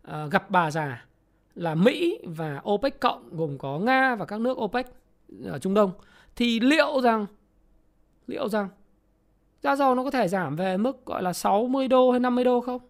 uh, 0.08 0.30
gặp 0.30 0.50
bà 0.50 0.70
già 0.70 1.04
là 1.54 1.74
Mỹ 1.74 2.18
và 2.24 2.60
OPEC 2.70 3.00
cộng 3.00 3.36
gồm 3.36 3.58
có 3.58 3.78
Nga 3.78 4.14
và 4.14 4.24
các 4.24 4.40
nước 4.40 4.58
OPEC 4.58 4.86
ở 5.44 5.58
Trung 5.58 5.74
Đông 5.74 5.90
thì 6.36 6.60
liệu 6.60 7.00
rằng 7.00 7.26
liệu 8.26 8.48
rằng 8.48 8.68
giá 9.64 9.76
dầu 9.76 9.94
nó 9.94 10.04
có 10.04 10.10
thể 10.10 10.28
giảm 10.28 10.56
về 10.56 10.76
mức, 10.76 11.06
gọi 11.06 11.22
là 11.22 11.32
60 11.32 11.88
đô 11.88 12.10
hay 12.10 12.20
50 12.20 12.44
đô 12.44 12.60
không? 12.60 12.80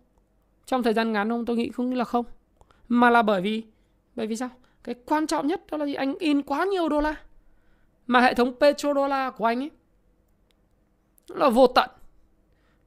trong 0.67 0.83
thời 0.83 0.95
gian 0.95 1.13
ngắn 1.13 1.29
không? 1.29 1.45
Tôi 1.45 1.57
nghĩ 1.57 1.71
không 1.71 1.95
là 1.95 2.05
không. 2.05 2.25
Mà 2.89 3.11
là 3.11 3.23
bởi 3.23 3.41
vì 3.41 3.63
bởi 4.17 4.27
vì 4.27 4.37
sao? 4.37 4.51
Cái 4.85 4.95
quan 5.07 5.27
trọng 5.27 5.47
nhất 5.47 5.63
đó 5.71 5.79
là 5.79 5.87
gì? 5.87 5.95
Anh 5.95 6.15
in 6.19 6.43
quá 6.43 6.65
nhiều 6.65 6.89
đô 6.89 7.01
la. 7.01 7.15
Mà 8.07 8.21
hệ 8.21 8.35
thống 8.35 8.53
petrodollar 8.61 9.35
của 9.37 9.45
anh 9.45 9.63
ấy 9.63 9.71
là 11.29 11.49
vô 11.49 11.67
tận. 11.67 11.91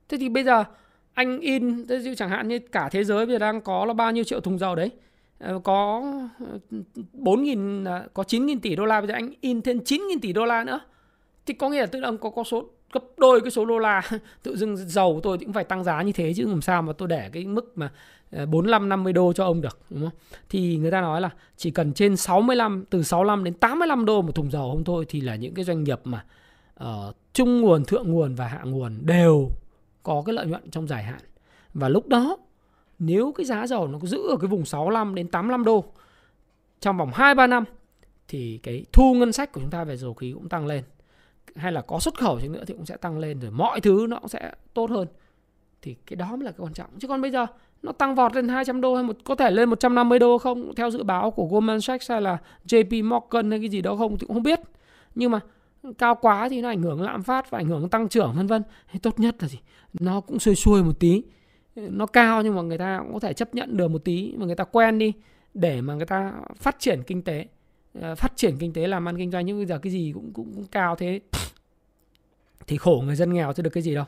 Thế 0.10 0.18
thì 0.18 0.30
bây 0.30 0.44
giờ 0.44 0.64
anh 1.14 1.40
in, 1.40 1.88
thế 1.88 2.16
chẳng 2.18 2.30
hạn 2.30 2.48
như 2.48 2.60
cả 2.60 2.90
thế 2.92 3.04
giới 3.04 3.26
bây 3.26 3.36
giờ 3.36 3.40
đang 3.40 3.62
có 3.62 3.86
là 3.86 3.94
bao 3.94 4.12
nhiêu 4.12 4.24
triệu 4.24 4.40
thùng 4.40 4.60
dầu 4.60 4.76
đấy? 4.76 4.92
Ờ, 5.40 5.60
có 5.64 6.04
ờ, 6.40 6.60
4.000 7.14 7.86
ờ, 7.86 8.08
có 8.14 8.24
9.000 8.24 8.60
tỷ 8.60 8.76
đô 8.76 8.86
la, 8.86 9.02
bây 9.02 9.08
giờ 9.08 9.14
anh 9.14 9.32
in 9.42 9.62
thêm 9.62 9.78
9.000 9.78 10.20
tỷ 10.22 10.34
đô 10.34 10.46
la 10.46 10.64
nữa. 10.64 10.80
Thì 11.46 11.54
có 11.54 11.70
nghĩa 11.70 11.80
là 11.80 11.86
tự 11.86 12.02
động 12.02 12.18
có 12.18 12.30
con 12.30 12.46
số 12.46 12.64
gấp 12.94 13.04
đôi 13.18 13.42
cái 13.42 13.52
số 13.52 13.66
đô 13.66 13.78
la 13.78 14.02
tự 14.44 14.58
dưng 14.58 14.78
dầu 14.78 15.16
của 15.16 15.22
tôi 15.22 15.38
cũng 15.38 15.54
phải 15.54 15.64
tăng 15.64 15.84
giá 15.84 16.02
như 16.02 16.12
thế 16.12 16.34
chứ 16.36 16.48
làm 16.48 16.62
sao 16.62 16.82
mà 16.82 16.94
tôi 16.94 17.08
để 17.08 17.30
cái 17.34 17.46
mức 17.46 17.78
mà 17.78 17.92
ờ, 18.32 18.46
45 18.46 18.90
50 18.90 19.14
đô 19.14 19.34
cho 19.34 19.46
ông 19.46 19.62
được 19.62 19.80
đúng 19.90 20.02
không? 20.02 20.20
Thì 20.50 20.78
người 20.78 20.92
ta 20.92 21.02
nói 21.02 21.22
là 21.22 21.30
chỉ 21.58 21.72
cần 21.72 21.94
trên 21.94 22.18
65 22.18 22.86
từ 22.90 23.04
65 23.04 23.44
đến 23.44 23.54
85 23.54 24.06
đô 24.06 24.22
một 24.22 24.36
thùng 24.36 24.52
dầu 24.52 24.72
không 24.72 24.84
thôi 24.84 25.06
thì 25.10 25.22
là 25.22 25.36
những 25.36 25.54
cái 25.54 25.66
doanh 25.66 25.84
nghiệp 25.84 26.00
mà 26.04 26.26
ờ, 26.76 27.08
uh, 27.10 27.16
trung 27.34 27.62
nguồn, 27.62 27.86
thượng 27.86 28.12
nguồn 28.12 28.36
và 28.36 28.48
hạ 28.48 28.62
nguồn 28.64 29.06
đều 29.06 29.50
có 30.04 30.24
cái 30.26 30.34
lợi 30.34 30.46
nhuận 30.46 30.72
trong 30.72 30.88
dài 30.88 31.04
hạn. 31.04 31.20
Và 31.74 31.90
lúc 31.90 32.08
đó 32.08 32.38
nếu 33.00 33.32
cái 33.32 33.46
giá 33.46 33.68
dầu 33.68 33.88
nó 33.88 34.00
giữ 34.00 34.30
ở 34.30 34.38
cái 34.42 34.48
vùng 34.48 34.66
65 34.66 35.16
đến 35.16 35.28
85 35.28 35.64
đô 35.64 35.86
trong 36.80 36.98
vòng 36.98 37.12
2 37.14 37.36
3 37.36 37.48
năm 37.48 37.64
thì 38.28 38.60
cái 38.64 38.86
thu 38.92 39.14
ngân 39.14 39.32
sách 39.32 39.52
của 39.52 39.62
chúng 39.62 39.70
ta 39.70 39.84
về 39.84 39.98
dầu 39.98 40.14
khí 40.14 40.32
cũng 40.32 40.50
tăng 40.50 40.68
lên. 40.68 40.84
Hay 41.56 41.72
là 41.72 41.82
có 41.82 42.00
xuất 42.00 42.18
khẩu 42.18 42.40
chăng 42.40 42.52
nữa 42.52 42.64
thì 42.68 42.74
cũng 42.74 42.86
sẽ 42.86 42.98
tăng 42.98 43.20
lên 43.20 43.40
rồi 43.40 43.52
mọi 43.52 43.82
thứ 43.82 44.06
nó 44.10 44.20
cũng 44.20 44.28
sẽ 44.28 44.52
tốt 44.74 44.90
hơn. 44.90 45.08
Thì 45.82 45.96
cái 46.06 46.16
đó 46.16 46.36
mới 46.36 46.46
là 46.46 46.52
cái 46.52 46.60
quan 46.60 46.74
trọng. 46.74 46.90
Chứ 47.00 47.08
còn 47.08 47.22
bây 47.22 47.32
giờ 47.32 47.46
nó 47.82 47.92
tăng 47.92 48.16
vọt 48.16 48.36
lên 48.36 48.48
200 48.48 48.82
đô 48.82 48.96
hay 48.96 49.04
một, 49.04 49.18
có 49.24 49.36
thể 49.36 49.52
lên 49.52 49.70
150 49.70 50.20
đô 50.20 50.38
không 50.38 50.76
theo 50.76 50.92
dự 50.92 51.04
báo 51.04 51.32
của 51.32 51.46
Goldman 51.46 51.82
Sachs 51.82 52.12
hay 52.12 52.22
là 52.22 52.38
JP 52.66 53.08
Morgan 53.08 53.52
hay 53.52 53.60
cái 53.60 53.70
gì 53.70 53.82
đó 53.82 53.96
không 53.96 54.18
thì 54.18 54.28
cũng 54.28 54.36
không 54.36 54.44
biết. 54.44 54.60
Nhưng 55.16 55.32
mà 55.32 55.40
cao 55.98 56.16
quá 56.16 56.50
thì 56.50 56.62
nó 56.62 56.70
ảnh 56.70 56.82
hưởng 56.82 57.02
lạm 57.02 57.24
phát 57.24 57.50
và 57.50 57.60
ảnh 57.60 57.68
hưởng 57.68 57.90
tăng 57.90 58.10
trưởng, 58.10 58.34
vân 58.36 58.48
vân 58.48 58.64
tốt 59.02 59.20
nhất 59.20 59.36
là 59.40 59.48
gì 59.48 59.60
nó 60.00 60.22
cũng 60.22 60.40
xuôi 60.40 60.56
xuôi 60.56 60.84
một 60.84 61.00
tí 61.00 61.24
nó 61.76 62.06
cao 62.06 62.44
nhưng 62.44 62.56
mà 62.56 62.62
người 62.62 62.78
ta 62.78 63.00
cũng 63.00 63.14
có 63.14 63.20
thể 63.20 63.34
chấp 63.34 63.56
nhận 63.56 63.78
được 63.78 63.88
một 63.88 64.04
tí 64.04 64.34
mà 64.38 64.46
người 64.46 64.56
ta 64.56 64.64
quen 64.64 65.00
đi 65.00 65.14
để 65.54 65.82
mà 65.82 65.94
người 65.94 66.06
ta 66.06 66.34
phát 66.56 66.80
triển 66.80 67.04
kinh 67.08 67.22
tế 67.22 67.46
Ờ, 68.02 68.16
phát 68.16 68.34
triển 68.36 68.58
kinh 68.58 68.74
tế 68.74 68.88
làm 68.88 69.08
ăn 69.08 69.18
kinh 69.18 69.32
doanh 69.32 69.46
nhưng 69.46 69.58
bây 69.58 69.66
giờ 69.66 69.80
cái 69.80 69.92
gì 69.92 70.12
cũng 70.14 70.34
cũng, 70.34 70.54
cũng 70.56 70.66
cao 70.68 70.96
thế. 70.96 71.20
Thì 72.68 72.78
khổ 72.78 73.04
người 73.06 73.16
dân 73.16 73.34
nghèo 73.34 73.54
chứ 73.54 73.64
được 73.64 73.70
cái 73.70 73.84
gì 73.84 73.96
đâu. 73.96 74.06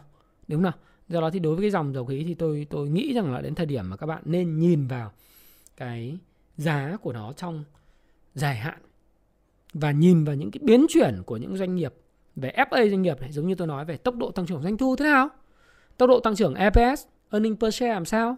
Đúng 0.48 0.58
không 0.58 0.64
nào? 0.64 0.74
Do 1.10 1.22
đó 1.22 1.30
thì 1.30 1.40
đối 1.40 1.56
với 1.56 1.64
cái 1.64 1.72
dòng 1.72 1.94
dầu 1.94 2.06
khí 2.06 2.24
thì 2.28 2.34
tôi 2.34 2.68
tôi 2.70 2.90
nghĩ 2.90 3.14
rằng 3.14 3.34
là 3.34 3.42
đến 3.42 3.56
thời 3.56 3.66
điểm 3.66 3.90
mà 3.90 3.98
các 3.98 4.06
bạn 4.06 4.22
nên 4.26 4.60
nhìn 4.60 4.88
vào 4.88 5.12
cái 5.78 6.18
giá 6.58 6.98
của 7.02 7.14
nó 7.14 7.34
trong 7.34 7.64
dài 8.36 8.56
hạn 8.56 8.80
và 9.74 9.92
nhìn 9.92 10.24
vào 10.24 10.36
những 10.36 10.52
cái 10.52 10.60
biến 10.64 10.86
chuyển 10.90 11.24
của 11.26 11.38
những 11.38 11.58
doanh 11.58 11.76
nghiệp. 11.76 11.94
Về 12.36 12.54
FA 12.56 12.90
doanh 12.90 13.02
nghiệp 13.02 13.22
này 13.22 13.32
giống 13.32 13.48
như 13.48 13.56
tôi 13.56 13.68
nói 13.68 13.86
về 13.86 13.98
tốc 13.98 14.16
độ 14.16 14.32
tăng 14.32 14.46
trưởng 14.46 14.64
doanh 14.64 14.78
thu 14.78 14.96
thế 14.96 15.06
nào? 15.06 15.30
Tốc 15.98 16.10
độ 16.10 16.20
tăng 16.20 16.36
trưởng 16.36 16.54
EPS 16.54 17.06
earning 17.32 17.56
per 17.56 17.76
share 17.76 17.94
làm 17.94 18.06
sao? 18.06 18.38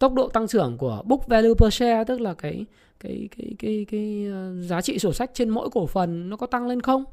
Tốc 0.00 0.14
độ 0.14 0.28
tăng 0.28 0.46
trưởng 0.46 0.78
của 0.78 1.02
book 1.06 1.26
value 1.26 1.54
per 1.58 1.74
share 1.74 2.04
tức 2.04 2.20
là 2.20 2.34
cái 2.34 2.66
cái 3.00 3.28
cái 3.36 3.54
cái 3.58 3.86
cái, 3.86 3.86
cái 3.90 4.26
giá 4.60 4.80
trị 4.80 4.98
sổ 4.98 5.12
sách 5.12 5.30
trên 5.34 5.48
mỗi 5.48 5.70
cổ 5.70 5.86
phần 5.86 6.30
nó 6.30 6.36
có 6.36 6.46
tăng 6.46 6.66
lên 6.66 6.80
không? 6.80 7.04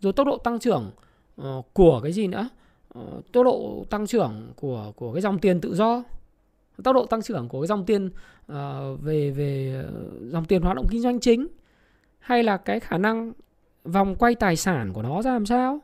Rồi 0.00 0.12
tốc 0.12 0.26
độ 0.26 0.38
tăng 0.38 0.58
trưởng 0.58 0.90
uh, 1.42 1.66
của 1.72 2.00
cái 2.02 2.12
gì 2.12 2.26
nữa? 2.26 2.48
Uh, 2.98 3.32
tốc 3.32 3.44
độ 3.44 3.84
tăng 3.90 4.06
trưởng 4.06 4.52
của 4.56 4.92
của 4.96 5.12
cái 5.12 5.22
dòng 5.22 5.38
tiền 5.38 5.60
tự 5.60 5.74
do. 5.74 6.02
Tốc 6.84 6.94
độ 6.94 7.06
tăng 7.06 7.22
trưởng 7.22 7.48
của 7.48 7.60
cái 7.60 7.66
dòng 7.66 7.84
tiền 7.84 8.06
uh, 8.52 8.56
về 9.02 9.30
về 9.30 9.84
dòng 10.22 10.44
tiền 10.44 10.62
hoạt 10.62 10.76
động 10.76 10.86
kinh 10.90 11.00
doanh 11.00 11.20
chính. 11.20 11.46
Hay 12.18 12.42
là 12.42 12.56
cái 12.56 12.80
khả 12.80 12.98
năng 12.98 13.32
vòng 13.84 14.14
quay 14.14 14.34
tài 14.34 14.56
sản 14.56 14.92
của 14.92 15.02
nó 15.02 15.22
ra 15.22 15.32
làm 15.32 15.46
sao? 15.46 15.80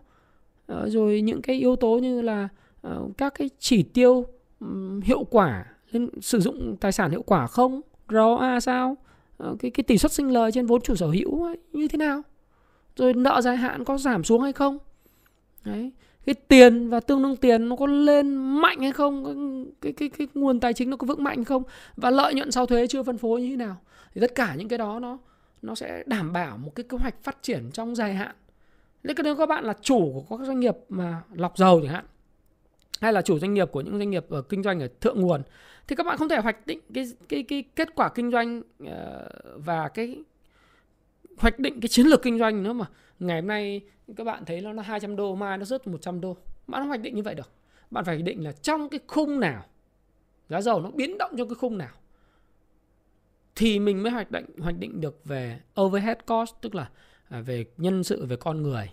Uh, 0.73 0.79
rồi 0.87 1.21
những 1.21 1.43
cái 1.43 1.57
yếu 1.57 1.77
tố 1.77 1.99
như 1.99 2.23
là 2.23 2.49
uh, 2.87 3.17
các 3.19 3.35
cái 3.39 3.51
chỉ 3.59 3.83
tiêu 3.83 4.27
um, 4.61 5.01
hiệu 5.01 5.25
quả 5.25 5.72
sử 6.21 6.41
dụng 6.41 6.77
tài 6.81 6.93
sản 6.93 7.11
hiệu 7.11 7.23
quả 7.23 7.47
không? 7.47 7.81
ROA 8.09 8.61
sao? 8.61 8.97
Ờ, 9.37 9.57
cái 9.59 9.71
cái 9.71 9.85
tỷ 9.85 9.99
suất 9.99 10.13
sinh 10.13 10.31
lời 10.31 10.53
trên 10.53 10.67
vốn 10.67 10.81
chủ 10.81 10.95
sở 10.95 11.07
hữu 11.07 11.45
ấy, 11.45 11.59
như 11.73 11.89
thế 11.89 11.97
nào? 11.97 12.23
Rồi 12.97 13.15
nợ 13.15 13.41
dài 13.41 13.57
hạn 13.57 13.85
có 13.85 13.99
giảm 13.99 14.25
xuống 14.25 14.43
hay 14.43 14.53
không? 14.53 14.79
Đấy 15.65 15.93
cái 16.27 16.35
tiền 16.35 16.89
và 16.89 17.01
tương 17.01 17.23
đương 17.23 17.37
tiền 17.37 17.69
nó 17.69 17.77
có 17.77 17.87
lên 17.87 18.35
mạnh 18.37 18.81
hay 18.81 18.93
không? 18.93 19.25
Cái 19.81 19.93
cái 19.93 20.09
cái 20.09 20.29
nguồn 20.35 20.61
tài 20.61 20.73
chính 20.73 20.91
nó 20.91 20.97
có 20.97 21.07
vững 21.07 21.25
mạnh 21.25 21.45
không? 21.45 21.63
Và 21.97 22.11
lợi 22.11 22.35
nhuận 22.35 22.51
sau 22.51 22.67
thuế 22.67 22.87
chưa 22.87 23.03
phân 23.03 23.19
phối 23.19 23.43
như 23.43 23.51
thế 23.51 23.57
nào? 23.57 23.77
Thì 24.15 24.21
tất 24.21 24.35
cả 24.35 24.55
những 24.55 24.69
cái 24.69 24.79
đó 24.79 24.99
nó 24.99 25.19
nó 25.63 25.75
sẽ 25.75 26.03
đảm 26.07 26.33
bảo 26.33 26.57
một 26.57 26.75
cái 26.75 26.85
kế 26.89 26.99
hoạch 27.01 27.23
phát 27.23 27.39
triển 27.43 27.71
trong 27.73 27.97
dài 27.97 28.15
hạn. 28.15 28.35
Nếu 29.03 29.15
nếu 29.25 29.37
các 29.37 29.47
bạn 29.47 29.65
là 29.65 29.75
chủ 29.81 30.25
của 30.29 30.37
các 30.37 30.45
doanh 30.45 30.61
nghiệp 30.61 30.77
mà 30.89 31.23
lọc 31.35 31.59
dầu 31.59 31.81
chẳng 31.81 31.93
hạn 31.93 32.05
hay 33.01 33.13
là 33.13 33.23
chủ 33.23 33.39
doanh 33.39 33.55
nghiệp 33.55 33.69
của 33.73 33.81
những 33.81 33.99
doanh 33.99 34.11
nghiệp 34.11 34.27
ở 34.31 34.43
kinh 34.43 34.63
doanh 34.63 34.81
ở 34.81 34.89
thượng 35.01 35.21
nguồn 35.21 35.43
thì 35.89 35.97
các 35.97 36.07
bạn 36.07 36.19
không 36.19 36.29
thể 36.29 36.39
hoạch 36.39 36.67
định 36.67 36.81
cái 36.95 37.05
cái 37.29 37.43
cái 37.43 37.65
kết 37.77 37.95
quả 37.95 38.09
kinh 38.09 38.31
doanh 38.31 38.63
ờ, 38.87 39.29
và 39.57 39.89
cái 39.89 40.23
hoạch 41.39 41.59
định 41.59 41.81
cái 41.81 41.89
chiến 41.89 42.07
lược 42.07 42.23
kinh 42.23 42.39
doanh 42.39 42.63
nữa 42.63 42.73
mà. 42.73 42.87
Ngày 43.19 43.41
hôm 43.41 43.49
nay 43.49 43.81
các 44.17 44.25
bạn 44.25 44.45
thấy 44.45 44.61
nó 44.61 44.73
là 44.73 44.83
200 44.83 45.17
đô, 45.17 45.35
mai 45.35 45.59
nó 45.59 45.65
rớt 45.65 45.87
100 45.87 46.21
đô. 46.21 46.37
Bạn 46.67 46.81
không 46.81 46.89
hoạch 46.89 47.01
định 47.01 47.15
như 47.15 47.23
vậy 47.23 47.35
được. 47.35 47.51
Bạn 47.91 48.05
phải 48.05 48.15
hoạch 48.15 48.25
định 48.25 48.45
là 48.45 48.53
trong 48.53 48.89
cái 48.89 49.01
khung 49.07 49.41
nào, 49.41 49.65
giá 50.49 50.61
dầu 50.61 50.81
nó 50.81 50.91
biến 50.91 51.19
động 51.19 51.31
trong 51.39 51.49
cái 51.49 51.55
khung 51.55 51.79
nào, 51.79 51.95
thì 53.55 53.79
mình 53.79 54.03
mới 54.03 54.13
hoạch 54.13 54.31
định 54.31 54.47
hoạch 54.59 54.79
định 54.79 55.01
được 55.01 55.25
về 55.25 55.61
overhead 55.81 56.19
cost, 56.27 56.55
tức 56.61 56.75
là 56.75 56.91
à, 57.29 57.41
về 57.41 57.65
nhân 57.77 58.05
sự, 58.05 58.27
về 58.27 58.37
con 58.37 58.63
người. 58.63 58.91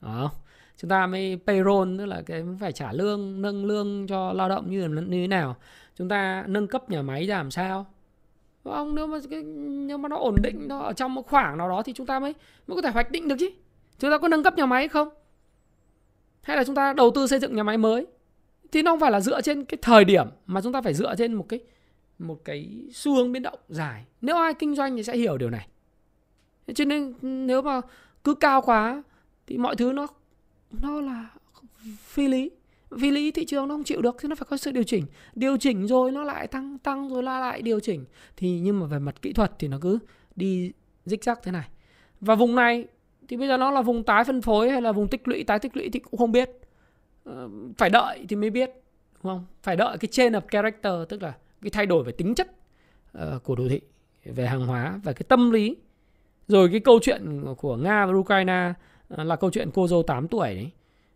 Đó. 0.00 0.30
Chúng 0.76 0.88
ta 0.88 1.06
mới 1.06 1.38
payroll, 1.46 1.98
tức 1.98 2.06
là 2.06 2.22
cái 2.26 2.44
phải 2.60 2.72
trả 2.72 2.92
lương, 2.92 3.42
nâng 3.42 3.64
lương 3.64 4.06
cho 4.06 4.32
lao 4.32 4.48
động 4.48 4.70
như 4.70 4.88
như 4.88 5.22
thế 5.22 5.26
nào 5.26 5.56
chúng 5.96 6.08
ta 6.08 6.44
nâng 6.48 6.68
cấp 6.68 6.90
nhà 6.90 7.02
máy 7.02 7.26
ra 7.26 7.36
làm 7.36 7.50
sao? 7.50 7.86
Ông, 8.62 8.94
nếu 8.94 9.06
mà 9.06 9.18
cái 9.30 9.42
nếu 9.42 9.98
mà 9.98 10.08
nó 10.08 10.16
ổn 10.16 10.36
định, 10.42 10.68
nó 10.68 10.78
ở 10.78 10.92
trong 10.92 11.14
một 11.14 11.26
khoảng 11.26 11.58
nào 11.58 11.68
đó 11.68 11.82
thì 11.82 11.92
chúng 11.92 12.06
ta 12.06 12.20
mới 12.20 12.34
mới 12.66 12.76
có 12.76 12.82
thể 12.82 12.90
hoạch 12.90 13.10
định 13.10 13.28
được 13.28 13.36
chứ. 13.38 13.50
Chúng 13.98 14.10
ta 14.10 14.18
có 14.18 14.28
nâng 14.28 14.42
cấp 14.42 14.56
nhà 14.56 14.66
máy 14.66 14.88
không? 14.88 15.08
Hay 16.42 16.56
là 16.56 16.64
chúng 16.64 16.74
ta 16.74 16.92
đầu 16.92 17.10
tư 17.14 17.26
xây 17.26 17.38
dựng 17.38 17.56
nhà 17.56 17.62
máy 17.62 17.78
mới? 17.78 18.06
Thì 18.72 18.82
nó 18.82 18.92
không 18.92 19.00
phải 19.00 19.10
là 19.10 19.20
dựa 19.20 19.40
trên 19.40 19.64
cái 19.64 19.78
thời 19.82 20.04
điểm 20.04 20.26
mà 20.46 20.60
chúng 20.60 20.72
ta 20.72 20.82
phải 20.82 20.94
dựa 20.94 21.14
trên 21.18 21.34
một 21.34 21.48
cái 21.48 21.60
một 22.18 22.44
cái 22.44 22.88
xu 22.92 23.14
hướng 23.14 23.32
biến 23.32 23.42
động 23.42 23.58
dài. 23.68 24.04
Nếu 24.20 24.36
ai 24.36 24.54
kinh 24.54 24.74
doanh 24.74 24.96
thì 24.96 25.02
sẽ 25.02 25.16
hiểu 25.16 25.38
điều 25.38 25.50
này. 25.50 25.68
Cho 26.74 26.84
nên 26.84 27.14
nếu 27.22 27.62
mà 27.62 27.80
cứ 28.24 28.34
cao 28.34 28.62
quá 28.62 29.02
thì 29.46 29.58
mọi 29.58 29.76
thứ 29.76 29.92
nó 29.92 30.06
nó 30.82 31.00
là 31.00 31.30
phi 31.98 32.28
lý 32.28 32.50
vì 32.96 33.10
lý 33.10 33.30
thị 33.30 33.44
trường 33.44 33.68
nó 33.68 33.74
không 33.74 33.84
chịu 33.84 34.02
được 34.02 34.16
thì 34.20 34.28
nó 34.28 34.34
phải 34.34 34.46
có 34.50 34.56
sự 34.56 34.72
điều 34.72 34.84
chỉnh. 34.84 35.06
Điều 35.34 35.56
chỉnh 35.56 35.86
rồi 35.86 36.10
nó 36.10 36.24
lại 36.24 36.46
tăng 36.46 36.78
tăng 36.78 37.08
rồi 37.08 37.22
lại 37.22 37.40
lại 37.40 37.62
điều 37.62 37.80
chỉnh. 37.80 38.04
Thì 38.36 38.60
nhưng 38.60 38.80
mà 38.80 38.86
về 38.86 38.98
mặt 38.98 39.22
kỹ 39.22 39.32
thuật 39.32 39.52
thì 39.58 39.68
nó 39.68 39.78
cứ 39.80 39.98
đi 40.36 40.72
dích 41.04 41.24
rắc 41.24 41.40
thế 41.42 41.52
này. 41.52 41.68
Và 42.20 42.34
vùng 42.34 42.54
này 42.54 42.84
thì 43.28 43.36
bây 43.36 43.48
giờ 43.48 43.56
nó 43.56 43.70
là 43.70 43.82
vùng 43.82 44.04
tái 44.04 44.24
phân 44.24 44.42
phối 44.42 44.70
hay 44.70 44.82
là 44.82 44.92
vùng 44.92 45.08
tích 45.08 45.28
lũy 45.28 45.44
tái 45.44 45.58
tích 45.58 45.76
lũy 45.76 45.90
thì 45.92 45.98
cũng 45.98 46.18
không 46.18 46.32
biết. 46.32 46.50
Ờ, 47.24 47.48
phải 47.76 47.90
đợi 47.90 48.26
thì 48.28 48.36
mới 48.36 48.50
biết 48.50 48.70
đúng 49.22 49.32
không? 49.32 49.46
Phải 49.62 49.76
đợi 49.76 49.98
cái 49.98 50.08
trên 50.12 50.32
of 50.32 50.40
character 50.40 50.92
tức 51.08 51.22
là 51.22 51.34
cái 51.62 51.70
thay 51.70 51.86
đổi 51.86 52.04
về 52.04 52.12
tính 52.12 52.34
chất 52.34 52.50
uh, 53.18 53.42
của 53.44 53.54
đô 53.54 53.68
thị 53.68 53.80
về 54.24 54.46
hàng 54.46 54.66
hóa 54.66 55.00
và 55.04 55.12
cái 55.12 55.24
tâm 55.28 55.50
lý. 55.50 55.76
Rồi 56.48 56.68
cái 56.70 56.80
câu 56.80 56.98
chuyện 57.02 57.44
của 57.58 57.76
nga 57.76 58.06
và 58.06 58.12
ukraine 58.12 58.72
ờ, 59.08 59.24
là 59.24 59.36
câu 59.36 59.50
chuyện 59.50 59.70
cô 59.74 59.88
dâu 59.88 60.02
8 60.02 60.28
tuổi 60.28 60.54
đấy 60.54 60.70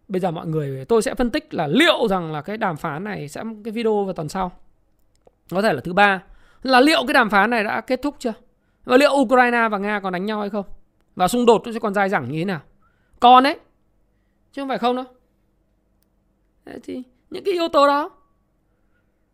bây 0.08 0.20
giờ 0.20 0.30
mọi 0.30 0.46
người 0.46 0.84
tôi 0.84 1.02
sẽ 1.02 1.14
phân 1.14 1.30
tích 1.30 1.54
là 1.54 1.66
liệu 1.66 2.08
rằng 2.08 2.32
là 2.32 2.42
cái 2.42 2.56
đàm 2.56 2.76
phán 2.76 3.04
này 3.04 3.28
sẽ 3.28 3.42
cái 3.64 3.72
video 3.72 4.04
vào 4.04 4.14
tuần 4.14 4.28
sau. 4.28 4.52
Có 5.50 5.62
thể 5.62 5.72
là 5.72 5.80
thứ 5.80 5.92
ba. 5.92 6.22
Là 6.62 6.80
liệu 6.80 7.06
cái 7.06 7.14
đàm 7.14 7.30
phán 7.30 7.50
này 7.50 7.64
đã 7.64 7.80
kết 7.80 8.02
thúc 8.02 8.16
chưa? 8.18 8.32
Và 8.84 8.96
liệu 8.96 9.10
ukraine 9.12 9.68
và 9.68 9.78
nga 9.78 10.00
còn 10.00 10.12
đánh 10.12 10.26
nhau 10.26 10.40
hay 10.40 10.50
không? 10.50 10.64
Và 11.16 11.28
xung 11.28 11.46
đột 11.46 11.62
nó 11.66 11.72
sẽ 11.72 11.78
còn 11.78 11.94
dài 11.94 12.08
dẳng 12.08 12.30
như 12.30 12.38
thế 12.38 12.44
nào? 12.44 12.60
Còn 13.20 13.44
đấy 13.44 13.58
chứ 14.52 14.62
không 14.62 14.68
phải 14.68 14.78
không 14.78 14.96
đâu. 14.96 15.04
Đấy, 16.64 16.78
thì 16.82 17.02
những 17.30 17.44
cái 17.44 17.54
yếu 17.54 17.68
tố 17.68 17.86
đó 17.86 18.10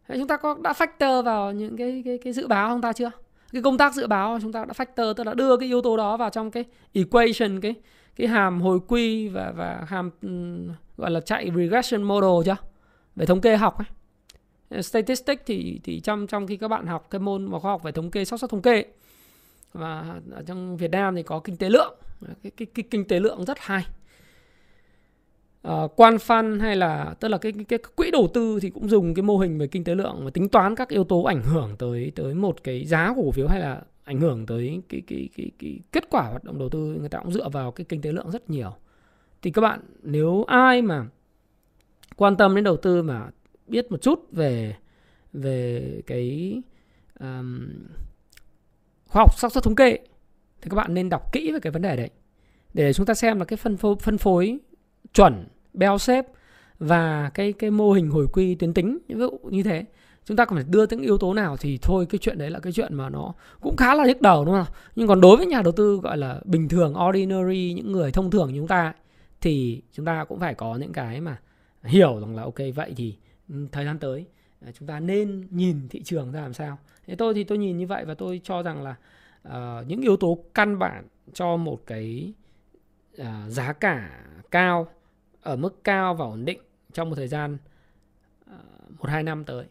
chúng 0.09 0.29
ta 0.29 0.37
có 0.37 0.57
đã 0.63 0.73
factor 0.73 1.23
vào 1.23 1.53
những 1.53 1.77
cái 1.77 2.03
cái 2.05 2.19
cái 2.19 2.33
dự 2.33 2.47
báo 2.47 2.69
không 2.69 2.81
ta 2.81 2.93
chưa? 2.93 3.11
Cái 3.53 3.63
công 3.63 3.79
tác 3.79 3.95
dự 3.95 4.07
báo 4.07 4.39
chúng 4.43 4.53
ta 4.53 4.65
đã 4.65 4.73
factor 4.85 5.15
tức 5.15 5.25
là 5.27 5.35
đưa 5.35 5.57
cái 5.57 5.69
yếu 5.69 5.83
tố 5.83 5.97
đó 5.97 6.17
vào 6.17 6.31
trong 6.31 6.51
cái 6.51 6.65
equation 6.93 7.61
cái 7.61 7.75
cái 8.17 8.27
hàm 8.27 8.61
hồi 8.61 8.81
quy 8.89 9.29
và 9.29 9.53
và 9.57 9.85
hàm 9.89 10.11
ừ, 10.23 10.29
gọi 10.97 11.11
là 11.11 11.21
chạy 11.21 11.51
regression 11.57 12.03
model 12.03 12.47
chưa? 12.47 12.57
Về 13.17 13.27
thống 13.27 13.41
kê 13.41 13.57
học 13.57 13.79
ấy. 13.79 13.87
Ờ, 14.69 14.83
Statistics 14.83 15.43
thì 15.47 15.81
thì 15.85 16.01
trong 16.01 16.27
trong 16.27 16.47
khi 16.47 16.57
các 16.57 16.69
bạn 16.69 16.87
học 16.87 17.07
cái 17.11 17.19
môn 17.19 17.51
mà 17.51 17.59
khoa 17.59 17.71
học 17.71 17.83
về 17.83 17.93
thống 17.93 18.11
kê 18.11 18.25
xác 18.25 18.41
suất 18.41 18.51
thống 18.51 18.63
kê. 18.63 18.85
Và 19.73 20.21
ở 20.33 20.43
trong 20.47 20.77
Việt 20.77 20.91
Nam 20.91 21.17
thì 21.17 21.23
có 21.23 21.39
kinh 21.39 21.57
tế 21.57 21.71
lượng. 21.71 21.95
Cái, 22.43 22.53
cái, 22.57 22.67
cái 22.75 22.85
kinh 22.91 23.09
tế 23.09 23.21
lượng 23.21 23.45
rất 23.45 23.59
hay 23.61 23.85
uh, 25.65 25.69
ờ, 25.69 25.89
quan 25.97 26.19
phân 26.19 26.61
hay 26.61 26.77
là 26.77 27.15
tức 27.21 27.29
là 27.29 27.39
cái, 27.39 27.53
cái 27.53 27.65
cái 27.65 27.79
quỹ 27.97 28.11
đầu 28.11 28.29
tư 28.35 28.59
thì 28.63 28.71
cũng 28.71 28.89
dùng 28.89 29.15
cái 29.15 29.23
mô 29.23 29.39
hình 29.39 29.59
về 29.59 29.67
kinh 29.67 29.85
tế 29.85 29.95
lượng 29.95 30.21
và 30.25 30.31
tính 30.31 30.49
toán 30.49 30.75
các 30.75 30.89
yếu 30.89 31.05
tố 31.05 31.23
ảnh 31.23 31.43
hưởng 31.43 31.77
tới 31.79 32.13
tới 32.15 32.35
một 32.35 32.65
cái 32.65 32.85
giá 32.85 33.13
của 33.17 33.23
cổ 33.23 33.31
phiếu 33.31 33.49
hay 33.49 33.61
là 33.61 33.83
ảnh 34.05 34.21
hưởng 34.21 34.47
tới 34.47 34.83
cái 34.89 35.03
cái 35.07 35.29
cái 35.37 35.51
cái 35.59 35.81
kết 35.93 36.11
quả 36.11 36.23
hoạt 36.23 36.45
động 36.45 36.59
đầu 36.59 36.69
tư 36.69 36.97
người 37.01 37.09
ta 37.09 37.19
cũng 37.19 37.33
dựa 37.33 37.49
vào 37.49 37.73
cái 37.73 37.85
kinh 37.89 38.01
tế 38.01 38.13
lượng 38.13 38.31
rất 38.31 38.51
nhiều. 38.51 38.75
Thì 39.43 39.51
các 39.51 39.63
bạn 39.63 39.81
nếu 40.03 40.45
ai 40.45 40.83
mà 40.83 41.07
quan 42.17 42.37
tâm 42.37 42.55
đến 42.55 42.65
đầu 42.65 42.77
tư 42.77 43.03
mà 43.03 43.29
biết 43.67 43.91
một 43.91 44.03
chút 44.03 44.33
về 44.33 44.77
về 45.33 46.01
cái 46.07 46.55
um, 47.21 47.69
khoa 49.07 49.21
học 49.21 49.39
xác 49.39 49.53
suất 49.53 49.65
thống 49.65 49.75
kê 49.75 49.99
thì 50.63 50.71
các 50.71 50.75
bạn 50.75 50.95
nên 50.95 51.09
đọc 51.09 51.33
kỹ 51.33 51.53
về 51.53 51.61
cái 51.61 51.71
vấn 51.71 51.83
đề 51.83 51.97
đấy 51.97 52.11
để 52.75 52.93
chúng 52.93 53.07
ta 53.07 53.15
xem 53.15 53.39
là 53.39 53.45
cái 53.45 53.57
phân 53.57 53.77
phối, 53.77 53.97
phân 54.01 54.19
phối 54.19 54.59
chuẩn 55.15 55.47
bell 55.73 55.97
shape 55.97 56.29
và 56.79 57.31
cái 57.35 57.53
cái 57.53 57.71
mô 57.71 57.93
hình 57.93 58.11
hồi 58.11 58.27
quy 58.33 58.55
tuyến 58.55 58.75
tính 58.75 58.99
ví 59.09 59.15
dụ 59.19 59.31
như 59.51 59.63
thế 59.63 59.85
chúng 60.25 60.37
ta 60.37 60.45
cần 60.45 60.57
phải 60.57 60.65
đưa 60.69 60.87
những 60.87 61.03
yếu 61.03 61.19
tố 61.19 61.35
nào 61.35 61.57
thì 61.57 61.79
thôi 61.83 62.07
cái 62.11 62.19
chuyện 62.19 62.39
đấy 62.39 62.51
là 62.51 62.59
cái 62.59 62.73
chuyện 62.73 62.95
mà 62.95 63.09
nó 63.09 63.35
cũng 63.61 63.77
khá 63.77 63.95
là 63.95 64.07
nhức 64.07 64.21
đầu 64.21 64.45
đúng 64.45 64.55
không 64.55 64.75
nhưng 64.97 65.09
còn 65.09 65.21
đối 65.21 65.37
với 65.37 65.47
nhà 65.47 65.63
đầu 65.63 65.73
tư 65.73 66.01
gọi 66.03 66.19
là 66.19 66.41
bình 66.45 66.69
thường 66.69 66.95
ordinary 67.09 67.73
những 67.73 67.93
người 67.93 68.13
thông 68.13 68.31
thường 68.31 68.53
như 68.53 68.61
chúng 68.61 68.69
ta 68.69 68.93
thì 69.41 69.83
chúng 69.93 70.07
ta 70.07 70.25
cũng 70.25 70.41
phải 70.41 70.55
có 70.55 70.77
những 70.77 70.93
cái 70.93 71.21
mà 71.21 71.41
hiểu 71.83 72.21
rằng 72.21 72.37
là 72.37 72.43
ok 72.43 72.59
vậy 72.75 72.93
thì 72.97 73.17
ừ, 73.49 73.67
thời 73.73 73.85
gian 73.85 73.99
tới 73.99 74.27
ờ, 74.67 74.73
chúng 74.79 74.89
ta 74.89 75.01
nên 75.01 75.47
nhìn 75.51 75.89
thị 75.89 76.03
trường 76.03 76.33
ra 76.33 76.41
làm 76.41 76.53
sao. 76.53 76.79
Thế 77.07 77.15
tôi 77.15 77.35
thì 77.35 77.45
tôi 77.45 77.59
nhìn 77.59 77.79
như 77.79 77.87
vậy 77.87 78.05
và 78.05 78.15
tôi 78.15 78.41
cho 78.45 78.63
rằng 78.63 78.83
là 78.83 78.95
uh, 79.49 79.87
những 79.87 80.01
yếu 80.01 80.17
tố 80.17 80.39
căn 80.55 80.79
bản 80.79 81.09
cho 81.33 81.57
một 81.57 81.83
cái 81.87 82.33
uh, 83.21 83.27
giá 83.49 83.73
cả 83.73 84.25
cao 84.51 84.87
ở 85.43 85.57
mức 85.57 85.85
cao 85.85 86.15
và 86.15 86.25
ổn 86.25 86.45
định 86.45 86.59
trong 86.93 87.11
một 87.11 87.17
thời 87.17 87.29
gian 87.29 87.59
một 88.99 89.09
hai 89.09 89.23
năm 89.23 89.45
tới 89.45 89.67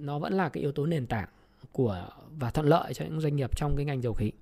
nó 0.00 0.18
vẫn 0.18 0.32
là 0.32 0.48
cái 0.48 0.60
yếu 0.60 0.72
tố 0.72 0.86
nền 0.86 1.06
tảng 1.06 1.28
của 1.72 2.08
và 2.38 2.50
thuận 2.50 2.66
lợi 2.66 2.94
cho 2.94 3.04
những 3.04 3.20
doanh 3.20 3.36
nghiệp 3.36 3.56
trong 3.56 3.76
cái 3.76 3.84
ngành 3.84 4.02
dầu 4.02 4.14
khí. 4.14 4.32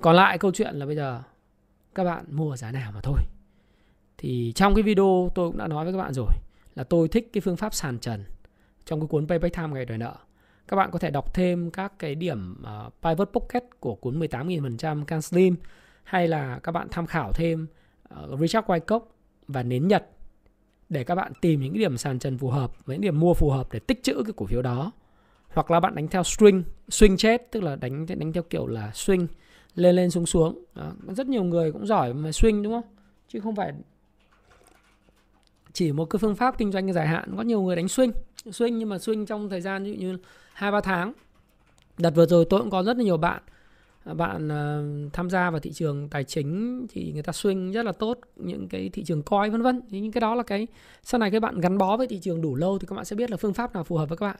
Còn 0.00 0.16
lại 0.16 0.38
câu 0.38 0.50
chuyện 0.54 0.74
là 0.74 0.86
bây 0.86 0.96
giờ 0.96 1.22
các 1.94 2.04
bạn 2.04 2.24
mua 2.30 2.56
giá 2.56 2.72
nào 2.72 2.92
mà 2.92 3.00
thôi. 3.00 3.18
Thì 4.18 4.52
trong 4.54 4.74
cái 4.74 4.82
video 4.82 5.30
tôi 5.34 5.48
cũng 5.48 5.58
đã 5.58 5.66
nói 5.68 5.84
với 5.84 5.92
các 5.94 5.98
bạn 5.98 6.12
rồi 6.14 6.28
là 6.74 6.84
tôi 6.84 7.08
thích 7.08 7.30
cái 7.32 7.40
phương 7.40 7.56
pháp 7.56 7.74
sàn 7.74 7.98
trần 7.98 8.24
trong 8.84 9.00
cái 9.00 9.06
cuốn 9.06 9.28
Payback 9.28 9.56
Time 9.56 9.68
ngày 9.68 9.84
đòi 9.84 9.98
nợ. 9.98 10.14
Các 10.68 10.76
bạn 10.76 10.90
có 10.90 10.98
thể 10.98 11.10
đọc 11.10 11.34
thêm 11.34 11.70
các 11.70 11.92
cái 11.98 12.14
điểm 12.14 12.62
uh, 12.62 12.92
Pivot 13.02 13.30
Pocket 13.32 13.64
của 13.80 13.94
cuốn 13.94 14.20
18.000% 14.20 15.04
Can 15.04 15.22
Slim 15.22 15.56
hay 16.04 16.28
là 16.28 16.58
các 16.62 16.72
bạn 16.72 16.88
tham 16.90 17.06
khảo 17.06 17.32
thêm 17.32 17.66
uh, 18.14 18.40
Richard 18.40 18.66
Wyckoff 18.66 19.00
và 19.48 19.62
nến 19.62 19.88
Nhật 19.88 20.06
để 20.90 21.04
các 21.04 21.14
bạn 21.14 21.32
tìm 21.40 21.60
những 21.60 21.72
cái 21.72 21.78
điểm 21.78 21.98
sàn 21.98 22.18
trần 22.18 22.38
phù 22.38 22.48
hợp 22.48 22.86
với 22.86 22.96
những 22.96 23.00
điểm 23.00 23.20
mua 23.20 23.34
phù 23.34 23.50
hợp 23.50 23.72
để 23.72 23.78
tích 23.78 24.02
trữ 24.02 24.14
cái 24.14 24.32
cổ 24.36 24.46
phiếu 24.46 24.62
đó. 24.62 24.92
Hoặc 25.48 25.70
là 25.70 25.80
bạn 25.80 25.94
đánh 25.94 26.08
theo 26.08 26.22
swing, 26.22 26.62
swing 26.88 27.16
chết 27.16 27.50
tức 27.50 27.62
là 27.62 27.76
đánh 27.76 28.06
đánh 28.06 28.32
theo 28.32 28.42
kiểu 28.42 28.66
là 28.66 28.90
swing 28.94 29.26
lên 29.74 29.96
lên 29.96 30.10
xuống 30.10 30.26
xuống. 30.26 30.64
Đó. 30.74 30.92
rất 31.08 31.26
nhiều 31.26 31.42
người 31.42 31.72
cũng 31.72 31.86
giỏi 31.86 32.14
mà 32.14 32.30
swing 32.30 32.62
đúng 32.62 32.72
không? 32.72 32.94
Chứ 33.28 33.40
không 33.40 33.56
phải 33.56 33.72
chỉ 35.72 35.92
một 35.92 36.04
cái 36.04 36.18
phương 36.18 36.36
pháp 36.36 36.58
kinh 36.58 36.72
doanh 36.72 36.92
dài 36.92 37.06
hạn. 37.06 37.34
Có 37.36 37.42
nhiều 37.42 37.62
người 37.62 37.76
đánh 37.76 37.86
swing 37.86 38.12
swing 38.44 38.76
nhưng 38.76 38.88
mà 38.88 38.96
swing 38.96 39.26
trong 39.26 39.48
thời 39.48 39.60
gian 39.60 39.82
như 39.82 40.18
hai 40.52 40.72
ba 40.72 40.80
tháng. 40.80 41.12
Đợt 41.98 42.10
vừa 42.10 42.26
rồi 42.26 42.44
tôi 42.50 42.60
cũng 42.60 42.70
có 42.70 42.82
rất 42.82 42.96
là 42.96 43.02
nhiều 43.04 43.16
bạn 43.16 43.42
À, 44.04 44.14
bạn 44.14 44.48
uh, 44.48 45.12
tham 45.12 45.30
gia 45.30 45.50
vào 45.50 45.60
thị 45.60 45.72
trường 45.72 46.08
tài 46.08 46.24
chính 46.24 46.86
thì 46.88 47.12
người 47.12 47.22
ta 47.22 47.32
swing 47.32 47.72
rất 47.72 47.86
là 47.86 47.92
tốt 47.92 48.18
những 48.36 48.68
cái 48.68 48.88
thị 48.92 49.04
trường 49.04 49.22
coi 49.22 49.50
vân 49.50 49.62
vân. 49.62 49.80
Thì 49.90 50.00
những 50.00 50.12
cái 50.12 50.20
đó 50.20 50.34
là 50.34 50.42
cái 50.42 50.66
sau 51.02 51.18
này 51.18 51.30
các 51.30 51.40
bạn 51.40 51.60
gắn 51.60 51.78
bó 51.78 51.96
với 51.96 52.06
thị 52.06 52.18
trường 52.18 52.40
đủ 52.40 52.54
lâu 52.54 52.78
thì 52.78 52.86
các 52.86 52.96
bạn 52.96 53.04
sẽ 53.04 53.16
biết 53.16 53.30
là 53.30 53.36
phương 53.36 53.54
pháp 53.54 53.74
nào 53.74 53.84
phù 53.84 53.96
hợp 53.96 54.08
với 54.08 54.18
các 54.18 54.26
bạn. 54.26 54.36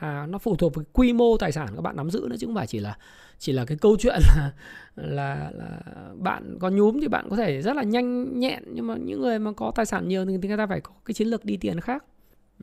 Và 0.00 0.26
nó 0.26 0.38
phụ 0.38 0.56
thuộc 0.56 0.74
vào 0.74 0.84
quy 0.92 1.12
mô 1.12 1.36
tài 1.36 1.52
sản 1.52 1.68
các 1.74 1.80
bạn 1.80 1.96
nắm 1.96 2.10
giữ 2.10 2.26
nữa 2.30 2.36
chứ 2.38 2.46
không 2.46 2.54
phải 2.54 2.66
chỉ 2.66 2.78
là 2.78 2.98
chỉ 3.38 3.52
là 3.52 3.64
cái 3.64 3.78
câu 3.78 3.96
chuyện 4.00 4.20
là 4.36 4.52
là 4.96 5.50
là 5.54 5.80
bạn 6.14 6.58
có 6.60 6.68
nhúm 6.68 7.00
thì 7.00 7.08
bạn 7.08 7.26
có 7.30 7.36
thể 7.36 7.62
rất 7.62 7.76
là 7.76 7.82
nhanh 7.82 8.40
nhẹn. 8.40 8.62
Nhưng 8.66 8.86
mà 8.86 8.96
những 8.96 9.20
người 9.20 9.38
mà 9.38 9.52
có 9.52 9.72
tài 9.74 9.86
sản 9.86 10.08
nhiều 10.08 10.24
thì 10.26 10.48
người 10.48 10.56
ta 10.56 10.66
phải 10.66 10.80
có 10.80 10.92
cái 11.04 11.14
chiến 11.14 11.28
lược 11.28 11.44
đi 11.44 11.56
tiền 11.56 11.80
khác. 11.80 12.04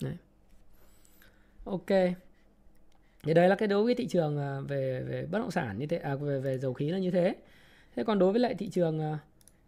Đấy. 0.02 0.18
ok 1.66 1.90
thì 3.26 3.34
đấy 3.34 3.50
là 3.50 3.56
cái 3.56 3.68
đối 3.68 3.84
với 3.84 3.96
thị 3.96 4.08
trường 4.08 4.38
à, 4.38 4.60
về 4.68 5.04
về 5.04 5.26
bất 5.32 5.40
động 5.40 5.52
sản 5.52 5.78
như 5.78 5.86
thế 5.86 5.98
à 5.98 6.16
về 6.16 6.40
về 6.40 6.58
dầu 6.58 6.74
khí 6.74 6.90
là 6.90 6.98
như 6.98 7.12
thế. 7.12 7.36
Thế 7.96 8.04
còn 8.04 8.20
đối 8.20 8.32
với 8.32 8.40
lại 8.40 8.56
thị 8.56 8.70
trường 8.70 9.00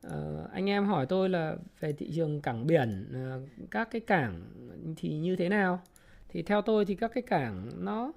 uh, 0.07 0.51
anh 0.51 0.69
em 0.69 0.85
hỏi 0.85 1.05
tôi 1.05 1.29
là 1.29 1.55
về 1.79 1.93
thị 1.93 2.11
trường 2.15 2.41
cảng 2.41 2.67
biển 2.67 3.05
uh, 3.11 3.69
các 3.71 3.91
cái 3.91 4.01
cảng 4.01 4.41
thì 4.97 5.17
như 5.17 5.35
thế 5.35 5.49
nào? 5.49 5.81
Thì 6.29 6.41
theo 6.41 6.61
tôi 6.61 6.85
thì 6.85 6.95
các 6.95 7.11
cái 7.13 7.21
cảng 7.21 7.69
nó 7.85 8.11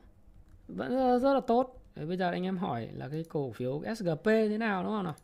vẫn 0.68 0.96
rất, 0.96 1.18
rất 1.18 1.34
là 1.34 1.40
tốt. 1.40 1.82
Đấy, 1.96 2.06
bây 2.06 2.16
giờ 2.16 2.30
anh 2.30 2.44
em 2.44 2.56
hỏi 2.58 2.88
là 2.94 3.08
cái 3.08 3.24
cổ 3.28 3.52
phiếu 3.52 3.82
SGP 3.96 4.24
thế 4.24 4.58
nào 4.58 4.82
đúng 4.82 4.92
không 4.92 5.04
nào? 5.04 5.14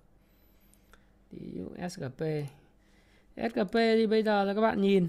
Thì 1.31 1.39
SGP 1.89 2.23
SGP 3.37 3.73
thì 3.73 4.07
bây 4.07 4.23
giờ 4.23 4.45
là 4.45 4.55
các 4.55 4.61
bạn 4.61 4.81
nhìn 4.81 5.07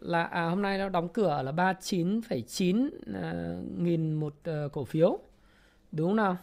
là 0.00 0.22
à, 0.24 0.44
hôm 0.48 0.62
nay 0.62 0.78
nó 0.78 0.88
đóng 0.88 1.08
cửa 1.08 1.42
là 1.42 1.52
39,9 1.52 2.90
à, 3.14 3.56
nghìn 3.78 4.14
một 4.14 4.34
ờ, 4.44 4.68
cổ 4.72 4.84
phiếu. 4.84 5.18
Đúng 5.92 6.08
không 6.08 6.16
nào? 6.16 6.36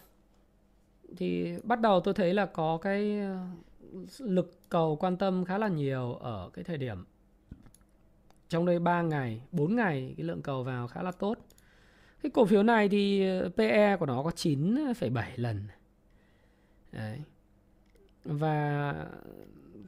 Thì 1.16 1.54
bắt 1.62 1.80
đầu 1.80 2.00
tôi 2.00 2.14
thấy 2.14 2.34
là 2.34 2.46
có 2.46 2.78
cái 2.82 3.20
ờ, 3.20 3.46
lực 4.18 4.60
cầu 4.68 4.96
quan 4.96 5.16
tâm 5.16 5.44
khá 5.44 5.58
là 5.58 5.68
nhiều 5.68 6.14
ở 6.14 6.50
cái 6.52 6.64
thời 6.64 6.78
điểm. 6.78 7.04
Trong 8.48 8.66
đây 8.66 8.78
3 8.78 9.02
ngày 9.02 9.42
4 9.52 9.76
ngày 9.76 10.14
cái 10.16 10.26
lượng 10.26 10.42
cầu 10.42 10.62
vào 10.62 10.88
khá 10.88 11.02
là 11.02 11.12
tốt. 11.12 11.38
Cái 12.22 12.30
cổ 12.30 12.44
phiếu 12.44 12.62
này 12.62 12.88
thì 12.88 13.28
ờ, 13.28 13.50
PE 13.56 13.96
của 13.96 14.06
nó 14.06 14.22
có 14.22 14.30
9,7 14.30 15.22
lần. 15.36 15.62
Đấy. 16.92 17.20
và 18.24 18.94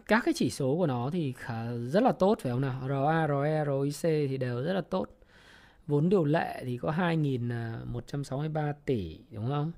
các 0.09 0.23
cái 0.25 0.35
chỉ 0.35 0.51
số 0.51 0.77
của 0.77 0.87
nó 0.87 1.11
thì 1.13 1.33
khá, 1.33 1.73
rất 1.73 2.03
là 2.03 2.13
tốt 2.13 2.39
phải 2.41 2.53
không 2.53 2.61
nào? 2.61 2.83
ROA, 2.89 3.29
ROE, 3.29 3.65
ROIC 3.65 4.29
thì 4.29 4.37
đều 4.37 4.63
rất 4.63 4.73
là 4.73 4.81
tốt. 4.81 5.07
Vốn 5.87 6.09
điều 6.09 6.25
lệ 6.25 6.63
thì 6.65 6.79
có 6.79 6.91
2.163 6.91 8.73
tỷ 8.85 9.19
đúng 9.31 9.49
không? 9.49 9.73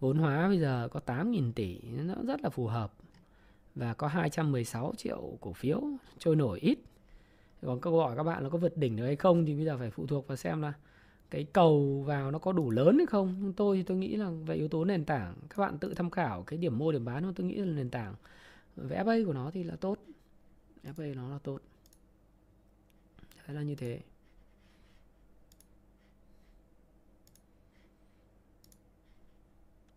Vốn 0.00 0.18
hóa 0.18 0.48
bây 0.48 0.58
giờ 0.58 0.88
có 0.92 1.00
8.000 1.06 1.52
tỷ 1.52 1.80
nó 1.82 2.14
rất 2.26 2.40
là 2.42 2.50
phù 2.50 2.66
hợp. 2.66 2.92
Và 3.74 3.94
có 3.94 4.06
216 4.06 4.92
triệu 4.96 5.36
cổ 5.40 5.52
phiếu 5.52 5.82
trôi 6.18 6.36
nổi 6.36 6.58
ít. 6.60 6.78
Còn 7.62 7.80
câu 7.80 8.00
hỏi 8.00 8.16
các 8.16 8.22
bạn 8.22 8.42
là 8.42 8.48
có 8.48 8.58
vượt 8.58 8.76
đỉnh 8.76 8.96
được 8.96 9.04
hay 9.06 9.16
không 9.16 9.46
thì 9.46 9.54
bây 9.54 9.64
giờ 9.64 9.76
phải 9.78 9.90
phụ 9.90 10.06
thuộc 10.06 10.26
vào 10.26 10.36
xem 10.36 10.62
là 10.62 10.72
cái 11.30 11.46
cầu 11.52 12.04
vào 12.06 12.30
nó 12.30 12.38
có 12.38 12.52
đủ 12.52 12.70
lớn 12.70 12.96
hay 12.98 13.06
không. 13.06 13.36
Nhưng 13.40 13.52
tôi 13.52 13.76
thì 13.76 13.82
tôi 13.82 13.96
nghĩ 13.96 14.16
là 14.16 14.30
về 14.46 14.54
yếu 14.54 14.68
tố 14.68 14.84
nền 14.84 15.04
tảng 15.04 15.34
các 15.50 15.58
bạn 15.58 15.78
tự 15.78 15.94
tham 15.94 16.10
khảo 16.10 16.42
cái 16.42 16.58
điểm 16.58 16.78
mua 16.78 16.92
điểm 16.92 17.04
bán 17.04 17.34
tôi 17.34 17.46
nghĩ 17.46 17.54
là 17.54 17.64
nền 17.64 17.90
tảng 17.90 18.14
về 18.88 18.96
FA 18.96 19.26
của 19.26 19.32
nó 19.32 19.50
thì 19.50 19.64
là 19.64 19.76
tốt 19.76 19.98
FA 20.84 21.14
nó 21.14 21.28
là 21.28 21.38
tốt 21.38 21.60
Đấy 23.46 23.56
là 23.56 23.62
như 23.62 23.74
thế 23.74 24.00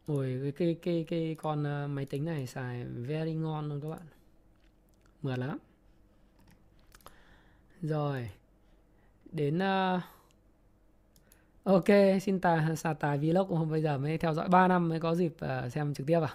Ôi 0.06 0.40
cái 0.44 0.52
cái 0.56 0.78
cái 0.82 1.06
cái 1.08 1.36
con 1.42 1.64
ờ, 1.64 1.88
máy 1.88 2.06
tính 2.06 2.26
này 2.26 2.48
xài 2.48 2.86
very 2.86 3.34
ngon 3.34 3.70
luôn 3.70 3.82
các 3.82 3.90
bạn. 3.90 4.08
Mượt 5.22 5.40
lắm. 5.40 5.58
Rồi. 7.82 8.30
Đến 9.32 9.58
uh, 9.58 10.02
Ok, 11.64 11.86
xin 12.22 12.40
tà 12.40 12.76
xà 12.78 12.94
tài 12.94 13.18
vlog 13.18 13.50
hôm 13.50 13.72
bây 13.72 13.82
giờ 13.82 13.98
mới 13.98 14.18
theo 14.18 14.34
dõi 14.34 14.48
3 14.50 14.68
năm 14.68 14.90
mới 14.90 15.00
có 15.00 15.16
dịp 15.16 15.36
uh, 15.46 15.72
xem 15.72 15.94
trực 15.94 16.08
tiếp 16.08 16.20
à. 16.22 16.34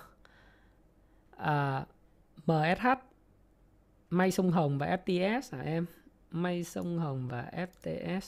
À 1.36 1.86
MSH 2.48 2.86
May 4.10 4.30
Sông 4.30 4.50
Hồng 4.50 4.78
và 4.78 4.98
FTS 5.04 5.56
hả 5.56 5.62
em? 5.62 5.86
May 6.30 6.64
Sông 6.64 6.98
Hồng 6.98 7.28
và 7.28 7.50
FTS 7.52 8.20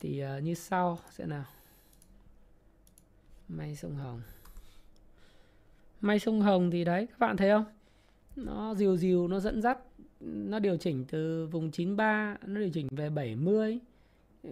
thì 0.00 0.24
uh, 0.24 0.42
như 0.42 0.54
sau 0.54 0.98
sẽ 1.10 1.26
nào. 1.26 1.44
May 3.48 3.76
Sông 3.76 3.94
Hồng. 3.94 4.22
May 6.00 6.18
Sông 6.18 6.40
Hồng 6.40 6.70
thì 6.70 6.84
đấy 6.84 7.06
các 7.06 7.18
bạn 7.18 7.36
thấy 7.36 7.50
không? 7.50 7.64
Nó 8.36 8.74
dìu 8.74 8.96
dìu 8.96 9.28
nó 9.28 9.40
dẫn 9.40 9.62
dắt 9.62 9.78
nó 10.20 10.58
điều 10.58 10.76
chỉnh 10.76 11.04
từ 11.08 11.46
vùng 11.46 11.70
93 11.70 12.36
nó 12.46 12.60
điều 12.60 12.70
chỉnh 12.70 12.88
về 12.90 13.10
70 13.10 13.78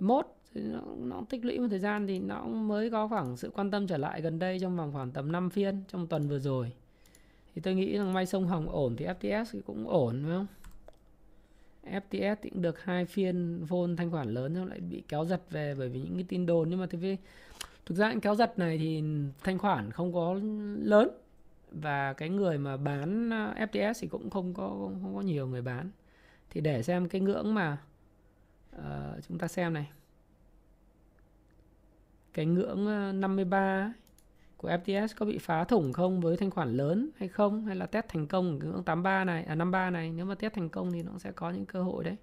mốt 0.00 0.26
nó, 0.54 0.80
nó 0.96 1.22
tích 1.30 1.44
lũy 1.44 1.58
một 1.58 1.66
thời 1.70 1.78
gian 1.78 2.06
thì 2.06 2.18
nó 2.18 2.46
mới 2.46 2.90
có 2.90 3.08
khoảng 3.08 3.36
sự 3.36 3.50
quan 3.50 3.70
tâm 3.70 3.86
trở 3.86 3.96
lại 3.96 4.20
gần 4.20 4.38
đây 4.38 4.58
trong 4.60 4.76
vòng 4.76 4.92
khoảng 4.92 5.10
tầm 5.10 5.32
5 5.32 5.50
phiên 5.50 5.82
trong 5.88 6.06
tuần 6.06 6.28
vừa 6.28 6.38
rồi 6.38 6.72
thì 7.54 7.60
tôi 7.60 7.74
nghĩ 7.74 7.98
rằng 7.98 8.12
may 8.12 8.26
sông 8.26 8.46
hồng 8.46 8.68
ổn 8.68 8.96
thì 8.96 9.06
FTS 9.06 9.44
thì 9.52 9.60
cũng 9.66 9.88
ổn 9.88 10.22
đúng 10.22 10.30
không? 10.30 10.46
FTS 11.84 12.36
thì 12.42 12.50
cũng 12.50 12.62
được 12.62 12.84
hai 12.84 13.04
phiên 13.04 13.64
vôn 13.64 13.96
thanh 13.96 14.10
khoản 14.10 14.34
lớn 14.34 14.54
xong 14.54 14.68
lại 14.68 14.80
bị 14.80 15.02
kéo 15.08 15.24
giật 15.24 15.40
về 15.50 15.74
bởi 15.78 15.88
vì 15.88 16.00
những 16.00 16.14
cái 16.14 16.24
tin 16.28 16.46
đồn. 16.46 16.70
Nhưng 16.70 16.80
mà 16.80 16.86
thực, 16.86 17.00
thực 17.86 17.94
ra 17.94 18.10
những 18.10 18.20
kéo 18.20 18.34
giật 18.34 18.58
này 18.58 18.78
thì 18.78 19.02
thanh 19.42 19.58
khoản 19.58 19.90
không 19.90 20.12
có 20.12 20.34
lớn. 20.78 21.08
Và 21.70 22.12
cái 22.12 22.28
người 22.28 22.58
mà 22.58 22.76
bán 22.76 23.30
à, 23.32 23.66
FTS 23.72 23.94
thì 24.00 24.08
cũng 24.08 24.30
không 24.30 24.54
có 24.54 24.68
không 25.02 25.12
có 25.14 25.20
nhiều 25.20 25.46
người 25.46 25.62
bán. 25.62 25.90
Thì 26.50 26.60
để 26.60 26.82
xem 26.82 27.08
cái 27.08 27.20
ngưỡng 27.20 27.54
mà 27.54 27.78
uh, 28.76 29.24
chúng 29.28 29.38
ta 29.38 29.48
xem 29.48 29.74
này. 29.74 29.90
Cái 32.32 32.46
ngưỡng 32.46 32.86
à, 32.86 33.12
53 33.12 33.92
của 34.64 34.70
FTS 34.70 35.08
có 35.18 35.26
bị 35.26 35.38
phá 35.38 35.64
thủng 35.64 35.92
không 35.92 36.20
với 36.20 36.36
thanh 36.36 36.50
khoản 36.50 36.76
lớn 36.76 37.10
hay 37.16 37.28
không? 37.28 37.66
Hay 37.66 37.76
là 37.76 37.86
test 37.86 38.04
thành 38.08 38.26
công 38.26 38.60
cái 38.60 38.70
ngưỡng 38.70 38.82
83 38.82 39.24
này 39.24 39.44
à 39.44 39.54
53 39.54 39.90
này? 39.90 40.12
Nếu 40.16 40.26
mà 40.26 40.34
test 40.34 40.54
thành 40.54 40.68
công 40.68 40.92
thì 40.92 41.02
nó 41.02 41.12
sẽ 41.18 41.32
có 41.32 41.50
những 41.50 41.66
cơ 41.66 41.82
hội 41.82 42.04
đấy. 42.04 42.16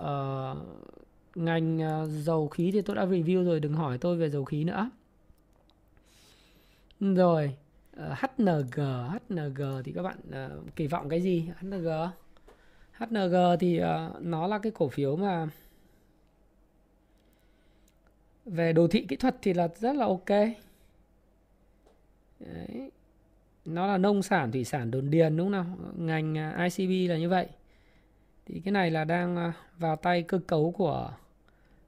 Uh, 0.00 0.58
ngành 1.34 1.78
uh, 1.78 2.08
dầu 2.24 2.48
khí 2.48 2.70
thì 2.72 2.82
tôi 2.82 2.96
đã 2.96 3.06
review 3.06 3.44
rồi 3.44 3.60
đừng 3.60 3.74
hỏi 3.74 3.98
tôi 3.98 4.16
về 4.16 4.30
dầu 4.30 4.44
khí 4.44 4.64
nữa. 4.64 4.90
Ừ, 7.00 7.14
rồi 7.14 7.56
ờ, 7.96 8.12
uh, 8.12 8.18
HNG 8.38 8.80
HNG 9.08 9.82
thì 9.84 9.92
các 9.92 10.02
bạn 10.02 10.18
uh, 10.28 10.76
kỳ 10.76 10.86
vọng 10.86 11.08
cái 11.08 11.22
gì? 11.22 11.50
HNG 11.58 11.88
HNG 12.92 13.34
thì 13.60 13.80
uh, 13.80 14.22
nó 14.22 14.46
là 14.46 14.58
cái 14.58 14.72
cổ 14.72 14.88
phiếu 14.88 15.16
mà 15.16 15.48
về 18.46 18.72
đồ 18.72 18.88
thị 18.88 19.06
kỹ 19.08 19.16
thuật 19.16 19.36
thì 19.42 19.54
là 19.54 19.68
rất 19.76 19.96
là 19.96 20.06
ok. 20.06 20.28
Đấy. 22.40 22.90
nó 23.64 23.86
là 23.86 23.98
nông 23.98 24.22
sản 24.22 24.52
thủy 24.52 24.64
sản 24.64 24.90
đồn 24.90 25.10
điền 25.10 25.36
đúng 25.36 25.52
không 25.52 25.92
ngành 26.06 26.38
à, 26.38 26.68
ICB 26.76 27.10
là 27.10 27.18
như 27.18 27.28
vậy. 27.28 27.48
Thì 28.46 28.60
cái 28.64 28.72
này 28.72 28.90
là 28.90 29.04
đang 29.04 29.36
à, 29.36 29.52
vào 29.78 29.96
tay 29.96 30.22
cơ 30.22 30.38
cấu 30.46 30.70
của 30.70 31.14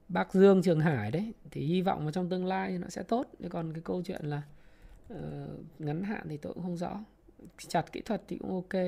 bác 0.07 0.33
Dương 0.33 0.61
Trường 0.63 0.79
Hải 0.79 1.11
đấy. 1.11 1.33
Thì 1.51 1.65
hy 1.65 1.81
vọng 1.81 2.03
vào 2.03 2.11
trong 2.11 2.29
tương 2.29 2.45
lai 2.45 2.77
nó 2.77 2.87
sẽ 2.89 3.03
tốt. 3.03 3.27
Còn 3.49 3.73
cái 3.73 3.81
câu 3.85 4.01
chuyện 4.05 4.25
là 4.25 4.41
uh, 5.13 5.19
ngắn 5.79 6.03
hạn 6.03 6.27
thì 6.29 6.37
tôi 6.37 6.53
cũng 6.53 6.63
không 6.63 6.77
rõ. 6.77 6.99
Chặt 7.57 7.91
kỹ 7.91 8.01
thuật 8.01 8.21
thì 8.27 8.37
cũng 8.37 8.53
ok. 8.53 8.83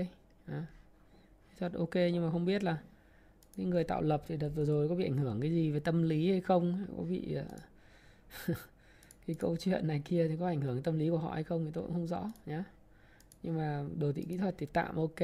À, 0.45 0.65
kỹ 1.49 1.55
thuật 1.59 1.73
ok 1.73 1.95
nhưng 1.95 2.25
mà 2.25 2.31
không 2.31 2.45
biết 2.45 2.63
là 2.63 2.77
cái 3.59 3.65
người 3.65 3.83
tạo 3.83 4.01
lập 4.01 4.23
thì 4.27 4.37
đợt 4.37 4.49
vừa 4.49 4.65
rồi 4.65 4.89
có 4.89 4.95
bị 4.95 5.05
ảnh 5.05 5.17
hưởng 5.17 5.41
cái 5.41 5.51
gì 5.51 5.71
về 5.71 5.79
tâm 5.79 6.03
lý 6.03 6.31
hay 6.31 6.41
không? 6.41 6.85
Có 6.97 7.03
bị 7.03 7.33
ờ, 7.33 7.45
cái 9.27 9.35
câu 9.39 9.57
chuyện 9.57 9.87
này 9.87 10.01
kia 10.05 10.27
thì 10.27 10.35
có 10.39 10.47
ảnh 10.47 10.61
hưởng 10.61 10.81
tâm 10.81 10.99
lý 10.99 11.09
của 11.09 11.17
họ 11.17 11.33
hay 11.33 11.43
không 11.43 11.65
thì 11.65 11.71
tôi 11.73 11.83
cũng 11.83 11.93
không 11.93 12.07
rõ 12.07 12.31
nhé 12.45 12.63
nhưng 13.43 13.57
mà 13.57 13.83
đồ 13.99 14.11
thị 14.11 14.25
kỹ 14.29 14.37
thuật 14.37 14.55
thì 14.57 14.65
tạm 14.65 14.95
ok. 14.95 15.19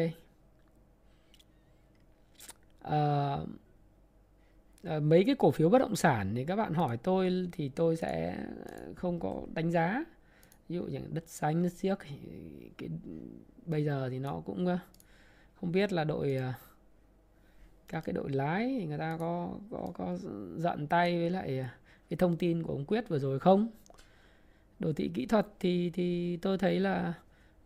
À, 2.81 3.37
mấy 5.01 5.23
cái 5.25 5.35
cổ 5.35 5.51
phiếu 5.51 5.69
bất 5.69 5.79
động 5.79 5.95
sản 5.95 6.33
thì 6.35 6.45
các 6.45 6.55
bạn 6.55 6.73
hỏi 6.73 6.97
tôi 6.97 7.49
thì 7.51 7.69
tôi 7.69 7.95
sẽ 7.95 8.37
không 8.95 9.19
có 9.19 9.41
đánh 9.53 9.71
giá. 9.71 10.05
Ví 10.69 10.75
dụ 10.75 10.83
như 10.83 10.99
đất 11.11 11.23
xanh 11.27 11.63
đất 11.63 11.73
xiếc 11.73 11.95
cái 12.77 12.89
bây 13.65 13.85
giờ 13.85 14.09
thì 14.09 14.19
nó 14.19 14.41
cũng 14.45 14.77
không 15.61 15.71
biết 15.71 15.93
là 15.93 16.03
đội 16.03 16.37
các 17.95 18.01
cái 18.05 18.13
đội 18.13 18.29
lái 18.29 18.75
thì 18.79 18.85
người 18.85 18.97
ta 18.97 19.17
có 19.19 19.49
có 19.71 19.91
có 19.93 20.17
giận 20.57 20.87
tay 20.87 21.17
với 21.17 21.29
lại 21.29 21.59
à, 21.59 21.77
cái 22.09 22.17
thông 22.17 22.37
tin 22.37 22.63
của 22.63 22.73
ông 22.73 22.85
Quyết 22.85 23.09
vừa 23.09 23.19
rồi 23.19 23.39
không? 23.39 23.67
Đồ 24.79 24.93
thị 24.93 25.11
kỹ 25.13 25.25
thuật 25.25 25.47
thì 25.59 25.89
thì 25.89 26.37
tôi 26.37 26.57
thấy 26.57 26.79
là 26.79 27.13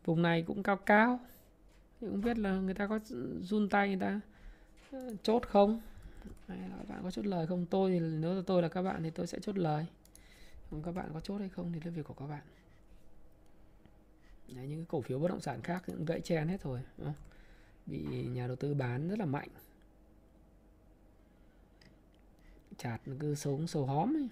vùng 0.06 0.22
này 0.22 0.44
cũng 0.48 0.64
cao 0.64 0.76
cao. 0.76 1.20
Thì 2.02 2.08
không 2.08 2.22
biết 2.22 2.38
là 2.38 2.52
người 2.52 2.74
ta 2.74 2.88
có 2.88 3.00
run 3.42 3.70
tay 3.70 3.88
người 3.88 3.98
ta 4.00 4.20
ờ, 4.92 5.16
chốt 5.24 5.44
không? 5.48 5.82
Hay 6.48 6.58
các 6.78 6.90
bạn 6.90 7.00
có 7.04 7.12
chốt 7.12 7.26
lời 7.26 7.48
không? 7.48 7.66
Tôi 7.66 7.92
thì 7.92 8.00
nếu 8.00 8.34
là 8.34 8.42
tôi 8.46 8.62
là 8.62 8.68
các 8.68 8.82
bạn 8.82 9.04
thì 9.04 9.10
tôi 9.10 9.28
sẽ 9.28 9.40
chốt 9.40 9.58
lời. 9.58 9.86
Còn 10.72 10.84
các 10.84 10.92
bạn 10.96 11.10
có 11.14 11.20
chốt 11.20 11.38
hay 11.38 11.50
không 11.50 11.72
thì 11.74 11.80
là 11.86 11.92
việc 11.92 12.06
của 12.06 12.14
các 12.14 12.28
bạn. 12.28 12.44
Đấy, 14.56 14.68
những 14.68 14.80
cái 14.80 14.86
cổ 14.90 15.02
phiếu 15.02 15.20
bất 15.20 15.28
động 15.28 15.42
sản 15.42 15.62
khác 15.62 15.84
cũng 15.86 16.06
gãy 16.06 16.22
chen 16.22 16.48
hết 16.48 16.64
rồi 16.64 16.80
bị 17.86 18.00
nhà 18.28 18.48
đầu 18.48 18.56
tư 18.56 18.74
bán 18.74 19.10
rất 19.10 19.20
là 19.20 19.26
mạnh. 19.26 19.50
Chạt 22.80 22.98
cứ 23.20 23.36
sống 23.36 23.68
sầu 23.68 23.86
hóm 23.86 24.18
ấy. 24.18 24.28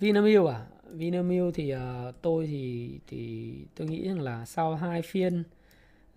Vinamilk 0.00 0.46
à 0.46 0.66
Vinamilk 0.90 1.54
thì 1.54 1.74
uh, 1.74 1.80
tôi 2.22 2.46
thì 2.46 2.90
thì 3.06 3.52
tôi 3.74 3.88
nghĩ 3.88 4.08
rằng 4.08 4.20
là 4.20 4.46
sau 4.46 4.74
hai 4.74 5.02
phiên 5.02 5.44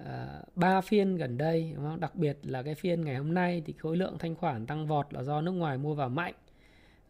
uh, 0.03 0.07
ba 0.55 0.81
phiên 0.81 1.15
gần 1.15 1.37
đây 1.37 1.71
đúng 1.75 1.85
không? 1.85 1.99
đặc 1.99 2.15
biệt 2.15 2.37
là 2.43 2.63
cái 2.63 2.75
phiên 2.75 3.05
ngày 3.05 3.15
hôm 3.15 3.33
nay 3.33 3.63
thì 3.65 3.73
khối 3.73 3.97
lượng 3.97 4.17
thanh 4.19 4.35
khoản 4.35 4.65
tăng 4.65 4.87
vọt 4.87 5.13
là 5.13 5.23
do 5.23 5.41
nước 5.41 5.51
ngoài 5.51 5.77
mua 5.77 5.93
vào 5.93 6.09
mạnh 6.09 6.33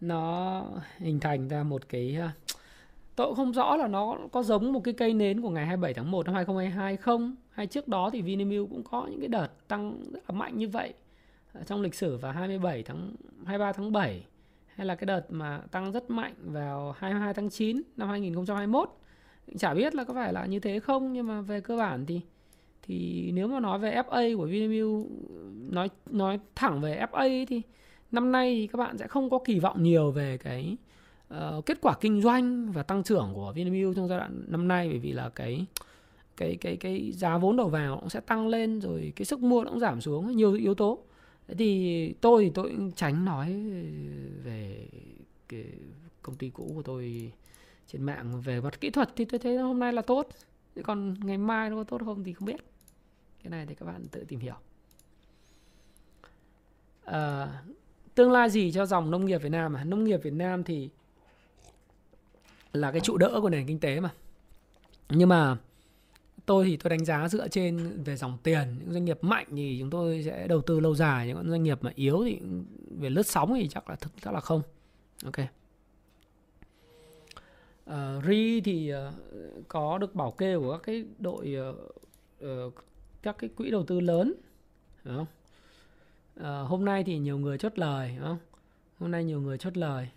nó 0.02 0.64
hình 0.98 1.20
thành 1.20 1.48
ra 1.48 1.64
một 1.64 1.90
cái 1.90 2.18
uh, 2.26 2.56
tôi 3.16 3.28
cũng 3.28 3.36
không 3.36 3.54
rõ 3.54 3.76
là 3.76 3.88
nó 3.88 4.18
có 4.32 4.44
giống 4.44 4.74
một 4.74 4.82
cái 4.84 4.94
cây 4.94 5.14
nến 5.14 5.42
của 5.42 5.50
ngày 5.50 5.66
27 5.66 5.94
tháng 5.94 6.12
1 6.12 6.26
năm 6.26 6.36
2022 6.36 6.98
không 6.98 7.36
hay 7.50 7.68
trước 7.68 7.88
đó 7.88 8.10
thì 8.14 8.22
Vinamilk 8.22 8.70
cũng 8.70 8.84
có 8.84 9.08
những 9.12 9.20
cái 9.20 9.28
đợt 9.28 9.48
tăng 9.68 10.12
rất 10.14 10.20
là 10.28 10.36
mạnh 10.36 10.58
như 10.58 10.70
vậy 10.70 10.94
trong 11.66 11.82
lịch 11.82 11.96
sử 11.96 12.18
vào 12.18 12.32
27 12.32 12.84
tháng 12.84 13.16
23 13.46 13.74
tháng 13.74 13.92
7 13.92 14.26
hay 14.68 14.88
là 14.88 14.96
cái 14.96 15.06
đợt 15.06 15.26
mà 15.30 15.62
tăng 15.72 15.92
rất 15.92 16.10
mạnh 16.10 16.34
vào 16.38 16.96
22 16.98 17.34
tháng 17.34 17.50
9 17.50 17.82
năm 17.98 18.10
2021 18.10 18.90
chả 19.58 19.74
biết 19.74 19.96
là 19.96 20.04
có 20.04 20.14
phải 20.14 20.34
là 20.34 20.46
như 20.46 20.60
thế 20.60 20.80
không 20.80 21.14
nhưng 21.14 21.28
mà 21.28 21.42
về 21.42 21.62
cơ 21.62 21.78
bản 21.78 22.06
thì 22.06 22.22
thì 22.82 23.32
nếu 23.34 23.48
mà 23.48 23.60
nói 23.60 23.80
về 23.80 24.02
FA 24.08 24.38
của 24.38 24.46
Vinamilk 24.46 25.08
nói 25.70 25.90
nói 26.10 26.40
thẳng 26.56 26.82
về 26.82 27.06
FA 27.12 27.46
thì 27.48 27.62
năm 28.12 28.32
nay 28.32 28.56
thì 28.56 28.68
các 28.68 28.78
bạn 28.78 28.98
sẽ 28.98 29.08
không 29.08 29.30
có 29.30 29.40
kỳ 29.46 29.60
vọng 29.60 29.84
nhiều 29.84 30.12
về 30.12 30.38
cái 30.38 30.78
uh, 31.34 31.66
kết 31.66 31.78
quả 31.82 31.96
kinh 32.02 32.22
doanh 32.22 32.72
và 32.72 32.84
tăng 32.84 33.04
trưởng 33.04 33.32
của 33.34 33.54
Vinamilk 33.56 33.96
trong 33.96 34.08
giai 34.08 34.20
đoạn 34.20 34.44
năm 34.48 34.68
nay 34.68 34.88
bởi 34.90 35.00
vì 35.00 35.12
là 35.12 35.30
cái 35.30 35.66
cái 36.38 36.58
cái 36.62 36.76
cái 36.76 37.12
giá 37.12 37.38
vốn 37.38 37.58
đầu 37.58 37.68
vào 37.68 37.98
cũng 37.98 38.10
sẽ 38.10 38.20
tăng 38.20 38.48
lên 38.48 38.82
rồi 38.82 39.14
cái 39.16 39.26
sức 39.26 39.40
mua 39.40 39.64
cũng 39.64 39.80
giảm 39.80 40.02
xuống 40.02 40.36
nhiều 40.36 40.54
yếu 40.54 40.74
tố. 40.74 41.00
Thế 41.50 41.56
thì 41.58 42.14
tôi 42.22 42.44
thì 42.44 42.52
tôi 42.54 42.70
cũng 42.70 42.92
tránh 42.92 43.26
nói 43.26 43.54
về 44.44 44.88
cái 45.48 45.66
công 46.22 46.36
ty 46.36 46.50
cũ 46.50 46.72
của 46.76 46.82
tôi 46.82 47.32
trên 47.88 48.04
mạng 48.04 48.42
về 48.42 48.62
mặt 48.62 48.82
kỹ 48.82 48.90
thuật 48.90 49.10
thì 49.16 49.26
tôi 49.26 49.40
thấy 49.40 49.58
hôm 49.58 49.80
nay 49.80 49.94
là 49.94 50.02
tốt. 50.02 50.28
Còn 50.84 51.16
ngày 51.20 51.38
mai 51.38 51.70
nó 51.70 51.76
có 51.76 51.84
tốt 51.84 52.02
không 52.06 52.24
thì 52.24 52.34
không 52.34 52.46
biết. 52.46 52.62
Cái 53.44 53.52
này 53.52 53.66
thì 53.66 53.76
các 53.76 53.86
bạn 53.86 54.08
tự 54.12 54.26
tìm 54.28 54.40
hiểu. 54.40 54.56
À, 57.04 57.48
tương 58.16 58.32
lai 58.32 58.50
gì 58.50 58.72
cho 58.72 58.86
dòng 58.86 59.12
nông 59.12 59.26
nghiệp 59.26 59.38
Việt 59.38 59.50
Nam 59.50 59.74
à 59.74 59.84
nông 59.84 60.04
nghiệp 60.04 60.20
Việt 60.24 60.34
Nam 60.34 60.64
thì 60.64 60.90
là 62.74 62.92
cái 62.92 63.02
trụ 63.02 63.18
đỡ 63.18 63.40
của 63.42 63.50
nền 63.50 63.68
kinh 63.68 63.80
tế 63.80 64.00
mà. 64.00 64.14
Nhưng 65.10 65.30
mà 65.30 65.58
tôi 66.50 66.66
thì 66.66 66.78
tôi 66.78 66.90
đánh 66.90 67.06
giá 67.06 67.30
dựa 67.30 67.48
trên 67.48 68.04
về 68.04 68.16
dòng 68.16 68.38
tiền. 68.44 68.76
Những 68.80 68.94
doanh 68.94 69.06
nghiệp 69.06 69.18
mạnh 69.22 69.48
thì 69.56 69.78
chúng 69.80 69.90
tôi 69.90 70.24
sẽ 70.26 70.48
đầu 70.48 70.62
tư 70.62 70.80
lâu 70.80 70.96
dài 70.96 71.28
những 71.28 71.50
doanh 71.50 71.64
nghiệp 71.64 71.80
mà 71.82 71.92
yếu 71.96 72.24
thì 72.26 72.40
về 73.00 73.10
lướt 73.10 73.28
sóng 73.28 73.54
thì 73.56 73.68
chắc 73.68 73.90
là 73.90 73.96
thực 73.96 74.12
chắc 74.22 74.34
là 74.34 74.40
không. 74.40 74.62
Ok. 75.26 75.36
Uh, 77.90 78.26
ri 78.28 78.62
thì 78.62 78.94
uh, 78.94 79.14
có 79.68 79.98
được 79.98 80.16
bảo 80.16 80.32
kê 80.32 80.58
của 80.58 80.72
các 80.72 80.84
cái 80.84 81.06
đội 81.20 81.56
uh, 81.70 81.76
uh, 82.46 82.74
các 83.22 83.36
cái 83.38 83.50
quỹ 83.56 83.72
đầu 83.72 83.84
tư 83.86 84.00
lớn 84.00 84.34
đúng 85.04 85.16
không? 85.16 85.26
Uh, 86.40 86.70
hôm 86.70 86.86
nay 86.86 87.04
thì 87.04 87.18
nhiều 87.18 87.38
người 87.38 87.58
chốt 87.58 87.80
lời 87.80 88.16
đúng 88.18 88.26
không? 88.26 88.40
hôm 89.00 89.12
nay 89.12 89.24
nhiều 89.24 89.42
người 89.42 89.58
chốt 89.58 89.78
lời. 89.78 90.10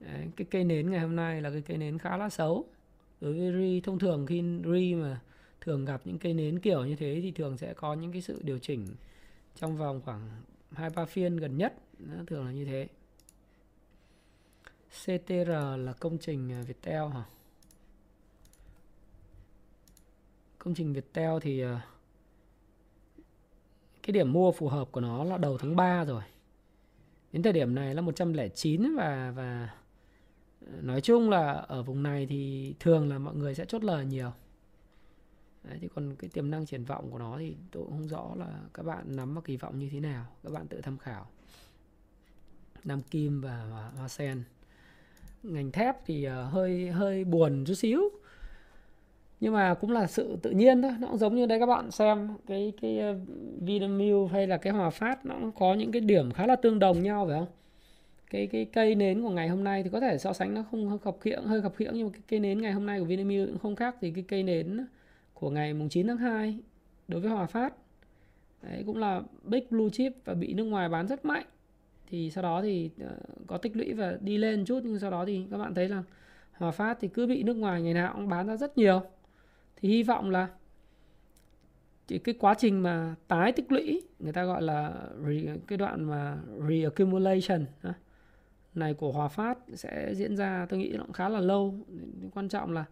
Đấy, 0.00 0.26
cái 0.36 0.46
cây 0.50 0.64
nến 0.64 0.90
ngày 0.90 1.00
hôm 1.00 1.16
nay 1.16 1.42
là 1.42 1.50
cái 1.50 1.62
cây 1.62 1.76
nến 1.76 1.98
khá 1.98 2.16
là 2.16 2.28
xấu. 2.28 2.64
Đối 3.20 3.32
với 3.32 3.52
ri 3.52 3.80
thông 3.80 3.98
thường 3.98 4.26
khi 4.26 4.42
ri 4.64 4.94
mà 4.94 5.20
thường 5.60 5.84
gặp 5.84 6.00
những 6.04 6.18
cây 6.18 6.34
nến 6.34 6.58
kiểu 6.58 6.84
như 6.84 6.96
thế 6.96 7.20
thì 7.22 7.30
thường 7.30 7.56
sẽ 7.56 7.74
có 7.74 7.94
những 7.94 8.12
cái 8.12 8.22
sự 8.22 8.40
điều 8.42 8.58
chỉnh 8.58 8.86
trong 9.54 9.76
vòng 9.76 10.00
khoảng 10.04 10.30
hai, 10.72 10.90
ba 10.90 11.04
phiên 11.04 11.36
gần 11.36 11.58
nhất, 11.58 11.74
nó 11.98 12.14
thường 12.26 12.46
là 12.46 12.52
như 12.52 12.64
thế. 12.64 12.88
CTR 14.90 15.50
là 15.78 15.92
công 16.00 16.18
trình 16.18 16.64
Viettel 16.66 17.08
hả? 17.08 17.24
Công 20.58 20.74
trình 20.74 20.92
Viettel 20.92 21.30
thì 21.40 21.60
ờ, 21.60 21.80
cái 24.02 24.12
điểm 24.12 24.32
mua 24.32 24.52
phù 24.52 24.68
hợp 24.68 24.88
của 24.92 25.00
nó 25.00 25.24
là 25.24 25.38
đầu 25.38 25.58
tháng 25.58 25.76
3 25.76 26.04
rồi. 26.04 26.22
Đến 27.32 27.42
thời 27.42 27.52
điểm 27.52 27.74
này 27.74 27.94
là 27.94 28.00
109 28.00 28.96
và 28.96 29.32
và 29.36 29.70
ờ, 30.66 30.72
nói 30.82 31.00
chung 31.00 31.30
là 31.30 31.52
ở 31.52 31.82
vùng 31.82 32.02
này 32.02 32.26
thì 32.26 32.74
thường 32.80 33.08
là 33.08 33.18
mọi 33.18 33.34
người 33.34 33.54
sẽ 33.54 33.64
chốt 33.64 33.84
lời 33.84 34.06
nhiều. 34.06 34.32
Đấy, 35.64 35.78
thì 35.80 35.88
còn 35.94 36.16
cái 36.18 36.30
tiềm 36.30 36.50
năng 36.50 36.66
triển 36.66 36.84
vọng 36.84 37.10
của 37.10 37.18
nó 37.18 37.38
thì 37.38 37.56
tôi 37.70 37.84
cũng 37.84 37.92
không 37.92 38.08
rõ 38.08 38.34
là 38.36 38.60
các 38.74 38.82
bạn 38.82 39.16
nắm 39.16 39.34
và 39.34 39.40
kỳ 39.40 39.56
vọng 39.56 39.78
như 39.78 39.88
thế 39.92 40.00
nào 40.00 40.26
các 40.42 40.52
bạn 40.52 40.66
tự 40.66 40.80
tham 40.80 40.98
khảo. 40.98 41.26
Nam 42.84 43.00
Kim 43.00 43.40
và 43.40 43.90
Hoa 43.96 44.08
Sen. 44.08 44.42
Ngành 45.42 45.72
thép 45.72 46.06
thì 46.06 46.28
uh, 46.28 46.52
hơi 46.52 46.90
hơi 46.90 47.24
buồn 47.24 47.64
chút 47.66 47.74
xíu. 47.74 48.10
Nhưng 49.40 49.52
mà 49.52 49.74
cũng 49.74 49.90
là 49.90 50.06
sự 50.06 50.36
tự 50.42 50.50
nhiên 50.50 50.82
thôi 50.82 50.92
nó 51.00 51.06
cũng 51.08 51.18
giống 51.18 51.34
như 51.34 51.46
đây 51.46 51.58
các 51.58 51.66
bạn 51.66 51.90
xem 51.90 52.28
cái 52.46 52.72
cái 52.80 52.98
ờ, 52.98 53.16
Vinamilk 53.60 54.30
hay 54.32 54.46
là 54.46 54.56
cái 54.56 54.72
Hòa 54.72 54.90
Phát 54.90 55.26
nó 55.26 55.34
cũng 55.40 55.52
có 55.52 55.74
những 55.74 55.92
cái 55.92 56.00
điểm 56.00 56.32
khá 56.32 56.46
là 56.46 56.56
tương 56.56 56.78
đồng 56.78 57.02
nhau 57.02 57.26
phải 57.26 57.38
không? 57.38 57.48
Cái 58.30 58.46
cái 58.46 58.64
cây 58.64 58.94
nến 58.94 59.22
của 59.22 59.30
ngày 59.30 59.48
hôm 59.48 59.64
nay 59.64 59.82
thì 59.82 59.90
có 59.90 60.00
thể 60.00 60.18
so 60.18 60.32
sánh 60.32 60.54
nó 60.54 60.64
không 60.70 60.98
khập 60.98 61.16
khiễng 61.20 61.44
hơi 61.44 61.62
khập 61.62 61.76
khiễng 61.76 61.90
nhưng 61.94 62.06
mà 62.06 62.12
cái 62.12 62.22
cây 62.28 62.40
nến 62.40 62.62
ngày 62.62 62.72
hôm 62.72 62.86
nay 62.86 62.98
của 63.00 63.04
Vinamilk 63.04 63.48
cũng 63.48 63.58
không 63.58 63.76
khác 63.76 63.96
thì 64.00 64.10
cái 64.10 64.24
cây 64.28 64.42
nến 64.42 64.86
của 65.40 65.50
ngày 65.50 65.74
mùng 65.74 65.88
9 65.88 66.06
tháng 66.06 66.16
2 66.16 66.58
đối 67.08 67.20
với 67.20 67.30
Hòa 67.30 67.46
Phát. 67.46 67.74
Đấy 68.62 68.82
cũng 68.86 68.96
là 68.96 69.22
big 69.42 69.64
blue 69.70 69.88
chip 69.92 70.12
và 70.24 70.34
bị 70.34 70.54
nước 70.54 70.64
ngoài 70.64 70.88
bán 70.88 71.08
rất 71.08 71.24
mạnh. 71.24 71.46
Thì 72.06 72.30
sau 72.30 72.42
đó 72.42 72.62
thì 72.62 72.90
ờ, 73.00 73.16
có 73.46 73.58
tích 73.58 73.76
lũy 73.76 73.92
và 73.92 74.18
đi 74.20 74.38
lên 74.38 74.64
chút 74.64 74.80
nhưng 74.84 74.98
sau 74.98 75.10
đó 75.10 75.24
thì 75.24 75.46
các 75.50 75.58
bạn 75.58 75.74
thấy 75.74 75.88
là 75.88 76.02
Hòa 76.52 76.70
Phát 76.70 76.98
thì 77.00 77.08
cứ 77.08 77.26
bị 77.26 77.42
nước 77.42 77.56
ngoài 77.56 77.82
ngày 77.82 77.94
nào 77.94 78.12
cũng 78.14 78.28
bán 78.28 78.46
ra 78.46 78.56
rất 78.56 78.78
nhiều. 78.78 79.02
Thì 79.76 79.88
hy 79.88 80.02
vọng 80.02 80.30
là 80.30 80.48
thì 82.08 82.18
cái 82.18 82.34
quá 82.38 82.54
trình 82.58 82.82
mà 82.82 83.14
tái 83.28 83.52
tích 83.52 83.72
lũy 83.72 84.02
người 84.18 84.32
ta 84.32 84.44
gọi 84.44 84.62
là 84.62 84.94
re, 85.26 85.56
cái 85.66 85.78
đoạn 85.78 86.04
mà 86.04 86.38
reaccumulation 86.68 87.66
này 88.74 88.94
của 88.94 89.12
Hòa 89.12 89.28
Phát 89.28 89.58
sẽ 89.74 90.14
diễn 90.14 90.36
ra 90.36 90.66
tôi 90.68 90.78
nghĩ 90.78 90.92
nó 90.96 91.04
cũng 91.04 91.12
khá 91.12 91.28
là 91.28 91.40
lâu. 91.40 91.74
Quan 92.34 92.48
trọng 92.48 92.72
là 92.72 92.84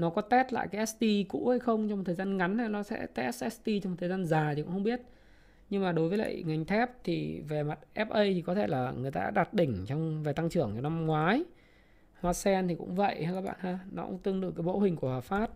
nó 0.00 0.10
có 0.10 0.22
test 0.22 0.52
lại 0.52 0.68
cái 0.68 0.86
ST 0.86 1.04
cũ 1.28 1.48
hay 1.48 1.58
không 1.58 1.88
trong 1.88 1.98
một 1.98 2.04
thời 2.06 2.14
gian 2.14 2.36
ngắn 2.36 2.58
hay 2.58 2.68
nó 2.68 2.82
sẽ 2.82 3.06
test 3.14 3.44
ST 3.52 3.64
trong 3.82 3.92
một 3.92 3.96
thời 4.00 4.08
gian 4.08 4.24
dài 4.24 4.54
thì 4.54 4.62
cũng 4.62 4.72
không 4.72 4.82
biết. 4.82 5.00
Nhưng 5.70 5.82
mà 5.82 5.92
đối 5.92 6.08
với 6.08 6.18
lại 6.18 6.42
ngành 6.46 6.64
thép 6.64 6.90
thì 7.04 7.40
về 7.48 7.62
mặt 7.62 7.78
FA 7.94 8.34
thì 8.34 8.42
có 8.42 8.54
thể 8.54 8.66
là 8.66 8.92
người 8.92 9.10
ta 9.10 9.20
đã 9.20 9.30
đạt 9.30 9.54
đỉnh 9.54 9.84
trong, 9.86 10.22
về 10.22 10.32
tăng 10.32 10.50
trưởng 10.50 10.70
trong 10.74 10.82
năm 10.82 11.06
ngoái. 11.06 11.44
Hoa 12.20 12.32
Sen 12.32 12.68
thì 12.68 12.74
cũng 12.74 12.94
vậy 12.94 13.24
ha 13.24 13.32
các 13.32 13.40
bạn 13.40 13.56
ha, 13.58 13.78
nó 13.90 14.06
cũng 14.06 14.18
tương 14.18 14.42
tự 14.42 14.52
cái 14.56 14.62
mẫu 14.62 14.80
hình 14.80 14.96
của 14.96 15.08
Hòa 15.08 15.20
Phát. 15.20 15.50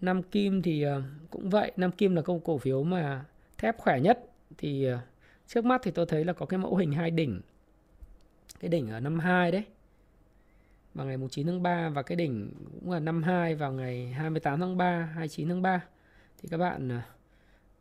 Nam 0.00 0.22
Kim 0.22 0.62
thì 0.62 0.82
ờ, 0.82 1.02
cũng 1.30 1.50
vậy, 1.50 1.72
Nam 1.76 1.92
Kim 1.92 2.16
là 2.16 2.22
công 2.22 2.40
cổ 2.40 2.58
phiếu 2.58 2.82
mà 2.82 3.24
thép 3.58 3.78
khỏe 3.78 4.00
nhất. 4.00 4.30
Thì 4.58 4.84
ờ, 4.84 4.98
trước 5.46 5.64
mắt 5.64 5.80
thì 5.84 5.90
tôi 5.90 6.06
thấy 6.06 6.24
là 6.24 6.32
có 6.32 6.46
cái 6.46 6.58
mẫu 6.58 6.76
hình 6.76 6.92
hai 6.92 7.10
đỉnh. 7.10 7.40
Cái 8.60 8.68
đỉnh 8.68 8.90
ở 8.90 9.00
năm 9.00 9.18
2 9.18 9.52
đấy 9.52 9.64
vào 10.94 11.06
ngày 11.06 11.16
9 11.30 11.46
tháng 11.46 11.62
3 11.62 11.88
và 11.88 12.02
cái 12.02 12.16
đỉnh 12.16 12.50
cũng 12.80 12.90
là 12.90 13.00
năm 13.00 13.22
2 13.22 13.54
vào 13.54 13.72
ngày 13.72 14.06
28 14.06 14.60
tháng 14.60 14.76
3 14.76 15.10
29 15.14 15.48
tháng 15.48 15.62
3 15.62 15.84
thì 16.42 16.48
các 16.48 16.56
bạn 16.56 16.88
à, 16.92 17.06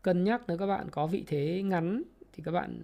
cân 0.02 0.24
nhắc 0.24 0.42
nếu 0.48 0.58
các 0.58 0.68
bạn 0.68 0.90
có 0.92 1.08
vị 1.08 1.24
thế 1.28 1.62
ngắn 1.64 2.04
thì 2.34 2.44
các 2.46 2.52
bạn 2.52 2.84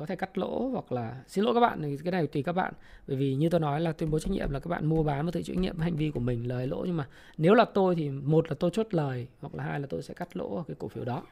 có 0.00 0.06
thể 0.06 0.16
cắt 0.16 0.38
lỗ 0.38 0.68
hoặc 0.68 0.92
là 0.92 1.22
xin 1.28 1.44
lỗi 1.44 1.54
các 1.54 1.60
bạn, 1.60 1.82
thì 1.82 1.96
cái 2.04 2.12
này 2.12 2.26
tùy 2.26 2.42
các 2.42 2.52
bạn. 2.52 2.74
Bởi 3.08 3.16
vì 3.16 3.34
như 3.34 3.48
tôi 3.48 3.60
nói 3.60 3.80
là 3.80 3.92
tuyên 3.92 4.10
bố 4.10 4.18
trách 4.18 4.30
nhiệm 4.30 4.50
là 4.50 4.60
các 4.60 4.68
bạn 4.68 4.86
mua 4.86 5.02
bán 5.02 5.24
và 5.26 5.30
tự 5.30 5.42
chịu 5.42 5.54
trách 5.54 5.60
nhiệm 5.62 5.78
hành 5.78 5.96
vi 5.96 6.10
của 6.10 6.20
mình, 6.20 6.48
lời 6.48 6.66
lỗ 6.66 6.84
nhưng 6.86 6.96
mà 6.96 7.08
nếu 7.38 7.54
là 7.54 7.64
tôi 7.64 7.94
thì 7.94 8.10
một 8.10 8.48
là 8.48 8.54
tôi 8.60 8.70
chốt 8.70 8.86
lời 8.90 9.26
hoặc 9.40 9.54
là 9.54 9.64
hai 9.64 9.80
là 9.80 9.86
tôi 9.90 10.02
sẽ 10.02 10.14
cắt 10.14 10.36
lỗ 10.36 10.56
ở 10.56 10.62
cái 10.68 10.76
cổ 10.78 10.88
phiếu 10.88 11.04
đó. 11.04 11.22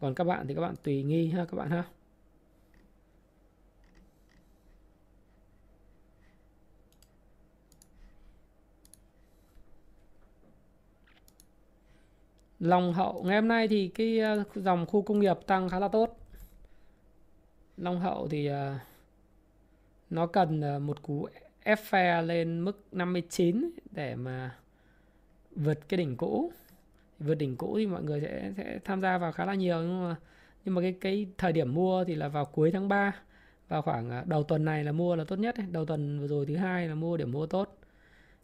Còn 0.00 0.14
các 0.14 0.24
bạn 0.24 0.46
thì 0.46 0.54
các 0.54 0.60
bạn 0.60 0.74
tùy 0.82 1.02
nghi 1.02 1.26
ha, 1.26 1.44
các 1.44 1.56
bạn 1.56 1.70
ha. 1.70 1.84
Long 12.62 12.92
Hậu 12.92 13.22
ngày 13.22 13.36
hôm 13.36 13.48
nay 13.48 13.68
thì 13.68 13.88
cái 13.88 14.18
ờ, 14.18 14.44
dòng 14.54 14.86
khu 14.86 15.02
công 15.02 15.20
nghiệp 15.20 15.36
tăng 15.46 15.68
khá 15.68 15.78
là 15.78 15.88
tốt. 15.88 16.18
Long 17.76 18.00
Hậu 18.00 18.28
thì 18.28 18.46
ờ, 18.46 18.74
nó 20.10 20.26
cần 20.26 20.60
ờ, 20.60 20.78
một 20.78 21.02
cú 21.02 21.28
ép 21.62 21.78
phe 21.78 22.22
lên 22.22 22.64
mức 22.64 22.84
59 22.92 23.70
để 23.90 24.14
mà 24.14 24.56
vượt 25.56 25.88
cái 25.88 25.98
đỉnh 25.98 26.16
cũ. 26.16 26.52
Vượt 27.18 27.34
đỉnh 27.34 27.56
cũ 27.56 27.74
thì 27.78 27.86
mọi 27.86 28.02
người 28.02 28.20
sẽ 28.20 28.52
sẽ 28.56 28.78
tham 28.84 29.00
gia 29.00 29.18
vào 29.18 29.32
khá 29.32 29.44
là 29.44 29.54
nhiều 29.54 29.82
nhưng 29.82 30.02
mà 30.08 30.16
nhưng 30.64 30.74
mà 30.74 30.82
cái 30.82 30.94
cái 31.00 31.26
thời 31.38 31.52
điểm 31.52 31.74
mua 31.74 32.04
thì 32.04 32.14
là 32.14 32.28
vào 32.28 32.44
cuối 32.44 32.70
tháng 32.72 32.88
3 32.88 33.12
vào 33.68 33.82
khoảng 33.82 34.24
đầu 34.28 34.42
tuần 34.42 34.64
này 34.64 34.84
là 34.84 34.92
mua 34.92 35.16
là 35.16 35.24
tốt 35.24 35.36
nhất 35.38 35.54
đầu 35.70 35.84
tuần 35.86 36.20
vừa 36.20 36.26
rồi 36.26 36.46
thứ 36.46 36.56
hai 36.56 36.88
là 36.88 36.94
mua 36.94 37.16
điểm 37.16 37.32
mua 37.32 37.46
tốt. 37.46 37.78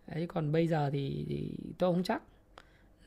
Đấy 0.06 0.26
còn 0.26 0.52
bây 0.52 0.66
giờ 0.68 0.90
thì, 0.92 1.26
thì 1.28 1.50
tôi 1.78 1.92
không 1.94 2.02
chắc 2.02 2.22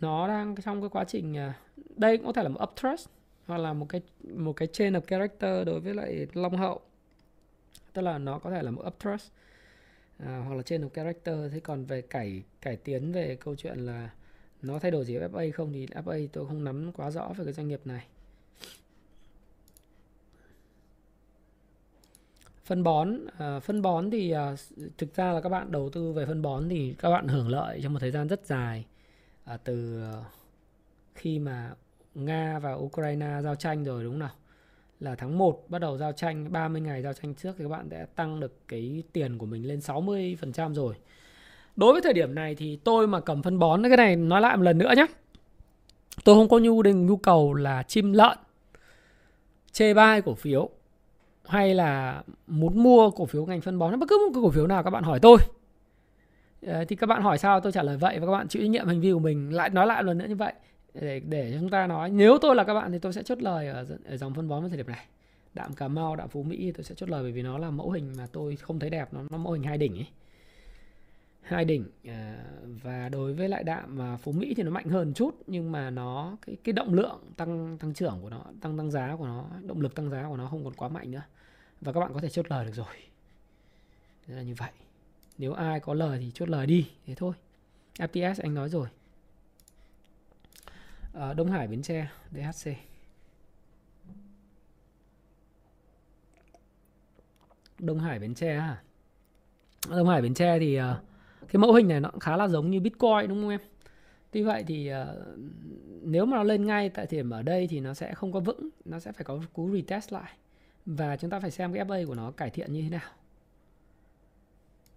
nó 0.01 0.27
đang 0.27 0.55
trong 0.55 0.81
cái 0.81 0.89
quá 0.89 1.03
trình 1.03 1.37
à, 1.37 1.53
đây 1.95 2.17
cũng 2.17 2.25
có 2.25 2.33
thể 2.33 2.43
là 2.43 2.49
một 2.49 2.59
uptrust 2.63 3.09
hoặc 3.47 3.57
là 3.57 3.73
một 3.73 3.85
cái 3.89 4.01
một 4.33 4.53
cái 4.53 4.67
chain 4.67 4.93
of 4.93 5.01
character 5.01 5.67
đối 5.67 5.79
với 5.79 5.93
lại 5.93 6.27
long 6.33 6.57
hậu. 6.57 6.81
Tức 7.93 8.01
là 8.01 8.17
nó 8.17 8.39
có 8.39 8.51
thể 8.51 8.61
là 8.61 8.71
một 8.71 8.83
uptrust 8.87 9.31
à, 10.17 10.43
hoặc 10.47 10.55
là 10.55 10.63
chain 10.63 10.81
of 10.81 10.89
character. 10.89 11.35
Thế 11.51 11.59
còn 11.59 11.85
về 11.85 12.01
cải 12.01 12.43
cải 12.61 12.75
tiến 12.75 13.11
về 13.11 13.37
câu 13.39 13.55
chuyện 13.55 13.79
là 13.79 14.09
nó 14.61 14.79
thay 14.79 14.91
đổi 14.91 15.05
gì 15.05 15.17
FA 15.17 15.51
không 15.51 15.73
thì 15.73 15.85
FA 15.85 16.27
tôi 16.33 16.47
không 16.47 16.63
nắm 16.63 16.91
quá 16.91 17.11
rõ 17.11 17.33
về 17.37 17.43
cái 17.43 17.53
doanh 17.53 17.67
nghiệp 17.67 17.81
này. 17.85 18.05
Phân 22.65 22.83
bón 22.83 23.17
à, 23.37 23.59
phân 23.59 23.81
bón 23.81 24.11
thì 24.11 24.31
à, 24.31 24.55
thực 24.97 25.15
ra 25.15 25.33
là 25.33 25.41
các 25.41 25.49
bạn 25.49 25.71
đầu 25.71 25.89
tư 25.89 26.11
về 26.11 26.25
phân 26.25 26.41
bón 26.41 26.69
thì 26.69 26.95
các 26.99 27.09
bạn 27.09 27.27
hưởng 27.27 27.49
lợi 27.49 27.79
trong 27.83 27.93
một 27.93 27.99
thời 27.99 28.11
gian 28.11 28.27
rất 28.27 28.45
dài 28.45 28.85
à, 29.45 29.57
từ 29.57 30.01
ờ, 30.01 30.23
khi 31.15 31.39
mà 31.39 31.73
Nga 32.15 32.59
và 32.59 32.73
Ukraine 32.73 33.39
giao 33.43 33.55
tranh 33.55 33.83
rồi 33.83 34.03
đúng 34.03 34.13
không 34.13 34.19
nào? 34.19 34.29
Là 34.99 35.15
tháng 35.15 35.37
1 35.37 35.69
bắt 35.69 35.79
đầu 35.79 35.97
giao 35.97 36.11
tranh, 36.11 36.51
30 36.51 36.81
ngày 36.81 37.01
giao 37.01 37.13
tranh 37.13 37.35
trước 37.35 37.55
thì 37.57 37.63
các 37.63 37.69
bạn 37.69 37.89
đã 37.89 38.07
tăng 38.15 38.39
được 38.39 38.67
cái 38.67 39.03
tiền 39.13 39.37
của 39.37 39.45
mình 39.45 39.67
lên 39.67 39.79
60% 39.79 40.73
rồi. 40.73 40.95
Đối 41.75 41.93
với 41.93 42.01
thời 42.01 42.13
điểm 42.13 42.35
này 42.35 42.55
thì 42.55 42.79
tôi 42.83 43.07
mà 43.07 43.19
cầm 43.19 43.41
phân 43.41 43.59
bón 43.59 43.83
cái 43.83 43.97
này 43.97 44.15
nói 44.15 44.41
lại 44.41 44.57
một 44.57 44.63
lần 44.63 44.77
nữa 44.77 44.93
nhé. 44.97 45.05
Tôi 46.23 46.35
không 46.35 46.49
có 46.49 46.59
nhu 46.59 46.81
định 46.81 47.05
nhu 47.05 47.17
cầu 47.17 47.53
là 47.53 47.83
chim 47.83 48.13
lợn 48.13 48.37
chê 49.71 49.93
bai 49.93 50.21
cổ 50.21 50.35
phiếu 50.35 50.69
hay 51.45 51.75
là 51.75 52.23
muốn 52.47 52.83
mua 52.83 53.11
cổ 53.11 53.25
phiếu 53.25 53.45
ngành 53.45 53.61
phân 53.61 53.79
bón 53.79 53.99
bất 53.99 54.05
cứ 54.09 54.29
một 54.33 54.41
cổ 54.43 54.49
phiếu 54.49 54.67
nào 54.67 54.83
các 54.83 54.89
bạn 54.89 55.03
hỏi 55.03 55.19
tôi 55.19 55.37
Ờ, 56.67 56.85
thì 56.85 56.95
các 56.95 57.07
bạn 57.07 57.21
hỏi 57.21 57.37
sao 57.37 57.59
tôi 57.59 57.71
trả 57.71 57.83
lời 57.83 57.97
vậy 57.97 58.19
và 58.19 58.25
các 58.25 58.31
bạn 58.31 58.47
chịu 58.47 58.61
trách 58.61 58.69
nhiệm 58.69 58.87
hành 58.87 59.01
vi 59.01 59.11
của 59.11 59.19
mình. 59.19 59.53
Lại 59.53 59.69
nói 59.69 59.87
lại 59.87 60.03
lần 60.03 60.17
nữa 60.17 60.25
như 60.29 60.35
vậy 60.35 60.53
để 60.93 61.19
để 61.19 61.57
chúng 61.59 61.69
ta 61.69 61.87
nói. 61.87 62.09
Nếu 62.09 62.37
tôi 62.41 62.55
là 62.55 62.63
các 62.63 62.73
bạn 62.73 62.91
thì 62.91 62.99
tôi 62.99 63.13
sẽ 63.13 63.23
chốt 63.23 63.41
lời 63.41 63.67
ở, 63.67 63.85
ở 64.05 64.17
dòng 64.17 64.33
phân 64.33 64.47
bón 64.47 64.61
vào 64.61 64.69
thời 64.69 64.77
điểm 64.77 64.87
này. 64.87 65.05
Đạm 65.53 65.73
cà 65.73 65.87
mau 65.87 66.15
đạm 66.15 66.29
phú 66.29 66.43
mỹ 66.43 66.71
tôi 66.71 66.83
sẽ 66.83 66.95
chốt 66.95 67.09
lời 67.09 67.23
bởi 67.23 67.31
vì 67.31 67.41
nó 67.41 67.57
là 67.57 67.69
mẫu 67.69 67.91
hình 67.91 68.13
mà 68.17 68.27
tôi 68.31 68.55
không 68.55 68.79
thấy 68.79 68.89
đẹp 68.89 69.13
nó 69.13 69.21
nó 69.29 69.37
mẫu 69.37 69.53
hình 69.53 69.63
hai 69.63 69.77
đỉnh 69.77 69.95
ấy. 69.95 70.07
Hai 71.41 71.65
đỉnh 71.65 71.85
ờ, 72.07 72.33
và 72.83 73.09
đối 73.09 73.33
với 73.33 73.49
lại 73.49 73.63
đạm 73.63 73.97
mà 73.97 74.17
phú 74.17 74.31
mỹ 74.31 74.53
thì 74.57 74.63
nó 74.63 74.71
mạnh 74.71 74.89
hơn 74.89 75.13
chút 75.13 75.35
nhưng 75.47 75.71
mà 75.71 75.89
nó 75.89 76.37
cái 76.45 76.57
cái 76.63 76.73
động 76.73 76.93
lượng 76.93 77.19
tăng 77.37 77.77
tăng 77.77 77.93
trưởng 77.93 78.19
của 78.21 78.29
nó 78.29 78.43
tăng 78.61 78.77
tăng 78.77 78.91
giá 78.91 79.15
của 79.15 79.25
nó 79.25 79.45
động 79.63 79.81
lực 79.81 79.95
tăng 79.95 80.09
giá 80.09 80.25
của 80.29 80.37
nó 80.37 80.47
không 80.47 80.63
còn 80.63 80.73
quá 80.73 80.89
mạnh 80.89 81.11
nữa. 81.11 81.23
Và 81.81 81.93
các 81.93 81.99
bạn 81.99 82.13
có 82.13 82.19
thể 82.19 82.29
chốt 82.29 82.45
lời 82.49 82.65
được 82.65 82.75
rồi. 82.75 82.95
Thế 84.27 84.35
là 84.35 84.41
như 84.41 84.55
vậy 84.57 84.69
nếu 85.37 85.53
ai 85.53 85.79
có 85.79 85.93
lời 85.93 86.19
thì 86.21 86.31
chốt 86.33 86.49
lời 86.49 86.65
đi. 86.65 86.87
Thế 87.05 87.15
thôi. 87.15 87.33
FTS 87.97 88.35
anh 88.43 88.53
nói 88.53 88.69
rồi. 88.69 88.87
À, 91.13 91.33
Đông 91.33 91.51
Hải 91.51 91.67
Bến 91.67 91.81
Tre 91.81 92.07
DHC 92.31 92.71
Đông 97.79 97.99
Hải 97.99 98.19
Bến 98.19 98.35
Tre 98.35 98.55
à 98.55 98.83
Đông 99.89 100.09
Hải 100.09 100.21
Bến 100.21 100.33
Tre 100.33 100.59
thì 100.59 100.79
uh, 100.79 100.83
cái 101.47 101.59
mẫu 101.59 101.73
hình 101.73 101.87
này 101.87 101.99
nó 101.99 102.09
khá 102.19 102.37
là 102.37 102.47
giống 102.47 102.71
như 102.71 102.79
Bitcoin 102.79 103.27
đúng 103.27 103.41
không 103.41 103.49
em? 103.49 103.59
Tuy 104.31 104.43
vậy 104.43 104.63
thì 104.67 104.91
uh, 104.93 104.97
nếu 106.01 106.25
mà 106.25 106.37
nó 106.37 106.43
lên 106.43 106.65
ngay 106.65 106.89
tại 106.89 107.05
thời 107.05 107.17
điểm 107.19 107.29
ở 107.29 107.41
đây 107.41 107.67
thì 107.67 107.79
nó 107.79 107.93
sẽ 107.93 108.13
không 108.13 108.31
có 108.31 108.39
vững 108.39 108.69
nó 108.85 108.99
sẽ 108.99 109.11
phải 109.11 109.23
có 109.23 109.39
cú 109.53 109.71
retest 109.73 110.13
lại. 110.13 110.31
Và 110.85 111.17
chúng 111.17 111.29
ta 111.29 111.39
phải 111.39 111.51
xem 111.51 111.73
cái 111.73 111.85
FA 111.85 112.07
của 112.07 112.15
nó 112.15 112.31
cải 112.31 112.49
thiện 112.49 112.73
như 112.73 112.81
thế 112.81 112.89
nào. 112.89 113.09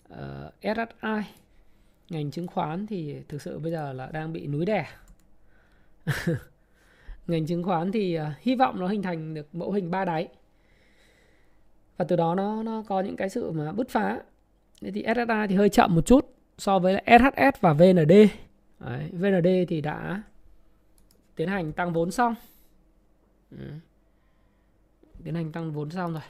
Ờ, 0.09 0.53
uh, 0.71 0.77
SSI 0.77 1.33
ngành 2.11 2.31
chứng 2.31 2.47
khoán 2.47 2.87
thì 2.87 3.17
thực 3.29 3.43
sự 3.43 3.59
bây 3.59 3.73
giờ 3.73 3.93
là 3.93 4.07
đang 4.13 4.33
bị 4.33 4.47
núi 4.47 4.65
đè. 4.65 4.87
Ngành 7.27 7.47
chứng 7.47 7.63
khoán 7.63 7.93
thì 7.93 8.19
uh, 8.19 8.25
hy 8.41 8.55
vọng 8.55 8.81
nó 8.81 8.87
hình 8.87 9.03
thành 9.03 9.35
được 9.35 9.55
mẫu 9.55 9.73
hình 9.73 9.91
ba 9.91 10.05
đáy. 10.05 10.29
Và 11.97 12.05
từ 12.09 12.17
đó 12.17 12.35
nó 12.35 12.63
nó 12.63 12.85
có 12.89 13.01
những 13.01 13.17
cái 13.17 13.29
sự 13.29 13.51
mà 13.51 13.73
bứt 13.73 13.89
phá. 13.89 14.21
Thế 14.81 14.91
thì 14.91 15.05
SSI 15.15 15.47
thì 15.49 15.55
hơi 15.57 15.69
chậm 15.69 15.95
một 15.95 16.07
chút 16.07 16.35
so 16.59 16.79
với 16.79 17.03
SHS 17.07 17.61
và 17.61 17.73
VND 17.73 18.13
Đấy, 18.81 19.11
VND 19.13 19.49
thì 19.69 19.81
đã 19.81 20.23
tiến 21.37 21.49
hành 21.49 21.73
tăng 21.73 21.93
vốn 21.93 22.11
xong. 22.11 22.35
Ừ. 23.51 23.71
tiến 25.25 25.35
hành 25.35 25.53
tăng 25.53 25.73
vốn 25.73 25.91
xong 25.91 26.13
rồi. 26.13 26.23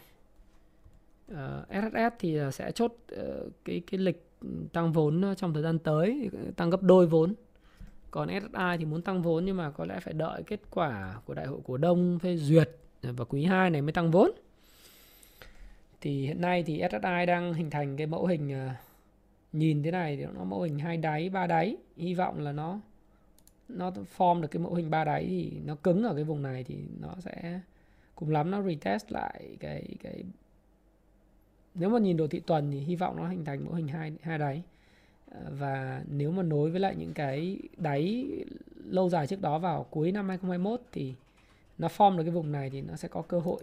Ờ, 1.29 1.67
uh, 1.69 1.85
SSS 1.85 2.15
thì 2.19 2.37
ờ, 2.37 2.51
sẽ 2.51 2.73
chốt 2.73 2.93
uh, 2.93 3.53
cái 3.65 3.83
cái 3.91 4.01
lịch 4.01 4.27
tăng 4.73 4.93
vốn 4.93 5.35
trong 5.37 5.55
thời 5.55 5.63
gian 5.63 5.79
tới 5.79 6.31
tăng 6.57 6.71
gấp 6.71 6.83
đôi 6.83 7.07
vốn. 7.07 7.35
Còn 8.11 8.29
SSI 8.29 8.77
thì 8.79 8.85
muốn 8.85 9.03
tăng 9.03 9.23
vốn 9.23 9.45
nhưng 9.45 9.57
mà 9.57 9.71
có 9.71 9.85
lẽ 9.85 10.01
phải 10.01 10.15
đợi 10.15 10.43
kết 10.43 10.61
quả 10.71 11.21
của 11.25 11.35
đại 11.35 11.47
hội 11.47 11.61
cổ 11.65 11.77
đông 11.77 12.19
phê 12.19 12.37
duyệt 12.37 12.71
và 13.03 13.25
quý 13.25 13.45
2 13.45 13.71
này 13.71 13.83
mới 13.83 13.93
tăng 13.93 14.11
vốn. 14.11 14.31
Thì 16.01 16.27
hiện 16.27 16.41
nay 16.41 16.63
thì 16.63 16.83
SSI 16.91 17.27
đang 17.27 17.55
hình 17.55 17.71
thành 17.71 17.97
cái 17.97 18.07
mẫu 18.07 18.27
hình 18.27 18.69
nhìn 19.53 19.83
thế 19.83 19.91
này 19.91 20.17
thì 20.17 20.27
nó 20.35 20.45
mẫu 20.45 20.63
hình 20.63 20.79
hai 20.79 20.97
đáy 20.97 21.29
ba 21.29 21.47
đáy. 21.47 21.77
Hy 21.97 22.15
vọng 22.15 22.41
là 22.41 22.53
nó 22.53 22.81
nó 23.69 23.93
form 24.17 24.41
được 24.41 24.49
cái 24.51 24.63
mẫu 24.63 24.75
hình 24.75 24.91
ba 24.91 25.05
đáy 25.05 25.27
thì 25.29 25.61
nó 25.65 25.75
cứng 25.75 26.03
ở 26.05 26.15
cái 26.15 26.25
vùng 26.25 26.43
này 26.43 26.65
thì 26.65 26.77
nó 27.01 27.15
sẽ 27.19 27.61
cùng 28.15 28.31
lắm 28.31 28.51
nó 28.51 28.63
retest 28.63 29.13
lại 29.13 29.57
cái 29.61 29.97
cái 30.03 30.25
nếu 31.75 31.89
mà 31.89 31.99
nhìn 31.99 32.17
đồ 32.17 32.27
thị 32.27 32.41
tuần 32.41 32.71
thì 32.73 32.79
hy 32.79 32.97
vọng 32.97 33.17
nó 33.17 33.29
hình 33.29 33.45
thành 33.45 33.65
mẫu 33.65 33.75
hình 33.75 33.89
hai 33.89 34.13
hai 34.23 34.39
đáy. 34.39 34.63
Ờ, 35.31 35.41
và 35.59 36.03
nếu 36.11 36.31
mà 36.31 36.43
nối 36.43 36.71
với 36.71 36.81
lại 36.81 36.97
những 36.97 37.15
cái 37.15 37.59
đáy 37.77 38.27
lâu 38.85 39.09
dài 39.09 39.27
trước 39.27 39.41
đó 39.41 39.59
vào 39.59 39.87
cuối 39.91 40.13
năm 40.13 40.29
2021 40.29 40.81
thì 40.93 41.15
nó 41.79 41.89
form 41.89 42.17
được 42.17 42.23
cái 42.23 42.33
vùng 42.33 42.53
này 42.53 42.71
thì 42.71 42.81
nó 42.81 42.97
sẽ 42.97 43.09
có 43.09 43.23
cơ 43.23 43.39
hội. 43.39 43.63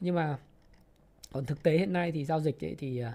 Nhưng 0.00 0.14
mà 0.14 0.38
còn 1.32 1.44
thực 1.44 1.62
tế 1.62 1.78
hiện 1.78 1.92
nay 1.92 2.12
thì 2.12 2.24
giao 2.24 2.40
dịch 2.40 2.64
ấy 2.64 2.74
thì 2.78 2.98
ờ, 2.98 3.12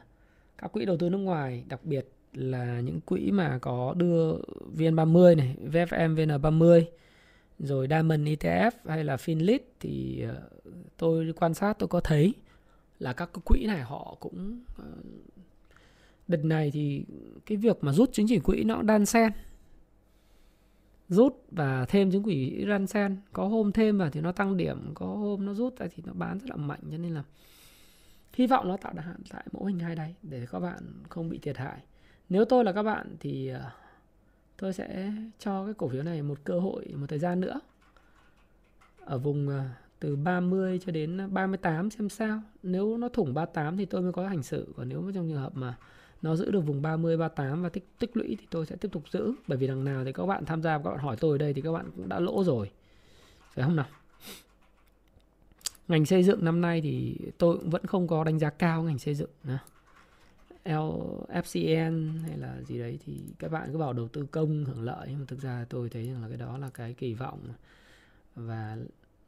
các 0.57 0.71
quỹ 0.71 0.85
đầu 0.85 0.97
tư 0.97 1.09
nước 1.09 1.17
ngoài 1.17 1.63
đặc 1.69 1.79
biệt 1.83 2.07
là 2.33 2.79
những 2.79 3.01
quỹ 3.01 3.31
mà 3.31 3.59
có 3.61 3.93
đưa 3.97 4.37
VN30 4.77 5.37
này, 5.37 5.55
VFM 5.71 6.15
VN30 6.15 6.83
rồi 7.59 7.87
Diamond 7.89 8.27
ETF 8.27 8.71
hay 8.85 9.03
là 9.03 9.15
Finlit 9.15 9.59
thì 9.79 10.21
ờ, 10.21 10.49
tôi 10.97 11.33
quan 11.39 11.53
sát 11.53 11.79
tôi 11.79 11.87
có 11.87 11.99
thấy 11.99 12.33
là 12.99 13.13
các 13.13 13.29
cái 13.33 13.41
quỹ 13.45 13.65
này 13.65 13.81
họ 13.81 14.17
cũng 14.19 14.61
ờ, 14.77 14.91
đợt 16.27 16.43
này 16.43 16.71
thì 16.71 17.05
cái 17.45 17.57
việc 17.57 17.83
mà 17.83 17.93
rút 17.93 18.13
chứng 18.13 18.25
chỉ 18.29 18.39
quỹ 18.39 18.63
nó 18.63 18.81
đan 18.81 19.05
xen, 19.05 19.31
rút 21.09 21.45
và 21.51 21.85
thêm 21.85 22.11
chứng 22.11 22.23
quỹ 22.23 22.65
đan 22.65 22.87
xen. 22.87 23.17
Có 23.33 23.47
hôm 23.47 23.71
thêm 23.71 23.97
vào 23.97 24.09
thì 24.09 24.21
nó 24.21 24.31
tăng 24.31 24.57
điểm, 24.57 24.91
có 24.93 25.05
hôm 25.05 25.45
nó 25.45 25.53
rút 25.53 25.79
ra 25.79 25.87
thì 25.95 26.03
nó 26.05 26.13
bán 26.13 26.39
rất 26.39 26.49
là 26.49 26.55
mạnh, 26.55 26.79
cho 26.91 26.97
nên 26.97 27.13
là 27.13 27.23
hy 28.33 28.47
vọng 28.47 28.67
nó 28.67 28.77
tạo 28.77 28.93
đà 28.93 29.01
hạn 29.01 29.21
tại 29.29 29.45
mẫu 29.51 29.65
hình 29.65 29.79
hai 29.79 29.95
đây 29.95 30.15
để 30.23 30.47
các 30.51 30.59
bạn 30.59 31.03
không 31.09 31.29
bị 31.29 31.37
thiệt 31.37 31.57
hại. 31.57 31.79
Nếu 32.29 32.45
tôi 32.45 32.63
là 32.63 32.71
các 32.71 32.83
bạn 32.83 33.15
thì 33.19 33.47
ờ, 33.47 33.71
tôi 34.57 34.73
sẽ 34.73 35.11
cho 35.39 35.65
cái 35.65 35.73
cổ 35.73 35.87
phiếu 35.87 36.03
này 36.03 36.21
một 36.21 36.39
cơ 36.43 36.59
hội, 36.59 36.85
một 36.95 37.05
thời 37.09 37.19
gian 37.19 37.39
nữa. 37.39 37.59
Ở 38.99 39.17
vùng 39.17 39.49
ờ, 39.49 39.63
từ 39.99 40.15
30 40.15 40.79
cho 40.85 40.91
đến 40.91 41.33
38 41.33 41.89
xem 41.89 42.09
sao. 42.09 42.41
Nếu 42.63 42.97
nó 42.97 43.09
thủng 43.09 43.33
38 43.33 43.77
thì 43.77 43.85
tôi 43.85 44.01
mới 44.01 44.11
có 44.11 44.27
hành 44.27 44.43
xử. 44.43 44.73
Còn 44.77 44.89
nếu 44.89 45.01
mà 45.01 45.11
trong 45.15 45.29
trường 45.29 45.41
hợp 45.41 45.55
mà 45.55 45.77
nó 46.21 46.35
giữ 46.35 46.51
được 46.51 46.61
vùng 46.61 46.81
30 46.81 47.17
38 47.17 47.63
và 47.63 47.69
tích 47.69 47.87
tích 47.99 48.17
lũy 48.17 48.37
thì 48.39 48.47
tôi 48.49 48.65
sẽ 48.65 48.75
tiếp 48.75 48.89
tục 48.91 49.03
giữ. 49.11 49.33
Bởi 49.47 49.57
vì 49.57 49.67
đằng 49.67 49.83
nào 49.83 50.05
thì 50.05 50.13
các 50.13 50.25
bạn 50.25 50.45
tham 50.45 50.61
gia, 50.61 50.77
các 50.77 50.83
bạn 50.83 50.97
hỏi 50.97 51.17
tôi 51.19 51.31
ở 51.31 51.37
đây 51.37 51.53
thì 51.53 51.61
các 51.61 51.71
bạn 51.71 51.89
cũng 51.95 52.09
đã 52.09 52.19
lỗ 52.19 52.43
rồi. 52.43 52.71
Phải 53.53 53.65
không 53.65 53.75
nào? 53.75 53.87
Ngành 55.87 56.05
xây 56.05 56.23
dựng 56.23 56.45
năm 56.45 56.61
nay 56.61 56.81
thì 56.81 57.17
tôi 57.37 57.57
cũng 57.57 57.69
vẫn 57.69 57.85
không 57.85 58.07
có 58.07 58.23
đánh 58.23 58.39
giá 58.39 58.49
cao 58.49 58.83
ngành 58.83 58.99
xây 58.99 59.15
dựng 59.15 59.29
nữa. 59.43 59.59
LFCN 60.65 62.21
hay 62.21 62.37
là 62.37 62.61
gì 62.61 62.79
đấy 62.79 62.99
thì 63.05 63.21
các 63.39 63.51
bạn 63.51 63.69
cứ 63.71 63.77
bảo 63.77 63.93
đầu 63.93 64.07
tư 64.07 64.25
công 64.31 64.65
hưởng 64.65 64.83
lợi. 64.83 65.07
Nhưng 65.09 65.19
mà 65.19 65.25
thực 65.27 65.41
ra 65.41 65.65
tôi 65.69 65.89
thấy 65.89 66.07
rằng 66.07 66.21
là 66.21 66.27
cái 66.27 66.37
đó 66.37 66.57
là 66.57 66.69
cái 66.69 66.93
kỳ 66.93 67.13
vọng. 67.13 67.39
Và 68.35 68.77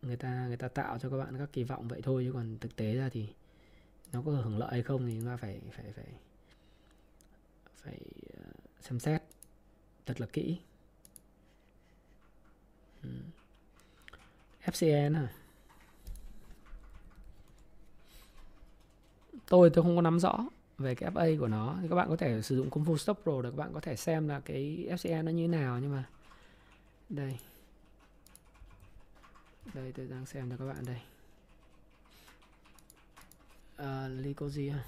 người 0.01 0.17
ta 0.17 0.47
người 0.47 0.57
ta 0.57 0.67
tạo 0.67 0.99
cho 0.99 1.09
các 1.09 1.17
bạn 1.17 1.37
các 1.37 1.49
kỳ 1.53 1.63
vọng 1.63 1.87
vậy 1.87 2.01
thôi, 2.03 2.23
chứ 2.25 2.33
còn 2.33 2.57
thực 2.61 2.75
tế 2.75 2.95
ra 2.95 3.09
thì 3.09 3.27
nó 4.13 4.21
có 4.25 4.31
hưởng 4.31 4.57
lợi 4.57 4.69
hay 4.71 4.83
không 4.83 5.07
thì 5.07 5.15
chúng 5.19 5.27
ta 5.27 5.37
phải 5.37 5.61
phải 5.71 5.91
phải 5.95 6.05
phải 7.83 7.99
ờ, 8.37 8.43
xem 8.81 8.99
xét 8.99 9.23
thật 10.05 10.21
là 10.21 10.27
kỹ. 10.33 10.59
Ừ. 13.03 13.09
FCN 14.65 15.15
à? 15.15 15.27
Tôi 19.47 19.69
tôi 19.69 19.83
không 19.83 19.95
có 19.95 20.01
nắm 20.01 20.19
rõ 20.19 20.45
về 20.77 20.95
cái 20.95 21.11
FA 21.11 21.39
của 21.39 21.47
nó. 21.47 21.77
Thì 21.81 21.87
các 21.87 21.95
bạn 21.95 22.09
có 22.09 22.15
thể 22.15 22.41
sử 22.41 22.57
dụng 22.57 22.69
công 22.69 22.85
phu 22.85 22.97
stop 22.97 23.19
pro 23.23 23.41
để 23.41 23.49
các 23.49 23.57
bạn 23.57 23.73
có 23.73 23.79
thể 23.79 23.95
xem 23.95 24.27
là 24.27 24.39
cái 24.39 24.87
FCN 24.89 25.23
nó 25.23 25.31
như 25.31 25.43
thế 25.43 25.47
nào, 25.47 25.79
nhưng 25.79 25.91
mà 25.91 26.03
đây 27.09 27.39
đây 29.73 29.91
tôi 29.91 30.05
đang 30.05 30.25
xem 30.25 30.49
cho 30.49 30.57
các 30.57 30.65
bạn 30.65 30.85
đây. 30.85 31.01
À, 33.77 34.05
uh, 34.05 34.25
Lycosia 34.25 34.69
à. 34.69 34.83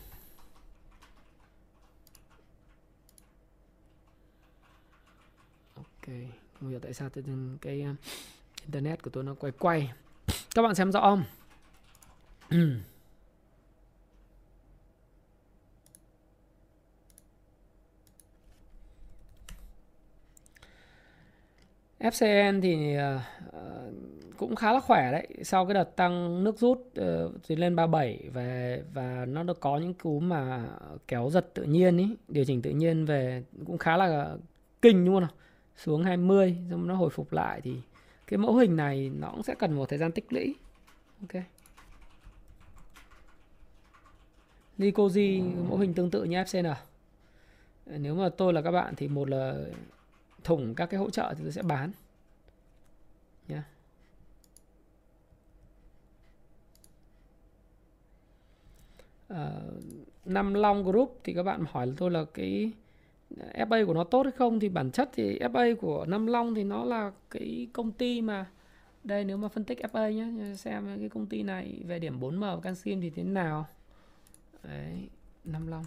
ok 5.75 6.15
không 6.59 6.69
hiểu 6.69 6.79
tại 6.79 6.93
sao 6.93 7.09
tôi 7.09 7.23
cái 7.61 7.81
um, 7.81 7.95
internet 8.65 9.03
của 9.03 9.09
tôi 9.09 9.23
nó 9.23 9.33
quay 9.33 9.51
quay. 9.59 9.93
Các 10.55 10.61
bạn 10.61 10.75
xem 10.75 10.91
rõ 10.91 11.01
không? 11.01 11.23
FCN 22.01 22.61
thì 22.61 22.97
uh, 22.97 23.21
cũng 24.37 24.55
khá 24.55 24.73
là 24.73 24.79
khỏe 24.79 25.11
đấy. 25.11 25.27
Sau 25.43 25.65
cái 25.65 25.73
đợt 25.73 25.95
tăng 25.95 26.43
nước 26.43 26.57
rút 26.57 26.77
uh, 26.79 27.33
thì 27.47 27.55
lên 27.55 27.75
37 27.75 28.29
về 28.33 28.83
và 28.93 29.25
nó 29.25 29.43
được 29.43 29.59
có 29.59 29.77
những 29.77 29.93
cú 29.93 30.19
mà 30.19 30.65
kéo 31.07 31.29
giật 31.29 31.53
tự 31.53 31.63
nhiên 31.63 31.97
ý 31.97 32.15
điều 32.27 32.45
chỉnh 32.45 32.61
tự 32.61 32.69
nhiên 32.69 33.05
về 33.05 33.43
cũng 33.65 33.77
khá 33.77 33.97
là 33.97 34.35
kinh 34.81 35.05
luôn 35.05 35.21
nào? 35.21 35.31
Xuống 35.77 36.03
20 36.03 36.57
xong 36.69 36.87
nó 36.87 36.95
hồi 36.95 37.09
phục 37.09 37.33
lại 37.33 37.61
thì 37.61 37.75
cái 38.27 38.37
mẫu 38.37 38.55
hình 38.55 38.75
này 38.75 39.11
nó 39.19 39.31
cũng 39.31 39.43
sẽ 39.43 39.55
cần 39.55 39.73
một 39.73 39.89
thời 39.89 39.99
gian 39.99 40.11
tích 40.11 40.33
lũy. 40.33 40.55
Ok. 41.21 41.43
Lycosi 44.77 45.41
mẫu 45.69 45.77
hình 45.77 45.93
tương 45.93 46.11
tự 46.11 46.23
như 46.23 46.37
FCN 46.37 46.73
nếu 47.85 48.15
mà 48.15 48.29
tôi 48.29 48.53
là 48.53 48.61
các 48.61 48.71
bạn 48.71 48.93
thì 48.97 49.07
một 49.07 49.29
là 49.29 49.55
thủng 50.43 50.75
các 50.75 50.85
cái 50.85 50.99
hỗ 50.99 51.09
trợ 51.09 51.33
thì 51.37 51.43
tôi 51.43 51.51
sẽ 51.51 51.61
bán. 51.61 51.91
Nhé 53.47 53.55
yeah. 53.55 53.65
Ờ, 59.27 59.61
uh, 59.77 59.83
Nam 60.25 60.53
Long 60.53 60.83
Group 60.83 61.19
thì 61.23 61.33
các 61.33 61.43
bạn 61.43 61.65
hỏi 61.71 61.93
tôi 61.97 62.11
là 62.11 62.25
cái 62.33 62.71
ờ, 63.37 63.65
FA 63.65 63.85
của 63.85 63.93
nó 63.93 64.03
tốt 64.03 64.23
hay 64.23 64.31
không? 64.31 64.59
Thì 64.59 64.69
bản 64.69 64.91
chất 64.91 65.09
thì 65.13 65.39
FA 65.39 65.75
của 65.75 66.05
Nam 66.05 66.27
Long 66.27 66.55
thì 66.55 66.63
nó 66.63 66.83
là 66.83 67.11
cái 67.29 67.67
công 67.73 67.91
ty 67.91 68.21
mà 68.21 68.45
đây 69.03 69.25
nếu 69.25 69.37
mà 69.37 69.47
phân 69.47 69.63
tích 69.63 69.79
FA 69.91 70.11
nhé 70.11 70.55
xem 70.55 70.97
cái 70.99 71.09
công 71.09 71.25
ty 71.25 71.43
này 71.43 71.81
về 71.85 71.99
điểm 71.99 72.19
4M 72.19 72.59
canxi 72.59 72.95
thì 73.01 73.09
thế 73.09 73.23
nào. 73.23 73.67
Đấy 74.63 75.09
Nam 75.45 75.67
Long 75.67 75.83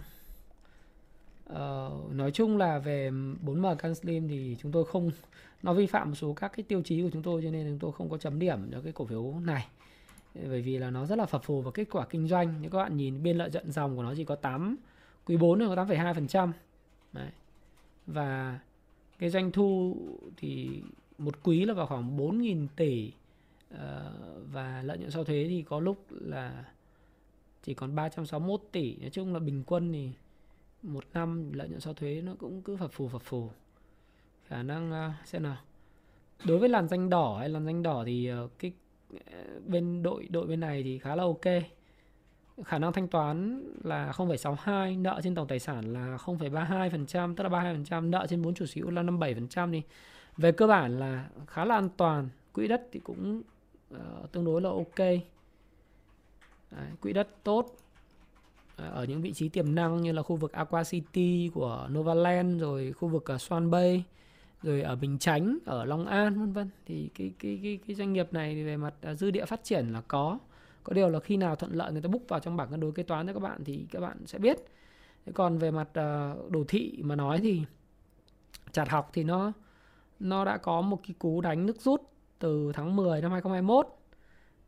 uh, 1.53 2.11
nói 2.11 2.31
chung 2.31 2.57
là 2.57 2.79
về 2.79 3.11
4M 3.45 3.75
canxim 3.75 4.27
thì 4.27 4.57
chúng 4.61 4.71
tôi 4.71 4.85
không 4.85 5.11
nó 5.63 5.73
vi 5.73 5.85
phạm 5.85 6.09
một 6.09 6.15
số 6.15 6.33
các 6.33 6.51
cái 6.57 6.63
tiêu 6.63 6.81
chí 6.81 7.01
của 7.01 7.09
chúng 7.13 7.23
tôi 7.23 7.41
cho 7.43 7.51
nên 7.51 7.67
chúng 7.67 7.79
tôi 7.79 7.91
không 7.91 8.09
có 8.09 8.17
chấm 8.17 8.39
điểm 8.39 8.71
cho 8.71 8.81
cái 8.81 8.91
cổ 8.91 9.05
phiếu 9.05 9.33
này 9.39 9.67
bởi 10.49 10.61
vì 10.61 10.77
là 10.77 10.89
nó 10.89 11.05
rất 11.05 11.17
là 11.17 11.25
phập 11.25 11.43
phù 11.43 11.61
vào 11.61 11.71
kết 11.71 11.87
quả 11.91 12.05
kinh 12.05 12.27
doanh 12.27 12.53
nếu 12.61 12.71
các 12.71 12.77
bạn 12.77 12.97
nhìn 12.97 13.23
biên 13.23 13.37
lợi 13.37 13.49
nhuận 13.51 13.71
dòng 13.71 13.95
của 13.95 14.03
nó 14.03 14.13
chỉ 14.17 14.23
có 14.23 14.35
8 14.35 14.75
quý 15.25 15.37
4 15.37 15.59
là 15.59 15.75
có 15.75 15.83
8,2% 15.83 16.51
Đấy. 17.13 17.29
Và 18.07 18.59
cái 19.19 19.29
doanh 19.29 19.51
thu 19.51 19.97
thì 20.37 20.81
một 21.17 21.43
quý 21.43 21.65
là 21.65 21.73
vào 21.73 21.87
khoảng 21.87 22.17
4.000 22.17 22.67
tỷ 22.75 23.11
uh, 23.73 23.79
và 24.51 24.81
lợi 24.83 24.97
nhuận 24.97 25.11
sau 25.11 25.23
thuế 25.23 25.45
thì 25.49 25.61
có 25.61 25.79
lúc 25.79 26.05
là 26.09 26.65
chỉ 27.63 27.73
còn 27.73 27.95
361 27.95 28.61
tỷ. 28.71 28.95
Nói 28.95 29.09
chung 29.09 29.33
là 29.33 29.39
bình 29.39 29.63
quân 29.65 29.93
thì 29.93 30.09
một 30.85 31.03
năm 31.13 31.53
lợi 31.53 31.69
nhuận 31.69 31.79
sau 31.79 31.93
thuế 31.93 32.21
nó 32.21 32.35
cũng 32.39 32.61
cứ 32.61 32.77
phập 32.77 32.91
phù 32.91 33.07
phập 33.07 33.21
phù. 33.21 33.49
Khả 34.47 34.63
năng 34.63 34.91
uh, 34.91 35.27
xem 35.27 35.43
nào. 35.43 35.57
Đối 36.45 36.57
với 36.57 36.69
làn 36.69 36.87
danh 36.87 37.09
đỏ 37.09 37.37
hay 37.39 37.49
làn 37.49 37.65
danh 37.65 37.83
đỏ 37.83 38.03
thì 38.05 38.31
uh, 38.43 38.51
cái 38.59 38.71
ờ, 39.31 39.59
bên 39.67 40.03
đội 40.03 40.27
đội 40.29 40.47
bên 40.47 40.59
này 40.59 40.83
thì 40.83 40.99
khá 40.99 41.15
là 41.15 41.23
ok 41.23 41.45
khả 42.63 42.79
năng 42.79 42.93
thanh 42.93 43.07
toán 43.07 43.63
là 43.83 44.11
0,62 44.11 45.01
nợ 45.01 45.21
trên 45.23 45.35
tổng 45.35 45.47
tài 45.47 45.59
sản 45.59 45.93
là 45.93 46.17
0,32% 46.17 47.35
tức 47.35 47.43
là 47.43 47.49
32% 47.49 48.09
nợ 48.09 48.25
trên 48.29 48.41
vốn 48.41 48.53
chủ 48.53 48.65
sở 48.65 48.73
hữu 48.75 48.89
là 48.89 49.03
57% 49.03 49.71
đi 49.71 49.81
về 50.37 50.51
cơ 50.51 50.67
bản 50.67 50.99
là 50.99 51.29
khá 51.47 51.65
là 51.65 51.75
an 51.75 51.89
toàn 51.97 52.29
quỹ 52.53 52.67
đất 52.67 52.87
thì 52.91 52.99
cũng 52.99 53.41
uh, 53.93 54.31
tương 54.31 54.45
đối 54.45 54.61
là 54.61 54.69
ok 54.69 54.99
Đấy, 56.71 56.87
quỹ 57.01 57.13
đất 57.13 57.27
tốt 57.43 57.75
Ờ, 58.75 58.89
ở 58.89 59.03
những 59.03 59.21
vị 59.21 59.33
trí 59.33 59.49
tiềm 59.49 59.75
năng 59.75 60.01
như 60.01 60.11
là 60.11 60.21
khu 60.21 60.35
vực 60.35 60.51
Aqua 60.51 60.83
City 60.83 61.51
của 61.53 61.87
Novaland 61.91 62.61
rồi 62.61 62.91
khu 62.91 63.07
vực 63.07 63.25
uh, 63.35 63.41
Swan 63.41 63.69
Bay 63.69 64.03
rồi 64.63 64.81
ở 64.81 64.95
Bình 64.95 65.17
Chánh 65.17 65.57
ở 65.65 65.85
Long 65.85 66.05
An 66.05 66.39
vân 66.39 66.53
vân. 66.53 66.69
Thì 66.85 67.09
cái 67.15 67.33
cái 67.39 67.59
cái 67.63 67.79
cái 67.87 67.95
doanh 67.95 68.13
nghiệp 68.13 68.33
này 68.33 68.63
về 68.63 68.77
mặt 68.77 68.93
uh, 69.11 69.17
dư 69.17 69.31
địa 69.31 69.45
phát 69.45 69.63
triển 69.63 69.87
là 69.87 70.01
có. 70.01 70.39
Có 70.83 70.93
điều 70.93 71.09
là 71.09 71.19
khi 71.19 71.37
nào 71.37 71.55
thuận 71.55 71.73
lợi 71.73 71.91
người 71.91 72.01
ta 72.01 72.07
book 72.07 72.21
vào 72.27 72.39
trong 72.39 72.57
bảng 72.57 72.69
cân 72.71 72.79
đối 72.79 72.91
kế 72.91 73.03
toán 73.03 73.27
cho 73.27 73.33
các 73.33 73.39
bạn 73.39 73.63
thì 73.63 73.85
các 73.91 73.99
bạn 73.99 74.17
sẽ 74.25 74.39
biết. 74.39 74.57
Thế 75.25 75.31
còn 75.35 75.57
về 75.57 75.71
mặt 75.71 75.87
uh, 75.89 76.51
đồ 76.51 76.63
thị 76.67 76.99
mà 77.01 77.15
nói 77.15 77.39
thì 77.39 77.61
chặt 78.71 78.89
học 78.89 79.09
thì 79.13 79.23
nó 79.23 79.51
nó 80.19 80.45
đã 80.45 80.57
có 80.57 80.81
một 80.81 80.99
cái 81.07 81.15
cú 81.19 81.41
đánh 81.41 81.65
nước 81.65 81.81
rút 81.81 82.01
từ 82.39 82.71
tháng 82.73 82.95
10 82.95 83.21
năm 83.21 83.31
2021 83.31 83.87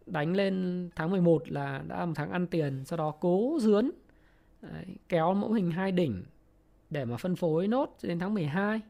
đánh 0.07 0.33
lên 0.33 0.89
tháng 0.95 1.11
11 1.11 1.51
là 1.51 1.83
đã 1.87 2.05
một 2.05 2.13
tháng 2.15 2.31
ăn 2.31 2.47
tiền 2.47 2.85
sau 2.85 2.97
đó 2.97 3.11
cố 3.19 3.57
dướn 3.61 3.91
Đấy, 4.61 4.85
kéo 5.09 5.33
mẫu 5.33 5.51
hình 5.51 5.71
hai 5.71 5.91
đỉnh 5.91 6.23
để 6.89 7.05
mà 7.05 7.17
phân 7.17 7.35
phối 7.35 7.67
nốt 7.67 7.97
đến 8.03 8.19
tháng 8.19 8.33
12 8.33 8.81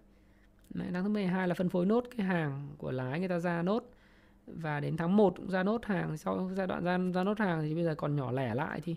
Đấy, 0.69 0.87
tháng 0.93 1.13
12 1.13 1.47
là 1.47 1.53
phân 1.53 1.69
phối 1.69 1.85
nốt 1.85 2.03
cái 2.17 2.25
hàng 2.25 2.67
của 2.77 2.91
lái 2.91 3.19
người 3.19 3.29
ta 3.29 3.39
ra 3.39 3.61
nốt 3.61 3.83
và 4.47 4.79
đến 4.79 4.97
tháng 4.97 5.17
1 5.17 5.33
cũng 5.37 5.49
ra 5.49 5.63
nốt 5.63 5.85
hàng. 5.85 6.17
Sau 6.17 6.49
giai 6.53 6.67
đoạn 6.67 6.83
ra 6.83 6.97
ra 7.13 7.23
nốt 7.23 7.39
hàng 7.39 7.61
thì 7.61 7.75
bây 7.75 7.83
giờ 7.83 7.95
còn 7.95 8.15
nhỏ 8.15 8.31
lẻ 8.31 8.55
lại 8.55 8.81
thì 8.83 8.95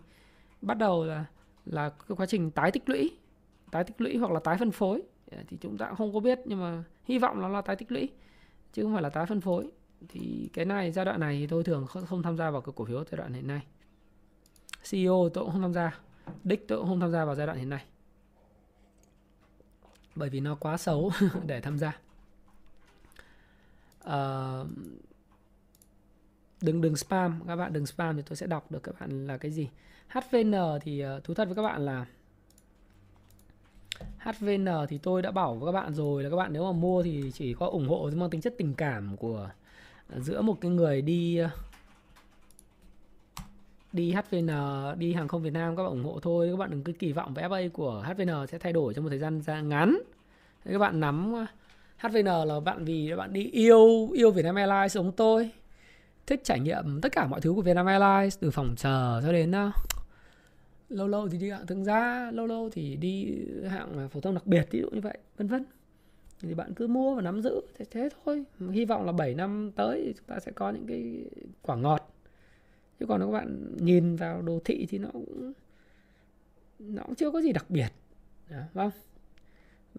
bắt 0.63 0.79
đầu 0.79 1.05
là 1.05 1.25
là 1.67 1.89
cái 1.89 2.17
quá 2.17 2.27
trình 2.27 2.51
tái 2.51 2.71
tích 2.71 2.89
lũy 2.89 3.11
tái 3.71 3.85
tích 3.85 4.01
lũy 4.01 4.17
hoặc 4.17 4.33
là 4.33 4.41
tái 4.41 4.57
phân 4.59 4.71
phối. 4.71 5.03
Thì 5.49 5.57
chúng 5.61 5.79
ta 5.79 5.87
cũng 5.87 5.97
không 5.97 6.15
có 6.15 6.21
biết 6.21 6.39
nhưng 6.45 6.61
mà 6.61 6.85
hy 7.05 7.19
vọng 7.19 7.41
nó 7.41 7.49
là 7.49 7.61
tái 7.61 7.77
tích 7.77 7.93
lũy 7.93 8.09
chứ 8.73 8.83
không 8.83 8.93
phải 8.93 9.03
là 9.03 9.11
tái 9.11 9.27
phân 9.27 9.41
phối 9.41 9.71
thì 10.09 10.51
cái 10.53 10.65
này 10.65 10.93
giai 10.93 11.05
đoạn 11.05 11.21
này 11.21 11.39
thì 11.41 11.47
tôi 11.47 11.65
thường 11.65 11.87
không, 11.87 12.23
tham 12.23 12.37
gia 12.37 12.51
vào 12.51 12.61
cái 12.61 12.73
cổ 12.77 12.85
phiếu 12.85 13.05
giai 13.05 13.17
đoạn 13.17 13.33
hiện 13.33 13.47
nay. 13.47 13.63
CEO 14.91 15.29
tôi 15.35 15.45
cũng 15.45 15.53
không 15.53 15.63
tham 15.63 15.73
gia 15.73 16.01
đích 16.45 16.69
tôi 16.69 16.79
cũng 16.79 16.89
không 16.89 17.01
tham 17.01 17.13
gia 17.13 17.25
vào 17.25 17.35
giai 17.35 17.47
đoạn 17.47 17.59
hiện 17.59 17.69
nay. 17.69 17.85
Bởi 20.15 20.29
vì 20.29 20.41
nó 20.41 20.55
quá 20.55 20.77
xấu 20.77 21.11
để 21.47 21.61
tham 21.61 21.79
gia. 21.79 21.99
Uh, 24.05 24.69
đừng 26.61 26.81
đừng 26.81 26.97
spam 26.97 27.41
các 27.47 27.57
bạn 27.57 27.73
đừng 27.73 27.87
spam 27.87 28.17
thì 28.17 28.23
tôi 28.23 28.37
sẽ 28.37 28.47
đọc 28.47 28.71
được 28.71 28.83
các 28.83 29.01
bạn 29.01 29.27
là 29.27 29.37
cái 29.37 29.51
gì. 29.51 29.69
HVN 30.09 30.55
thì 30.83 31.05
uh, 31.05 31.25
thú 31.25 31.35
thật 31.35 31.45
với 31.45 31.55
các 31.55 31.63
bạn 31.63 31.85
là 31.85 32.07
HVN 34.19 34.67
thì 34.89 34.99
tôi 34.99 35.23
đã 35.23 35.31
bảo 35.31 35.55
với 35.55 35.73
các 35.73 35.81
bạn 35.81 35.95
rồi 35.95 36.23
là 36.23 36.31
các 36.31 36.37
bạn 36.37 36.53
nếu 36.53 36.65
mà 36.65 36.73
mua 36.73 37.03
thì 37.03 37.31
chỉ 37.35 37.55
có 37.55 37.67
ủng 37.67 37.89
hộ 37.89 38.11
mang 38.15 38.31
tính 38.31 38.41
chất 38.41 38.55
tình 38.59 38.75
cảm 38.75 39.17
của 39.17 39.51
giữa 40.19 40.43
một 40.43 40.61
cái 40.61 40.71
người 40.71 41.03
đi 41.03 41.37
ờ, 41.37 41.51
đi 43.93 44.13
HVN 44.13 44.49
đi 44.99 45.15
hàng 45.15 45.29
không 45.29 45.43
Việt 45.43 45.53
Nam 45.53 45.77
các 45.77 45.83
bạn 45.83 45.93
ủng 45.93 46.05
hộ 46.05 46.21
thôi. 46.23 46.49
Các 46.51 46.57
bạn 46.57 46.71
đừng 46.71 46.83
cứ 46.83 46.93
kỳ 46.93 47.13
vọng 47.13 47.35
về 47.35 47.43
FA 47.43 47.71
của 47.71 48.05
HVN 48.07 48.47
sẽ 48.47 48.59
thay 48.59 48.73
đổi 48.73 48.95
trong 48.95 49.05
một 49.05 49.11
thời 49.11 49.19
gian 49.19 49.69
ngắn. 49.69 49.99
Các 50.65 50.79
bạn 50.79 51.01
nắm 51.01 51.33
ờ, 51.33 51.47
HVN 52.09 52.25
là 52.25 52.61
bạn 52.61 52.85
vì 52.85 53.15
bạn 53.17 53.33
đi 53.33 53.45
yêu 53.45 54.11
yêu 54.15 54.31
Vietnam 54.31 54.55
Airlines 54.55 54.95
giống 54.95 55.13
tôi. 55.13 55.51
Thích 56.27 56.41
trải 56.45 56.61
nghiệm 56.61 57.01
tất 57.01 57.13
cả 57.13 57.27
mọi 57.27 57.41
thứ 57.41 57.53
của 57.53 57.63
Vietnam 57.63 57.87
Airlines 57.87 58.39
từ 58.41 58.51
phòng 58.51 58.75
chờ 58.77 59.21
cho 59.23 59.33
đến 59.33 59.53
ờ, 59.53 59.71
lâu 60.89 61.09
lâu 61.09 61.29
thì 61.29 61.39
đi 61.39 61.51
hạng 61.51 61.67
thương 61.67 61.85
gia, 61.85 62.31
lâu 62.31 62.47
lâu 62.47 62.71
thì 62.73 62.97
đi 62.97 63.39
hạng 63.69 64.09
phổ 64.09 64.21
thông 64.21 64.35
đặc 64.35 64.47
biệt, 64.47 64.69
ví 64.71 64.81
dụ 64.81 64.91
như 64.91 65.01
vậy, 65.01 65.19
vân 65.37 65.49
vân 65.49 65.65
thì 66.43 66.55
bạn 66.55 66.75
cứ 66.75 66.87
mua 66.87 67.15
và 67.15 67.23
nắm 67.23 67.43
giữ 67.43 67.61
thế, 67.79 67.85
thế 67.91 68.09
thôi. 68.25 68.45
Hy 68.71 68.85
vọng 68.85 69.07
là 69.07 69.13
7 69.13 69.35
năm 69.35 69.71
tới 69.77 70.15
chúng 70.17 70.27
ta 70.27 70.41
sẽ 70.41 70.53
có 70.53 70.71
những 70.71 70.87
cái 70.87 71.25
quả 71.63 71.77
ngọt. 71.77 72.15
Chứ 73.01 73.07
còn 73.07 73.21
nếu 73.21 73.29
các 73.29 73.33
bạn 73.33 73.77
nhìn 73.77 74.17
vào 74.17 74.43
đồ 74.43 74.61
thị 74.65 74.87
thì 74.91 74.99
nó 74.99 75.09
cũng 75.13 75.53
nó 76.79 77.03
cũng 77.03 77.15
chưa 77.15 77.31
có 77.31 77.41
gì 77.41 77.53
đặc 77.53 77.67
biệt. 77.69 77.89
Đó, 78.51 78.63
không 78.75 78.91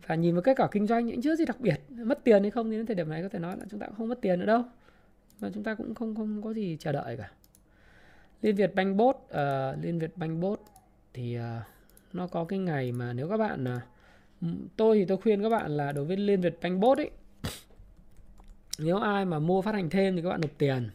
và 0.07 0.15
nhìn 0.15 0.35
vào 0.35 0.41
kết 0.41 0.57
quả 0.57 0.67
kinh 0.71 0.87
doanh 0.87 1.05
những 1.05 1.21
chưa 1.21 1.35
gì 1.35 1.45
đặc 1.45 1.59
biệt. 1.59 1.81
Mất 1.89 2.23
tiền 2.23 2.41
hay 2.41 2.51
không 2.51 2.69
thì 2.69 2.77
đến 2.77 2.85
thời 2.85 2.95
điểm 2.95 3.09
này 3.09 3.23
có 3.23 3.29
thể 3.29 3.39
nói 3.39 3.57
là 3.57 3.65
chúng 3.69 3.79
ta 3.79 3.87
cũng 3.87 3.95
không 3.95 4.07
mất 4.07 4.21
tiền 4.21 4.39
nữa 4.39 4.45
đâu. 4.45 4.63
Và 5.39 5.49
chúng 5.53 5.63
ta 5.63 5.75
cũng 5.75 5.95
không 5.95 6.15
không 6.15 6.41
có 6.41 6.53
gì 6.53 6.77
chờ 6.79 6.91
đợi 6.91 7.17
cả. 7.17 7.31
Liên 8.41 8.55
việt 8.55 8.75
banh 8.75 8.97
bốt 8.97 9.15
uh, 9.15 9.29
ờ, 9.29 9.75
liên 9.81 9.99
việt 9.99 10.17
banh 10.17 10.39
bốt 10.39 10.65
thì 11.13 11.37
uh, 11.37 11.43
nó 12.13 12.27
có 12.27 12.45
cái 12.45 12.59
ngày 12.59 12.91
mà 12.91 13.13
nếu 13.13 13.29
các 13.29 13.37
bạn 13.37 13.63
uh, 13.63 13.81
Ừ, 14.41 14.47
tôi 14.77 14.97
thì 14.97 15.05
tôi 15.05 15.17
khuyên 15.17 15.41
các 15.43 15.49
bạn 15.49 15.71
là 15.77 15.91
đối 15.91 16.05
với 16.05 16.17
liên 16.17 16.41
việt 16.41 16.57
banh 16.61 16.79
bốt 16.79 16.97
ấy, 16.97 17.11
nếu 18.79 18.97
ai 18.97 19.25
mà 19.25 19.39
mua 19.39 19.61
phát 19.61 19.75
hành 19.75 19.89
thêm 19.89 20.15
thì 20.15 20.21
các 20.21 20.29
bạn 20.29 20.41
nộp 20.41 20.51
tiền 20.57 20.89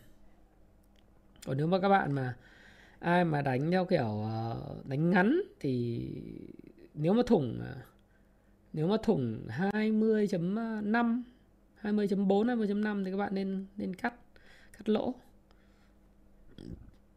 còn 1.46 1.56
nếu 1.56 1.66
mà 1.66 1.78
các 1.78 1.88
bạn 1.88 2.12
mà, 2.12 2.36
ai 2.98 3.24
mà 3.24 3.42
đánh 3.42 3.70
theo 3.70 3.84
kiểu 3.84 4.22
ờ, 4.22 4.56
đánh 4.84 5.10
ngắn 5.10 5.40
thì 5.60 6.02
nếu 6.94 7.12
mà 7.12 7.22
thủng 7.26 7.58
ờ, 7.60 7.74
nếu 8.72 8.86
mà 8.86 8.96
thủng 9.02 9.46
20.5 9.48 11.22
20.4 11.82 12.44
20.5 12.44 13.04
thì 13.04 13.10
các 13.10 13.16
bạn 13.16 13.34
nên 13.34 13.66
nên 13.76 13.94
cắt 13.94 14.14
cắt 14.78 14.88
lỗ 14.88 15.14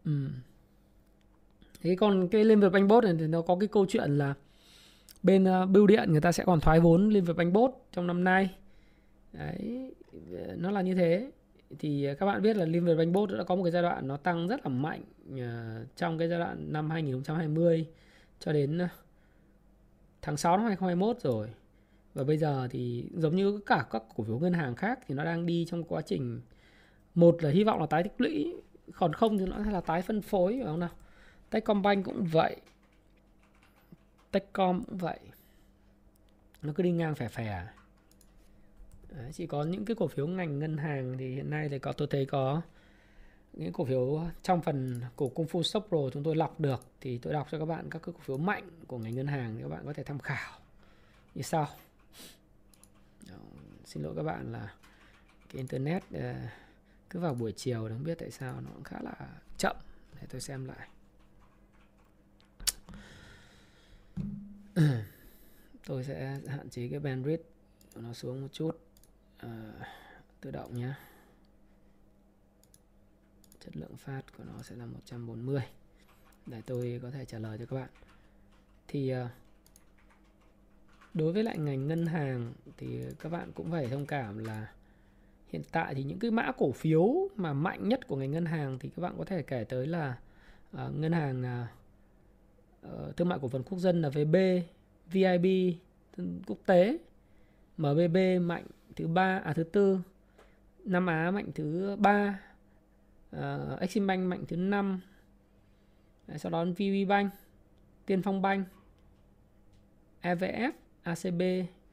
ừ. 0.06 0.28
thế 1.82 1.96
còn 1.96 2.28
cái 2.28 2.44
liên 2.46 2.60
việt 2.60 2.70
banh 2.70 2.88
bốt 2.88 3.04
này 3.04 3.16
thì 3.20 3.28
nó 3.28 3.42
có 3.42 3.58
cái 3.60 3.68
câu 3.68 3.86
chuyện 3.90 4.18
là 4.18 4.34
bên 5.24 5.44
uh, 5.44 5.70
bưu 5.70 5.88
điện 5.88 6.12
người 6.12 6.22
ta 6.22 6.32
sẽ 6.32 6.44
còn 6.46 6.60
thoái 6.60 6.80
vốn 6.80 7.10
liên 7.10 7.24
về 7.24 7.34
banh 7.34 7.54
bốt 7.54 7.88
trong 7.92 8.08
năm 8.08 8.24
nay. 8.24 8.56
Đấy 9.34 9.92
ờ, 10.32 10.56
nó 10.58 10.72
là 10.72 10.82
như 10.82 10.96
thế. 10.96 11.32
Thì 11.80 12.06
ờ, 12.06 12.16
các 12.16 12.26
bạn 12.26 12.42
biết 12.42 12.58
là 12.58 12.66
liên 12.66 12.86
việt 12.86 12.96
banh 12.96 13.14
bốt 13.14 13.30
đã 13.32 13.44
có 13.44 13.56
một 13.56 13.64
cái 13.64 13.72
giai 13.72 13.82
đoạn 13.82 14.08
nó 14.08 14.18
tăng 14.18 14.48
rất 14.48 14.60
là 14.64 14.70
mạnh 14.70 15.04
trong 15.96 16.18
cái 16.18 16.28
giai 16.28 16.40
đoạn 16.40 16.74
năm 16.74 16.90
2020 16.90 17.86
cho 18.40 18.54
đến 18.54 18.80
tháng 20.22 20.38
6 20.38 20.58
năm 20.58 20.66
2021 20.66 21.22
rồi. 21.22 21.48
Và 22.14 22.24
bây 22.24 22.38
giờ 22.38 22.68
thì 22.72 23.10
giống 23.16 23.36
như 23.36 23.60
cả 23.66 23.86
các 23.92 24.04
cổ 24.16 24.24
phiếu 24.24 24.40
ngân 24.40 24.54
hàng 24.54 24.76
khác 24.76 25.00
thì 25.08 25.16
nó 25.16 25.24
đang 25.24 25.46
đi 25.46 25.66
trong 25.70 25.84
quá 25.84 26.02
trình 26.02 26.42
một 27.16 27.44
là 27.44 27.50
hy 27.50 27.64
vọng 27.64 27.80
là 27.80 27.86
tái 27.86 28.04
tích 28.04 28.14
lũy 28.18 28.54
còn 28.94 29.14
không 29.14 29.38
thì 29.38 29.46
nó 29.46 29.56
sẽ 29.66 29.72
là 29.72 29.82
tái 29.82 30.02
phân 30.02 30.22
phối 30.22 30.54
phải 30.58 30.66
không 30.66 30.80
nào? 30.80 30.90
Techcombank 31.50 32.06
cũng 32.06 32.24
vậy. 32.24 32.56
Techcom 34.32 34.84
cũng 34.84 34.98
vậy. 34.98 35.20
Nó 36.62 36.74
cứ 36.76 36.84
đi 36.84 36.92
ngang 36.92 37.16
phè 37.16 37.28
phè. 37.28 37.68
Đấy, 39.10 39.32
chỉ 39.34 39.48
có 39.48 39.64
những 39.64 39.86
cái 39.86 39.96
cổ 39.96 40.08
phiếu 40.08 40.28
ngành 40.28 40.60
ngân 40.60 40.78
hàng 40.78 41.18
thì 41.18 41.36
hiện 41.36 41.50
nay 41.50 41.70
thì 41.70 41.80
có 41.80 41.92
tôi 41.92 42.08
thấy 42.12 42.26
có 42.26 42.62
những 43.54 43.74
cổ 43.74 43.86
phiếu 43.86 44.22
trong 44.44 44.62
phần 44.62 45.02
của 45.16 45.30
Kung 45.30 45.46
Fu 45.46 45.64
Stock 45.64 45.88
Pro 45.88 45.98
chúng 46.14 46.24
tôi 46.24 46.36
lọc 46.36 46.60
được 46.60 46.86
thì 47.02 47.18
tôi 47.18 47.34
đọc 47.34 47.48
cho 47.52 47.60
các 47.60 47.66
bạn 47.66 47.90
các 47.90 48.02
cái 48.04 48.14
cổ 48.14 48.20
phiếu 48.20 48.38
mạnh 48.38 48.70
của 48.88 48.98
ngành 48.98 49.16
ngân 49.16 49.28
hàng 49.28 49.56
thì 49.56 49.64
các 49.64 49.70
bạn 49.70 49.86
có 49.86 49.94
thể 49.94 50.04
tham 50.04 50.20
khảo. 50.20 50.60
Như 51.36 51.42
sau. 51.42 51.68
Đó, 53.30 53.36
xin 53.86 54.04
lỗi 54.04 54.14
các 54.16 54.24
bạn 54.24 54.52
là 54.52 54.74
cái 55.50 55.58
internet 55.58 56.04
ờ, 56.14 56.34
cứ 57.10 57.20
vào 57.20 57.34
buổi 57.34 57.52
chiều 57.52 57.88
không 57.90 58.04
biết 58.04 58.18
tại 58.20 58.32
sao 58.32 58.62
nó 58.62 58.70
cũng 58.74 58.84
khá 58.84 58.98
là 59.02 59.14
chậm. 59.58 59.76
Để 60.22 60.28
tôi 60.30 60.42
xem 60.42 60.66
lại. 60.66 60.88
tôi 65.86 66.04
sẽ 66.04 66.40
hạn 66.48 66.70
chế 66.70 66.88
cái 66.88 67.00
bandwidth 67.00 67.44
của 67.96 68.02
nó 68.02 68.14
xuống 68.14 68.42
một 68.42 68.48
chút. 68.52 68.80
À, 69.38 69.74
tự 70.42 70.52
động 70.52 70.76
nhé 70.76 70.94
chất 73.60 73.78
lượng 73.78 73.98
phát 73.98 74.22
của 74.38 74.44
nó 74.44 74.62
sẽ 74.64 74.76
là 74.76 74.86
140 74.86 75.62
để 76.46 76.62
tôi 76.66 77.00
có 77.04 77.12
thể 77.12 77.26
trả 77.26 77.40
lời 77.40 77.58
cho 77.58 77.66
các 77.66 77.76
bạn. 77.76 77.90
Thì 78.88 79.10
ờ, 79.10 79.30
đối 81.14 81.34
với 81.34 81.44
lại 81.44 81.58
ngành 81.58 81.88
ngân 81.88 82.06
hàng 82.06 82.54
thì 82.78 83.00
các 83.20 83.32
bạn 83.32 83.52
cũng 83.56 83.72
phải 83.72 83.88
thông 83.88 84.06
cảm 84.06 84.38
là 84.38 84.72
hiện 85.48 85.62
tại 85.72 85.96
thì 85.96 86.04
những 86.04 86.20
cái 86.20 86.32
mã 86.32 86.52
cổ 86.58 86.72
phiếu 86.72 87.30
mà 87.36 87.54
mạnh 87.54 87.90
nhất 87.90 88.08
của 88.08 88.16
ngành 88.16 88.32
ngân 88.32 88.46
hàng 88.46 88.80
thì 88.80 88.90
các 88.90 89.02
bạn 89.02 89.16
có 89.18 89.26
thể 89.26 89.42
kể 89.42 89.64
tới 89.64 89.88
là 89.88 90.20
uh, 90.76 90.96
ngân 90.96 91.12
hàng 91.12 91.42
uh, 91.42 91.79
Ờ, 92.82 93.12
thương 93.18 93.30
mại 93.30 93.40
cổ 93.42 93.48
phần 93.48 93.64
quốc 93.64 93.80
dân 93.80 94.02
là 94.02 94.10
VB, 94.10 94.36
VIB 95.12 95.76
quốc 96.48 96.58
tế, 96.66 96.98
MBB 97.78 98.18
mạnh 98.42 98.66
thứ 98.96 99.08
ba 99.08 99.42
à 99.46 99.54
thứ 99.54 99.64
tư, 99.64 100.00
Nam 100.86 101.08
Á 101.08 101.32
mạnh 101.32 101.52
thứ 101.56 101.96
ba, 102.00 102.40
uh, 103.36 103.80
Exim 103.80 104.08
Bank 104.08 104.28
mạnh 104.28 104.44
thứ 104.48 104.56
năm, 104.56 105.00
sau 106.38 106.52
đó 106.52 106.66
VB 106.66 107.08
Bank, 107.08 107.32
Tiên 108.06 108.22
Phong 108.22 108.42
Bank, 108.42 108.68
EVF, 110.22 110.72
ACB, 111.04 111.42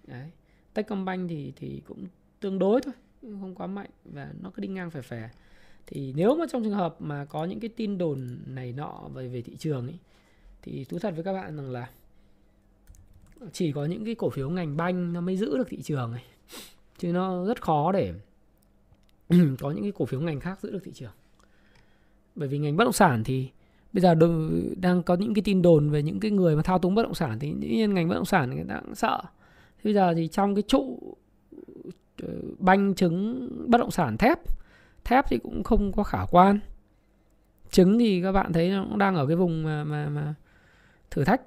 đấy. 0.06 0.30
Techcombank 0.74 1.30
thì 1.30 1.52
thì 1.56 1.82
cũng 1.86 2.06
tương 2.40 2.58
đối 2.58 2.80
thôi 2.80 2.94
không 3.22 3.54
quá 3.54 3.66
mạnh 3.66 3.90
và 4.04 4.32
nó 4.40 4.50
cứ 4.50 4.60
đi 4.60 4.68
ngang 4.68 4.90
phè 4.90 5.02
phè. 5.02 5.30
Thì 5.86 6.12
nếu 6.16 6.36
mà 6.36 6.44
trong 6.50 6.64
trường 6.64 6.72
hợp 6.72 6.96
mà 6.98 7.24
có 7.24 7.44
những 7.44 7.60
cái 7.60 7.70
tin 7.76 7.98
đồn 7.98 8.38
này 8.46 8.72
nọ 8.72 9.08
về 9.14 9.28
về 9.28 9.42
thị 9.42 9.56
trường 9.56 9.86
ấy 9.86 9.98
thì 10.66 10.84
thú 10.84 10.98
thật 10.98 11.14
với 11.14 11.24
các 11.24 11.32
bạn 11.32 11.56
rằng 11.56 11.70
là 11.70 11.90
chỉ 13.52 13.72
có 13.72 13.84
những 13.84 14.04
cái 14.04 14.14
cổ 14.14 14.30
phiếu 14.30 14.50
ngành 14.50 14.76
banh 14.76 15.12
nó 15.12 15.20
mới 15.20 15.36
giữ 15.36 15.58
được 15.58 15.68
thị 15.68 15.82
trường 15.82 16.12
này 16.12 16.24
chứ 16.98 17.12
nó 17.12 17.44
rất 17.44 17.62
khó 17.62 17.92
để 17.92 18.14
có 19.60 19.70
những 19.70 19.82
cái 19.82 19.92
cổ 19.92 20.04
phiếu 20.04 20.20
ngành 20.20 20.40
khác 20.40 20.60
giữ 20.60 20.70
được 20.70 20.84
thị 20.84 20.92
trường. 20.94 21.12
Bởi 22.34 22.48
vì 22.48 22.58
ngành 22.58 22.76
bất 22.76 22.84
động 22.84 22.92
sản 22.92 23.24
thì 23.24 23.50
bây 23.92 24.00
giờ 24.00 24.14
đang 24.76 25.02
có 25.02 25.14
những 25.14 25.34
cái 25.34 25.42
tin 25.42 25.62
đồn 25.62 25.90
về 25.90 26.02
những 26.02 26.20
cái 26.20 26.30
người 26.30 26.56
mà 26.56 26.62
thao 26.62 26.78
túng 26.78 26.94
bất 26.94 27.02
động 27.02 27.14
sản 27.14 27.38
thì 27.38 27.54
dĩ 27.60 27.68
nhiên 27.68 27.94
ngành 27.94 28.08
bất 28.08 28.14
động 28.14 28.24
sản 28.24 28.54
người 28.54 28.64
ta 28.68 28.80
cũng 28.80 28.94
sợ. 28.94 29.22
Bây 29.84 29.94
giờ 29.94 30.14
thì 30.14 30.28
trong 30.28 30.54
cái 30.54 30.62
trụ 30.62 30.98
ờ, 32.22 32.28
banh 32.58 32.94
trứng 32.94 33.48
bất 33.66 33.78
động 33.78 33.90
sản 33.90 34.16
thép 34.16 34.38
thép 35.04 35.24
thì 35.28 35.38
cũng 35.38 35.62
không 35.62 35.92
có 35.92 36.02
khả 36.02 36.24
quan. 36.30 36.60
Trứng 37.70 37.98
thì 37.98 38.22
các 38.22 38.32
bạn 38.32 38.52
thấy 38.52 38.70
nó 38.70 38.86
cũng 38.88 38.98
đang 38.98 39.16
ở 39.16 39.26
cái 39.26 39.36
vùng 39.36 39.62
mà 39.62 39.84
mà 39.84 40.08
mà 40.08 40.34
thử 41.16 41.24
thách, 41.24 41.40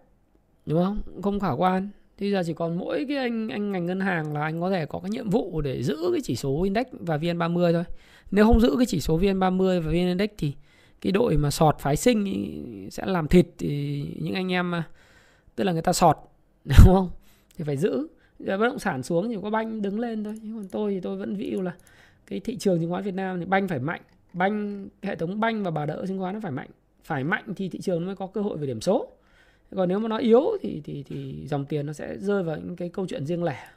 đúng 0.65 0.83
không? 0.83 1.01
Không 1.23 1.39
khả 1.39 1.51
quan. 1.51 1.89
Thì 2.17 2.31
giờ 2.31 2.43
chỉ 2.45 2.53
còn 2.53 2.77
mỗi 2.77 3.05
cái 3.07 3.17
anh 3.17 3.49
anh 3.49 3.71
ngành 3.71 3.85
ngân 3.85 3.99
hàng 3.99 4.33
là 4.33 4.41
anh 4.41 4.61
có 4.61 4.69
thể 4.69 4.85
có 4.85 4.99
cái 4.99 5.09
nhiệm 5.09 5.29
vụ 5.29 5.61
để 5.61 5.83
giữ 5.83 5.97
cái 6.11 6.21
chỉ 6.23 6.35
số 6.35 6.63
index 6.63 6.85
và 6.91 7.17
VN30 7.17 7.73
thôi. 7.73 7.83
Nếu 8.31 8.45
không 8.45 8.59
giữ 8.59 8.75
cái 8.77 8.85
chỉ 8.85 8.99
số 8.99 9.19
VN30 9.19 9.81
và 9.81 9.89
VN 9.89 9.93
Index 9.93 10.29
thì 10.37 10.53
cái 11.01 11.11
đội 11.11 11.37
mà 11.37 11.51
sọt 11.51 11.79
phái 11.79 11.95
sinh 11.95 12.87
sẽ 12.91 13.05
làm 13.05 13.27
thịt 13.27 13.47
thì 13.57 14.03
những 14.19 14.33
anh 14.33 14.51
em 14.51 14.75
à, 14.75 14.83
tức 15.55 15.63
là 15.63 15.71
người 15.71 15.81
ta 15.81 15.93
sọt, 15.93 16.17
đúng 16.65 16.95
không? 16.95 17.09
Thì 17.57 17.63
phải 17.63 17.77
giữ. 17.77 18.07
Giờ 18.39 18.57
bất 18.57 18.67
động 18.67 18.79
sản 18.79 19.03
xuống 19.03 19.29
thì 19.29 19.37
có 19.43 19.49
banh 19.49 19.81
đứng 19.81 19.99
lên 19.99 20.23
thôi. 20.23 20.39
Nhưng 20.41 20.55
còn 20.55 20.67
tôi 20.67 20.93
thì 20.93 20.99
tôi 20.99 21.17
vẫn 21.17 21.35
view 21.35 21.61
là 21.61 21.73
cái 22.27 22.39
thị 22.39 22.57
trường 22.57 22.79
chứng 22.79 22.89
khoán 22.89 23.03
Việt 23.03 23.13
Nam 23.13 23.39
thì 23.39 23.45
banh 23.45 23.67
phải 23.67 23.79
mạnh. 23.79 24.01
Banh, 24.33 24.87
hệ 25.01 25.15
thống 25.15 25.39
banh 25.39 25.63
và 25.63 25.71
bà 25.71 25.85
đỡ 25.85 26.05
chứng 26.07 26.19
khoán 26.19 26.33
nó 26.33 26.39
phải 26.39 26.51
mạnh. 26.51 26.69
Phải 27.03 27.23
mạnh 27.23 27.43
thì 27.55 27.69
thị 27.69 27.79
trường 27.81 28.05
mới 28.05 28.15
có 28.15 28.27
cơ 28.27 28.41
hội 28.41 28.57
về 28.57 28.67
điểm 28.67 28.81
số 28.81 29.07
còn 29.75 29.89
nếu 29.89 29.99
mà 29.99 30.07
nó 30.07 30.17
yếu 30.17 30.57
thì 30.61 30.81
thì 30.83 31.03
thì 31.03 31.47
dòng 31.47 31.65
tiền 31.65 31.85
nó 31.85 31.93
sẽ 31.93 32.17
rơi 32.17 32.43
vào 32.43 32.57
những 32.57 32.75
cái 32.75 32.89
câu 32.89 33.07
chuyện 33.07 33.25
riêng 33.25 33.43
lẻ. 33.43 33.67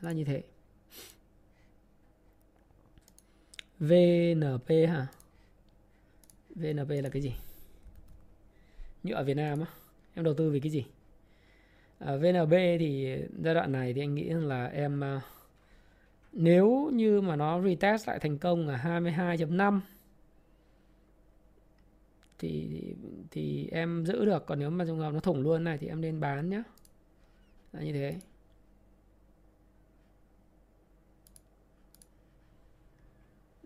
Là 0.00 0.12
như 0.12 0.24
thế. 0.24 0.42
VNP 3.80 4.88
hả? 4.88 5.06
VNP 6.54 6.90
là 6.90 7.08
cái 7.08 7.22
gì? 7.22 7.32
Nhựa 9.02 9.24
Việt 9.24 9.36
Nam 9.36 9.60
á. 9.60 9.66
Em 10.14 10.24
đầu 10.24 10.34
tư 10.34 10.50
vì 10.50 10.60
cái 10.60 10.70
gì? 10.70 10.84
À, 11.98 12.16
VNB 12.16 12.52
thì 12.78 13.16
giai 13.42 13.54
đoạn 13.54 13.72
này 13.72 13.92
thì 13.92 14.00
anh 14.00 14.14
nghĩ 14.14 14.24
là 14.24 14.66
em 14.66 15.04
à, 15.04 15.20
nếu 16.32 16.90
như 16.92 17.20
mà 17.20 17.36
nó 17.36 17.62
retest 17.62 18.08
lại 18.08 18.18
thành 18.18 18.38
công 18.38 18.68
ở 18.68 18.76
22.5 18.76 19.80
thì, 22.38 22.68
thì 22.70 22.94
thì 23.30 23.68
em 23.72 24.06
giữ 24.06 24.24
được. 24.24 24.46
Còn 24.46 24.58
nếu 24.58 24.70
mà 24.70 24.84
trường 24.84 24.98
hợp 24.98 25.14
nó 25.14 25.20
thủng 25.20 25.40
luôn 25.40 25.64
này 25.64 25.78
thì 25.78 25.86
em 25.86 26.00
nên 26.00 26.20
bán 26.20 26.48
nhá. 26.48 26.62
Là 27.72 27.82
như 27.82 27.92
thế. 27.92 28.18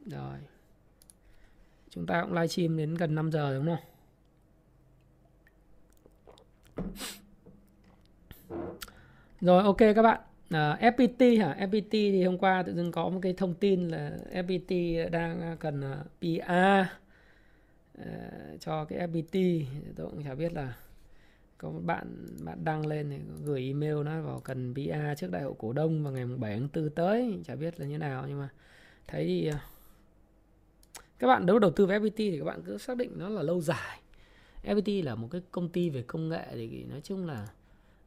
Rồi. 0.07 0.39
Chúng 1.91 2.07
ta 2.07 2.23
cũng 2.23 2.33
livestream 2.33 2.77
đến 2.77 2.95
gần 2.95 3.15
5 3.15 3.33
giờ 3.33 3.55
đúng 3.55 3.67
không? 3.67 3.85
Rồi 9.41 9.63
ok 9.63 9.79
các 9.79 10.03
bạn. 10.03 10.21
À, 10.51 10.79
FPT 10.81 11.41
hả? 11.41 11.57
FPT 11.61 11.91
thì 11.91 12.25
hôm 12.25 12.39
qua 12.39 12.63
tự 12.63 12.75
dưng 12.75 12.93
có 12.93 13.09
một 13.09 13.19
cái 13.23 13.33
thông 13.33 13.55
tin 13.55 13.89
là 13.89 14.17
FPT 14.33 15.11
đang 15.11 15.57
cần 15.61 15.81
à, 15.81 16.05
PA 16.21 16.85
PR 16.85 17.01
Ờ, 17.99 18.05
cho 18.61 18.85
cái 18.85 18.99
FPT 18.99 19.65
tôi 19.97 20.07
cũng 20.11 20.25
chả 20.25 20.35
biết 20.35 20.53
là 20.53 20.77
có 21.59 21.71
một 21.71 21.81
bạn 21.85 22.27
bạn 22.45 22.65
đăng 22.65 22.87
lên 22.87 23.11
thì 23.11 23.17
gửi 23.45 23.67
email 23.67 24.03
nó 24.05 24.23
vào 24.23 24.41
cần 24.41 24.75
BA 24.75 25.15
trước 25.15 25.31
đại 25.31 25.43
hội 25.43 25.55
cổ 25.59 25.73
đông 25.73 26.05
vào 26.05 26.13
ngày 26.13 26.27
7 26.27 26.59
tháng 26.59 26.69
4 26.75 26.91
tới. 26.91 27.41
Chả 27.45 27.57
biết 27.57 27.81
là 27.81 27.87
như 27.87 27.99
nào, 27.99 28.25
nhưng 28.29 28.39
mà 28.39 28.49
thấy 29.07 29.25
thì 29.25 29.47
ờ, 29.47 29.59
các 31.19 31.27
bạn 31.27 31.47
nếu 31.47 31.59
đầu 31.59 31.71
tư 31.71 31.87
với 31.87 32.01
FPT 32.01 32.17
thì 32.17 32.39
các 32.39 32.45
bạn 32.45 32.63
cứ 32.67 32.79
xác 32.79 32.97
định 32.97 33.13
nó 33.17 33.29
là 33.29 33.43
lâu 33.43 33.61
dài. 33.61 34.01
FPT 34.65 35.05
là 35.05 35.15
một 35.15 35.29
cái 35.31 35.43
công 35.51 35.69
ty 35.69 35.91
về 35.91 36.03
công 36.03 36.29
nghệ 36.29 36.47
thì 36.53 36.85
nói 36.85 37.01
chung 37.01 37.27
là 37.27 37.49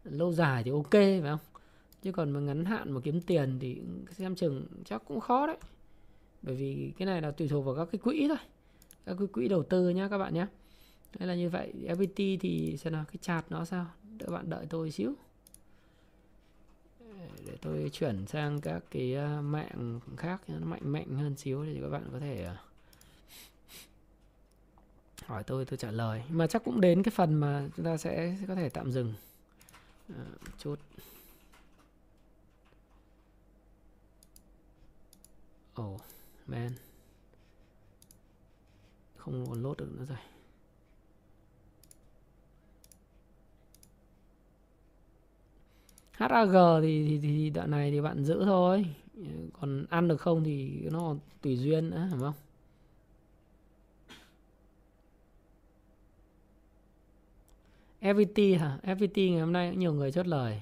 lâu 0.03 0.33
dài 0.33 0.63
thì 0.63 0.71
ok, 0.71 0.91
phải 0.91 1.21
không? 1.21 1.39
Chứ 2.01 2.11
còn 2.11 2.31
mà 2.31 2.39
ngắn 2.39 2.65
hạn 2.65 2.91
mà 2.91 3.01
kiếm 3.03 3.21
tiền 3.21 3.59
thì 3.59 3.81
xem 4.11 4.35
chừng 4.35 4.67
chắc 4.85 5.01
cũng 5.07 5.19
khó 5.19 5.47
đấy. 5.47 5.57
Bởi 6.41 6.55
vì 6.55 6.93
cái 6.97 7.05
này 7.05 7.21
là 7.21 7.31
tùy 7.31 7.47
thuộc 7.47 7.65
vào 7.65 7.75
các 7.75 7.87
cái 7.91 7.99
quỹ 7.99 8.27
thôi 8.27 8.37
các 9.05 9.15
cái 9.19 9.27
quỹ 9.27 9.47
đầu 9.47 9.63
tư 9.63 9.89
nhá 9.89 10.07
các 10.07 10.17
bạn 10.17 10.33
nhé 10.33 10.47
đây 11.19 11.27
là 11.27 11.35
như 11.35 11.49
vậy 11.49 11.73
FPT 11.87 12.37
thì 12.39 12.77
xem 12.77 12.93
nào 12.93 13.05
cái 13.07 13.17
chart 13.21 13.45
nó 13.49 13.65
sao? 13.65 13.85
Các 14.19 14.29
bạn 14.31 14.49
đợi 14.49 14.65
tôi 14.69 14.91
xíu. 14.91 15.13
Để 17.45 17.57
tôi 17.61 17.89
chuyển 17.93 18.27
sang 18.27 18.61
các 18.61 18.83
cái 18.91 19.15
à, 19.15 19.41
mạng 19.41 19.99
khác 20.17 20.41
nó 20.47 20.65
mạnh 20.65 20.81
mạnh 20.83 21.15
hơn 21.17 21.35
xíu 21.35 21.65
thì 21.65 21.79
các 21.81 21.89
bạn 21.89 22.09
có 22.11 22.19
thể 22.19 22.45
à, 22.45 22.57
hỏi 25.25 25.43
tôi 25.43 25.65
tôi 25.65 25.77
trả 25.77 25.91
lời. 25.91 26.23
Mà 26.29 26.47
chắc 26.47 26.63
cũng 26.65 26.81
đến 26.81 27.03
cái 27.03 27.11
phần 27.15 27.33
mà 27.33 27.69
chúng 27.75 27.85
ta 27.85 27.97
sẽ, 27.97 28.37
sẽ 28.39 28.45
có 28.47 28.55
thể 28.55 28.69
tạm 28.69 28.91
dừng. 28.91 29.13
À, 30.09 30.25
chút. 30.57 30.79
Oh 35.81 36.01
man 36.47 36.71
không 39.23 39.45
còn 39.49 39.63
lốt 39.63 39.77
được 39.77 39.89
nữa 39.97 40.05
rồi 40.05 40.17
HAG 46.11 46.81
thì, 46.81 47.07
thì, 47.07 47.19
thì 47.21 47.49
đoạn 47.49 47.71
này 47.71 47.91
thì 47.91 48.01
bạn 48.01 48.23
giữ 48.23 48.45
thôi 48.45 48.85
còn 49.59 49.85
ăn 49.89 50.07
được 50.07 50.21
không 50.21 50.43
thì 50.43 50.81
nó 50.91 51.15
tùy 51.41 51.57
duyên 51.57 51.89
nữa 51.89 52.07
phải 52.11 52.19
không 52.19 52.33
FPT 58.01 58.59
hả? 58.59 58.77
FPT 58.83 59.31
ngày 59.31 59.39
hôm 59.39 59.53
nay 59.53 59.69
cũng 59.69 59.79
nhiều 59.79 59.93
người 59.93 60.11
chốt 60.11 60.27
lời. 60.27 60.61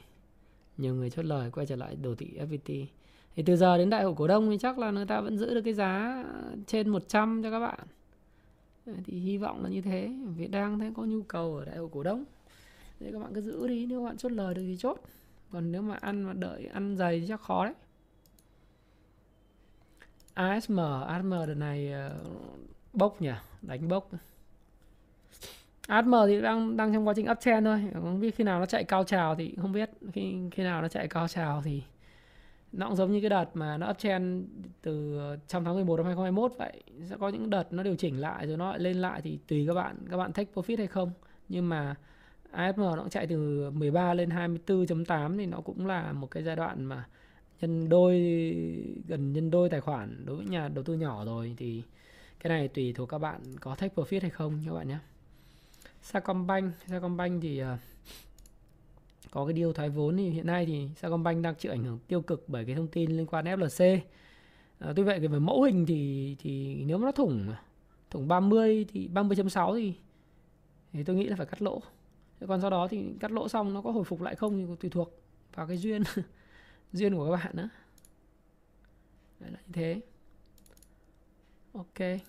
Nhiều 0.77 0.95
người 0.95 1.09
chốt 1.09 1.25
lời 1.25 1.51
quay 1.51 1.65
trở 1.65 1.75
lại 1.75 1.95
đồ 1.95 2.15
thị 2.15 2.27
FPT. 2.37 2.85
Thì 3.35 3.43
từ 3.43 3.55
giờ 3.55 3.77
đến 3.77 3.89
đại 3.89 4.03
hội 4.03 4.13
cổ 4.17 4.27
đông 4.27 4.49
thì 4.49 4.57
chắc 4.57 4.79
là 4.79 4.91
người 4.91 5.05
ta 5.05 5.21
vẫn 5.21 5.37
giữ 5.37 5.53
được 5.53 5.61
cái 5.61 5.73
giá 5.73 6.23
trên 6.67 6.89
100 6.89 7.43
cho 7.43 7.51
các 7.51 7.59
bạn. 7.59 7.79
Thì 9.05 9.19
hy 9.19 9.37
vọng 9.37 9.63
là 9.63 9.69
như 9.69 9.81
thế. 9.81 10.11
Vì 10.37 10.47
đang 10.47 10.79
thấy 10.79 10.91
có 10.95 11.03
nhu 11.03 11.21
cầu 11.21 11.55
ở 11.55 11.65
đại 11.65 11.77
hội 11.77 11.89
cổ 11.91 12.03
đông. 12.03 12.25
Thế 12.99 13.11
các 13.11 13.19
bạn 13.19 13.33
cứ 13.33 13.41
giữ 13.41 13.67
đi. 13.67 13.85
Nếu 13.85 13.99
các 13.99 14.05
bạn 14.05 14.17
chốt 14.17 14.31
lời 14.31 14.53
được 14.53 14.63
thì 14.67 14.77
chốt. 14.79 15.01
Còn 15.51 15.71
nếu 15.71 15.81
mà 15.81 15.95
ăn 15.95 16.21
mà 16.21 16.33
đợi 16.33 16.65
ăn 16.73 16.97
dày 16.97 17.19
thì 17.19 17.27
chắc 17.27 17.41
khó 17.41 17.65
đấy. 17.65 17.73
ASM, 20.33 20.79
ASM 21.07 21.31
đợt 21.31 21.55
này 21.55 21.91
ờ, 21.91 22.19
bốc 22.93 23.21
nhỉ? 23.21 23.31
Đánh 23.61 23.87
bốc. 23.87 24.09
ASM 25.87 26.13
thì 26.27 26.41
đang 26.41 26.77
đang 26.77 26.93
trong 26.93 27.07
quá 27.07 27.13
trình 27.17 27.31
uptrend 27.31 27.65
thôi 27.65 27.81
không 27.93 28.19
biết 28.19 28.35
khi 28.35 28.43
nào 28.43 28.59
nó 28.59 28.65
chạy 28.65 28.83
cao 28.83 29.03
trào 29.03 29.35
thì 29.35 29.55
không 29.61 29.71
biết 29.71 29.89
khi 30.13 30.35
khi 30.51 30.63
nào 30.63 30.81
nó 30.81 30.87
chạy 30.87 31.07
cao 31.07 31.27
trào 31.27 31.61
thì 31.61 31.81
nó 32.71 32.87
cũng 32.87 32.95
giống 32.95 33.11
như 33.11 33.21
cái 33.21 33.29
đợt 33.29 33.45
mà 33.53 33.77
nó 33.77 33.89
uptrend 33.89 34.45
từ 34.81 35.17
ờ, 35.17 35.37
trong 35.47 35.65
tháng 35.65 35.73
11 35.73 35.97
năm 35.97 36.05
2021 36.05 36.51
vậy 36.57 36.83
sẽ 37.09 37.17
có 37.19 37.29
những 37.29 37.49
đợt 37.49 37.73
nó 37.73 37.83
điều 37.83 37.95
chỉnh 37.95 38.21
lại 38.21 38.47
rồi 38.47 38.57
nó 38.57 38.69
lại 38.69 38.79
lên 38.79 38.97
lại 38.97 39.21
thì 39.21 39.39
tùy 39.47 39.65
các 39.67 39.73
bạn 39.73 39.95
các 40.11 40.17
bạn 40.17 40.33
take 40.33 40.51
profit 40.53 40.77
hay 40.77 40.87
không. 40.87 41.11
Nhưng 41.49 41.69
mà 41.69 41.95
ASM 42.51 42.81
nó 42.81 42.95
cũng 42.95 43.09
chạy 43.09 43.27
từ 43.27 43.69
13 43.71 44.13
lên 44.13 44.29
24.8 44.29 45.37
thì 45.37 45.45
nó 45.45 45.61
cũng 45.61 45.85
là 45.85 46.13
một 46.13 46.31
cái 46.31 46.43
giai 46.43 46.55
đoạn 46.55 46.85
mà 46.85 47.07
nhân 47.61 47.89
đôi 47.89 48.19
gần 49.07 49.33
nhân 49.33 49.51
đôi 49.51 49.69
tài 49.69 49.81
khoản 49.81 50.25
đối 50.25 50.35
với 50.35 50.45
nhà 50.45 50.67
đầu 50.67 50.83
tư 50.83 50.93
nhỏ 50.93 51.25
rồi. 51.25 51.55
Thì 51.57 51.83
cái 52.39 52.49
này 52.49 52.67
tùy 52.67 52.93
thuộc 52.93 53.09
các 53.09 53.17
bạn 53.17 53.41
có 53.59 53.75
take 53.75 53.95
profit 53.95 54.21
hay 54.21 54.29
không 54.29 54.63
các 54.65 54.73
bạn 54.73 54.87
nhé. 54.87 54.97
Sacombank 56.01 56.73
Sacombank 56.87 57.41
thì 57.41 57.63
uh, 57.63 57.67
có 59.31 59.45
cái 59.45 59.53
điều 59.53 59.73
thoái 59.73 59.89
vốn 59.89 60.17
thì 60.17 60.29
hiện 60.29 60.47
nay 60.47 60.65
thì 60.65 60.89
Sacombank 60.95 61.43
đang 61.43 61.55
chịu 61.55 61.71
ảnh 61.71 61.83
hưởng 61.83 61.99
tiêu 62.07 62.21
cực 62.21 62.43
bởi 62.47 62.65
cái 62.65 62.75
thông 62.75 62.87
tin 62.87 63.11
liên 63.11 63.25
quan 63.25 63.45
FLC 63.45 63.95
à, 63.95 64.01
ờ, 64.79 64.93
tuy 64.95 65.03
vậy 65.03 65.19
về 65.19 65.39
mẫu 65.39 65.63
hình 65.63 65.85
thì 65.85 66.35
thì 66.39 66.83
nếu 66.85 66.97
mà 66.97 67.05
nó 67.05 67.11
thủng 67.11 67.53
thủng 68.09 68.27
30 68.27 68.85
thì 68.89 69.09
30.6 69.13 69.75
thì 69.75 69.93
thì 70.93 71.03
tôi 71.03 71.15
nghĩ 71.15 71.27
là 71.27 71.35
phải 71.35 71.45
cắt 71.45 71.61
lỗ. 71.61 71.81
Còn 72.47 72.61
sau 72.61 72.69
đó 72.69 72.87
thì 72.87 73.05
cắt 73.19 73.31
lỗ 73.31 73.47
xong 73.47 73.73
nó 73.73 73.81
có 73.81 73.91
hồi 73.91 74.03
phục 74.03 74.21
lại 74.21 74.35
không 74.35 74.57
thì 74.57 74.75
tùy 74.79 74.89
thuộc 74.89 75.21
vào 75.53 75.67
cái 75.67 75.77
duyên 75.77 76.03
duyên 76.93 77.15
của 77.15 77.25
các 77.25 77.31
bạn 77.31 77.55
nữa. 77.55 77.69
Đấy 79.39 79.51
là 79.51 79.59
như 79.67 79.73
thế. 79.73 80.01
Ok. 81.73 82.19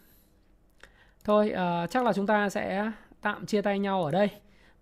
Thôi 1.25 1.53
uh, 1.53 1.91
chắc 1.91 2.05
là 2.05 2.13
chúng 2.13 2.27
ta 2.27 2.49
sẽ 2.49 2.93
tạm 3.21 3.47
chia 3.47 3.63
tay 3.63 3.79
nhau 3.79 4.05
ở 4.05 4.11
đây 4.11 4.29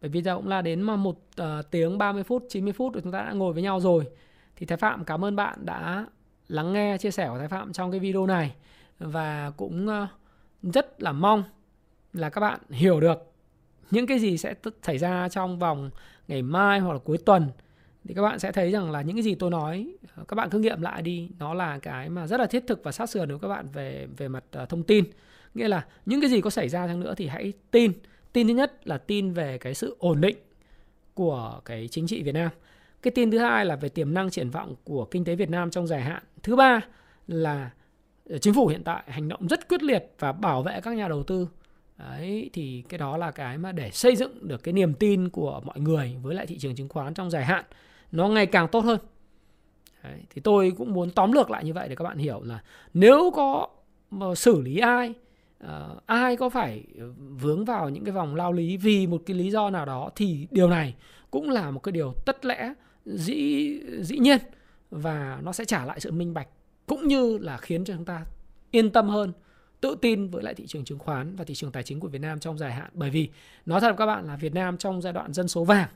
bởi 0.01 0.09
vì 0.11 0.23
giờ 0.23 0.37
cũng 0.37 0.49
là 0.49 0.63
đến 0.63 0.83
mà 0.83 0.97
một 0.97 1.19
uh, 1.43 1.47
tiếng 1.71 1.99
30 1.99 2.23
phút 2.23 2.45
90 2.49 2.73
phút 2.73 2.95
rồi 2.95 3.03
chúng 3.03 3.13
ta 3.13 3.19
đã 3.23 3.33
ngồi 3.33 3.53
với 3.53 3.63
nhau 3.63 3.81
rồi. 3.81 4.05
Thì 4.57 4.67
Thái 4.67 4.79
Phạm 4.79 5.05
cảm 5.05 5.25
ơn 5.25 5.37
bạn 5.37 5.67
đã 5.67 6.07
lắng 6.49 6.73
nghe 6.73 6.99
chia 6.99 7.11
sẻ 7.11 7.29
của 7.29 7.39
Thái 7.39 7.49
Phạm 7.49 7.73
trong 7.73 7.91
cái 7.91 8.01
video 8.01 8.27
này. 8.27 8.55
Và 8.99 9.53
cũng 9.57 9.89
uh, 9.89 10.09
rất 10.75 11.03
là 11.03 11.13
mong 11.13 11.45
là 12.13 12.31
các 12.31 12.41
bạn 12.41 12.61
hiểu 12.71 13.01
được 13.01 13.33
những 13.91 14.07
cái 14.07 14.19
gì 14.19 14.39
sẽ 14.39 14.55
xảy 14.83 14.99
ra 14.99 15.29
trong 15.29 15.59
vòng 15.59 15.91
ngày 16.29 16.43
mai 16.43 16.81
hoặc 16.81 16.93
là 16.93 16.99
cuối 16.99 17.19
tuần. 17.19 17.49
Thì 18.05 18.15
các 18.15 18.23
bạn 18.23 18.39
sẽ 18.39 18.53
thấy 18.53 18.71
rằng 18.71 18.91
là 18.91 19.03
những 19.03 19.17
cái 19.17 19.23
gì 19.23 19.35
tôi 19.35 19.51
nói 19.51 19.95
ờ, 20.17 20.25
các 20.29 20.35
bạn 20.35 20.51
cứ 20.51 20.59
nghiệm 20.59 20.83
lại 20.83 21.03
đi. 21.03 21.31
Nó 21.39 21.55
là 21.55 21.79
cái 21.79 22.09
mà 22.09 22.27
rất 22.27 22.41
là 22.41 22.47
thiết 22.47 22.65
thực 22.67 22.85
và 22.85 22.93
sát 22.93 23.11
sườn 23.11 23.29
đối 23.29 23.39
với 23.39 23.49
các 23.49 23.55
bạn 23.55 23.67
về 23.73 24.07
về 24.17 24.29
mặt 24.29 24.45
thông 24.69 24.83
tin. 24.83 25.05
Nghĩa 25.55 25.69
là 25.69 25.87
những 26.07 26.21
cái 26.21 26.31
gì 26.31 26.41
có 26.41 26.51
xảy 26.51 26.69
ra 26.69 26.87
chăng 26.87 27.01
nữa 27.01 27.15
thì 27.17 27.27
hãy 27.27 27.53
tin 27.71 27.93
tin 28.33 28.49
thứ 28.49 28.55
nhất 28.55 28.89
là 28.89 28.99
tin 28.99 29.33
về 29.33 29.59
cái 29.59 29.75
sự 29.75 29.97
ổn 29.99 30.21
định 30.21 30.37
của 31.15 31.61
cái 31.65 31.89
chính 31.91 32.07
trị 32.07 32.23
Việt 32.23 32.33
Nam. 32.33 32.51
Cái 33.03 33.11
tin 33.11 33.31
thứ 33.31 33.39
hai 33.39 33.67
là 33.67 33.77
về 33.77 33.89
tiềm 33.89 34.15
năng 34.15 34.31
triển 34.31 34.51
vọng 34.51 34.75
của 34.85 35.05
kinh 35.05 35.25
tế 35.25 35.35
Việt 35.35 35.51
Nam 35.51 35.71
trong 35.71 35.87
dài 35.87 36.03
hạn. 36.03 36.23
Thứ 36.43 36.57
ba 36.57 36.81
là 37.27 37.71
ờ, 38.31 38.39
chính 38.39 38.55
phủ 38.55 38.67
hiện 38.67 38.85
tại 38.85 39.03
hành 39.07 39.29
động 39.29 39.47
rất 39.49 39.69
quyết 39.69 39.83
liệt 39.83 40.13
và 40.19 40.33
bảo 40.33 40.63
vệ 40.63 40.81
các 40.81 40.97
nhà 40.97 41.09
đầu 41.09 41.23
tư. 41.23 41.49
Đấy, 41.99 42.51
thì 42.53 42.85
cái 42.89 42.99
đó 42.99 43.17
là 43.17 43.31
cái 43.31 43.59
mà 43.59 43.73
để 43.73 43.91
xây 43.91 44.17
dựng 44.17 44.49
được 44.49 44.63
cái 44.63 44.73
niềm 44.73 44.95
tin 44.95 45.29
của 45.29 45.61
mọi 45.65 45.81
người 45.81 46.17
với 46.23 46.35
lại 46.35 46.47
thị 46.47 46.59
trường 46.59 46.75
chứng 46.75 46.89
khoán 46.89 47.15
trong 47.15 47.31
dài 47.31 47.45
hạn. 47.45 47.65
Nó 48.13 48.29
ngày 48.29 48.47
càng 48.47 48.69
tốt 48.69 48.81
hơn. 48.81 48.99
Đấy, 50.03 50.21
thì 50.31 50.41
tôi 50.41 50.73
cũng 50.79 50.93
muốn 50.93 51.11
tóm 51.11 51.33
lược 51.33 51.51
lại 51.51 51.65
như 51.65 51.73
vậy 51.73 51.89
để 51.89 51.95
các 51.95 52.05
bạn 52.05 52.19
hiểu 52.19 52.43
là 52.45 52.63
nếu 52.95 53.31
có 53.35 53.69
mà 54.11 54.35
xử 54.35 54.61
lý 54.61 54.79
ai 54.79 55.15
uh, 55.65 56.07
ai 56.07 56.37
có 56.37 56.49
phải 56.49 56.85
vướng 57.17 57.65
vào 57.65 57.89
những 57.89 58.05
cái 58.05 58.13
vòng 58.13 58.35
lao 58.35 58.53
lý 58.53 58.77
vì 58.77 59.07
một 59.07 59.23
cái 59.27 59.37
lý 59.37 59.51
do 59.51 59.71
nào 59.71 59.87
đó 59.87 60.11
thì 60.17 60.47
điều 60.51 60.69
này 60.69 60.95
cũng 61.31 61.51
là 61.51 61.71
một 61.71 61.81
cái 61.83 61.93
điều 61.93 62.13
tất 62.27 62.45
lẽ 62.45 62.75
dĩ 63.05 63.71
dĩ 64.01 64.19
nhiên 64.19 64.39
và 64.91 65.41
nó 65.43 65.53
sẽ 65.53 65.65
trả 65.65 65.85
lại 65.85 66.01
sự 66.01 66.13
minh 66.13 66.35
bạch 66.35 66.49
cũng 66.87 67.09
như 67.09 67.39
là 67.39 67.57
khiến 67.57 67.85
cho 67.85 67.95
chúng 67.95 68.05
ta 68.05 68.25
yên 68.71 68.91
tâm 68.91 69.09
hơn 69.09 69.33
tự 69.81 69.97
tin 70.01 70.29
với 70.29 70.43
lại 70.43 70.55
thị 70.55 70.67
trường 70.67 70.85
chứng 70.85 70.99
khoán 70.99 71.37
và 71.37 71.45
thị 71.45 71.55
trường 71.55 71.73
tài 71.73 71.83
chính 71.83 72.01
của 72.01 72.09
Việt 72.09 72.21
Nam 72.21 72.41
trong 72.41 72.59
dài 72.59 72.73
hạn. 72.73 72.91
Bởi 72.95 73.11
vì 73.11 73.29
nói 73.67 73.81
thật 73.81 73.89
với 73.89 73.97
các 73.97 74.07
bạn 74.07 74.27
là 74.27 74.37
Việt 74.37 74.55
Nam 74.55 74.77
trong 74.77 75.03
giai 75.03 75.13
đoạn 75.13 75.33
dân 75.33 75.49
số 75.49 75.65
vàng 75.65 75.89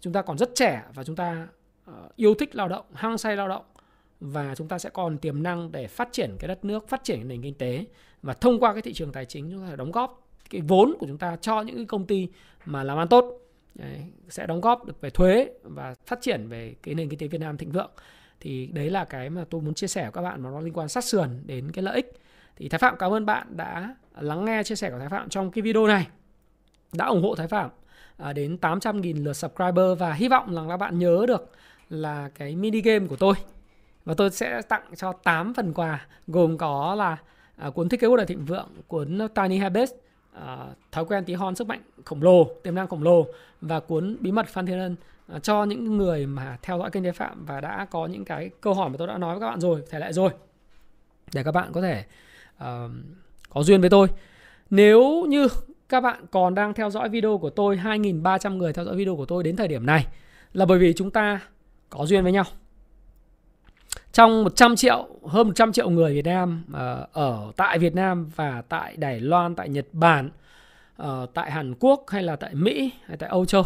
chúng 0.00 0.12
ta 0.12 0.22
còn 0.22 0.38
rất 0.38 0.50
trẻ 0.54 0.82
và 0.94 1.04
chúng 1.04 1.16
ta 1.16 1.48
ờ, 1.84 2.08
yêu 2.16 2.34
thích 2.34 2.54
lao 2.54 2.68
động 2.68 2.84
hăng 2.94 3.18
say 3.18 3.36
lao 3.36 3.48
động 3.48 3.64
và 4.20 4.54
chúng 4.54 4.68
ta 4.68 4.78
sẽ 4.78 4.90
còn 4.90 5.18
tiềm 5.18 5.42
năng 5.42 5.72
để 5.72 5.86
phát 5.86 6.08
triển 6.12 6.36
cái 6.38 6.48
đất 6.48 6.64
nước 6.64 6.88
phát 6.88 7.04
triển 7.04 7.28
nền 7.28 7.42
kinh 7.42 7.54
tế 7.54 7.84
và 8.22 8.34
thông 8.34 8.60
qua 8.60 8.72
cái 8.72 8.82
thị 8.82 8.92
trường 8.92 9.12
tài 9.12 9.24
chính 9.24 9.50
chúng 9.50 9.66
ta 9.66 9.76
đóng 9.76 9.92
góp 9.92 10.28
cái 10.50 10.60
vốn 10.60 10.94
của 10.98 11.06
chúng 11.06 11.18
ta 11.18 11.36
cho 11.36 11.60
những 11.60 11.76
cái 11.76 11.84
công 11.84 12.06
ty 12.06 12.28
mà 12.64 12.84
làm 12.84 12.98
ăn 12.98 13.08
tốt 13.08 13.40
đấy, 13.74 14.04
sẽ 14.28 14.46
đóng 14.46 14.60
góp 14.60 14.84
được 14.84 15.00
về 15.00 15.10
thuế 15.10 15.50
và 15.62 15.94
phát 16.06 16.20
triển 16.20 16.48
về 16.48 16.74
cái 16.82 16.94
nền 16.94 17.08
kinh 17.08 17.18
tế 17.18 17.28
Việt 17.28 17.40
Nam 17.40 17.56
thịnh 17.56 17.72
vượng. 17.72 17.90
Thì 18.40 18.66
đấy 18.66 18.90
là 18.90 19.04
cái 19.04 19.30
mà 19.30 19.44
tôi 19.50 19.60
muốn 19.60 19.74
chia 19.74 19.86
sẻ 19.86 20.02
với 20.02 20.12
các 20.12 20.22
bạn 20.22 20.42
mà 20.42 20.50
nó 20.50 20.60
liên 20.60 20.72
quan 20.72 20.88
sát 20.88 21.04
sườn 21.04 21.28
đến 21.46 21.72
cái 21.72 21.82
lợi 21.82 21.94
ích. 21.94 22.12
Thì 22.56 22.68
Thái 22.68 22.78
Phạm 22.78 22.96
cảm 22.98 23.12
ơn 23.12 23.26
bạn 23.26 23.56
đã 23.56 23.94
lắng 24.20 24.44
nghe 24.44 24.62
chia 24.62 24.74
sẻ 24.74 24.90
của 24.90 24.98
Thái 24.98 25.08
Phạm 25.08 25.28
trong 25.28 25.50
cái 25.50 25.62
video 25.62 25.86
này 25.86 26.06
đã 26.92 27.06
ủng 27.06 27.22
hộ 27.22 27.34
Thái 27.34 27.48
Phạm 27.48 27.70
à, 28.16 28.32
đến 28.32 28.58
800.000 28.60 29.24
lượt 29.24 29.32
subscriber 29.32 29.98
và 29.98 30.12
hy 30.12 30.28
vọng 30.28 30.54
rằng 30.54 30.68
các 30.68 30.76
bạn 30.76 30.98
nhớ 30.98 31.24
được 31.28 31.52
là 31.90 32.30
cái 32.34 32.56
mini 32.56 32.80
game 32.80 33.06
của 33.06 33.16
tôi. 33.16 33.34
Và 34.04 34.14
tôi 34.14 34.30
sẽ 34.30 34.62
tặng 34.62 34.84
cho 34.96 35.12
8 35.12 35.54
phần 35.54 35.72
quà 35.74 36.06
gồm 36.26 36.58
có 36.58 36.94
là 36.94 37.16
à, 37.60 37.70
cuốn 37.70 37.88
thiết 37.88 38.00
kế 38.00 38.08
cuộc 38.08 38.16
đại 38.16 38.26
thịnh 38.26 38.44
vượng 38.44 38.68
cuốn 38.88 39.18
Tiny 39.34 39.58
Habits 39.58 39.92
à, 40.32 40.66
thói 40.92 41.04
quen 41.04 41.24
tí 41.24 41.34
hon 41.34 41.54
sức 41.54 41.66
mạnh 41.66 41.80
khổng 42.04 42.22
lồ 42.22 42.44
tiềm 42.62 42.74
năng 42.74 42.88
khổng 42.88 43.02
lồ 43.02 43.26
và 43.60 43.80
cuốn 43.80 44.16
bí 44.20 44.32
mật 44.32 44.48
Phan 44.48 44.66
Thiên 44.66 44.78
Ân 44.78 44.96
à, 45.26 45.38
cho 45.38 45.64
những 45.64 45.96
người 45.98 46.26
mà 46.26 46.58
theo 46.62 46.78
dõi 46.78 46.90
kênh 46.90 47.02
đế 47.02 47.12
Phạm 47.12 47.46
và 47.46 47.60
đã 47.60 47.86
có 47.90 48.06
những 48.06 48.24
cái 48.24 48.50
câu 48.60 48.74
hỏi 48.74 48.90
mà 48.90 48.96
tôi 48.98 49.08
đã 49.08 49.18
nói 49.18 49.34
với 49.34 49.40
các 49.40 49.50
bạn 49.50 49.60
rồi 49.60 49.82
thể 49.90 49.98
lại 49.98 50.12
rồi 50.12 50.30
để 51.34 51.42
các 51.42 51.52
bạn 51.52 51.72
có 51.72 51.80
thể 51.80 52.04
uh, 52.56 52.90
có 53.50 53.62
duyên 53.62 53.80
với 53.80 53.90
tôi. 53.90 54.08
Nếu 54.70 55.26
như 55.28 55.48
các 55.88 56.00
bạn 56.00 56.26
còn 56.30 56.54
đang 56.54 56.74
theo 56.74 56.90
dõi 56.90 57.08
video 57.08 57.38
của 57.38 57.50
tôi 57.50 57.76
2.300 57.76 58.56
người 58.56 58.72
theo 58.72 58.84
dõi 58.84 58.96
video 58.96 59.16
của 59.16 59.26
tôi 59.26 59.44
đến 59.44 59.56
thời 59.56 59.68
điểm 59.68 59.86
này 59.86 60.06
là 60.52 60.66
bởi 60.66 60.78
vì 60.78 60.92
chúng 60.92 61.10
ta 61.10 61.40
có 61.90 62.06
duyên 62.06 62.22
với 62.22 62.32
nhau 62.32 62.44
trong 64.12 64.44
100 64.44 64.76
triệu 64.76 65.08
hơn 65.26 65.46
100 65.46 65.72
triệu 65.72 65.90
người 65.90 66.14
Việt 66.14 66.24
Nam 66.26 66.64
uh, 66.70 67.12
ở 67.12 67.52
tại 67.56 67.78
Việt 67.78 67.94
Nam 67.94 68.30
và 68.36 68.62
tại 68.68 68.96
Đài 68.96 69.20
Loan, 69.20 69.54
tại 69.54 69.68
Nhật 69.68 69.86
Bản, 69.92 70.30
uh, 71.02 71.06
tại 71.34 71.50
Hàn 71.50 71.74
Quốc 71.80 72.04
hay 72.08 72.22
là 72.22 72.36
tại 72.36 72.54
Mỹ 72.54 72.92
hay 73.04 73.16
tại 73.16 73.28
Âu 73.28 73.44
Châu, 73.44 73.62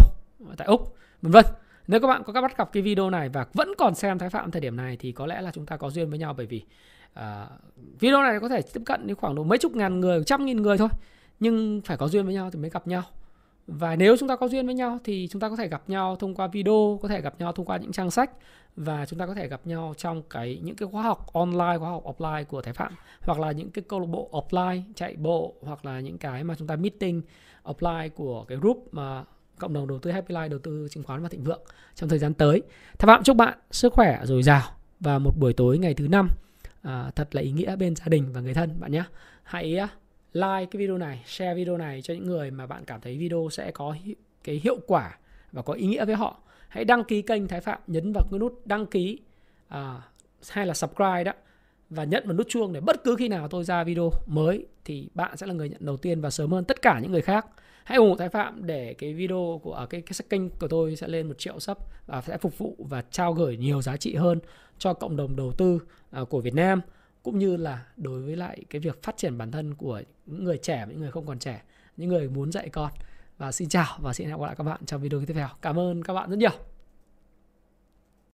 tại 0.56 0.66
Úc, 0.66 0.96
vân 1.22 1.32
vân. 1.32 1.44
Nếu 1.86 2.00
các 2.00 2.08
bạn 2.08 2.22
có 2.24 2.32
các 2.32 2.40
bắt 2.40 2.58
gặp 2.58 2.72
cái 2.72 2.82
video 2.82 3.10
này 3.10 3.28
và 3.28 3.46
vẫn 3.54 3.68
còn 3.78 3.94
xem 3.94 4.18
Thái 4.18 4.30
Phạm 4.30 4.50
thời 4.50 4.60
điểm 4.60 4.76
này 4.76 4.96
thì 5.00 5.12
có 5.12 5.26
lẽ 5.26 5.40
là 5.40 5.50
chúng 5.54 5.66
ta 5.66 5.76
có 5.76 5.90
duyên 5.90 6.10
với 6.10 6.18
nhau 6.18 6.34
bởi 6.36 6.46
vì 6.46 6.62
uh, 7.12 7.22
video 8.00 8.22
này 8.22 8.40
có 8.40 8.48
thể 8.48 8.62
tiếp 8.62 8.82
cận 8.86 9.06
đến 9.06 9.16
khoảng 9.16 9.34
độ 9.34 9.42
mấy 9.42 9.58
chục 9.58 9.76
ngàn 9.76 10.00
người, 10.00 10.24
trăm 10.24 10.44
nghìn 10.44 10.62
người 10.62 10.78
thôi. 10.78 10.88
Nhưng 11.40 11.80
phải 11.84 11.96
có 11.96 12.08
duyên 12.08 12.24
với 12.24 12.34
nhau 12.34 12.50
thì 12.52 12.58
mới 12.58 12.70
gặp 12.70 12.86
nhau 12.86 13.02
và 13.66 13.96
nếu 13.96 14.16
chúng 14.16 14.28
ta 14.28 14.36
có 14.36 14.48
duyên 14.48 14.66
với 14.66 14.74
nhau 14.74 14.98
thì 15.04 15.28
chúng 15.30 15.40
ta 15.40 15.48
có 15.48 15.56
thể 15.56 15.68
gặp 15.68 15.82
nhau 15.86 16.16
thông 16.16 16.34
qua 16.34 16.46
video 16.46 16.98
có 17.02 17.08
thể 17.08 17.20
gặp 17.20 17.34
nhau 17.38 17.52
thông 17.52 17.66
qua 17.66 17.76
những 17.76 17.92
trang 17.92 18.10
sách 18.10 18.30
và 18.76 19.06
chúng 19.06 19.18
ta 19.18 19.26
có 19.26 19.34
thể 19.34 19.48
gặp 19.48 19.60
nhau 19.64 19.94
trong 19.96 20.22
cái 20.30 20.60
những 20.62 20.76
cái 20.76 20.88
khóa 20.92 21.02
học 21.02 21.32
online 21.32 21.78
khóa 21.78 21.90
học 21.90 22.04
offline 22.04 22.44
của 22.44 22.62
thái 22.62 22.74
phạm 22.74 22.92
hoặc 23.20 23.38
là 23.38 23.52
những 23.52 23.70
cái 23.70 23.84
câu 23.88 24.00
lạc 24.00 24.06
bộ 24.06 24.28
offline 24.32 24.82
chạy 24.94 25.16
bộ 25.16 25.54
hoặc 25.62 25.84
là 25.84 26.00
những 26.00 26.18
cái 26.18 26.44
mà 26.44 26.54
chúng 26.54 26.68
ta 26.68 26.76
meeting 26.76 27.22
offline 27.64 28.08
của 28.08 28.44
cái 28.44 28.58
group 28.58 28.88
mà 28.92 29.24
cộng 29.58 29.72
đồng 29.72 29.88
đầu 29.88 29.98
tư 29.98 30.10
happy 30.10 30.34
life 30.34 30.48
đầu 30.48 30.58
tư 30.58 30.88
chứng 30.90 31.02
khoán 31.02 31.22
và 31.22 31.28
thịnh 31.28 31.44
vượng 31.44 31.62
trong 31.94 32.08
thời 32.08 32.18
gian 32.18 32.34
tới. 32.34 32.62
Thái 32.98 33.06
phạm 33.06 33.22
chúc 33.22 33.36
bạn 33.36 33.58
sức 33.70 33.92
khỏe 33.92 34.20
dồi 34.24 34.42
dào 34.42 34.62
và 35.00 35.18
một 35.18 35.38
buổi 35.38 35.52
tối 35.52 35.78
ngày 35.78 35.94
thứ 35.94 36.08
năm. 36.08 36.28
À, 36.82 37.10
thật 37.16 37.34
là 37.34 37.42
ý 37.42 37.52
nghĩa 37.52 37.76
bên 37.76 37.96
gia 37.96 38.04
đình 38.06 38.32
và 38.32 38.40
người 38.40 38.54
thân 38.54 38.80
bạn 38.80 38.92
nhé. 38.92 39.04
Hãy 39.42 39.76
à, 39.76 39.88
like 40.34 40.66
cái 40.70 40.78
video 40.80 40.98
này, 40.98 41.22
share 41.26 41.54
video 41.54 41.76
này 41.76 42.02
cho 42.02 42.14
những 42.14 42.26
người 42.26 42.50
mà 42.50 42.66
bạn 42.66 42.84
cảm 42.84 43.00
thấy 43.00 43.18
video 43.18 43.48
sẽ 43.50 43.70
có 43.70 43.96
cái 44.44 44.60
hiệu 44.64 44.78
quả 44.86 45.18
và 45.52 45.62
có 45.62 45.72
ý 45.72 45.86
nghĩa 45.86 46.04
với 46.04 46.14
họ. 46.14 46.40
Hãy 46.68 46.84
đăng 46.84 47.04
ký 47.04 47.22
kênh 47.22 47.48
Thái 47.48 47.60
Phạm, 47.60 47.80
nhấn 47.86 48.12
vào 48.12 48.24
cái 48.30 48.38
nút 48.38 48.60
đăng 48.64 48.86
ký 48.86 49.18
à, 49.68 50.02
hay 50.50 50.66
là 50.66 50.74
subscribe 50.74 51.24
đó 51.24 51.32
và 51.90 52.04
nhấn 52.04 52.26
vào 52.26 52.36
nút 52.36 52.46
chuông 52.48 52.72
để 52.72 52.80
bất 52.80 53.04
cứ 53.04 53.16
khi 53.16 53.28
nào 53.28 53.48
tôi 53.48 53.64
ra 53.64 53.84
video 53.84 54.10
mới 54.26 54.66
thì 54.84 55.08
bạn 55.14 55.36
sẽ 55.36 55.46
là 55.46 55.54
người 55.54 55.68
nhận 55.68 55.84
đầu 55.84 55.96
tiên 55.96 56.20
và 56.20 56.30
sớm 56.30 56.50
hơn 56.52 56.64
tất 56.64 56.82
cả 56.82 56.98
những 57.02 57.12
người 57.12 57.22
khác. 57.22 57.46
Hãy 57.84 57.98
ủng 57.98 58.10
hộ 58.10 58.16
Thái 58.16 58.28
Phạm 58.28 58.66
để 58.66 58.94
cái 58.94 59.14
video 59.14 59.60
của 59.62 59.74
à, 59.74 59.86
cái 59.86 60.00
cái 60.00 60.14
kênh 60.30 60.50
của 60.50 60.68
tôi 60.68 60.96
sẽ 60.96 61.08
lên 61.08 61.28
một 61.28 61.38
triệu 61.38 61.60
sub 61.60 61.78
và 62.06 62.22
sẽ 62.22 62.38
phục 62.38 62.58
vụ 62.58 62.76
và 62.78 63.02
trao 63.10 63.32
gửi 63.32 63.56
nhiều 63.56 63.82
giá 63.82 63.96
trị 63.96 64.14
hơn 64.14 64.40
cho 64.78 64.94
cộng 64.94 65.16
đồng 65.16 65.36
đầu 65.36 65.52
tư 65.52 65.78
à, 66.10 66.20
của 66.30 66.40
Việt 66.40 66.54
Nam 66.54 66.80
cũng 67.24 67.38
như 67.38 67.56
là 67.56 67.86
đối 67.96 68.22
với 68.22 68.36
lại 68.36 68.64
cái 68.70 68.80
việc 68.80 69.02
phát 69.02 69.16
triển 69.16 69.38
bản 69.38 69.50
thân 69.50 69.74
của 69.74 70.02
những 70.26 70.44
người 70.44 70.58
trẻ 70.58 70.86
những 70.88 71.00
người 71.00 71.10
không 71.10 71.26
còn 71.26 71.38
trẻ, 71.38 71.62
những 71.96 72.08
người 72.08 72.28
muốn 72.28 72.52
dạy 72.52 72.68
con. 72.68 72.92
Và 73.38 73.52
xin 73.52 73.68
chào 73.68 73.98
và 74.02 74.12
xin 74.12 74.26
hẹn 74.26 74.38
gặp 74.38 74.46
lại 74.46 74.54
các 74.58 74.64
bạn 74.64 74.80
trong 74.86 75.02
video 75.02 75.24
tiếp 75.26 75.34
theo. 75.34 75.48
Cảm 75.62 75.78
ơn 75.78 76.02
các 76.02 76.14
bạn 76.14 76.30
rất 76.30 76.36
nhiều. 76.36 76.73